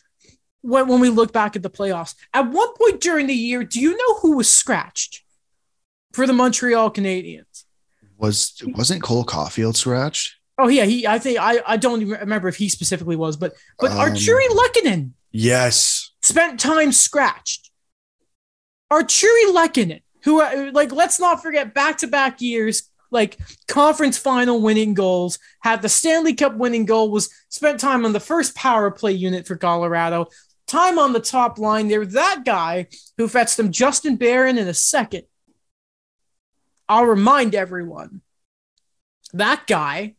when, 0.62 0.88
when 0.88 1.00
we 1.00 1.10
look 1.10 1.32
back 1.32 1.56
at 1.56 1.64
the 1.64 1.70
playoffs. 1.70 2.16
At 2.34 2.52
one 2.52 2.74
point 2.76 3.02
during 3.02 3.28
the 3.28 3.34
year, 3.34 3.64
do 3.64 3.80
you 3.80 3.92
know 3.92 4.20
who 4.20 4.36
was 4.38 4.52
scratched 4.52 5.24
for 6.14 6.28
the 6.28 6.34
Montreal 6.34 6.92
Canadiens? 6.92 7.64
was 8.18 8.62
wasn't 8.76 9.04
cole 9.04 9.24
caufield 9.24 9.76
scratched 9.76 10.38
Oh 10.60 10.68
yeah, 10.68 10.86
he. 10.86 11.06
I 11.06 11.20
think 11.20 11.38
I. 11.40 11.62
I 11.68 11.78
don't 11.78 12.02
even 12.02 12.20
remember 12.20 12.48
if 12.48 12.56
he 12.56 12.68
specifically 12.68 13.16
was, 13.16 13.38
but 13.38 13.54
but 13.80 13.92
Um, 13.92 13.98
Artturi 13.98 14.48
Lehkonen 14.50 15.12
yes 15.32 16.12
spent 16.24 16.60
time 16.60 16.92
scratched. 16.92 17.67
Artturi 18.92 19.54
Lehkonen, 19.54 20.02
who 20.24 20.42
uh, 20.42 20.72
like 20.74 20.92
let's 20.92 21.20
not 21.20 21.42
forget 21.42 21.74
back 21.74 21.98
to 22.00 22.08
back 22.08 22.42
years, 22.42 22.90
like 23.12 23.38
conference 23.68 24.18
final 24.18 24.62
winning 24.62 24.94
goals, 24.94 25.40
had 25.62 25.82
the 25.82 25.90
Stanley 25.90 26.34
Cup 26.34 26.56
winning 26.56 26.86
goal, 26.86 27.12
was 27.12 27.30
spent 27.50 27.80
time 27.80 28.06
on 28.06 28.14
the 28.14 28.20
first 28.20 28.56
power 28.56 28.92
play 28.92 29.12
unit 29.12 29.48
for 29.48 29.56
Colorado, 29.56 30.28
time 30.68 31.00
on 31.00 31.14
the 31.14 31.20
top 31.20 31.58
line 31.58 31.88
there. 31.88 32.06
That 32.06 32.44
guy 32.46 32.88
who 33.18 33.28
fetched 33.28 33.58
them 33.58 33.72
Justin 33.72 34.16
Barron 34.16 34.58
in 34.58 34.68
a 34.68 34.74
second. 34.74 35.24
I'll 36.90 37.06
remind 37.06 37.54
everyone 37.54 38.22
that 39.34 39.68
guy 39.68 40.16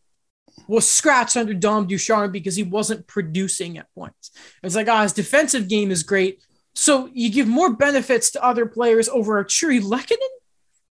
was 0.67 0.89
scratched 0.89 1.37
under 1.37 1.55
Dom 1.55 1.87
Ducharme 1.87 2.31
because 2.31 2.57
he 2.57 2.63
wasn't 2.63 3.07
producing 3.07 3.79
at 3.79 3.93
points. 3.95 4.31
It's 4.63 4.75
like, 4.75 4.89
ah, 4.89 5.03
his 5.03 5.13
defensive 5.13 5.69
game 5.69 5.91
is 5.91 6.03
great. 6.03 6.43
So 6.79 7.11
you 7.13 7.29
give 7.29 7.49
more 7.49 7.75
benefits 7.75 8.31
to 8.31 8.45
other 8.45 8.65
players 8.65 9.09
over 9.09 9.43
Artturi 9.43 9.83
Lehkonen? 9.83 10.17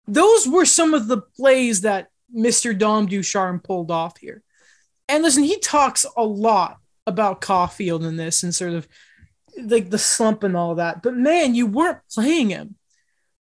Those 0.07 0.47
were 0.47 0.63
some 0.63 0.93
of 0.93 1.09
the 1.09 1.17
plays 1.17 1.81
that 1.81 2.07
Mr. 2.34 2.75
Dom 2.75 3.05
Ducharme 3.05 3.59
pulled 3.59 3.91
off 3.91 4.17
here. 4.17 4.43
And 5.09 5.23
listen, 5.23 5.43
he 5.43 5.59
talks 5.59 6.05
a 6.15 6.23
lot 6.23 6.77
about 7.05 7.41
Caufield 7.41 8.07
in 8.07 8.15
this 8.15 8.43
and 8.43 8.55
sort 8.55 8.71
of 8.71 8.88
like 9.57 9.89
the 9.89 9.97
slump 9.97 10.43
and 10.43 10.55
all 10.55 10.75
that. 10.75 11.03
But 11.03 11.17
man, 11.17 11.53
you 11.53 11.67
weren't 11.67 11.99
playing 12.09 12.51
him. 12.51 12.77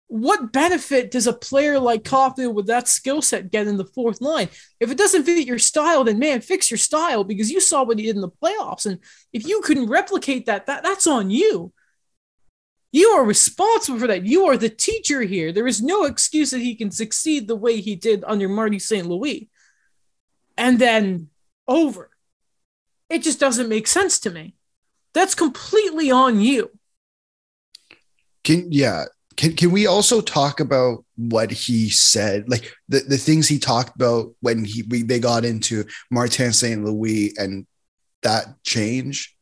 what 0.09 0.53
benefit 0.53 1.13
does 1.13 1.29
a 1.29 1.33
player 1.33 1.79
like 1.79 2.03
Caufield 2.03 2.55
with 2.55 2.67
that 2.67 2.89
skill 2.89 3.23
set 3.23 3.53
get 3.53 3.69
in 3.69 3.77
the 3.77 3.85
fourth 3.85 4.21
line? 4.21 4.49
If 4.81 4.91
it 4.91 4.99
doesn't 4.99 5.23
fit 5.23 5.47
your 5.47 5.61
style, 5.61 6.03
then 6.03 6.19
man, 6.19 6.41
fix 6.41 6.73
your 6.73 6.79
style 6.79 7.23
because 7.23 7.53
you 7.53 7.61
saw 7.61 7.85
what 7.85 8.01
he 8.01 8.07
did 8.07 8.17
in 8.17 8.21
the 8.21 8.29
playoffs. 8.29 8.85
And 8.85 8.99
if 9.33 9.47
you 9.47 9.61
couldn't 9.61 9.87
replicate 9.87 10.47
that, 10.47 10.67
that 10.67 10.83
that's 10.83 11.07
on 11.07 11.31
you. 11.31 11.73
You 12.93 13.09
are 13.09 13.25
responsible 13.25 13.99
for 13.99 14.07
that. 14.07 14.27
You 14.27 14.45
are 14.47 14.59
the 14.59 14.69
teacher 14.69 15.23
here. 15.23 15.51
There 15.51 15.67
is 15.67 15.83
no 15.83 16.05
excuse 16.05 16.51
that 16.51 16.61
he 16.61 16.75
can 16.75 16.91
succeed 16.91 17.49
the 17.49 17.57
way 17.57 17.81
he 17.81 17.97
did 17.97 18.23
under 18.27 18.49
Marty 18.49 18.79
St. 18.79 19.07
Louis. 19.07 19.49
And 20.59 20.79
then 20.79 21.29
over. 21.67 22.11
It 23.09 23.23
just 23.23 23.41
doesn't 23.41 23.69
make 23.69 23.87
sense 23.87 24.21
to 24.21 24.31
me. 24.31 24.55
That's 25.15 25.35
completely 25.35 26.11
on 26.11 26.41
you. 26.41 26.71
Can 28.45 28.71
yeah, 28.71 29.05
can 29.37 29.55
can 29.55 29.71
we 29.71 29.87
also 29.87 30.21
talk 30.21 30.61
about 30.61 31.05
what 31.17 31.51
he 31.51 31.91
said, 31.91 32.49
like 32.49 32.73
the, 32.89 33.01
the 33.01 33.17
things 33.17 33.47
he 33.47 33.59
talked 33.59 33.95
about 33.95 34.35
when 34.41 34.65
he 34.65 34.83
we, 34.83 35.03
they 35.03 35.21
got 35.21 35.45
into 35.45 35.85
Martin 36.11 36.53
St. 36.53 36.85
Louis 36.85 37.35
and 37.39 37.67
that 38.23 38.63
change? 38.65 39.37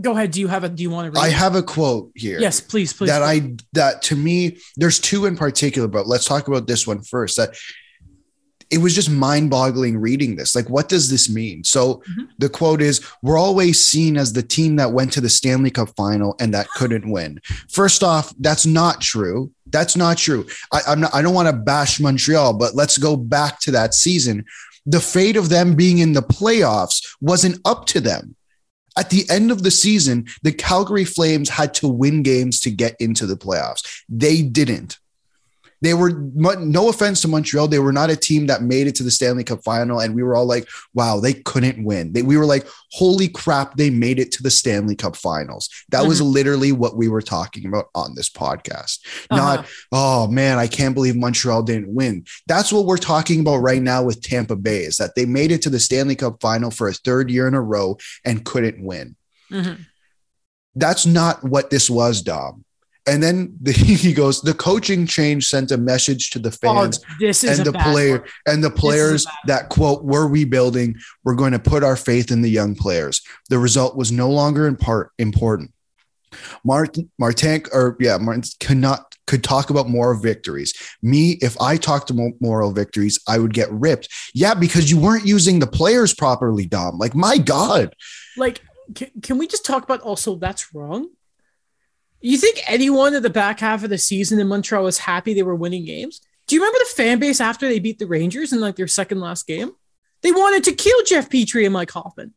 Go 0.00 0.12
ahead. 0.12 0.30
Do 0.30 0.40
you 0.40 0.48
have 0.48 0.64
a? 0.64 0.68
Do 0.68 0.82
you 0.82 0.90
want 0.90 1.14
to? 1.14 1.20
I 1.20 1.30
have 1.30 1.54
a 1.54 1.62
quote 1.62 2.12
here. 2.14 2.38
Yes, 2.38 2.60
please, 2.60 2.92
please. 2.92 3.08
That 3.08 3.20
please. 3.20 3.52
I 3.52 3.56
that 3.72 4.02
to 4.02 4.16
me, 4.16 4.58
there's 4.76 5.00
two 5.00 5.26
in 5.26 5.36
particular, 5.36 5.88
but 5.88 6.06
let's 6.06 6.26
talk 6.26 6.48
about 6.48 6.66
this 6.66 6.86
one 6.86 7.02
first. 7.02 7.36
That 7.38 7.56
it 8.70 8.78
was 8.78 8.94
just 8.94 9.10
mind 9.10 9.50
boggling 9.50 9.96
reading 9.96 10.36
this. 10.36 10.54
Like, 10.54 10.68
what 10.68 10.88
does 10.88 11.08
this 11.08 11.30
mean? 11.30 11.62
So 11.62 11.96
mm-hmm. 11.96 12.24
the 12.38 12.48
quote 12.48 12.82
is 12.82 13.06
We're 13.22 13.38
always 13.38 13.86
seen 13.86 14.16
as 14.16 14.32
the 14.32 14.42
team 14.42 14.76
that 14.76 14.92
went 14.92 15.12
to 15.14 15.20
the 15.20 15.28
Stanley 15.28 15.70
Cup 15.70 15.90
final 15.96 16.36
and 16.40 16.52
that 16.54 16.68
couldn't 16.74 17.10
win. 17.10 17.40
First 17.68 18.02
off, 18.02 18.34
that's 18.38 18.66
not 18.66 19.00
true. 19.00 19.52
That's 19.66 19.96
not 19.96 20.18
true. 20.18 20.46
I, 20.72 20.80
I'm 20.88 21.00
not, 21.00 21.14
I 21.14 21.22
don't 21.22 21.34
want 21.34 21.48
to 21.48 21.52
bash 21.52 22.00
Montreal, 22.00 22.54
but 22.54 22.74
let's 22.74 22.98
go 22.98 23.16
back 23.16 23.60
to 23.60 23.70
that 23.72 23.94
season. 23.94 24.44
The 24.84 25.00
fate 25.00 25.36
of 25.36 25.48
them 25.48 25.74
being 25.74 25.98
in 25.98 26.12
the 26.12 26.22
playoffs 26.22 27.16
wasn't 27.20 27.60
up 27.64 27.86
to 27.86 28.00
them. 28.00 28.36
At 28.96 29.10
the 29.10 29.28
end 29.28 29.50
of 29.50 29.62
the 29.62 29.70
season, 29.70 30.26
the 30.42 30.52
Calgary 30.52 31.04
Flames 31.04 31.48
had 31.48 31.74
to 31.74 31.88
win 31.88 32.22
games 32.22 32.60
to 32.60 32.70
get 32.70 32.96
into 32.98 33.26
the 33.26 33.36
playoffs. 33.36 34.04
They 34.08 34.42
didn't. 34.42 34.98
They 35.82 35.94
were 35.94 36.10
no 36.10 36.88
offense 36.88 37.20
to 37.22 37.28
Montreal, 37.28 37.68
they 37.68 37.78
were 37.78 37.92
not 37.92 38.10
a 38.10 38.16
team 38.16 38.46
that 38.46 38.62
made 38.62 38.86
it 38.86 38.94
to 38.96 39.02
the 39.02 39.10
Stanley 39.10 39.44
Cup 39.44 39.62
final, 39.62 40.00
and 40.00 40.14
we 40.14 40.22
were 40.22 40.34
all 40.34 40.46
like, 40.46 40.68
"Wow, 40.94 41.20
they 41.20 41.34
couldn't 41.34 41.84
win." 41.84 42.12
They, 42.12 42.22
we 42.22 42.36
were 42.36 42.46
like, 42.46 42.66
"Holy 42.92 43.28
crap, 43.28 43.76
they 43.76 43.90
made 43.90 44.18
it 44.18 44.32
to 44.32 44.42
the 44.42 44.50
Stanley 44.50 44.96
Cup 44.96 45.16
finals." 45.16 45.68
That 45.90 46.00
mm-hmm. 46.00 46.08
was 46.08 46.22
literally 46.22 46.72
what 46.72 46.96
we 46.96 47.08
were 47.08 47.22
talking 47.22 47.66
about 47.66 47.86
on 47.94 48.14
this 48.14 48.30
podcast. 48.30 49.00
Uh-huh. 49.30 49.36
Not, 49.36 49.66
"Oh 49.92 50.26
man, 50.28 50.58
I 50.58 50.66
can't 50.66 50.94
believe 50.94 51.16
Montreal 51.16 51.62
didn't 51.62 51.94
win." 51.94 52.24
That's 52.46 52.72
what 52.72 52.86
we're 52.86 52.96
talking 52.96 53.40
about 53.40 53.58
right 53.58 53.82
now 53.82 54.02
with 54.02 54.22
Tampa 54.22 54.56
Bay 54.56 54.80
is 54.80 54.96
that 54.96 55.14
they 55.14 55.26
made 55.26 55.52
it 55.52 55.62
to 55.62 55.70
the 55.70 55.80
Stanley 55.80 56.16
Cup 56.16 56.40
final 56.40 56.70
for 56.70 56.88
a 56.88 56.94
third 56.94 57.30
year 57.30 57.46
in 57.48 57.54
a 57.54 57.60
row 57.60 57.98
and 58.24 58.44
couldn't 58.44 58.82
win. 58.82 59.16
Mm-hmm. 59.50 59.82
That's 60.74 61.06
not 61.06 61.42
what 61.42 61.70
this 61.70 61.88
was, 61.88 62.20
Dom. 62.22 62.65
And 63.06 63.22
then 63.22 63.56
the, 63.60 63.72
he 63.72 64.12
goes, 64.12 64.42
the 64.42 64.54
coaching 64.54 65.06
change 65.06 65.46
sent 65.46 65.70
a 65.70 65.76
message 65.76 66.30
to 66.30 66.38
the 66.38 66.50
fans 66.50 67.00
oh, 67.04 67.26
and 67.26 67.64
the 67.64 67.78
player 67.82 68.18
one. 68.18 68.28
and 68.46 68.64
the 68.64 68.70
players 68.70 69.26
that 69.46 69.68
quote, 69.68 70.04
we're 70.04 70.26
rebuilding. 70.26 70.96
We're 71.24 71.34
going 71.34 71.52
to 71.52 71.58
put 71.58 71.84
our 71.84 71.96
faith 71.96 72.30
in 72.30 72.42
the 72.42 72.50
young 72.50 72.74
players. 72.74 73.22
The 73.48 73.58
result 73.58 73.96
was 73.96 74.12
no 74.12 74.30
longer 74.30 74.66
in 74.66 74.76
part 74.76 75.12
important. 75.18 75.72
Martin 76.64 77.10
Martin 77.18 77.62
or 77.72 77.96
yeah, 78.00 78.18
Martin 78.18 78.42
cannot 78.60 79.16
could 79.26 79.42
talk 79.42 79.70
about 79.70 79.88
moral 79.88 80.20
victories. 80.20 80.72
Me, 81.02 81.32
if 81.42 81.60
I 81.60 81.76
talked 81.76 82.08
to 82.08 82.34
moral 82.40 82.72
victories, 82.72 83.18
I 83.26 83.38
would 83.38 83.52
get 83.52 83.70
ripped. 83.70 84.08
Yeah, 84.34 84.54
because 84.54 84.90
you 84.90 84.98
weren't 84.98 85.26
using 85.26 85.58
the 85.58 85.66
players 85.66 86.14
properly, 86.14 86.66
Dom. 86.66 86.98
Like, 86.98 87.14
my 87.14 87.38
God. 87.38 87.94
Like, 88.36 88.60
can, 88.94 89.10
can 89.22 89.38
we 89.38 89.48
just 89.48 89.66
talk 89.66 89.82
about 89.82 90.00
also 90.00 90.36
that's 90.36 90.72
wrong? 90.72 91.08
You 92.20 92.38
think 92.38 92.60
anyone 92.66 93.14
at 93.14 93.22
the 93.22 93.30
back 93.30 93.60
half 93.60 93.84
of 93.84 93.90
the 93.90 93.98
season 93.98 94.38
in 94.38 94.48
Montreal 94.48 94.84
was 94.84 94.98
happy 94.98 95.34
they 95.34 95.42
were 95.42 95.54
winning 95.54 95.84
games? 95.84 96.20
Do 96.46 96.54
you 96.54 96.60
remember 96.60 96.78
the 96.78 96.94
fan 96.94 97.18
base 97.18 97.40
after 97.40 97.68
they 97.68 97.78
beat 97.78 97.98
the 97.98 98.06
Rangers 98.06 98.52
in 98.52 98.60
like 98.60 98.76
their 98.76 98.86
second 98.86 99.20
last 99.20 99.46
game? 99.46 99.72
They 100.22 100.32
wanted 100.32 100.64
to 100.64 100.72
kill 100.72 101.02
Jeff 101.04 101.28
Petry 101.28 101.64
and 101.64 101.74
Mike 101.74 101.90
Hoffman. 101.90 102.34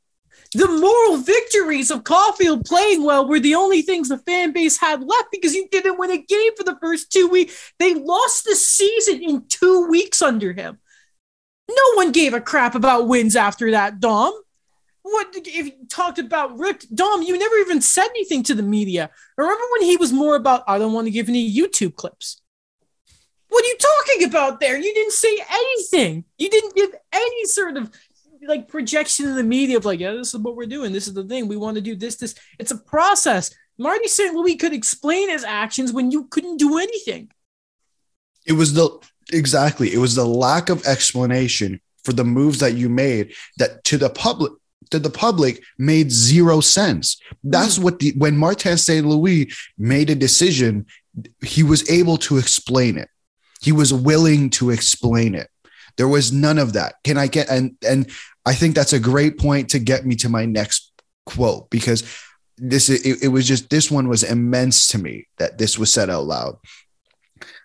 The 0.53 0.67
moral 0.67 1.17
victories 1.17 1.91
of 1.91 2.03
Caufield 2.03 2.65
playing 2.65 3.03
well 3.03 3.27
were 3.27 3.39
the 3.39 3.53
only 3.53 3.83
things 3.83 4.09
the 4.09 4.17
fan 4.17 4.51
base 4.51 4.79
had 4.79 5.03
left 5.03 5.27
because 5.31 5.53
you 5.53 5.67
didn't 5.71 5.99
win 5.99 6.09
a 6.09 6.17
game 6.17 6.55
for 6.57 6.63
the 6.63 6.77
first 6.81 7.11
two 7.11 7.27
weeks. 7.27 7.71
They 7.77 7.93
lost 7.93 8.45
the 8.45 8.55
season 8.55 9.21
in 9.21 9.47
two 9.47 9.87
weeks 9.87 10.23
under 10.23 10.53
him. 10.53 10.79
No 11.69 11.93
one 11.93 12.11
gave 12.11 12.33
a 12.33 12.41
crap 12.41 12.73
about 12.73 13.07
wins 13.07 13.35
after 13.35 13.71
that, 13.71 13.99
Dom. 13.99 14.33
What 15.11 15.27
if 15.35 15.65
you 15.65 15.73
talked 15.89 16.19
about 16.19 16.57
Rick 16.57 16.85
Dom? 16.93 17.23
You 17.23 17.37
never 17.37 17.55
even 17.57 17.81
said 17.81 18.07
anything 18.09 18.43
to 18.43 18.55
the 18.55 18.63
media. 18.63 19.09
Remember 19.37 19.63
when 19.73 19.83
he 19.83 19.97
was 19.97 20.13
more 20.13 20.35
about 20.35 20.63
I 20.67 20.77
don't 20.77 20.93
want 20.93 21.07
to 21.07 21.11
give 21.11 21.29
any 21.29 21.51
YouTube 21.51 21.95
clips. 21.95 22.41
What 23.47 23.63
are 23.63 23.67
you 23.67 23.77
talking 23.77 24.27
about 24.29 24.59
there? 24.59 24.77
You 24.77 24.93
didn't 24.93 25.13
say 25.13 25.43
anything. 25.51 26.25
You 26.37 26.49
didn't 26.49 26.75
give 26.75 26.91
any 27.11 27.45
sort 27.45 27.77
of 27.77 27.91
like 28.47 28.67
projection 28.67 29.27
in 29.27 29.35
the 29.35 29.43
media 29.43 29.77
of 29.77 29.85
like, 29.85 29.99
yeah, 29.99 30.11
this 30.11 30.33
is 30.33 30.39
what 30.39 30.55
we're 30.55 30.65
doing. 30.65 30.91
This 30.93 31.07
is 31.07 31.13
the 31.13 31.23
thing. 31.23 31.47
We 31.47 31.57
want 31.57 31.75
to 31.75 31.81
do 31.81 31.95
this, 31.95 32.15
this. 32.15 32.35
It's 32.59 32.71
a 32.71 32.77
process. 32.77 33.51
Marty 33.77 34.07
St. 34.07 34.35
Louis 34.35 34.55
could 34.55 34.73
explain 34.73 35.29
his 35.29 35.43
actions 35.43 35.91
when 35.91 36.11
you 36.11 36.25
couldn't 36.25 36.57
do 36.57 36.77
anything. 36.77 37.31
It 38.45 38.53
was 38.53 38.73
the 38.73 38.89
exactly. 39.31 39.93
It 39.93 39.97
was 39.97 40.15
the 40.15 40.25
lack 40.25 40.69
of 40.69 40.85
explanation 40.85 41.81
for 42.03 42.13
the 42.13 42.23
moves 42.23 42.59
that 42.59 42.73
you 42.73 42.89
made 42.89 43.33
that 43.57 43.83
to 43.85 43.97
the 43.97 44.09
public 44.09 44.53
to 44.91 44.99
the 44.99 45.09
public 45.09 45.63
made 45.77 46.11
zero 46.11 46.59
sense. 46.61 47.19
That's 47.43 47.77
mm. 47.77 47.83
what 47.83 47.99
the 47.99 48.13
when 48.17 48.37
Martin 48.37 48.77
St. 48.77 49.05
Louis 49.05 49.53
made 49.77 50.09
a 50.09 50.15
decision, 50.15 50.85
he 51.43 51.63
was 51.63 51.89
able 51.89 52.17
to 52.17 52.37
explain 52.37 52.97
it. 52.97 53.09
He 53.61 53.71
was 53.71 53.93
willing 53.93 54.49
to 54.51 54.69
explain 54.69 55.35
it. 55.35 55.49
There 55.97 56.07
was 56.07 56.31
none 56.31 56.57
of 56.57 56.73
that. 56.73 56.95
Can 57.03 57.17
I 57.17 57.27
get 57.27 57.49
and 57.49 57.75
and 57.87 58.09
I 58.45 58.53
think 58.53 58.75
that's 58.75 58.93
a 58.93 58.99
great 58.99 59.37
point 59.37 59.69
to 59.71 59.79
get 59.79 60.05
me 60.05 60.15
to 60.17 60.29
my 60.29 60.45
next 60.45 60.91
quote 61.25 61.69
because 61.69 62.03
this 62.57 62.89
it, 62.89 63.23
it 63.23 63.27
was 63.27 63.47
just 63.47 63.69
this 63.69 63.91
one 63.91 64.07
was 64.07 64.23
immense 64.23 64.87
to 64.87 64.97
me 64.97 65.27
that 65.37 65.57
this 65.57 65.77
was 65.77 65.91
said 65.91 66.09
out 66.09 66.25
loud. 66.25 66.57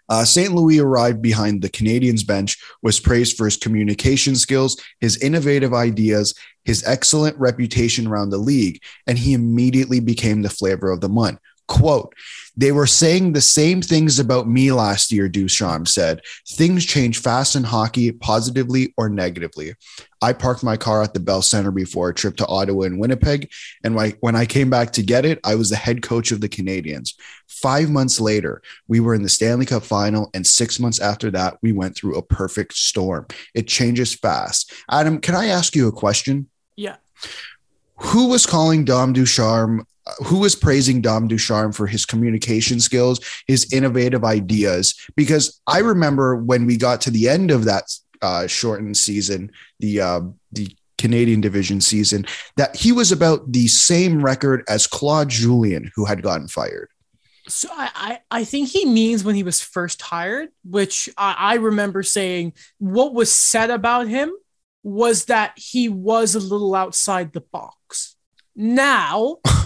Uh, 0.09 0.24
St. 0.24 0.52
Louis 0.52 0.80
arrived 0.80 1.22
behind 1.22 1.62
the 1.62 1.70
Canadiens 1.70 2.26
bench, 2.26 2.59
was 2.82 3.00
praised 3.00 3.36
for 3.36 3.46
his 3.46 3.57
communication 3.57 4.36
skills, 4.36 4.80
his 5.00 5.16
innovative 5.22 5.72
ideas, 5.72 6.34
his 6.64 6.84
excellent 6.86 7.38
reputation 7.38 8.07
around 8.07 8.30
the 8.30 8.38
league, 8.38 8.80
and 9.07 9.18
he 9.18 9.32
immediately 9.32 10.00
became 10.00 10.43
the 10.43 10.51
flavor 10.51 10.90
of 10.90 11.01
the 11.01 11.09
month. 11.09 11.39
Quote, 11.66 12.15
they 12.57 12.73
were 12.73 12.86
saying 12.86 13.32
the 13.32 13.41
same 13.41 13.81
things 13.81 14.19
about 14.19 14.47
me 14.47 14.70
last 14.70 15.11
year, 15.11 15.28
Ducharme 15.28 15.86
said. 15.86 16.20
Things 16.47 16.85
change 16.85 17.19
fast 17.19 17.57
in 17.57 17.65
hockey, 17.65 18.12
positively 18.12 18.93
or 18.97 19.09
negatively. 19.09 19.74
I 20.20 20.35
parked 20.35 20.62
my 20.62 20.77
car 20.77 21.03
at 21.03 21.15
the 21.15 21.20
Bell 21.20 21.43
Center 21.43 21.70
before 21.70 22.11
a 22.11 22.15
trip 22.15 22.36
to 22.36 22.47
Ottawa 22.47 22.82
and 22.82 23.01
Winnipeg. 23.01 23.51
And 23.82 23.97
when 24.20 24.36
I 24.36 24.47
came 24.47 24.70
back 24.70 24.93
to 24.93 25.03
get 25.03 25.24
it, 25.24 25.41
I 25.43 25.55
was 25.55 25.70
the 25.70 25.77
head 25.77 26.03
coach 26.03 26.32
of 26.32 26.41
the 26.41 26.49
Canadiens. 26.49 27.15
Five 27.49 27.91
months 27.91 28.20
later, 28.20 28.62
we 28.86 29.01
were 29.01 29.15
in 29.15 29.23
the 29.23 29.28
Stanley 29.28 29.66
Cup 29.66 29.82
final. 29.82 30.31
And 30.35 30.47
six 30.47 30.78
months 30.78 31.01
after 31.01 31.31
that, 31.32 31.59
we 31.62 31.73
went 31.73 31.97
through 31.97 32.16
a 32.16 32.23
perfect 32.23 32.74
storm. 32.74 33.27
It 33.55 33.69
changes 33.69 34.15
fast. 34.15 34.73
Adam, 34.91 35.19
can 35.19 35.35
I 35.35 35.47
ask 35.47 35.74
you 35.74 35.89
a 35.89 35.93
question? 35.93 36.49
Yeah. 36.77 36.97
Who 37.97 38.28
was 38.28 38.47
calling 38.47 38.85
Dom 38.85 39.12
Ducharme 39.12 39.86
who 40.24 40.39
was 40.39 40.55
praising 40.55 41.01
Dom 41.01 41.28
Ducharme 41.28 41.72
for 41.72 41.86
his 41.86 42.05
communication 42.05 42.81
skills, 42.81 43.20
his 43.47 43.72
innovative 43.72 44.24
ideas. 44.24 44.94
Because 45.16 45.60
I 45.66 45.78
remember 45.78 46.36
when 46.36 46.66
we 46.66 46.76
got 46.76 47.01
to 47.02 47.10
the 47.10 47.28
end 47.28 47.51
of 47.51 47.64
that 47.64 47.85
uh, 48.22 48.47
shortened 48.47 48.97
season, 48.97 49.51
the 49.81 50.01
uh, 50.01 50.20
the 50.52 50.74
Canadian 50.98 51.40
division 51.40 51.81
season, 51.81 52.26
that 52.56 52.76
he 52.76 52.93
was 52.93 53.12
about 53.12 53.52
the 53.52 53.68
same 53.68 54.24
record 54.24 54.62
as 54.68 54.86
Claude 54.86 55.28
Julien, 55.28 55.90
who 55.94 56.05
had 56.05 56.22
gotten 56.22 56.48
fired. 56.48 56.89
So 57.47 57.68
I, 57.70 57.90
I, 57.94 58.39
I 58.40 58.44
think 58.44 58.70
he 58.70 58.86
means 58.86 59.22
when 59.22 59.35
he 59.35 59.43
was 59.43 59.60
first 59.60 60.01
hired, 60.01 60.48
which 60.64 61.10
I, 61.18 61.35
I 61.39 61.55
remember 61.56 62.02
saying 62.02 62.55
what 62.78 63.12
was 63.12 63.35
said 63.35 63.68
about 63.68 64.09
him 64.09 64.32
was 64.82 65.26
that 65.26 65.52
he 65.56 65.89
was 65.89 66.35
a 66.35 66.40
little 66.40 66.74
outside 66.74 67.32
the 67.32 67.43
box. 67.43 68.16
Now 68.56 69.39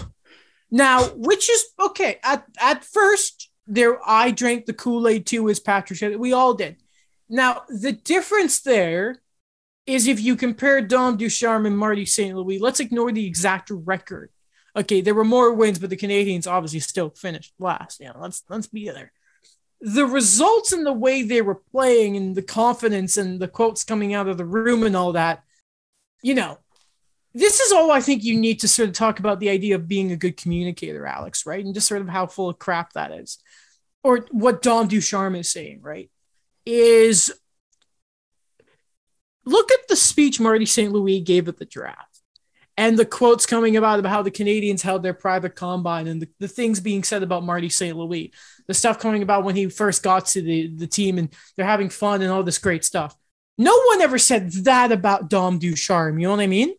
Now, 0.71 1.03
which 1.15 1.49
is 1.49 1.65
okay. 1.79 2.19
At 2.23 2.45
at 2.59 2.83
first, 2.85 3.49
there 3.67 3.99
I 4.07 4.31
drank 4.31 4.65
the 4.65 4.73
Kool-Aid 4.73 5.25
too, 5.25 5.49
as 5.49 5.59
Patrick 5.59 5.99
said. 5.99 6.15
We 6.17 6.33
all 6.33 6.53
did. 6.53 6.77
Now, 7.29 7.63
the 7.69 7.91
difference 7.91 8.61
there 8.61 9.21
is 9.85 10.07
if 10.07 10.19
you 10.21 10.35
compare 10.35 10.81
Dom 10.81 11.17
Ducharme 11.17 11.65
and 11.65 11.77
Marty 11.77 12.05
St. 12.05 12.35
Louis, 12.35 12.59
let's 12.59 12.79
ignore 12.79 13.11
the 13.11 13.25
exact 13.25 13.69
record. 13.71 14.31
Okay, 14.75 15.01
there 15.01 15.15
were 15.15 15.23
more 15.25 15.53
wins, 15.53 15.79
but 15.79 15.89
the 15.89 15.97
Canadiens 15.97 16.47
obviously 16.47 16.79
still 16.79 17.09
finished 17.09 17.53
last. 17.59 17.99
Yeah, 17.99 18.13
let's 18.15 18.43
let's 18.49 18.67
be 18.67 18.89
there. 18.89 19.11
the 19.81 20.05
results 20.05 20.73
and 20.73 20.85
the 20.85 20.93
way 20.93 21.23
they 21.23 21.41
were 21.41 21.61
playing 21.71 22.17
and 22.17 22.35
the 22.35 22.41
confidence 22.41 23.17
and 23.17 23.39
the 23.39 23.47
quotes 23.47 23.83
coming 23.83 24.13
out 24.13 24.27
of 24.27 24.37
the 24.37 24.45
room 24.45 24.83
and 24.83 24.95
all 24.95 25.13
that, 25.13 25.43
you 26.21 26.35
know, 26.35 26.57
this 27.33 27.59
is 27.59 27.71
all 27.71 27.91
I 27.91 28.01
think 28.01 28.23
you 28.23 28.39
need 28.39 28.61
to 28.61 28.67
sort 28.67 28.89
of 28.89 28.95
talk 28.95 29.19
about 29.19 29.39
the 29.39 29.49
idea 29.49 29.75
of 29.75 29.87
being 29.87 30.11
a 30.11 30.17
good 30.17 30.37
communicator, 30.37 31.05
Alex, 31.05 31.45
right? 31.45 31.63
And 31.63 31.73
just 31.73 31.87
sort 31.87 32.01
of 32.01 32.09
how 32.09 32.27
full 32.27 32.49
of 32.49 32.59
crap 32.59 32.93
that 32.93 33.11
is. 33.11 33.37
Or 34.03 34.25
what 34.31 34.61
Dom 34.61 34.87
Ducharme 34.87 35.35
is 35.35 35.49
saying, 35.49 35.81
right? 35.81 36.09
Is 36.65 37.31
look 39.45 39.71
at 39.71 39.87
the 39.87 39.95
speech 39.95 40.39
Marty 40.39 40.65
St. 40.65 40.91
Louis 40.91 41.21
gave 41.21 41.47
at 41.47 41.57
the 41.57 41.65
draft 41.65 42.09
and 42.79 42.97
the 42.97 43.05
quotes 43.05 43.45
coming 43.45 43.75
about 43.75 43.99
about 43.99 44.09
how 44.09 44.21
the 44.21 44.31
Canadiens 44.31 44.81
held 44.81 45.03
their 45.03 45.13
private 45.13 45.53
combine 45.53 46.07
and 46.07 46.21
the, 46.21 46.29
the 46.39 46.47
things 46.47 46.79
being 46.79 47.03
said 47.03 47.23
about 47.23 47.43
Marty 47.43 47.67
St. 47.67 47.97
Louis, 47.97 48.33
the 48.67 48.73
stuff 48.73 48.99
coming 48.99 49.21
about 49.21 49.43
when 49.43 49.55
he 49.55 49.67
first 49.67 50.01
got 50.01 50.27
to 50.27 50.41
the, 50.41 50.67
the 50.67 50.87
team 50.87 51.17
and 51.17 51.33
they're 51.57 51.65
having 51.65 51.89
fun 51.89 52.21
and 52.21 52.31
all 52.31 52.41
this 52.41 52.57
great 52.57 52.85
stuff. 52.85 53.13
No 53.57 53.77
one 53.87 53.99
ever 53.99 54.17
said 54.17 54.51
that 54.63 54.93
about 54.93 55.29
Dom 55.29 55.59
Ducharme. 55.59 56.19
You 56.19 56.27
know 56.27 56.31
what 56.31 56.39
I 56.41 56.47
mean? 56.47 56.73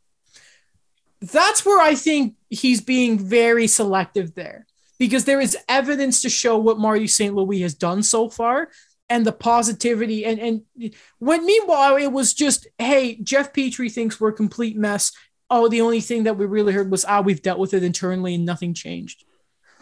That's 1.21 1.65
where 1.67 1.81
I 1.81 1.95
think 1.95 2.35
he's 2.49 2.81
being 2.81 3.19
very 3.19 3.67
selective 3.67 4.35
there 4.35 4.67
because 4.99 5.25
there 5.25 5.41
is 5.41 5.57
evidence 5.69 6.23
to 6.23 6.31
show 6.31 6.59
what 6.59 6.79
Marty 6.79 7.07
St. 7.07 7.35
Louis 7.35 7.61
has 7.63 7.75
done 7.75 8.03
so 8.03 8.29
far 8.29 8.69
and 9.09 9.27
the 9.27 9.33
positivity. 9.33 10.25
And, 10.25 10.39
and 10.39 10.95
when 11.19 11.45
meanwhile, 11.45 11.97
it 11.97 12.13
was 12.13 12.33
just, 12.33 12.69
hey, 12.79 13.17
Jeff 13.17 13.53
Petry 13.53 13.93
thinks 13.93 14.21
we're 14.21 14.29
a 14.29 14.35
complete 14.35 14.77
mess. 14.77 15.13
Oh, 15.51 15.69
the 15.69 15.81
only 15.81 16.01
thing 16.01 16.25
that 16.25 16.39
we 16.39 16.47
really 16.47 16.73
heard 16.73 16.91
was, 16.91 17.05
ah, 17.05 17.21
we've 17.21 17.43
dealt 17.43 17.59
with 17.59 17.75
it 17.75 17.83
internally 17.83 18.35
and 18.35 18.47
nothing 18.47 18.73
changed. 18.73 19.25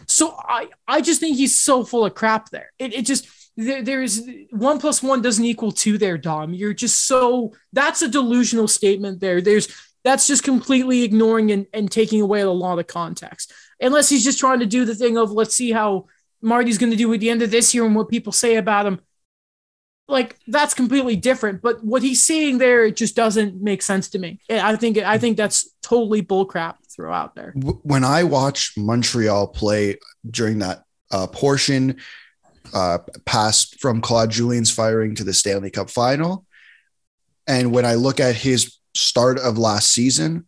So 0.07 0.35
I, 0.37 0.69
I 0.87 1.01
just 1.01 1.19
think 1.19 1.37
he's 1.37 1.57
so 1.57 1.83
full 1.83 2.05
of 2.05 2.15
crap 2.15 2.49
there. 2.49 2.71
It, 2.79 2.93
it 2.93 3.05
just, 3.05 3.27
there, 3.55 3.83
there's 3.83 4.21
one 4.49 4.79
plus 4.79 5.03
one 5.03 5.21
doesn't 5.21 5.45
equal 5.45 5.71
two 5.71 5.97
there, 5.97 6.17
Dom. 6.17 6.53
You're 6.53 6.73
just 6.73 7.05
so, 7.05 7.53
that's 7.71 8.01
a 8.01 8.07
delusional 8.07 8.67
statement 8.67 9.19
there. 9.19 9.41
There's, 9.41 9.67
that's 10.09 10.27
just 10.27 10.43
completely 10.43 11.03
ignoring 11.03 11.51
and, 11.51 11.67
and 11.73 11.91
taking 11.91 12.21
away 12.21 12.41
a 12.41 12.49
lot 12.49 12.79
of 12.79 12.87
context. 12.87 13.53
Unless 13.79 14.09
he's 14.09 14.23
just 14.23 14.39
trying 14.39 14.59
to 14.59 14.65
do 14.65 14.83
the 14.85 14.95
thing 14.95 15.17
of, 15.17 15.31
let's 15.31 15.55
see 15.55 15.71
how 15.71 16.07
Marty's 16.41 16.77
going 16.77 16.91
to 16.91 16.97
do 16.97 17.13
at 17.13 17.19
the 17.19 17.29
end 17.29 17.41
of 17.41 17.51
this 17.51 17.73
year 17.73 17.85
and 17.85 17.95
what 17.95 18.09
people 18.09 18.31
say 18.33 18.55
about 18.55 18.85
him 18.85 18.99
like 20.09 20.37
that's 20.47 20.73
completely 20.73 21.15
different. 21.15 21.61
But 21.61 21.83
what 21.83 22.01
he's 22.01 22.21
saying 22.21 22.57
there, 22.57 22.85
it 22.85 22.95
just 22.95 23.15
doesn't 23.15 23.61
make 23.61 23.81
sense 23.81 24.09
to 24.09 24.19
me. 24.19 24.39
I 24.49 24.75
think 24.75 24.97
I 24.97 25.17
think 25.17 25.37
that's 25.37 25.69
totally 25.81 26.21
bullcrap 26.21 26.75
throughout 26.93 27.35
there. 27.35 27.53
When 27.53 28.03
I 28.03 28.23
watch 28.23 28.73
Montreal 28.75 29.47
play 29.47 29.97
during 30.29 30.59
that 30.59 30.83
uh, 31.11 31.27
portion, 31.27 31.97
uh, 32.73 32.99
past 33.25 33.79
from 33.79 34.01
Claude 34.01 34.31
Julien's 34.31 34.71
firing 34.71 35.15
to 35.15 35.23
the 35.23 35.33
Stanley 35.33 35.69
Cup 35.69 35.89
final, 35.89 36.45
and 37.47 37.71
when 37.71 37.85
I 37.85 37.95
look 37.95 38.19
at 38.19 38.35
his 38.35 38.78
start 38.99 39.39
of 39.39 39.57
last 39.57 39.91
season, 39.91 40.45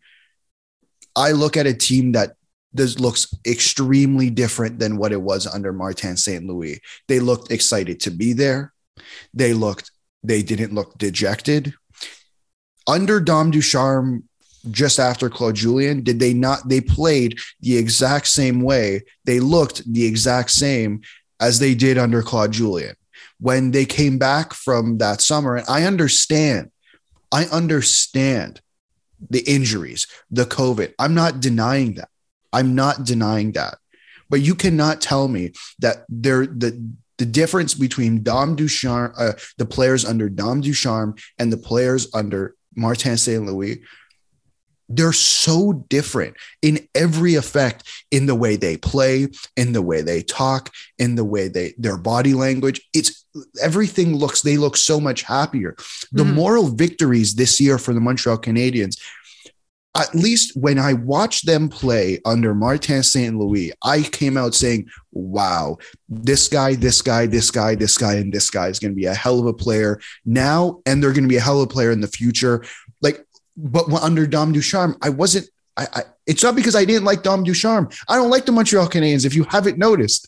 I 1.16 1.32
look 1.32 1.58
at 1.58 1.68
a 1.68 1.74
team 1.74 2.14
that 2.14 2.36
this 2.74 3.00
looks 3.00 3.34
extremely 3.46 4.30
different 4.30 4.80
than 4.80 4.98
what 4.98 5.12
it 5.12 5.22
was 5.22 5.46
under 5.46 5.74
Martin 5.74 6.16
St. 6.16 6.46
Louis. 6.46 6.80
They 7.08 7.20
looked 7.20 7.52
excited 7.52 8.00
to 8.02 8.12
be 8.12 8.34
there. 8.34 8.74
They 9.34 9.54
looked, 9.54 9.92
they 10.24 10.42
didn't 10.42 10.74
look 10.74 10.98
dejected. 10.98 11.74
Under 12.88 13.20
Dom 13.20 13.52
Ducharme, 13.52 14.24
just 14.70 15.00
after 15.00 15.30
Claude 15.30 15.56
Julien, 15.56 16.04
did 16.04 16.20
they 16.20 16.34
not? 16.34 16.70
They 16.70 16.82
played 16.82 17.40
the 17.62 17.78
exact 17.78 18.28
same 18.28 18.62
way. 18.62 19.02
They 19.26 19.40
looked 19.40 19.92
the 19.92 20.06
exact 20.06 20.52
same 20.52 21.02
as 21.40 21.60
they 21.60 21.74
did 21.74 21.98
under 21.98 22.22
Claude 22.22 22.52
Julien. 22.52 22.96
When 23.40 23.72
they 23.72 23.86
came 23.86 24.20
back 24.20 24.54
from 24.54 25.00
that 25.00 25.20
summer, 25.20 25.56
and 25.56 25.68
I 25.68 25.84
understand, 25.84 26.72
I 27.32 27.46
understand 27.46 28.62
the 29.30 29.42
injuries, 29.42 30.08
the 30.30 30.46
COVID. 30.46 30.94
I'm 31.00 31.14
not 31.14 31.40
denying 31.40 31.96
that. 31.96 32.10
I'm 32.52 32.76
not 32.76 33.06
denying 33.06 33.54
that. 33.54 33.78
But 34.30 34.42
you 34.42 34.56
cannot 34.56 35.02
tell 35.02 35.28
me 35.28 35.52
that 35.80 36.06
there 36.10 36.46
the 36.46 36.92
the 37.18 37.26
difference 37.26 37.76
between 37.76 38.24
Dom 38.24 38.56
Ducharme, 38.56 39.14
uh, 39.16 39.34
the 39.58 39.66
players 39.66 40.04
under 40.06 40.28
Dom 40.28 40.62
Ducharme 40.62 41.14
and 41.38 41.54
the 41.54 41.58
players 41.58 42.08
under 42.16 42.56
Martin 42.76 43.16
St. 43.16 43.46
Louis, 43.46 43.82
they're 44.96 45.14
so 45.14 45.74
different 45.90 46.36
in 46.62 46.88
every 46.96 47.36
effect 47.36 47.84
in 48.12 48.26
the 48.26 48.36
way 48.36 48.56
they 48.56 48.78
play, 48.78 49.28
in 49.56 49.74
the 49.74 49.82
way 49.82 50.02
they 50.02 50.22
talk, 50.22 50.74
in 50.98 51.16
the 51.16 51.26
way 51.26 51.48
they 51.48 51.74
their 51.78 51.98
body 51.98 52.34
language. 52.34 52.82
It's 52.94 53.26
everything 53.62 54.16
looks 54.16 54.42
they 54.42 54.58
look 54.58 54.78
so 54.78 55.00
much 55.00 55.24
happier. 55.24 55.76
The 56.12 56.24
mm-hmm. 56.24 56.34
moral 56.34 56.68
victories 56.68 57.36
this 57.36 57.60
year 57.60 57.78
for 57.78 57.94
the 57.94 58.02
Montreal 58.02 58.38
Canadiens 58.38 58.98
at 59.96 60.16
least 60.16 60.56
when 60.56 60.80
I 60.80 60.94
watched 60.94 61.46
them 61.46 61.68
play 61.68 62.20
under 62.26 62.54
Martin 62.54 63.04
St. 63.04 63.36
Louis, 63.36 63.74
I 63.84 64.04
came 64.04 64.38
out 64.38 64.56
saying, 64.56 64.88
wow, 65.12 65.78
this 66.08 66.48
guy, 66.48 66.76
this 66.76 67.02
guy, 67.02 67.26
this 67.26 67.52
guy, 67.52 67.76
this 67.76 67.98
guy, 67.98 68.16
and 68.16 68.32
this 68.32 68.50
guy 68.50 68.68
is 68.68 68.80
going 68.80 68.92
to 68.92 68.96
be 68.96 69.06
a 69.06 69.14
hell 69.14 69.40
of 69.40 69.48
a 69.48 69.54
player 69.54 70.00
now, 70.26 70.82
and 70.86 71.04
they're 71.04 71.12
going 71.12 71.26
to 71.26 71.30
be 71.30 71.38
a 71.38 71.42
hell 71.42 71.62
of 71.62 71.70
a 71.70 71.74
player 71.74 71.92
in 71.92 72.00
the 72.00 72.08
future. 72.08 72.64
Like, 73.02 73.26
but 73.62 73.88
under 74.02 74.26
Dom 74.26 74.52
Ducharme, 74.52 74.98
I 75.02 75.10
wasn't. 75.10 75.48
I, 75.78 75.88
I, 75.94 76.02
it's 76.28 76.44
not 76.44 76.56
because 76.56 76.76
I 76.76 76.86
didn't 76.86 77.06
like 77.06 77.24
Dom 77.24 77.44
Ducharme. 77.44 77.90
I 78.10 78.16
don't 78.16 78.30
like 78.30 78.46
the 78.46 78.52
Montreal 78.52 78.88
Canadiens. 78.90 79.26
If 79.26 79.36
you 79.36 79.44
haven't 79.46 79.78
noticed, 79.78 80.28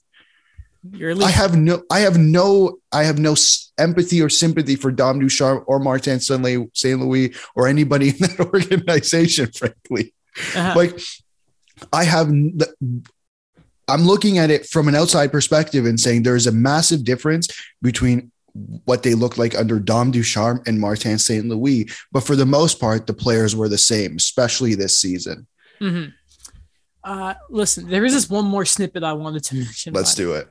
I 1.01 1.31
have 1.31 1.55
no, 1.55 1.81
I 1.89 1.99
have 1.99 2.17
no, 2.17 2.79
I 2.91 3.03
have 3.03 3.17
no 3.17 3.35
empathy 3.77 4.21
or 4.21 4.29
sympathy 4.29 4.75
for 4.75 4.91
Dom 4.91 5.19
Ducharme 5.19 5.63
or 5.65 5.79
Martin 5.79 6.19
St. 6.19 6.41
Louis 6.99 7.35
or 7.55 7.67
anybody 7.67 8.09
in 8.09 8.17
that 8.17 8.39
organization. 8.39 9.49
Frankly, 9.51 10.13
uh-huh. 10.55 10.73
like 10.75 10.99
I 11.93 12.03
have, 12.03 12.27
I'm 13.87 14.01
looking 14.01 14.37
at 14.37 14.51
it 14.51 14.65
from 14.65 14.89
an 14.89 14.95
outside 14.95 15.31
perspective 15.31 15.85
and 15.85 15.99
saying 15.99 16.23
there's 16.23 16.47
a 16.47 16.51
massive 16.51 17.05
difference 17.05 17.47
between 17.81 18.32
what 18.53 19.03
they 19.03 19.15
looked 19.15 19.37
like 19.37 19.55
under 19.55 19.79
Dom 19.79 20.11
Ducharme 20.11 20.61
and 20.67 20.79
Martin 20.79 21.17
St. 21.17 21.45
Louis, 21.45 21.89
but 22.11 22.23
for 22.23 22.35
the 22.35 22.45
most 22.45 22.79
part, 22.79 23.07
the 23.07 23.13
players 23.13 23.55
were 23.55 23.69
the 23.69 23.77
same, 23.77 24.15
especially 24.15 24.75
this 24.75 24.99
season. 24.99 25.47
Mm-hmm. 25.81 26.09
Uh, 27.03 27.33
listen, 27.49 27.89
there 27.89 28.05
is 28.05 28.13
this 28.13 28.29
one 28.29 28.45
more 28.45 28.65
snippet 28.65 29.03
I 29.03 29.13
wanted 29.13 29.43
to 29.45 29.55
mention. 29.63 29.93
Let's 29.93 30.15
do 30.15 30.33
it. 30.33 30.49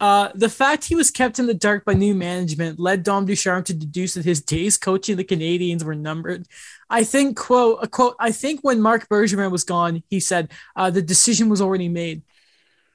Uh, 0.00 0.32
the 0.34 0.48
fact 0.48 0.84
he 0.84 0.96
was 0.96 1.12
kept 1.12 1.38
in 1.38 1.46
the 1.46 1.54
dark 1.54 1.84
by 1.84 1.94
new 1.94 2.12
management 2.12 2.80
led 2.80 3.04
Dom 3.04 3.24
Ducharme 3.24 3.62
to 3.62 3.72
deduce 3.72 4.14
that 4.14 4.24
his 4.24 4.42
days 4.42 4.76
coaching 4.76 5.16
the 5.16 5.22
Canadiens 5.22 5.84
were 5.84 5.94
numbered. 5.94 6.48
I 6.90 7.04
think 7.04 7.36
quote 7.36 7.78
a 7.82 7.86
quote. 7.86 8.16
I 8.18 8.32
think 8.32 8.60
when 8.62 8.80
Marc 8.80 9.08
Bergevin 9.08 9.52
was 9.52 9.62
gone, 9.62 10.02
he 10.08 10.18
said 10.18 10.50
uh, 10.74 10.90
the 10.90 11.02
decision 11.02 11.48
was 11.48 11.60
already 11.60 11.88
made, 11.88 12.22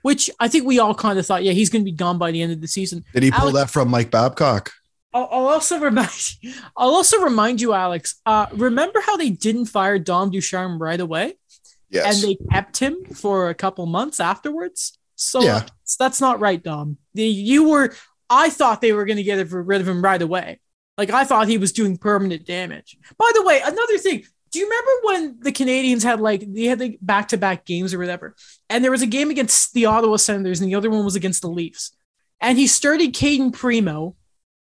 which 0.01 0.29
I 0.39 0.47
think 0.47 0.65
we 0.65 0.79
all 0.79 0.95
kind 0.95 1.19
of 1.19 1.25
thought, 1.25 1.43
yeah, 1.43 1.53
he's 1.53 1.69
going 1.69 1.83
to 1.83 1.91
be 1.91 1.95
gone 1.95 2.17
by 2.17 2.31
the 2.31 2.41
end 2.41 2.51
of 2.51 2.61
the 2.61 2.67
season. 2.67 3.03
Did 3.13 3.23
he 3.23 3.31
pull 3.31 3.49
Alex, 3.49 3.55
that 3.57 3.69
from 3.69 3.89
Mike 3.89 4.11
Babcock? 4.11 4.71
I'll, 5.13 5.27
I'll, 5.31 5.47
also 5.47 5.79
remind. 5.79 6.09
I'll 6.75 6.89
also 6.89 7.21
remind 7.21 7.61
you, 7.61 7.73
Alex. 7.73 8.19
Uh, 8.25 8.47
remember 8.53 9.01
how 9.01 9.17
they 9.17 9.29
didn't 9.29 9.65
fire 9.65 9.99
Dom 9.99 10.31
Ducharme 10.31 10.81
right 10.81 10.99
away? 10.99 11.37
Yes. 11.89 12.23
And 12.23 12.31
they 12.31 12.37
kept 12.51 12.77
him 12.77 13.05
for 13.13 13.49
a 13.49 13.55
couple 13.55 13.85
months 13.85 14.19
afterwards. 14.19 14.97
So 15.15 15.41
yeah. 15.41 15.65
that's 15.97 16.21
not 16.21 16.39
right, 16.39 16.61
Dom. 16.61 16.97
The, 17.13 17.25
you 17.25 17.69
were, 17.69 17.93
I 18.29 18.49
thought 18.49 18.81
they 18.81 18.93
were 18.93 19.05
going 19.05 19.17
to 19.17 19.23
get 19.23 19.51
rid 19.51 19.81
of 19.81 19.87
him 19.87 20.03
right 20.03 20.21
away. 20.21 20.59
Like 20.97 21.11
I 21.11 21.23
thought 21.23 21.47
he 21.47 21.57
was 21.57 21.71
doing 21.71 21.97
permanent 21.97 22.45
damage. 22.45 22.97
By 23.17 23.31
the 23.33 23.43
way, 23.43 23.61
another 23.63 23.97
thing. 23.97 24.25
Do 24.57 24.61
you 24.61 24.69
remember 24.71 24.91
when 25.03 25.39
the 25.41 25.51
Canadiens 25.51 26.01
had 26.01 26.19
like 26.19 26.51
they 26.51 26.63
had 26.63 26.79
like 26.79 26.97
back 26.99 27.27
to 27.27 27.37
back 27.37 27.63
games 27.63 27.93
or 27.93 27.99
whatever, 27.99 28.35
and 28.71 28.83
there 28.83 28.89
was 28.89 29.03
a 29.03 29.05
game 29.05 29.29
against 29.29 29.75
the 29.75 29.85
Ottawa 29.85 30.15
Senators 30.15 30.59
and 30.59 30.67
the 30.67 30.73
other 30.73 30.89
one 30.89 31.05
was 31.05 31.15
against 31.15 31.43
the 31.43 31.47
Leafs, 31.47 31.95
and 32.41 32.57
he 32.57 32.65
started 32.65 33.13
Cayden 33.13 33.51
Primeau 33.51 34.15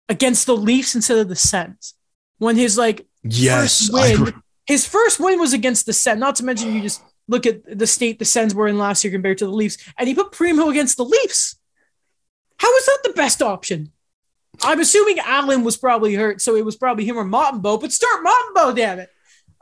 against 0.09 0.47
the 0.47 0.57
Leafs 0.57 0.95
instead 0.95 1.19
of 1.19 1.29
the 1.29 1.35
Sens 1.35 1.93
when 2.39 2.55
his 2.55 2.75
like 2.75 3.05
yes 3.21 3.87
first 3.87 4.19
win, 4.19 4.33
his 4.65 4.87
first 4.87 5.19
win 5.19 5.39
was 5.39 5.53
against 5.53 5.85
the 5.85 5.93
Sens. 5.93 6.19
Not 6.19 6.37
to 6.37 6.43
mention 6.43 6.73
you 6.73 6.81
just 6.81 7.03
look 7.27 7.45
at 7.45 7.61
the 7.77 7.85
state 7.85 8.17
the 8.17 8.25
Sens 8.25 8.55
were 8.55 8.67
in 8.67 8.79
last 8.79 9.03
year 9.03 9.13
compared 9.13 9.37
to 9.37 9.45
the 9.45 9.51
Leafs, 9.51 9.77
and 9.99 10.07
he 10.07 10.15
put 10.15 10.31
Primeau 10.31 10.71
against 10.71 10.97
the 10.97 11.05
Leafs. 11.05 11.55
How 12.57 12.75
is 12.77 12.85
that 12.87 12.99
the 13.03 13.13
best 13.13 13.43
option? 13.43 13.91
I'm 14.63 14.79
assuming 14.79 15.19
Allen 15.19 15.63
was 15.63 15.77
probably 15.77 16.15
hurt, 16.15 16.41
so 16.41 16.55
it 16.55 16.65
was 16.65 16.77
probably 16.77 17.05
him 17.05 17.15
or 17.15 17.25
Montembeault, 17.25 17.81
but 17.81 17.91
start 17.91 18.25
Montembeault, 18.25 18.75
damn 18.75 18.97
it. 18.97 19.11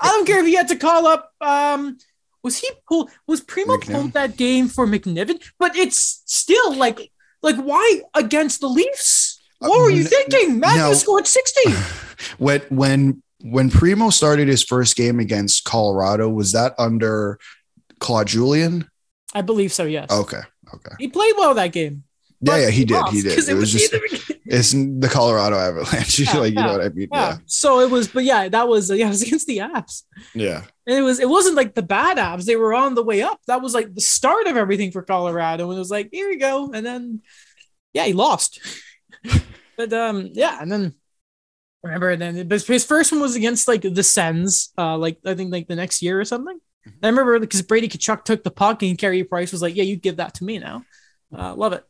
I 0.01 0.07
don't 0.07 0.25
care 0.25 0.39
if 0.39 0.47
he 0.47 0.55
had 0.55 0.67
to 0.69 0.75
call 0.75 1.07
up 1.07 1.31
um 1.41 1.97
was 2.43 2.57
he 2.59 2.69
pull 2.87 3.09
was 3.27 3.41
Primeau 3.41 3.77
pulled 3.77 4.13
that 4.13 4.35
game 4.35 4.67
for 4.67 4.87
McNiven? 4.87 5.41
But 5.59 5.75
it's 5.75 6.23
still 6.25 6.75
like 6.75 7.11
like 7.41 7.55
why 7.57 8.01
against 8.15 8.61
the 8.61 8.67
Leafs? 8.67 9.39
What 9.59 9.79
were 9.79 9.91
you 9.91 10.03
thinking? 10.03 10.59
Matthews 10.59 11.01
scored 11.01 11.27
60. 11.27 11.61
When 12.37 12.61
when 12.69 13.23
when 13.41 13.71
Primeau 13.71 14.11
started 14.11 14.47
his 14.47 14.63
first 14.63 14.95
game 14.95 15.19
against 15.19 15.63
Colorado, 15.63 16.29
was 16.29 16.51
that 16.51 16.75
under 16.77 17.39
Claude 17.99 18.27
Julien? 18.27 18.87
I 19.33 19.41
believe 19.41 19.73
so, 19.73 19.85
yes. 19.85 20.11
Okay. 20.11 20.41
Okay. 20.73 20.95
He 20.99 21.07
played 21.07 21.33
well 21.37 21.55
that 21.55 21.71
game. 21.71 22.03
Yeah, 22.41 22.57
yeah, 22.57 22.69
he 22.69 22.85
did. 22.85 23.03
He 23.09 23.21
did. 23.21 23.29
Because 23.29 23.49
It 23.49 23.53
was 23.55 23.71
just 23.71 23.93
either- 23.93 24.03
it's 24.45 24.71
the 24.71 25.09
Colorado 25.11 25.57
Avalanche. 25.57 26.19
Yeah, 26.19 26.37
like 26.37 26.53
you 26.53 26.55
know 26.61 26.71
what 26.73 26.81
I 26.81 26.89
mean? 26.89 27.07
yeah. 27.11 27.37
So 27.45 27.79
it 27.81 27.89
was, 27.89 28.07
but 28.07 28.23
yeah, 28.23 28.49
that 28.49 28.67
was 28.67 28.89
yeah, 28.89 29.05
it 29.05 29.09
was 29.09 29.21
against 29.21 29.47
the 29.47 29.59
Avs. 29.59 30.03
Yeah. 30.33 30.43
Yeah. 30.45 30.63
And 30.87 30.97
it 30.97 31.01
was 31.03 31.19
it 31.19 31.29
wasn't 31.29 31.55
like 31.55 31.75
the 31.75 31.83
bad 31.83 32.17
Avs. 32.17 32.45
They 32.45 32.55
were 32.55 32.73
on 32.73 32.95
the 32.95 33.03
way 33.03 33.21
up. 33.21 33.39
That 33.47 33.61
was 33.61 33.73
like 33.73 33.93
the 33.93 34.01
start 34.01 34.47
of 34.47 34.57
everything 34.57 34.91
for 34.91 35.03
Colorado. 35.03 35.69
And 35.69 35.77
it 35.77 35.79
was 35.79 35.91
like, 35.91 36.09
here 36.11 36.27
we 36.29 36.37
go. 36.37 36.71
And 36.73 36.85
then 36.85 37.21
yeah, 37.93 38.05
he 38.05 38.13
lost. 38.13 38.59
but 39.77 39.93
um, 39.93 40.29
yeah, 40.33 40.57
and 40.59 40.71
then 40.71 40.95
remember 41.83 42.09
and 42.09 42.21
then 42.21 42.47
but 42.47 42.61
his 42.63 42.85
first 42.85 43.11
one 43.11 43.21
was 43.21 43.35
against 43.35 43.67
like 43.67 43.81
the 43.83 44.03
Sens, 44.03 44.71
uh, 44.77 44.97
like 44.97 45.17
I 45.25 45.35
think 45.35 45.51
like 45.51 45.67
the 45.67 45.75
next 45.75 46.01
year 46.01 46.19
or 46.19 46.25
something. 46.25 46.59
I 47.03 47.07
remember 47.07 47.37
because 47.39 47.61
Brady 47.61 47.87
Tkachuk 47.87 48.23
took 48.23 48.43
the 48.43 48.49
puck 48.51 48.81
and 48.81 48.97
Carey 48.97 49.23
Price 49.23 49.51
was 49.51 49.61
like, 49.61 49.75
Yeah, 49.75 49.83
you 49.83 49.95
give 49.97 50.17
that 50.17 50.33
to 50.35 50.43
me 50.43 50.57
now. 50.57 50.83
Uh, 51.35 51.53
love 51.55 51.73
it. 51.73 51.83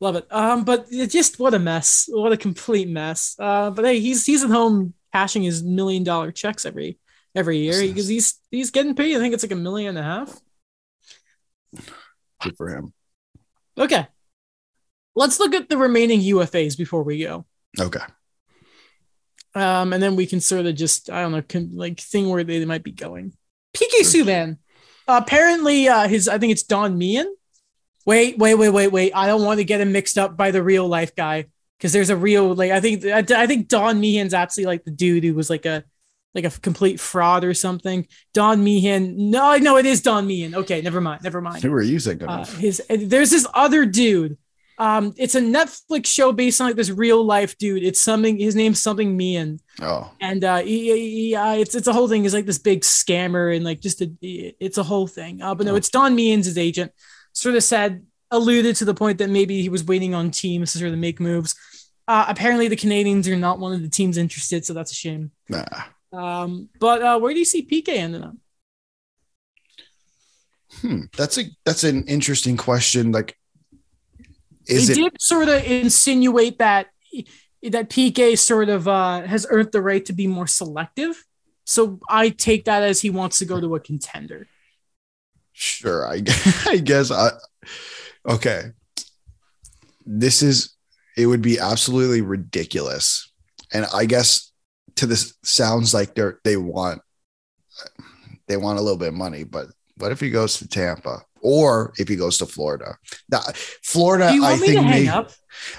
Love 0.00 0.16
it. 0.16 0.26
Um, 0.30 0.64
but 0.64 0.90
just 0.90 1.38
what 1.38 1.54
a 1.54 1.58
mess. 1.58 2.06
What 2.08 2.32
a 2.32 2.36
complete 2.36 2.88
mess. 2.88 3.34
Uh, 3.38 3.70
but 3.70 3.84
hey, 3.84 4.00
he's 4.00 4.26
he's 4.26 4.44
at 4.44 4.50
home 4.50 4.94
cashing 5.12 5.42
his 5.42 5.62
million 5.62 6.04
dollar 6.04 6.32
checks 6.32 6.66
every 6.66 6.98
every 7.34 7.58
year 7.58 7.80
because 7.80 8.08
he's 8.08 8.38
he's 8.50 8.70
getting 8.70 8.94
paid. 8.94 9.16
I 9.16 9.20
think 9.20 9.32
it's 9.32 9.42
like 9.42 9.52
a 9.52 9.56
million 9.56 9.96
and 9.96 9.98
a 9.98 10.02
half. 10.02 10.40
Good 12.42 12.56
for 12.56 12.68
him. 12.68 12.92
Okay. 13.78 14.06
Let's 15.14 15.40
look 15.40 15.54
at 15.54 15.70
the 15.70 15.78
remaining 15.78 16.20
UFAs 16.20 16.76
before 16.76 17.02
we 17.02 17.24
go. 17.24 17.46
Okay. 17.80 18.00
Um, 19.54 19.94
and 19.94 20.02
then 20.02 20.16
we 20.16 20.26
can 20.26 20.40
sort 20.40 20.66
of 20.66 20.74
just 20.74 21.08
I 21.08 21.22
don't 21.22 21.32
know, 21.32 21.40
can, 21.40 21.74
like 21.74 21.98
thing 21.98 22.28
where 22.28 22.44
they 22.44 22.62
might 22.66 22.84
be 22.84 22.92
going. 22.92 23.32
PK 23.74 24.02
Subban. 24.02 24.58
apparently, 25.08 25.88
uh, 25.88 26.06
his 26.08 26.28
I 26.28 26.38
think 26.38 26.52
it's 26.52 26.62
Don 26.62 26.98
Meehan. 26.98 27.34
Wait, 28.06 28.38
wait, 28.38 28.54
wait, 28.54 28.68
wait, 28.70 28.88
wait. 28.88 29.12
I 29.14 29.26
don't 29.26 29.44
want 29.44 29.58
to 29.58 29.64
get 29.64 29.80
him 29.80 29.92
mixed 29.92 30.16
up 30.16 30.36
by 30.36 30.50
the 30.52 30.62
real 30.62 30.86
life 30.88 31.14
guy 31.14 31.46
because 31.78 31.92
there's 31.92 32.10
a 32.10 32.16
real 32.16 32.54
like 32.54 32.70
I 32.70 32.80
think 32.80 33.04
I, 33.04 33.18
I 33.42 33.46
think 33.46 33.68
Don 33.68 34.00
Meehan's 34.00 34.32
actually 34.32 34.64
like 34.64 34.84
the 34.84 34.90
dude 34.92 35.24
who 35.24 35.34
was 35.34 35.50
like 35.50 35.66
a 35.66 35.84
like 36.34 36.44
a 36.44 36.50
complete 36.60 37.00
fraud 37.00 37.44
or 37.44 37.52
something. 37.54 38.06
Don 38.32 38.62
Meehan. 38.62 39.30
No, 39.30 39.56
no, 39.56 39.76
it 39.76 39.86
is 39.86 40.02
Don 40.02 40.26
Meehan. 40.26 40.54
Okay, 40.54 40.80
never 40.82 41.00
mind, 41.00 41.22
never 41.24 41.40
mind. 41.40 41.62
Who 41.62 41.72
are 41.72 41.82
you 41.82 41.98
thinking 41.98 42.28
Uh, 42.28 42.40
of? 42.42 42.56
his 42.56 42.80
there's 42.88 43.30
this 43.30 43.46
other 43.54 43.84
dude. 43.86 44.38
Um, 44.78 45.14
it's 45.16 45.34
a 45.34 45.40
Netflix 45.40 46.04
show 46.06 46.32
based 46.32 46.60
on 46.60 46.66
like 46.66 46.76
this 46.76 46.90
real 46.90 47.24
life 47.24 47.56
dude. 47.56 47.82
It's 47.82 47.98
something. 48.00 48.38
His 48.38 48.54
name's 48.54 48.80
something 48.80 49.16
Meehan, 49.16 49.58
Oh, 49.80 50.12
and 50.20 50.44
uh, 50.44 50.58
he, 50.58 51.28
he, 51.30 51.34
uh, 51.34 51.54
it's 51.54 51.74
it's 51.74 51.86
a 51.86 51.94
whole 51.94 52.08
thing. 52.08 52.22
He's 52.24 52.34
like 52.34 52.44
this 52.44 52.58
big 52.58 52.82
scammer 52.82 53.56
and 53.56 53.64
like 53.64 53.80
just 53.80 54.02
a 54.02 54.10
it's 54.22 54.76
a 54.76 54.82
whole 54.82 55.06
thing. 55.06 55.40
Uh, 55.42 55.54
but 55.54 55.64
no, 55.66 55.74
it's 55.76 55.88
Don 55.88 56.14
Meehan's 56.14 56.44
his 56.46 56.58
agent. 56.58 56.92
Sort 57.36 57.54
of 57.54 57.62
said 57.62 58.06
alluded 58.30 58.76
to 58.76 58.86
the 58.86 58.94
point 58.94 59.18
that 59.18 59.28
maybe 59.28 59.60
he 59.60 59.68
was 59.68 59.84
waiting 59.84 60.14
on 60.14 60.30
teams 60.30 60.72
to 60.72 60.78
sort 60.78 60.90
of 60.90 60.98
make 60.98 61.20
moves. 61.20 61.54
Uh, 62.08 62.24
apparently, 62.28 62.66
the 62.66 62.76
Canadiens 62.76 63.28
are 63.28 63.36
not 63.36 63.58
one 63.58 63.74
of 63.74 63.82
the 63.82 63.90
teams 63.90 64.16
interested, 64.16 64.64
so 64.64 64.72
that's 64.72 64.90
a 64.90 64.94
shame. 64.94 65.32
nah. 65.50 65.66
Um, 66.12 66.70
but 66.80 67.02
uh, 67.02 67.18
where 67.18 67.34
do 67.34 67.38
you 67.38 67.44
see 67.44 67.66
PK 67.66 67.90
ending 67.90 68.24
up? 68.24 68.36
Hmm. 70.80 71.02
That's 71.14 71.36
a 71.36 71.44
that's 71.66 71.84
an 71.84 72.04
interesting 72.04 72.56
question. 72.56 73.12
Like, 73.12 73.36
is 74.66 74.86
they 74.86 74.94
it 74.94 74.96
did 74.96 75.20
sort 75.20 75.50
of 75.50 75.62
insinuate 75.62 76.58
that 76.58 76.86
that 77.62 77.90
PK 77.90 78.38
sort 78.38 78.70
of 78.70 78.88
uh, 78.88 79.22
has 79.22 79.46
earned 79.50 79.72
the 79.72 79.82
right 79.82 80.06
to 80.06 80.14
be 80.14 80.26
more 80.26 80.46
selective. 80.46 81.22
So 81.64 82.00
I 82.08 82.30
take 82.30 82.64
that 82.64 82.82
as 82.82 83.02
he 83.02 83.10
wants 83.10 83.40
to 83.40 83.44
go 83.44 83.60
to 83.60 83.74
a 83.74 83.80
contender. 83.80 84.46
Sure, 85.58 86.06
I, 86.06 86.22
I 86.66 86.76
guess 86.76 87.10
I 87.10 87.30
okay. 88.28 88.72
This 90.04 90.42
is 90.42 90.74
it 91.16 91.26
would 91.26 91.42
be 91.42 91.58
absolutely 91.58 92.20
ridiculous. 92.20 93.32
And 93.72 93.86
I 93.92 94.04
guess 94.04 94.52
to 94.96 95.06
this 95.06 95.34
sounds 95.42 95.94
like 95.94 96.14
they're 96.14 96.38
they 96.44 96.56
want 96.56 97.00
they 98.48 98.56
want 98.56 98.78
a 98.78 98.82
little 98.82 98.98
bit 98.98 99.08
of 99.08 99.14
money, 99.14 99.44
but 99.44 99.66
what 99.96 100.12
if 100.12 100.20
he 100.20 100.30
goes 100.30 100.58
to 100.58 100.68
Tampa 100.68 101.22
or 101.40 101.92
if 101.98 102.06
he 102.08 102.16
goes 102.16 102.38
to 102.38 102.46
Florida? 102.46 102.96
That 103.30 103.56
Florida, 103.82 104.26
I 104.26 104.38
want 104.38 104.60
me 104.60 104.66
to 104.68 104.72
think 104.74 104.86
may-? 104.86 105.24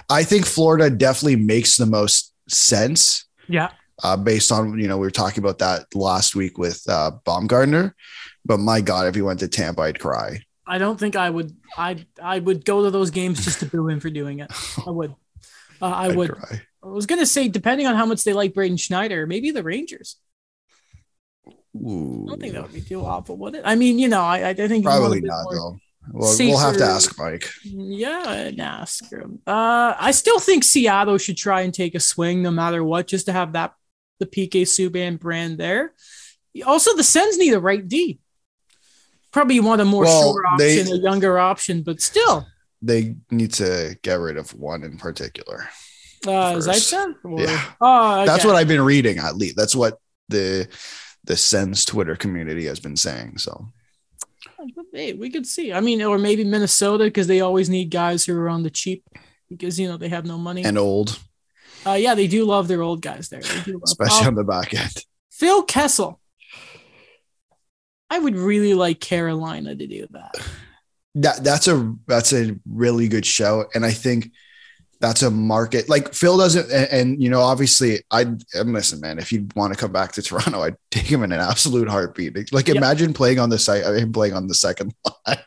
I 0.09 0.23
think 0.23 0.45
Florida 0.45 0.89
definitely 0.89 1.35
makes 1.37 1.77
the 1.77 1.85
most 1.85 2.33
sense 2.49 3.25
Yeah. 3.47 3.69
uh, 4.03 4.17
based 4.17 4.51
on 4.51 4.77
you 4.79 4.87
know 4.87 4.97
we 4.97 5.05
were 5.05 5.11
talking 5.11 5.43
about 5.43 5.59
that 5.59 5.85
last 5.93 6.35
week 6.35 6.57
with 6.57 6.81
uh, 6.89 7.11
Baumgartner, 7.25 7.95
but 8.47 8.59
my 8.59 8.81
God, 8.81 9.07
if 9.07 9.15
he 9.15 9.21
went 9.21 9.41
to 9.41 9.47
Tampa, 9.47 9.81
I'd 9.81 9.99
cry. 9.99 10.41
I 10.65 10.77
don't 10.77 10.99
think 10.99 11.15
I 11.15 11.29
would. 11.29 11.55
I 11.77 12.05
I 12.21 12.39
would 12.39 12.65
go 12.65 12.83
to 12.83 12.91
those 12.91 13.11
games 13.11 13.43
just 13.43 13.59
to 13.59 13.65
boo 13.65 13.87
him 13.87 13.99
for 13.99 14.09
doing 14.09 14.39
it. 14.39 14.51
I 14.85 14.89
would. 14.89 15.13
Uh, 15.81 15.85
I 15.85 16.05
I'd 16.07 16.15
would. 16.15 16.31
cry. 16.31 16.61
I 16.83 16.87
was 16.87 17.05
gonna 17.05 17.25
say, 17.25 17.47
depending 17.47 17.87
on 17.87 17.95
how 17.95 18.05
much 18.05 18.23
they 18.23 18.33
like 18.33 18.53
Braden 18.53 18.77
Schneider, 18.77 19.27
maybe 19.27 19.51
the 19.51 19.63
Rangers. 19.63 20.17
Ooh. 21.75 22.25
I 22.27 22.29
don't 22.31 22.39
think 22.39 22.53
that 22.53 22.63
would 22.63 22.73
be 22.73 22.81
too 22.81 23.05
awful, 23.05 23.37
would 23.37 23.55
it? 23.55 23.61
I 23.65 23.75
mean, 23.75 23.99
you 23.99 24.07
know, 24.07 24.21
I 24.21 24.49
I 24.49 24.53
think 24.53 24.83
you 24.83 24.89
want 24.89 24.97
a 24.97 24.99
Probably 24.99 25.21
not 25.21 25.45
though. 25.51 25.77
Well, 26.13 26.35
we'll 26.39 26.57
have 26.57 26.77
to 26.77 26.85
ask 26.85 27.19
Mike. 27.19 27.49
Yeah, 27.63 28.31
and 28.31 28.61
ask 28.61 29.11
him. 29.11 29.39
Uh, 29.45 29.93
I 29.99 30.11
still 30.11 30.39
think 30.39 30.63
Seattle 30.63 31.17
should 31.17 31.35
try 31.35 31.61
and 31.61 31.73
take 31.73 31.95
a 31.95 31.99
swing 31.99 32.41
no 32.41 32.51
matter 32.51 32.81
what, 32.83 33.07
just 33.07 33.25
to 33.25 33.33
have 33.33 33.53
that 33.53 33.73
the 34.19 34.25
PK 34.25 34.63
Subban 34.63 35.19
brand 35.19 35.57
there. 35.57 35.93
Also, 36.65 36.95
the 36.95 37.03
Sens 37.03 37.37
need 37.37 37.53
a 37.53 37.59
right 37.59 37.85
D. 37.85 38.19
Probably 39.37 39.59
want 39.59 39.81
a 39.81 39.85
more 39.85 40.03
Well, 40.03 40.33
sure 40.33 40.43
they- 40.57 40.79
option, 40.79 40.93
a 40.93 40.99
younger 40.99 41.37
option, 41.37 41.83
but 41.83 42.01
still, 42.01 42.47
They 42.81 43.15
need 43.29 43.53
to 43.53 43.95
get 44.01 44.15
rid 44.19 44.35
of 44.35 44.51
one 44.55 44.83
in 44.83 44.97
particular. 44.97 45.69
uh, 46.25 46.55
Zaitsev? 46.55 47.13
Or- 47.23 47.39
Yeah. 47.41 47.63
Oh, 47.79 48.25
That's 48.25 48.43
what 48.43 48.55
I've 48.55 48.67
been 48.67 48.81
reading. 48.81 49.19
At 49.19 49.35
least 49.37 49.55
that's 49.55 49.75
what 49.75 49.99
the 50.27 50.67
the 51.23 51.37
Sens 51.37 51.85
Twitter 51.85 52.15
community 52.15 52.65
has 52.65 52.79
been 52.79 52.97
saying. 52.97 53.37
So 53.37 53.67
Hey, 54.91 55.13
we 55.13 55.29
could 55.29 55.45
see. 55.45 55.71
I 55.71 55.81
mean, 55.81 56.01
or 56.01 56.17
maybe 56.17 56.43
Minnesota 56.43 57.03
because 57.03 57.27
they 57.27 57.41
always 57.41 57.69
need 57.69 57.91
guys 57.91 58.25
who 58.25 58.35
are 58.39 58.49
on 58.49 58.63
the 58.63 58.71
cheap 58.71 59.03
because 59.49 59.79
you 59.79 59.87
know 59.87 59.97
they 59.97 60.09
have 60.09 60.25
no 60.25 60.39
money. 60.39 60.63
and 60.65 60.79
old, 60.79 61.19
uh, 61.85 61.91
yeah, 61.93 62.15
they 62.15 62.27
do 62.27 62.43
love 62.43 62.67
their 62.67 62.81
old 62.81 63.03
guys 63.03 63.29
there. 63.29 63.41
They 63.41 63.61
do 63.61 63.73
love- 63.73 63.81
especially 63.85 64.25
on 64.25 64.33
the 64.35 64.43
back 64.43 64.73
end. 64.73 64.95
Phil 65.29 65.61
Kessel. 65.61 66.19
I 68.09 68.19
would 68.19 68.35
really 68.35 68.73
like 68.73 68.99
Carolina 68.99 69.75
to 69.75 69.87
do 69.87 70.07
that. 70.11 70.35
that 71.15 71.43
that's 71.43 71.67
a 71.67 71.93
that's 72.07 72.33
a 72.33 72.55
really 72.69 73.07
good 73.07 73.25
show 73.25 73.65
and 73.73 73.83
i 73.85 73.91
think 73.91 74.31
that's 74.99 75.23
a 75.23 75.31
market 75.31 75.89
like 75.89 76.13
phil 76.13 76.37
doesn't 76.37 76.71
and, 76.71 76.87
and, 76.91 77.23
you 77.23 77.29
know 77.29 77.41
obviously 77.41 78.03
i 78.11 78.21
and 78.21 78.73
listen 78.73 78.99
man 78.99 79.17
if 79.19 79.31
you 79.31 79.47
want 79.55 79.73
to 79.73 79.79
come 79.79 79.91
back 79.91 80.11
to 80.11 80.21
toronto 80.27 80.61
i'd 80.61 80.75
take 80.91 81.05
him 81.11 81.23
in 81.23 81.31
an 81.31 81.39
absolute 81.39 81.87
heartbeat 81.89 82.53
like 82.53 82.67
Yep. 82.67 82.77
imagine 82.77 83.13
playing 83.13 83.39
on 83.39 83.49
the 83.49 83.57
site 83.57 83.83
him 83.83 84.11
playing 84.13 84.33
on 84.33 84.47
the 84.47 84.53
second 84.55 84.93
line 85.27 85.37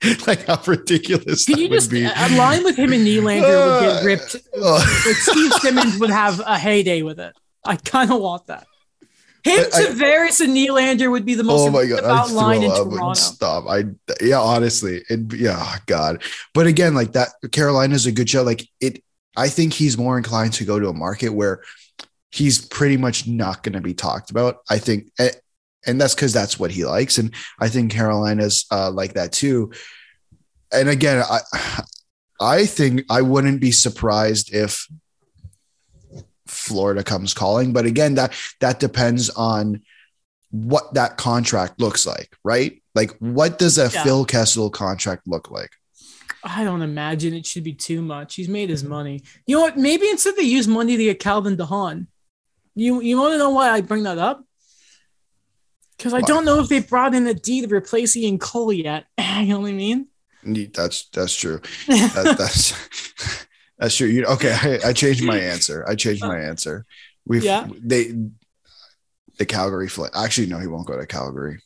like 0.26 0.44
how 0.46 0.60
ridiculous 0.66 1.44
Can 1.44 1.54
that 1.54 1.62
you 1.62 1.68
would 1.70 1.76
just 1.76 1.90
be 1.90 2.04
a 2.04 2.28
line 2.36 2.62
with 2.62 2.76
him 2.76 2.92
and 2.92 3.06
Nylander 3.06 3.66
would 3.66 3.80
get 3.80 4.04
ripped? 4.10 4.36
Oh. 4.54 5.02
Like 5.06 5.16
Steve 5.16 5.52
Simmons 5.54 5.98
would 5.98 6.10
have 6.10 6.40
a 6.40 6.56
heyday 6.56 7.02
with 7.02 7.18
it. 7.18 7.34
I 7.64 7.74
kind 7.76 8.12
of 8.12 8.20
want 8.20 8.46
that. 8.46 8.66
Him, 9.48 9.66
I- 9.72 9.78
I- 9.78 9.86
Tavares, 9.86 10.40
and 10.40 10.56
Nylander 10.56 11.10
would 11.10 11.24
be 11.24 11.34
the 11.34 11.42
most 11.44 11.60
oh 11.68 11.70
my 11.70 11.86
god 11.86 12.00
about 12.00 12.30
line 12.30 12.62
in 12.62 12.70
throw 12.70 12.82
up 12.82 12.86
and 12.88 12.92
Toronto. 12.98 13.14
stop. 13.14 13.64
I 13.68 13.84
yeah 14.20 14.40
honestly 14.40 15.02
it 15.08 15.32
yeah 15.34 15.76
god. 15.86 16.22
But 16.54 16.66
again 16.66 16.94
like 16.94 17.12
that 17.12 17.28
carolina's 17.52 18.06
a 18.06 18.12
good 18.12 18.28
show. 18.30 18.42
Like 18.42 18.66
it 18.80 19.02
i 19.36 19.48
think 19.48 19.72
he's 19.72 19.96
more 19.96 20.16
inclined 20.18 20.52
to 20.54 20.64
go 20.64 20.80
to 20.80 20.88
a 20.88 20.92
market 20.94 21.28
where 21.28 21.62
he's 22.32 22.60
pretty 22.60 22.96
much 22.96 23.26
not 23.28 23.62
going 23.62 23.72
to 23.72 23.80
be 23.80 23.94
talked 23.94 24.30
about 24.30 24.56
i 24.68 24.78
think 24.78 25.10
and 25.86 26.00
that's 26.00 26.14
because 26.14 26.32
that's 26.32 26.58
what 26.58 26.70
he 26.72 26.84
likes 26.84 27.18
and 27.18 27.32
i 27.60 27.68
think 27.68 27.92
carolina's 27.92 28.66
uh, 28.72 28.90
like 28.90 29.14
that 29.14 29.30
too. 29.32 29.70
And 30.72 30.88
again 30.88 31.22
i 31.30 31.40
i 32.40 32.66
think 32.66 33.04
i 33.10 33.22
wouldn't 33.22 33.60
be 33.60 33.70
surprised 33.70 34.52
if 34.52 34.88
florida 36.48 37.04
comes 37.04 37.34
calling 37.34 37.72
but 37.72 37.86
again 37.86 38.14
that 38.14 38.32
that 38.60 38.80
depends 38.80 39.30
on 39.30 39.80
what 40.50 40.94
that 40.94 41.16
contract 41.16 41.80
looks 41.80 42.06
like, 42.06 42.34
right? 42.44 42.82
Like, 42.94 43.10
what 43.18 43.58
does 43.58 43.78
a 43.78 43.90
Yeah. 43.92 44.02
Phil 44.02 44.24
Kessel 44.24 44.70
contract 44.70 45.26
look 45.26 45.50
like? 45.50 45.70
I 46.42 46.64
don't 46.64 46.82
imagine 46.82 47.34
it 47.34 47.44
should 47.44 47.64
be 47.64 47.74
too 47.74 48.00
much. 48.00 48.36
He's 48.36 48.48
made 48.48 48.70
his 48.70 48.84
money. 48.84 49.22
You 49.46 49.56
know 49.56 49.62
what? 49.62 49.76
Maybe 49.76 50.08
instead 50.08 50.36
they 50.36 50.42
use 50.42 50.66
money 50.68 50.96
to 50.96 51.04
get 51.04 51.20
Calvin 51.20 51.56
de 51.56 51.66
Haan. 51.66 52.06
You 52.74 53.00
you 53.00 53.18
want 53.18 53.32
to 53.34 53.38
know 53.38 53.50
why 53.50 53.70
I 53.70 53.80
bring 53.80 54.04
that 54.04 54.18
up? 54.18 54.44
Because 55.96 56.14
I 56.14 56.20
Why? 56.20 56.28
don't 56.28 56.44
know 56.44 56.60
if 56.60 56.68
they 56.68 56.80
brought 56.80 57.14
in 57.14 57.26
a 57.26 57.34
D 57.34 57.60
to 57.60 57.74
replace 57.74 58.16
Ian 58.16 58.38
Cole 58.38 58.72
yet. 58.72 59.04
you 59.18 59.46
know 59.46 59.60
what 59.60 59.70
I 59.70 59.72
mean? 59.72 60.06
That's 60.44 61.08
that's 61.10 61.34
true. 61.34 61.60
That, 61.88 62.36
that's 62.38 63.37
that's 63.78 63.96
true. 63.96 64.08
You 64.08 64.24
okay? 64.26 64.80
I, 64.84 64.88
I 64.88 64.92
changed 64.92 65.24
my 65.24 65.38
answer. 65.52 65.84
I 65.88 65.94
changed 65.94 66.22
my 66.22 66.38
answer. 66.38 66.84
We've 67.26 67.44
Yeah. 67.44 67.68
they 67.78 68.12
the 69.38 69.46
Calgary 69.46 69.88
flight. 69.88 70.10
Actually, 70.14 70.48
no, 70.48 70.58
he 70.58 70.66
won't 70.66 70.86
go 70.86 70.98
to 70.98 71.06
Calgary. 71.06 71.60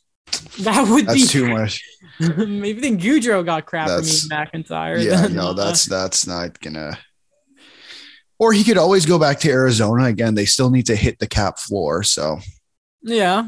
That 0.59 0.87
would 0.89 1.07
That's 1.07 1.21
be 1.21 1.27
too 1.27 1.49
much. 1.49 1.81
maybe 2.19 2.81
then 2.81 2.99
Gaudreau 2.99 3.43
got 3.45 3.65
crap 3.65 3.87
That's- 3.87 4.27
McIntyre. 4.27 5.03
Yeah, 5.03 5.21
then, 5.21 5.35
no, 5.35 5.49
uh, 5.49 5.53
that's 5.53 5.85
that's 5.97 6.27
not 6.27 6.59
gonna. 6.59 6.97
Or 8.39 8.51
he 8.51 8.63
could 8.63 8.77
always 8.77 9.05
go 9.05 9.17
back 9.19 9.39
to 9.41 9.49
Arizona 9.49 10.05
again. 10.05 10.35
They 10.35 10.45
still 10.45 10.69
need 10.69 10.87
to 10.87 10.95
hit 10.95 11.19
the 11.19 11.27
cap 11.27 11.59
floor. 11.59 12.03
So, 12.03 12.39
yeah. 13.01 13.47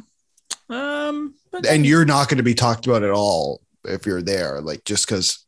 Um, 0.70 1.36
but 1.52 1.66
and 1.66 1.86
you're 1.86 2.06
not 2.06 2.30
going 2.30 2.38
to 2.38 2.44
be 2.44 2.54
talked 2.54 2.86
about 2.86 3.04
at 3.04 3.10
all 3.12 3.62
if 3.84 4.06
you're 4.06 4.22
there. 4.22 4.62
Like 4.62 4.84
just 4.86 5.08
because. 5.08 5.45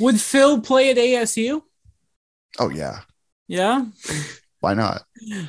Would 0.00 0.20
Phil 0.20 0.60
play 0.60 0.90
at 0.90 0.96
ASU? 0.96 1.62
Oh 2.58 2.70
yeah, 2.70 3.00
Yeah. 3.48 3.84
why 4.60 4.74
not? 4.74 5.02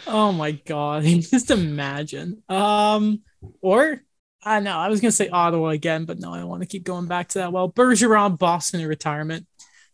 Oh 0.07 0.31
my 0.31 0.51
god! 0.51 1.03
Just 1.05 1.51
imagine. 1.51 2.43
Um, 2.49 3.21
or 3.61 4.01
I 4.43 4.59
know 4.59 4.77
I 4.77 4.89
was 4.89 5.01
gonna 5.01 5.11
say 5.11 5.29
Ottawa 5.29 5.69
again, 5.69 6.05
but 6.05 6.19
no, 6.19 6.33
I 6.33 6.43
want 6.43 6.61
to 6.63 6.67
keep 6.67 6.83
going 6.83 7.07
back 7.07 7.29
to 7.29 7.39
that. 7.39 7.51
Well, 7.51 7.71
Bergeron, 7.71 8.37
Boston 8.37 8.81
in 8.81 8.87
retirement. 8.87 9.45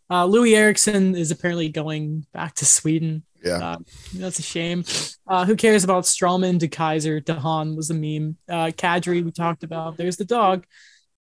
Uh, 0.10 0.26
Loui 0.28 0.56
Eriksson 0.56 1.16
is 1.16 1.32
apparently 1.32 1.70
going 1.70 2.26
back 2.34 2.56
to 2.56 2.66
Sweden. 2.66 3.24
Yeah, 3.44 3.58
Uh, 3.72 3.78
that's 4.16 4.40
a 4.40 4.44
shame. 4.44 4.86
Uh, 5.28 5.44
who 5.46 5.56
cares 5.56 5.84
about 5.84 6.04
Stralman, 6.06 6.60
De 6.60 6.68
Kaiser, 6.68 7.20
de 7.20 7.34
Haan 7.34 7.76
was 7.76 7.90
a 7.90 7.94
meme. 7.94 8.38
Uh, 8.48 8.68
Kadri, 8.68 9.24
we 9.24 9.32
talked 9.32 9.64
about. 9.64 9.98
There's 9.98 10.18
the 10.18 10.24
dog. 10.26 10.66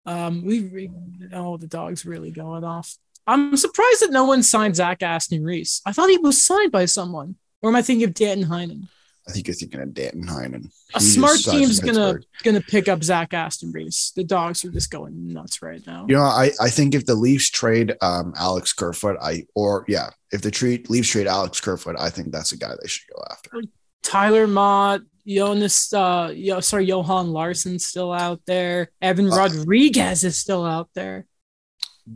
Um, 0.07 0.45
we 0.45 0.61
re- 0.61 0.91
oh, 1.33 1.57
the 1.57 1.67
dog's 1.67 2.05
really 2.05 2.31
going 2.31 2.65
off. 2.65 2.95
I'm 3.27 3.57
surprised 3.57 4.01
that 4.01 4.11
no 4.11 4.25
one 4.25 4.43
signed 4.43 4.77
Zach 4.77 5.03
Aston 5.03 5.45
Reese. 5.45 5.81
I 5.87 5.93
thought 5.93 6.11
he 6.11 6.19
was 6.19 6.43
signed 6.43 6.73
by 6.73 6.87
someone. 6.87 7.37
Or 7.63 7.71
am 7.71 7.77
I 7.77 7.83
thinking 7.83 8.05
of 8.05 8.15
Danton 8.15 8.49
Heinen? 8.49 8.89
I 9.29 9.33
think 9.33 9.47
you're 9.47 9.55
thinking 9.55 9.81
of 9.81 9.95
Danton 9.95 10.27
Heinen. 10.27 10.71
A 10.95 10.99
He 10.99 11.05
smart 11.05 11.39
team's 11.39 11.79
gonna 11.79 12.19
gonna 12.43 12.61
pick 12.61 12.89
up 12.89 13.05
Zach 13.05 13.33
Aston 13.35 13.71
Reese. 13.71 14.13
The 14.17 14.25
dogs 14.25 14.65
are 14.65 14.71
just 14.71 14.91
going 14.91 15.33
nuts 15.33 15.63
right 15.63 15.87
now. 15.87 16.07
You 16.09 16.17
know, 16.17 16.23
I, 16.23 16.51
I 16.61 16.71
think 16.71 16.95
if 16.95 17.07
the 17.07 17.15
Leafs 17.15 17.51
trade 17.51 17.95
um, 18.01 18.33
Alex 18.37 18.73
Kerfoot, 18.73 19.19
I 19.23 19.45
or 19.55 19.85
yeah, 19.87 20.11
if 20.33 20.41
the 20.43 20.51
treat 20.51 20.91
Leafs 20.91 21.11
trade 21.11 21.27
Alex 21.27 21.61
Kerfoot, 21.61 21.97
I 21.99 22.11
think 22.11 22.33
that's 22.33 22.53
a 22.53 22.57
guy 22.57 22.71
they 22.81 22.89
should 22.89 23.09
go 23.15 23.23
after. 23.31 23.63
Tyler 24.03 24.47
Motte, 24.47 25.03
Jonas, 25.27 25.93
uh, 25.93 26.33
yo, 26.35 26.61
sorry, 26.61 26.87
Johan 26.87 27.31
Larsson's 27.31 27.85
still 27.85 28.13
out 28.13 28.41
there. 28.47 28.91
Evan 29.03 29.31
Uh, 29.31 29.37
Rodrigues 29.37 30.25
is 30.25 30.39
still 30.39 30.65
out 30.65 30.89
there. 30.95 31.27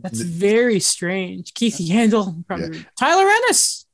That's 0.01 0.19
Th- 0.19 0.29
very 0.29 0.79
strange. 0.79 1.53
Keith 1.53 1.77
Yandle, 1.77 2.45
probably 2.47 2.85
Tyler 2.99 3.29
Ennis. 3.29 3.85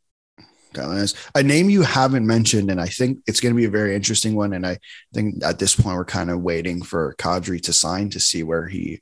Dallas. 0.74 1.14
A 1.36 1.44
name 1.44 1.70
you 1.70 1.82
haven't 1.82 2.26
mentioned, 2.26 2.72
and 2.72 2.80
I 2.80 2.88
think 2.88 3.20
it's 3.28 3.40
going 3.40 3.54
to 3.54 3.58
be 3.58 3.66
a 3.66 3.70
very 3.70 3.96
interesting 3.96 4.36
one. 4.36 4.54
And 4.54 4.66
I 4.66 4.78
think 5.14 5.44
at 5.44 5.60
this 5.60 5.76
point, 5.76 5.98
we're 5.98 6.06
kind 6.06 6.30
of 6.30 6.42
waiting 6.42 6.82
for 6.82 7.16
Kadri 7.18 7.62
to 7.64 7.74
sign 7.74 8.10
to 8.12 8.20
see 8.20 8.44
where 8.44 8.68
he 8.68 9.02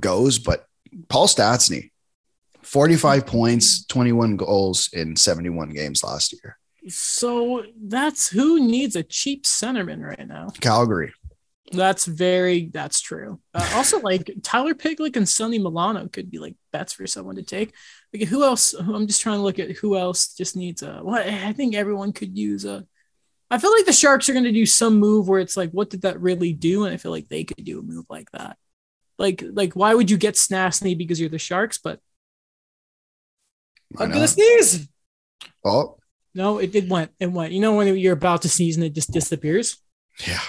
goes. 0.00 0.38
But 0.38 0.66
Paul 1.08 1.28
Stastny, 1.28 1.90
45 2.62 3.26
points, 3.26 3.86
21 3.86 4.36
goals 4.36 4.90
in 4.92 5.16
71 5.16 5.70
games 5.70 6.02
last 6.04 6.32
year. 6.32 6.58
So 6.88 7.64
that's 7.82 8.28
who 8.28 8.60
needs 8.60 8.96
a 8.96 9.02
cheap 9.02 9.44
centerman 9.44 10.02
right 10.02 10.26
now. 10.26 10.48
Calgary. 10.60 11.12
That's 11.72 12.06
very 12.06 12.70
that's 12.72 13.00
true. 13.00 13.40
Uh, 13.52 13.68
also, 13.74 13.98
like 14.00 14.30
Tyler 14.42 14.74
Pitlick 14.74 15.16
and 15.16 15.28
Sonny 15.28 15.58
Milano 15.58 16.06
could 16.08 16.30
be 16.30 16.38
like 16.38 16.54
bets 16.72 16.92
for 16.92 17.06
someone 17.06 17.36
to 17.36 17.42
take. 17.42 17.72
Like 18.14 18.28
who 18.28 18.44
else? 18.44 18.72
I'm 18.72 19.06
just 19.06 19.20
trying 19.20 19.38
to 19.38 19.42
look 19.42 19.58
at 19.58 19.72
who 19.72 19.96
else 19.96 20.34
just 20.34 20.56
needs 20.56 20.82
a. 20.82 21.00
Well, 21.02 21.16
I 21.16 21.52
think 21.52 21.74
everyone 21.74 22.12
could 22.12 22.36
use 22.36 22.64
a. 22.64 22.86
I 23.50 23.58
feel 23.58 23.72
like 23.72 23.86
the 23.86 23.92
Sharks 23.92 24.28
are 24.28 24.32
going 24.32 24.44
to 24.44 24.52
do 24.52 24.66
some 24.66 24.98
move 24.98 25.28
where 25.28 25.38
it's 25.38 25.56
like, 25.56 25.70
what 25.70 25.88
did 25.88 26.02
that 26.02 26.20
really 26.20 26.52
do? 26.52 26.84
And 26.84 26.92
I 26.92 26.96
feel 26.96 27.12
like 27.12 27.28
they 27.28 27.44
could 27.44 27.64
do 27.64 27.78
a 27.78 27.82
move 27.82 28.04
like 28.10 28.30
that. 28.32 28.56
Like, 29.18 29.42
like 29.52 29.74
why 29.74 29.94
would 29.94 30.10
you 30.10 30.16
get 30.16 30.34
Snasny 30.34 30.98
because 30.98 31.20
you're 31.20 31.28
the 31.30 31.38
Sharks? 31.38 31.78
But 31.78 32.00
I'm 33.98 34.10
gonna 34.10 34.28
sneeze. 34.28 34.88
Oh, 35.64 35.96
No, 36.34 36.58
it, 36.58 36.72
did 36.72 36.90
went. 36.90 37.12
It 37.18 37.30
went. 37.30 37.52
You 37.52 37.60
know 37.60 37.74
when 37.76 37.96
you're 37.96 38.12
about 38.12 38.42
to 38.42 38.48
sneeze 38.48 38.76
and 38.76 38.84
it 38.84 38.94
just 38.94 39.12
disappears. 39.12 39.82
yeah. 40.26 40.40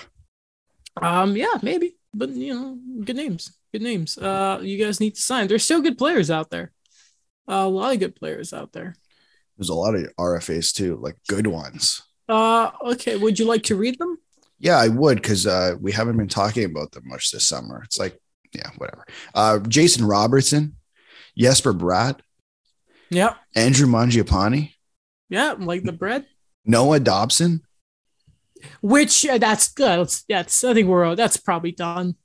Um, 1.02 1.36
yeah, 1.36 1.54
maybe, 1.62 1.98
but 2.14 2.30
you 2.30 2.54
know, 2.54 2.78
good 3.04 3.16
names, 3.16 3.58
good 3.72 3.82
names. 3.82 4.18
Uh, 4.18 4.60
you 4.62 4.84
guys 4.84 5.00
need 5.00 5.16
to 5.16 5.22
sign. 5.22 5.48
There's 5.48 5.64
still 5.64 5.82
good 5.82 5.98
players 5.98 6.32
out 6.32 6.50
there. 6.50 6.72
Uh, 7.50 7.64
a 7.66 7.68
lot 7.70 7.94
of 7.94 8.00
good 8.00 8.16
players 8.16 8.54
out 8.54 8.74
there. 8.74 8.96
There's 9.58 9.70
a 9.70 9.74
lot 9.74 9.96
of 9.96 10.10
RFAs 10.20 10.74
too, 10.74 10.98
like 11.02 11.16
good 11.28 11.48
ones. 11.48 12.02
Uh, 12.30 12.72
okay. 12.86 13.16
Would 13.18 13.40
you 13.40 13.46
like 13.46 13.64
to 13.64 13.76
read 13.76 13.98
them? 13.98 14.18
Yeah, 14.60 14.78
I 14.78 14.88
would 14.88 15.22
because 15.22 15.48
uh, 15.48 15.76
we 15.80 15.92
haven't 15.92 16.18
been 16.18 16.28
talking 16.28 16.66
about 16.66 16.92
them 16.92 17.04
much 17.08 17.32
this 17.32 17.48
summer. 17.48 17.82
It's 17.86 18.00
like, 18.00 18.20
yeah, 18.54 18.70
whatever. 18.78 19.06
Uh, 19.34 19.60
Jason 19.60 20.06
Robertson, 20.06 20.76
Jesper 21.38 21.74
Bratt, 21.74 22.20
Yeah, 23.10 23.36
Andrew 23.56 23.88
Mangiapane, 23.88 24.72
yeah, 25.30 25.54
like 25.58 25.84
the 25.84 25.92
bread. 25.92 26.26
Noah 26.66 27.00
Dobson. 27.00 27.62
Which 28.82 29.26
uh, 29.26 29.38
that's 29.38 29.70
good. 29.74 30.00
That's, 30.00 30.24
that's 30.28 30.64
I 30.64 30.74
think 30.74 30.88
we're 30.88 31.16
that's 31.16 31.38
probably 31.38 31.72
done. 31.72 32.16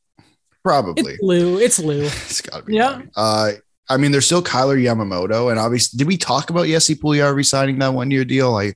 Probably. 0.63 1.13
It's 1.15 1.23
Lou. 1.23 1.59
It's 1.59 1.79
Lou. 1.79 2.03
it's 2.05 2.41
gotta 2.41 2.65
be. 2.65 2.75
Yeah. 2.77 3.03
Uh, 3.17 3.53
I 3.89 3.97
mean, 3.97 4.13
there's 4.13 4.27
still 4.27 4.43
Kailer 4.43 4.77
Yamamoto, 4.77 5.51
and 5.51 5.59
obviously, 5.59 5.99
did 5.99 6.07
we 6.07 6.17
talk 6.17 6.51
about 6.51 6.67
Jesse 6.67 6.95
Puljujarvi 6.95 7.35
resigning 7.35 7.79
that 7.81 7.93
one 7.93 8.11
year 8.11 8.25
deal? 8.25 8.55
I 8.55 8.75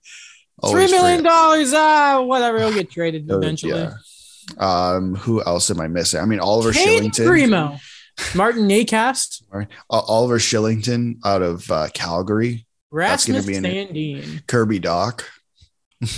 Three 0.69 0.91
million 0.91 1.23
dollars. 1.23 1.73
Ah, 1.75 2.23
whatever. 2.23 2.59
He'll 2.59 2.73
get 2.73 2.91
traded 2.91 3.31
Uh, 3.31 3.39
eventually. 3.39 3.73
yeah. 3.83 3.93
Um, 4.59 5.15
who 5.15 5.43
else 5.45 5.71
am 5.71 5.81
I 5.81 5.89
missing? 5.89 6.21
I 6.21 6.25
mean, 6.25 6.41
Oliver 6.41 6.73
Kane 6.73 7.11
Kylington. 7.11 7.27
Primeau, 7.27 7.77
Martin 8.35 8.69
Necas, 8.69 9.43
Uh, 9.53 9.65
Oliver 9.89 10.39
Kylington 10.39 11.17
out 11.25 11.43
of 11.43 11.71
uh, 11.71 11.89
Calgary. 11.93 12.67
That's 12.93 13.27
gonna 13.27 13.43
be 13.43 13.57
an- 13.57 13.65
Sandin. 13.65 14.47
Kirby 14.47 14.81
Dach. 14.81 15.23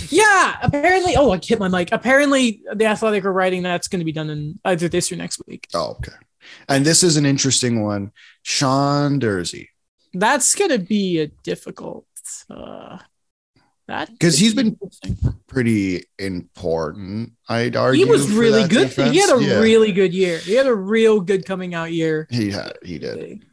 Yeah, 0.09 0.57
apparently. 0.61 1.15
Oh, 1.15 1.31
I 1.31 1.39
hit 1.41 1.59
my 1.59 1.67
mic. 1.67 1.89
Apparently, 1.91 2.61
the 2.73 2.85
Athletic 2.85 3.23
are 3.25 3.31
writing 3.33 3.63
that's 3.63 3.87
going 3.87 3.99
to 3.99 4.05
be 4.05 4.11
done 4.11 4.29
in 4.29 4.59
either 4.65 4.89
this 4.89 5.11
or 5.11 5.15
next 5.15 5.41
week. 5.47 5.67
Oh, 5.73 5.91
okay. 5.99 6.11
And 6.67 6.85
this 6.85 7.03
is 7.03 7.15
an 7.17 7.25
interesting 7.25 7.83
one. 7.83 8.11
Sean 8.43 9.19
Durzi. 9.19 9.67
That's 10.13 10.55
going 10.55 10.71
to 10.71 10.79
be 10.79 11.19
a 11.19 11.27
difficult. 11.27 12.05
Uh, 12.49 12.97
that 13.87 14.07
'Cause 14.19 14.33
could 14.35 14.39
he's 14.39 14.53
be 14.53 14.63
been 14.71 14.77
pretty 15.47 16.03
important, 16.19 17.31
I'd 17.47 17.75
argue. 17.75 18.05
He 18.05 18.11
was 18.11 18.29
really 18.31 18.67
good. 18.67 18.89
defense. 18.89 19.11
He 19.13 19.19
had 19.19 19.35
a 19.35 19.41
Yeah. 19.43 19.59
really 19.59 19.91
good 19.91 20.13
year. 20.13 20.37
He 20.39 20.53
had 20.53 20.67
a 20.67 20.75
real 20.75 21.19
good 21.21 21.45
coming 21.45 21.73
out 21.73 21.91
year. 21.91 22.27
he 22.29 22.51
had 22.51 22.73
he 22.83 22.99
did. 22.99 23.45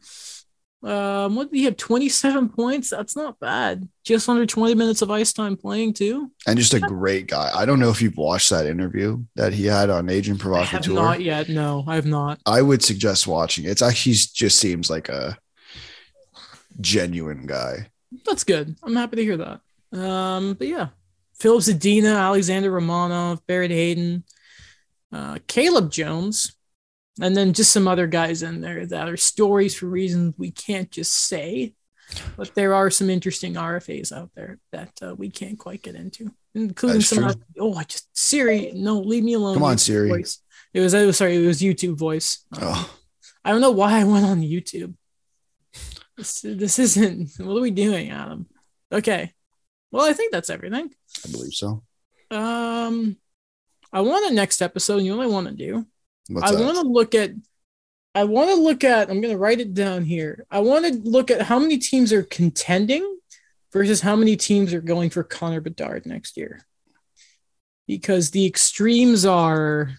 Um, 0.83 1.35
what 1.35 1.49
did 1.51 1.57
he 1.57 1.63
have? 1.65 1.75
Twenty 1.77 2.07
seven 2.07 2.49
points. 2.55 2.91
That's 2.91 3.15
not 3.15 3.39
bad. 3.39 3.87
Just 4.03 4.29
under 4.29 4.45
twenty 4.45 4.75
minutes 4.75 5.01
of 5.01 5.09
ice 5.09 5.33
time 5.33 5.57
playing 5.57 5.93
too. 5.93 6.31
And 6.45 6.57
just 6.57 6.73
a 6.75 6.79
great 6.79 7.27
guy. 7.27 7.51
I 7.53 7.65
don't 7.65 7.79
know 7.79 7.89
if 7.89 8.01
you've 8.01 8.17
watched 8.17 8.51
that 8.51 8.67
interview 8.67 9.23
that 9.35 9.53
he 9.53 9.65
had 9.65 9.89
on 9.89 10.09
Agent 10.09 10.39
I 10.45 10.63
have 10.63 10.83
Provocateur. 10.83 10.93
not 10.93 11.21
yet. 11.21 11.49
No, 11.49 11.83
I 11.87 11.95
have 11.95 12.05
not. 12.05 12.39
I 12.45 12.61
would 12.61 12.83
suggest 12.83 13.25
watching 13.27 13.65
it. 13.65 13.69
It's 13.69 13.81
actually 13.81 14.13
just 14.13 14.59
seems 14.59 14.89
like 14.89 15.09
a 15.09 15.37
genuine 16.79 17.45
guy. 17.47 17.89
That's 18.25 18.43
good. 18.43 18.75
I'm 18.83 18.95
happy 18.95 19.17
to 19.17 19.23
hear 19.23 19.37
that. 19.37 19.61
Um, 19.99 20.53
but 20.53 20.67
yeah, 20.67 20.89
Filip 21.33 21.61
Zadina, 21.63 22.15
Alexander 22.17 22.71
Romanov, 22.71 23.39
Barrett 23.47 23.71
Hayton, 23.71 24.23
uh, 25.11 25.39
Caleb 25.47 25.91
Jones, 25.91 26.55
and 27.21 27.35
then 27.35 27.53
just 27.53 27.71
some 27.71 27.87
other 27.87 28.07
guys 28.07 28.43
in 28.43 28.61
there 28.61 28.85
that 28.85 29.09
are 29.09 29.17
stories 29.17 29.75
for 29.75 29.87
reasons 29.87 30.35
we 30.37 30.51
can't 30.51 30.91
just 30.91 31.13
say. 31.13 31.73
But 32.37 32.55
there 32.55 32.73
are 32.73 32.89
some 32.89 33.09
interesting 33.09 33.55
RFAs 33.55 34.11
out 34.13 34.31
there 34.33 34.59
that 34.71 34.91
uh, 35.01 35.15
we 35.15 35.29
can't 35.29 35.59
quite 35.59 35.81
get 35.81 35.95
into, 35.95 36.31
including 36.55 37.01
some. 37.01 37.33
oh, 37.59 37.73
I 37.75 37.83
just 37.83 38.07
Siri, 38.17 38.71
no, 38.73 38.99
leave 38.99 39.23
me 39.25 39.33
alone. 39.33 39.55
Come 39.55 39.63
on, 39.63 39.75
YouTube 39.75 39.79
Siri. 39.79 40.09
Voice. 40.09 40.39
It 40.73 40.79
was. 40.79 40.93
I 40.93 41.05
was 41.05 41.17
sorry. 41.17 41.35
It 41.35 41.45
was 41.45 41.61
YouTube 41.61 41.97
voice. 41.97 42.45
Um, 42.53 42.59
Oh, 42.63 42.95
I 43.43 43.51
don't 43.51 43.61
know 43.61 43.71
why 43.71 43.99
I 43.99 44.03
went 44.03 44.25
on 44.25 44.41
YouTube. 44.41 44.93
This, 46.17 46.41
this 46.41 46.79
isn't. 46.79 47.29
What 47.39 47.57
are 47.57 47.61
we 47.61 47.71
doing, 47.71 48.09
Adam? 48.09 48.47
Okay. 48.91 49.33
Well, 49.91 50.05
I 50.09 50.13
think 50.13 50.31
that's 50.31 50.49
everything. 50.49 50.89
I 51.25 51.31
believe 51.31 51.53
so. 51.53 51.83
Um, 52.31 53.17
I 53.93 54.01
want 54.01 54.31
a 54.31 54.33
next 54.33 54.61
episode. 54.61 54.97
You 54.97 55.11
know 55.11 55.17
what 55.17 55.23
I 55.27 55.29
want 55.29 55.47
to 55.47 55.53
do? 55.53 55.85
What's 56.29 56.51
I 56.51 56.61
want 56.61 56.77
to 56.77 56.83
look 56.83 57.15
at. 57.15 57.31
I 58.15 58.23
want 58.23 58.49
to 58.49 58.55
look 58.55 58.83
at. 58.83 59.09
I'm 59.09 59.21
going 59.21 59.33
to 59.33 59.37
write 59.37 59.59
it 59.59 59.73
down 59.73 60.03
here. 60.03 60.45
I 60.49 60.59
want 60.59 60.85
to 60.85 60.93
look 61.09 61.29
at 61.29 61.41
how 61.43 61.59
many 61.59 61.77
teams 61.77 62.11
are 62.11 62.23
contending 62.23 63.17
versus 63.71 64.01
how 64.01 64.15
many 64.15 64.35
teams 64.35 64.73
are 64.73 64.81
going 64.81 65.09
for 65.09 65.23
Connor 65.23 65.61
Bedard 65.61 66.05
next 66.05 66.35
year. 66.37 66.61
Because 67.87 68.31
the 68.31 68.45
extremes 68.45 69.25
are 69.25 69.91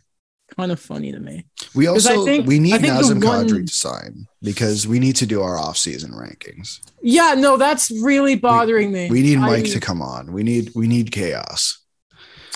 kind 0.56 0.72
of 0.72 0.80
funny 0.80 1.12
to 1.12 1.20
me. 1.20 1.46
we 1.74 1.86
I 1.86 1.90
also 1.90 2.24
think- 2.24 2.46
we 2.46 2.58
need 2.58 2.74
I 2.74 2.78
Nazem 2.78 3.24
one- 3.24 3.46
Kadri 3.46 3.66
to 3.66 3.72
sign 3.72 4.26
because 4.42 4.86
we 4.86 4.98
need 4.98 5.16
to 5.16 5.26
do 5.26 5.42
our 5.42 5.58
off-season 5.58 6.12
rankings. 6.12 6.80
Yeah, 7.02 7.34
no, 7.36 7.56
that's 7.56 7.90
really 7.90 8.34
bothering 8.34 8.90
me. 8.90 9.10
We 9.10 9.22
need 9.22 9.38
I- 9.38 9.46
Mike 9.46 9.70
to 9.72 9.80
come 9.80 10.02
on. 10.02 10.32
We 10.32 10.42
need 10.42 10.72
we 10.74 10.88
need 10.88 11.12
chaos. 11.12 11.78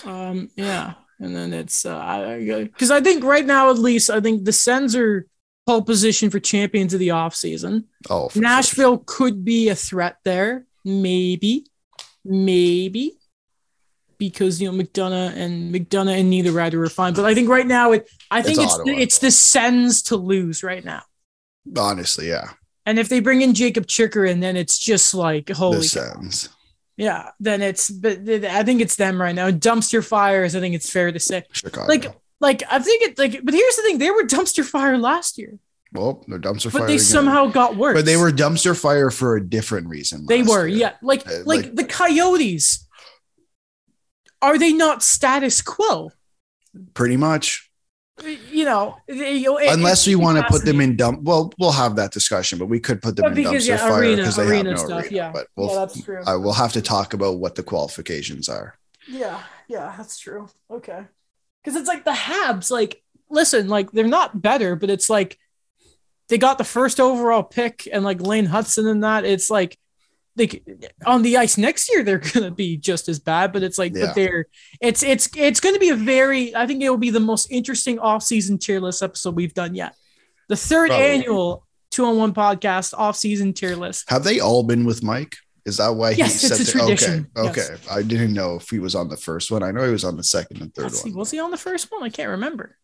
Um, 0.03 0.49
yeah. 0.55 0.95
And 1.19 1.35
then 1.35 1.53
it's 1.53 1.85
uh 1.85 2.37
because 2.63 2.91
I 2.91 3.01
think 3.01 3.23
right 3.23 3.45
now 3.45 3.69
at 3.69 3.77
least 3.77 4.09
I 4.09 4.19
think 4.19 4.45
the 4.45 4.51
Sens 4.53 4.95
are 4.95 5.27
pole 5.65 5.81
position 5.81 6.29
for 6.29 6.39
champions 6.39 6.93
of 6.93 6.99
the 6.99 7.09
offseason. 7.09 7.85
Oh, 8.09 8.29
for 8.29 8.39
Nashville 8.39 8.97
could 9.05 9.45
be 9.45 9.69
a 9.69 9.75
threat 9.75 10.17
there, 10.25 10.65
maybe, 10.83 11.67
maybe, 12.25 13.17
because 14.17 14.61
you 14.61 14.71
know 14.71 14.83
McDonagh 14.83 15.35
and 15.35 15.73
McDonagh 15.73 16.19
and 16.19 16.31
Niederreiter 16.31 16.85
are 16.85 16.89
fine. 16.89 17.13
But 17.13 17.25
I 17.25 17.33
think 17.33 17.49
right 17.49 17.67
now 17.67 17.91
it, 17.93 18.09
I 18.29 18.41
think 18.41 18.59
It's 18.59 18.73
it's 18.73 18.83
the, 18.83 18.91
it's 18.91 19.17
the 19.19 19.31
Sens 19.31 20.01
to 20.03 20.17
lose 20.17 20.63
right 20.63 20.83
now. 20.83 21.03
honestly, 21.77 22.27
yeah. 22.27 22.51
And 22.85 22.99
if 22.99 23.07
they 23.07 23.21
bring 23.21 23.41
in 23.41 23.53
Jakob 23.53 23.87
Chychrun, 23.87 24.41
then 24.41 24.57
it's 24.57 24.77
just 24.77 25.13
like 25.13 25.49
holy 25.49 25.77
the 25.77 25.83
cow. 25.83 26.13
Sens. 26.13 26.49
Yeah. 26.97 27.29
Then 27.39 27.61
it's 27.61 27.89
but 27.89 28.27
I 28.27 28.63
think 28.63 28.81
it's 28.81 28.95
them 28.95 29.21
right 29.21 29.35
now. 29.35 29.51
Dumpster 29.51 30.05
fires. 30.05 30.55
I 30.55 30.59
think 30.59 30.75
it's 30.75 30.89
fair 30.89 31.11
to 31.11 31.19
say. 31.19 31.43
Chicago. 31.51 31.87
Like 31.87 32.05
like 32.39 32.63
I 32.69 32.79
think 32.79 33.03
it 33.03 33.17
like. 33.19 33.39
But 33.43 33.53
here's 33.53 33.75
the 33.75 33.81
thing: 33.83 33.97
they 33.97 34.11
were 34.11 34.23
dumpster 34.23 34.63
fire 34.65 34.97
last 34.97 35.37
year, 35.37 35.57
well, 35.93 36.23
no 36.27 36.37
dumpster 36.37 36.65
but 36.71 36.79
fire. 36.79 36.87
they 36.87 36.93
again. 36.95 36.99
somehow 37.05 37.47
got 37.47 37.77
worse. 37.77 37.95
But 37.95 38.05
they 38.05 38.17
were 38.17 38.31
dumpster 38.31 38.79
fire 38.79 39.09
for 39.09 39.35
a 39.35 39.43
different 39.47 39.87
reason. 39.87 40.25
They 40.27 40.43
were, 40.43 40.67
year. 40.67 40.77
yeah. 40.77 40.91
Like, 41.01 41.25
Uh, 41.27 41.39
like, 41.45 41.65
like- 41.65 41.75
the 41.75 41.85
Coyotes. 41.85 42.87
Are 44.41 44.57
they 44.59 44.73
not 44.73 45.01
status 45.03 45.61
quo? 45.61 46.11
Pretty 46.93 47.15
much. 47.15 47.71
You 48.51 48.63
know, 48.65 48.97
it- 49.07 49.73
Unless 49.73 50.05
we 50.07 50.15
want 50.15 50.37
to 50.37 50.43
put 50.43 50.63
them 50.65 50.79
in 50.79 50.95
dump. 50.95 51.23
Well, 51.23 51.51
we'll 51.57 51.71
have 51.71 51.95
that 51.95 52.11
discussion, 52.11 52.59
but 52.59 52.67
we 52.67 52.79
could 52.79 53.01
put 53.01 53.15
them 53.15 53.23
But 53.23 53.29
in 53.37 53.43
because, 53.43 53.65
dumpster 53.65 53.67
yeah, 53.69 53.77
fire 53.77 54.15
because 54.15 54.35
they 54.35 54.43
arena 54.43 54.55
have 54.57 54.65
no 54.65 54.75
stuff, 54.85 55.01
arena. 55.03 55.15
yeah. 55.15 55.31
But 55.31 55.47
we'll, 55.55 55.69
Yeah, 55.69 55.75
that's 55.75 56.01
true. 56.03 56.21
I 56.27 56.35
will 56.35 56.53
have 56.53 56.73
to 56.73 56.81
talk 56.81 57.13
about 57.13 57.39
what 57.39 57.55
the 57.55 57.63
qualifications 57.63 58.47
are. 58.49 58.77
Yeah, 59.07 59.41
yeah, 59.67 59.93
that's 59.97 60.19
true. 60.19 60.47
Okay. 60.69 61.05
Because 61.63 61.75
it's 61.79 61.87
like 61.87 62.05
the 62.05 62.11
Habs, 62.11 62.69
like, 62.69 63.01
listen, 63.29 63.67
like 63.67 63.91
they're 63.91 64.07
not 64.07 64.41
better, 64.41 64.75
but 64.75 64.89
it's 64.91 65.09
like 65.09 65.39
they 66.29 66.37
got 66.37 66.57
the 66.59 66.63
first 66.63 66.99
overall 66.99 67.43
pick 67.43 67.87
and 67.91 68.03
like 68.03 68.21
Lane 68.21 68.47
Hutson 68.47 68.89
and 68.89 69.03
that. 69.03 69.25
It's 69.25 69.49
like 69.49 69.77
c- 70.39 70.61
on 71.05 71.21
the 71.21 71.37
ice 71.37 71.57
next 71.57 71.89
year 71.91 72.03
they're 72.03 72.17
gonna 72.33 72.51
be 72.51 72.77
just 72.77 73.07
as 73.09 73.19
bad, 73.19 73.53
but 73.53 73.63
it's 73.63 73.77
like 73.77 73.93
Yeah. 73.95 74.07
but 74.07 74.15
they're 74.15 74.47
it's 74.81 75.03
it's 75.03 75.29
it's 75.37 75.59
gonna 75.59 75.79
be 75.79 75.89
a 75.89 75.95
very 75.95 76.55
I 76.55 76.65
think 76.67 76.81
it 76.81 76.89
will 76.89 76.97
be 76.97 77.09
the 77.11 77.19
most 77.19 77.51
interesting 77.51 77.99
off-season 77.99 78.57
tier 78.57 78.79
list 78.79 79.03
episode 79.03 79.35
we've 79.35 79.53
done 79.53 79.75
yet. 79.75 79.95
The 80.49 80.55
third 80.55 80.89
Probably. 80.89 81.05
annual 81.05 81.65
two 81.91 82.05
on 82.05 82.17
one 82.17 82.33
podcast 82.33 82.93
off-season 82.97 83.53
tier 83.53 83.75
list. 83.75 84.09
Have 84.09 84.23
they 84.23 84.39
all 84.39 84.63
been 84.63 84.85
with 84.85 85.03
Mike? 85.03 85.35
Is 85.65 85.77
that 85.77 85.89
why 85.89 86.09
Yes, 86.11 86.41
he 86.41 86.47
it's 86.47 86.57
said 86.57 86.67
a 86.67 86.71
tradition. 86.71 87.27
Okay, 87.37 87.51
Yes. 87.55 87.69
okay. 87.69 87.81
I 87.89 88.01
didn't 88.01 88.33
know 88.33 88.55
if 88.55 88.69
he 88.69 88.79
was 88.79 88.95
on 88.95 89.07
the 89.07 89.15
first 89.15 89.49
one. 89.51 89.63
I 89.63 89.71
know 89.71 89.85
he 89.85 89.91
was 89.91 90.03
on 90.03 90.17
the 90.17 90.23
second 90.23 90.61
and 90.61 90.73
third 90.73 90.83
Let's 90.83 91.01
see, 91.01 91.11
one. 91.11 91.19
was 91.19 91.31
he 91.31 91.39
on 91.39 91.51
the 91.51 91.57
first 91.57 91.89
one? 91.91 92.03
I 92.03 92.09
can't 92.09 92.29
remember. 92.31 92.75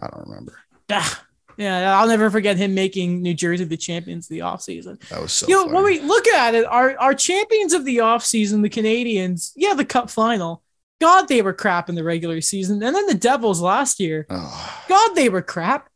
I 0.00 0.06
don't 0.06 0.28
remember. 0.28 0.56
Ah, 0.92 1.24
yeah, 1.58 1.98
I'll 2.00 2.08
never 2.08 2.30
forget 2.30 2.56
him 2.56 2.72
making 2.74 3.20
New 3.20 3.34
Jersey 3.34 3.64
the 3.64 3.76
champions 3.76 4.26
of 4.26 4.30
the 4.30 4.38
offseason. 4.38 4.98
That 5.10 5.20
was 5.20 5.32
so. 5.32 5.46
you 5.48 5.54
know, 5.54 5.64
funny. 5.64 5.74
when 5.74 5.84
we 5.84 6.00
look 6.00 6.26
at 6.28 6.54
it, 6.54 6.64
our, 6.64 6.96
our 6.98 7.12
champions 7.12 7.72
of 7.74 7.84
the 7.84 7.98
offseason, 7.98 8.62
the 8.62 8.70
Canadiens, 8.70 9.52
yeah, 9.56 9.74
the 9.74 9.84
cup 9.84 10.08
final. 10.08 10.62
God, 11.00 11.28
they 11.28 11.42
were 11.42 11.52
crap 11.52 11.88
in 11.88 11.94
the 11.94 12.02
regular 12.04 12.40
season. 12.40 12.82
And 12.82 12.94
then 12.96 13.06
the 13.06 13.14
Devils 13.14 13.60
last 13.60 14.00
year, 14.00 14.26
Oh, 14.30 14.82
God, 14.88 15.14
they 15.14 15.28
were 15.28 15.42
crap. 15.42 15.88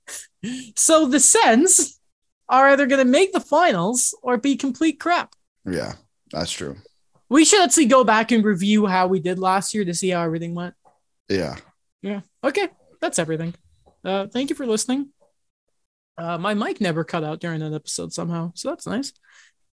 So 0.76 1.06
the 1.06 1.20
Sens 1.20 1.98
are 2.48 2.68
either 2.68 2.86
going 2.86 3.04
to 3.04 3.10
make 3.10 3.32
the 3.32 3.40
finals 3.40 4.14
or 4.22 4.36
be 4.36 4.56
complete 4.56 4.98
crap. 5.00 5.34
yeah, 5.64 5.92
that's 6.32 6.50
true. 6.50 6.76
We 7.28 7.44
should 7.44 7.62
actually 7.62 7.86
go 7.86 8.04
back 8.04 8.30
and 8.32 8.44
review 8.44 8.86
how 8.86 9.06
we 9.06 9.18
did 9.20 9.38
last 9.38 9.72
year 9.74 9.84
to 9.86 9.94
see 9.94 10.10
how 10.10 10.22
everything 10.22 10.54
went. 10.54 10.74
Yeah. 11.28 11.56
Yeah. 12.02 12.20
Okay. 12.44 12.68
That's 13.00 13.18
everything. 13.18 13.54
Uh, 14.04 14.26
thank 14.26 14.50
you 14.50 14.56
for 14.56 14.66
listening. 14.66 15.08
Uh, 16.18 16.38
my 16.38 16.54
mic 16.54 16.80
never 16.80 17.04
cut 17.04 17.24
out 17.24 17.40
during 17.40 17.60
that 17.60 17.72
episode 17.72 18.12
somehow, 18.12 18.52
so 18.54 18.68
that's 18.68 18.86
nice. 18.86 19.12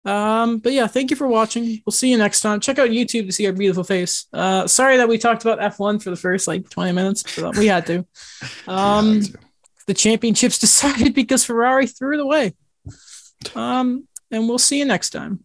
Um, 0.05 0.59
but 0.59 0.73
yeah, 0.73 0.87
thank 0.87 1.11
you 1.11 1.17
for 1.17 1.27
watching. 1.27 1.83
We'll 1.85 1.93
see 1.93 2.11
you 2.11 2.17
next 2.17 2.41
time. 2.41 2.61
Check 2.61 2.79
out 2.79 2.91
YouTube 2.91 3.27
to 3.27 3.33
see 3.33 3.47
our 3.47 3.53
beautiful 3.53 3.85
face. 3.85 4.27
Uh, 4.33 4.67
sorry 4.67 4.97
that 4.97 5.09
we 5.09 5.19
talked 5.19 5.43
about 5.45 5.59
F1 5.59 6.03
for 6.03 6.11
the 6.11 6.17
first 6.17 6.49
like 6.49 6.71
20 6.71 6.93
minutes, 6.93 7.25
but 7.37 7.57
we 7.57 7.67
had 7.67 7.87
to. 7.87 8.07
Um, 8.69 9.21
Yeah, 9.21 9.29
the 9.87 9.95
championships 9.95 10.59
decided 10.61 11.15
because 11.15 11.45
Ferrari 11.45 11.87
threw 11.87 12.15
it 12.15 12.21
away. 12.21 12.55
Um, 13.55 14.09
and 14.33 14.49
we'll 14.49 14.59
see 14.59 14.81
you 14.81 14.85
next 14.85 15.11
time. 15.11 15.45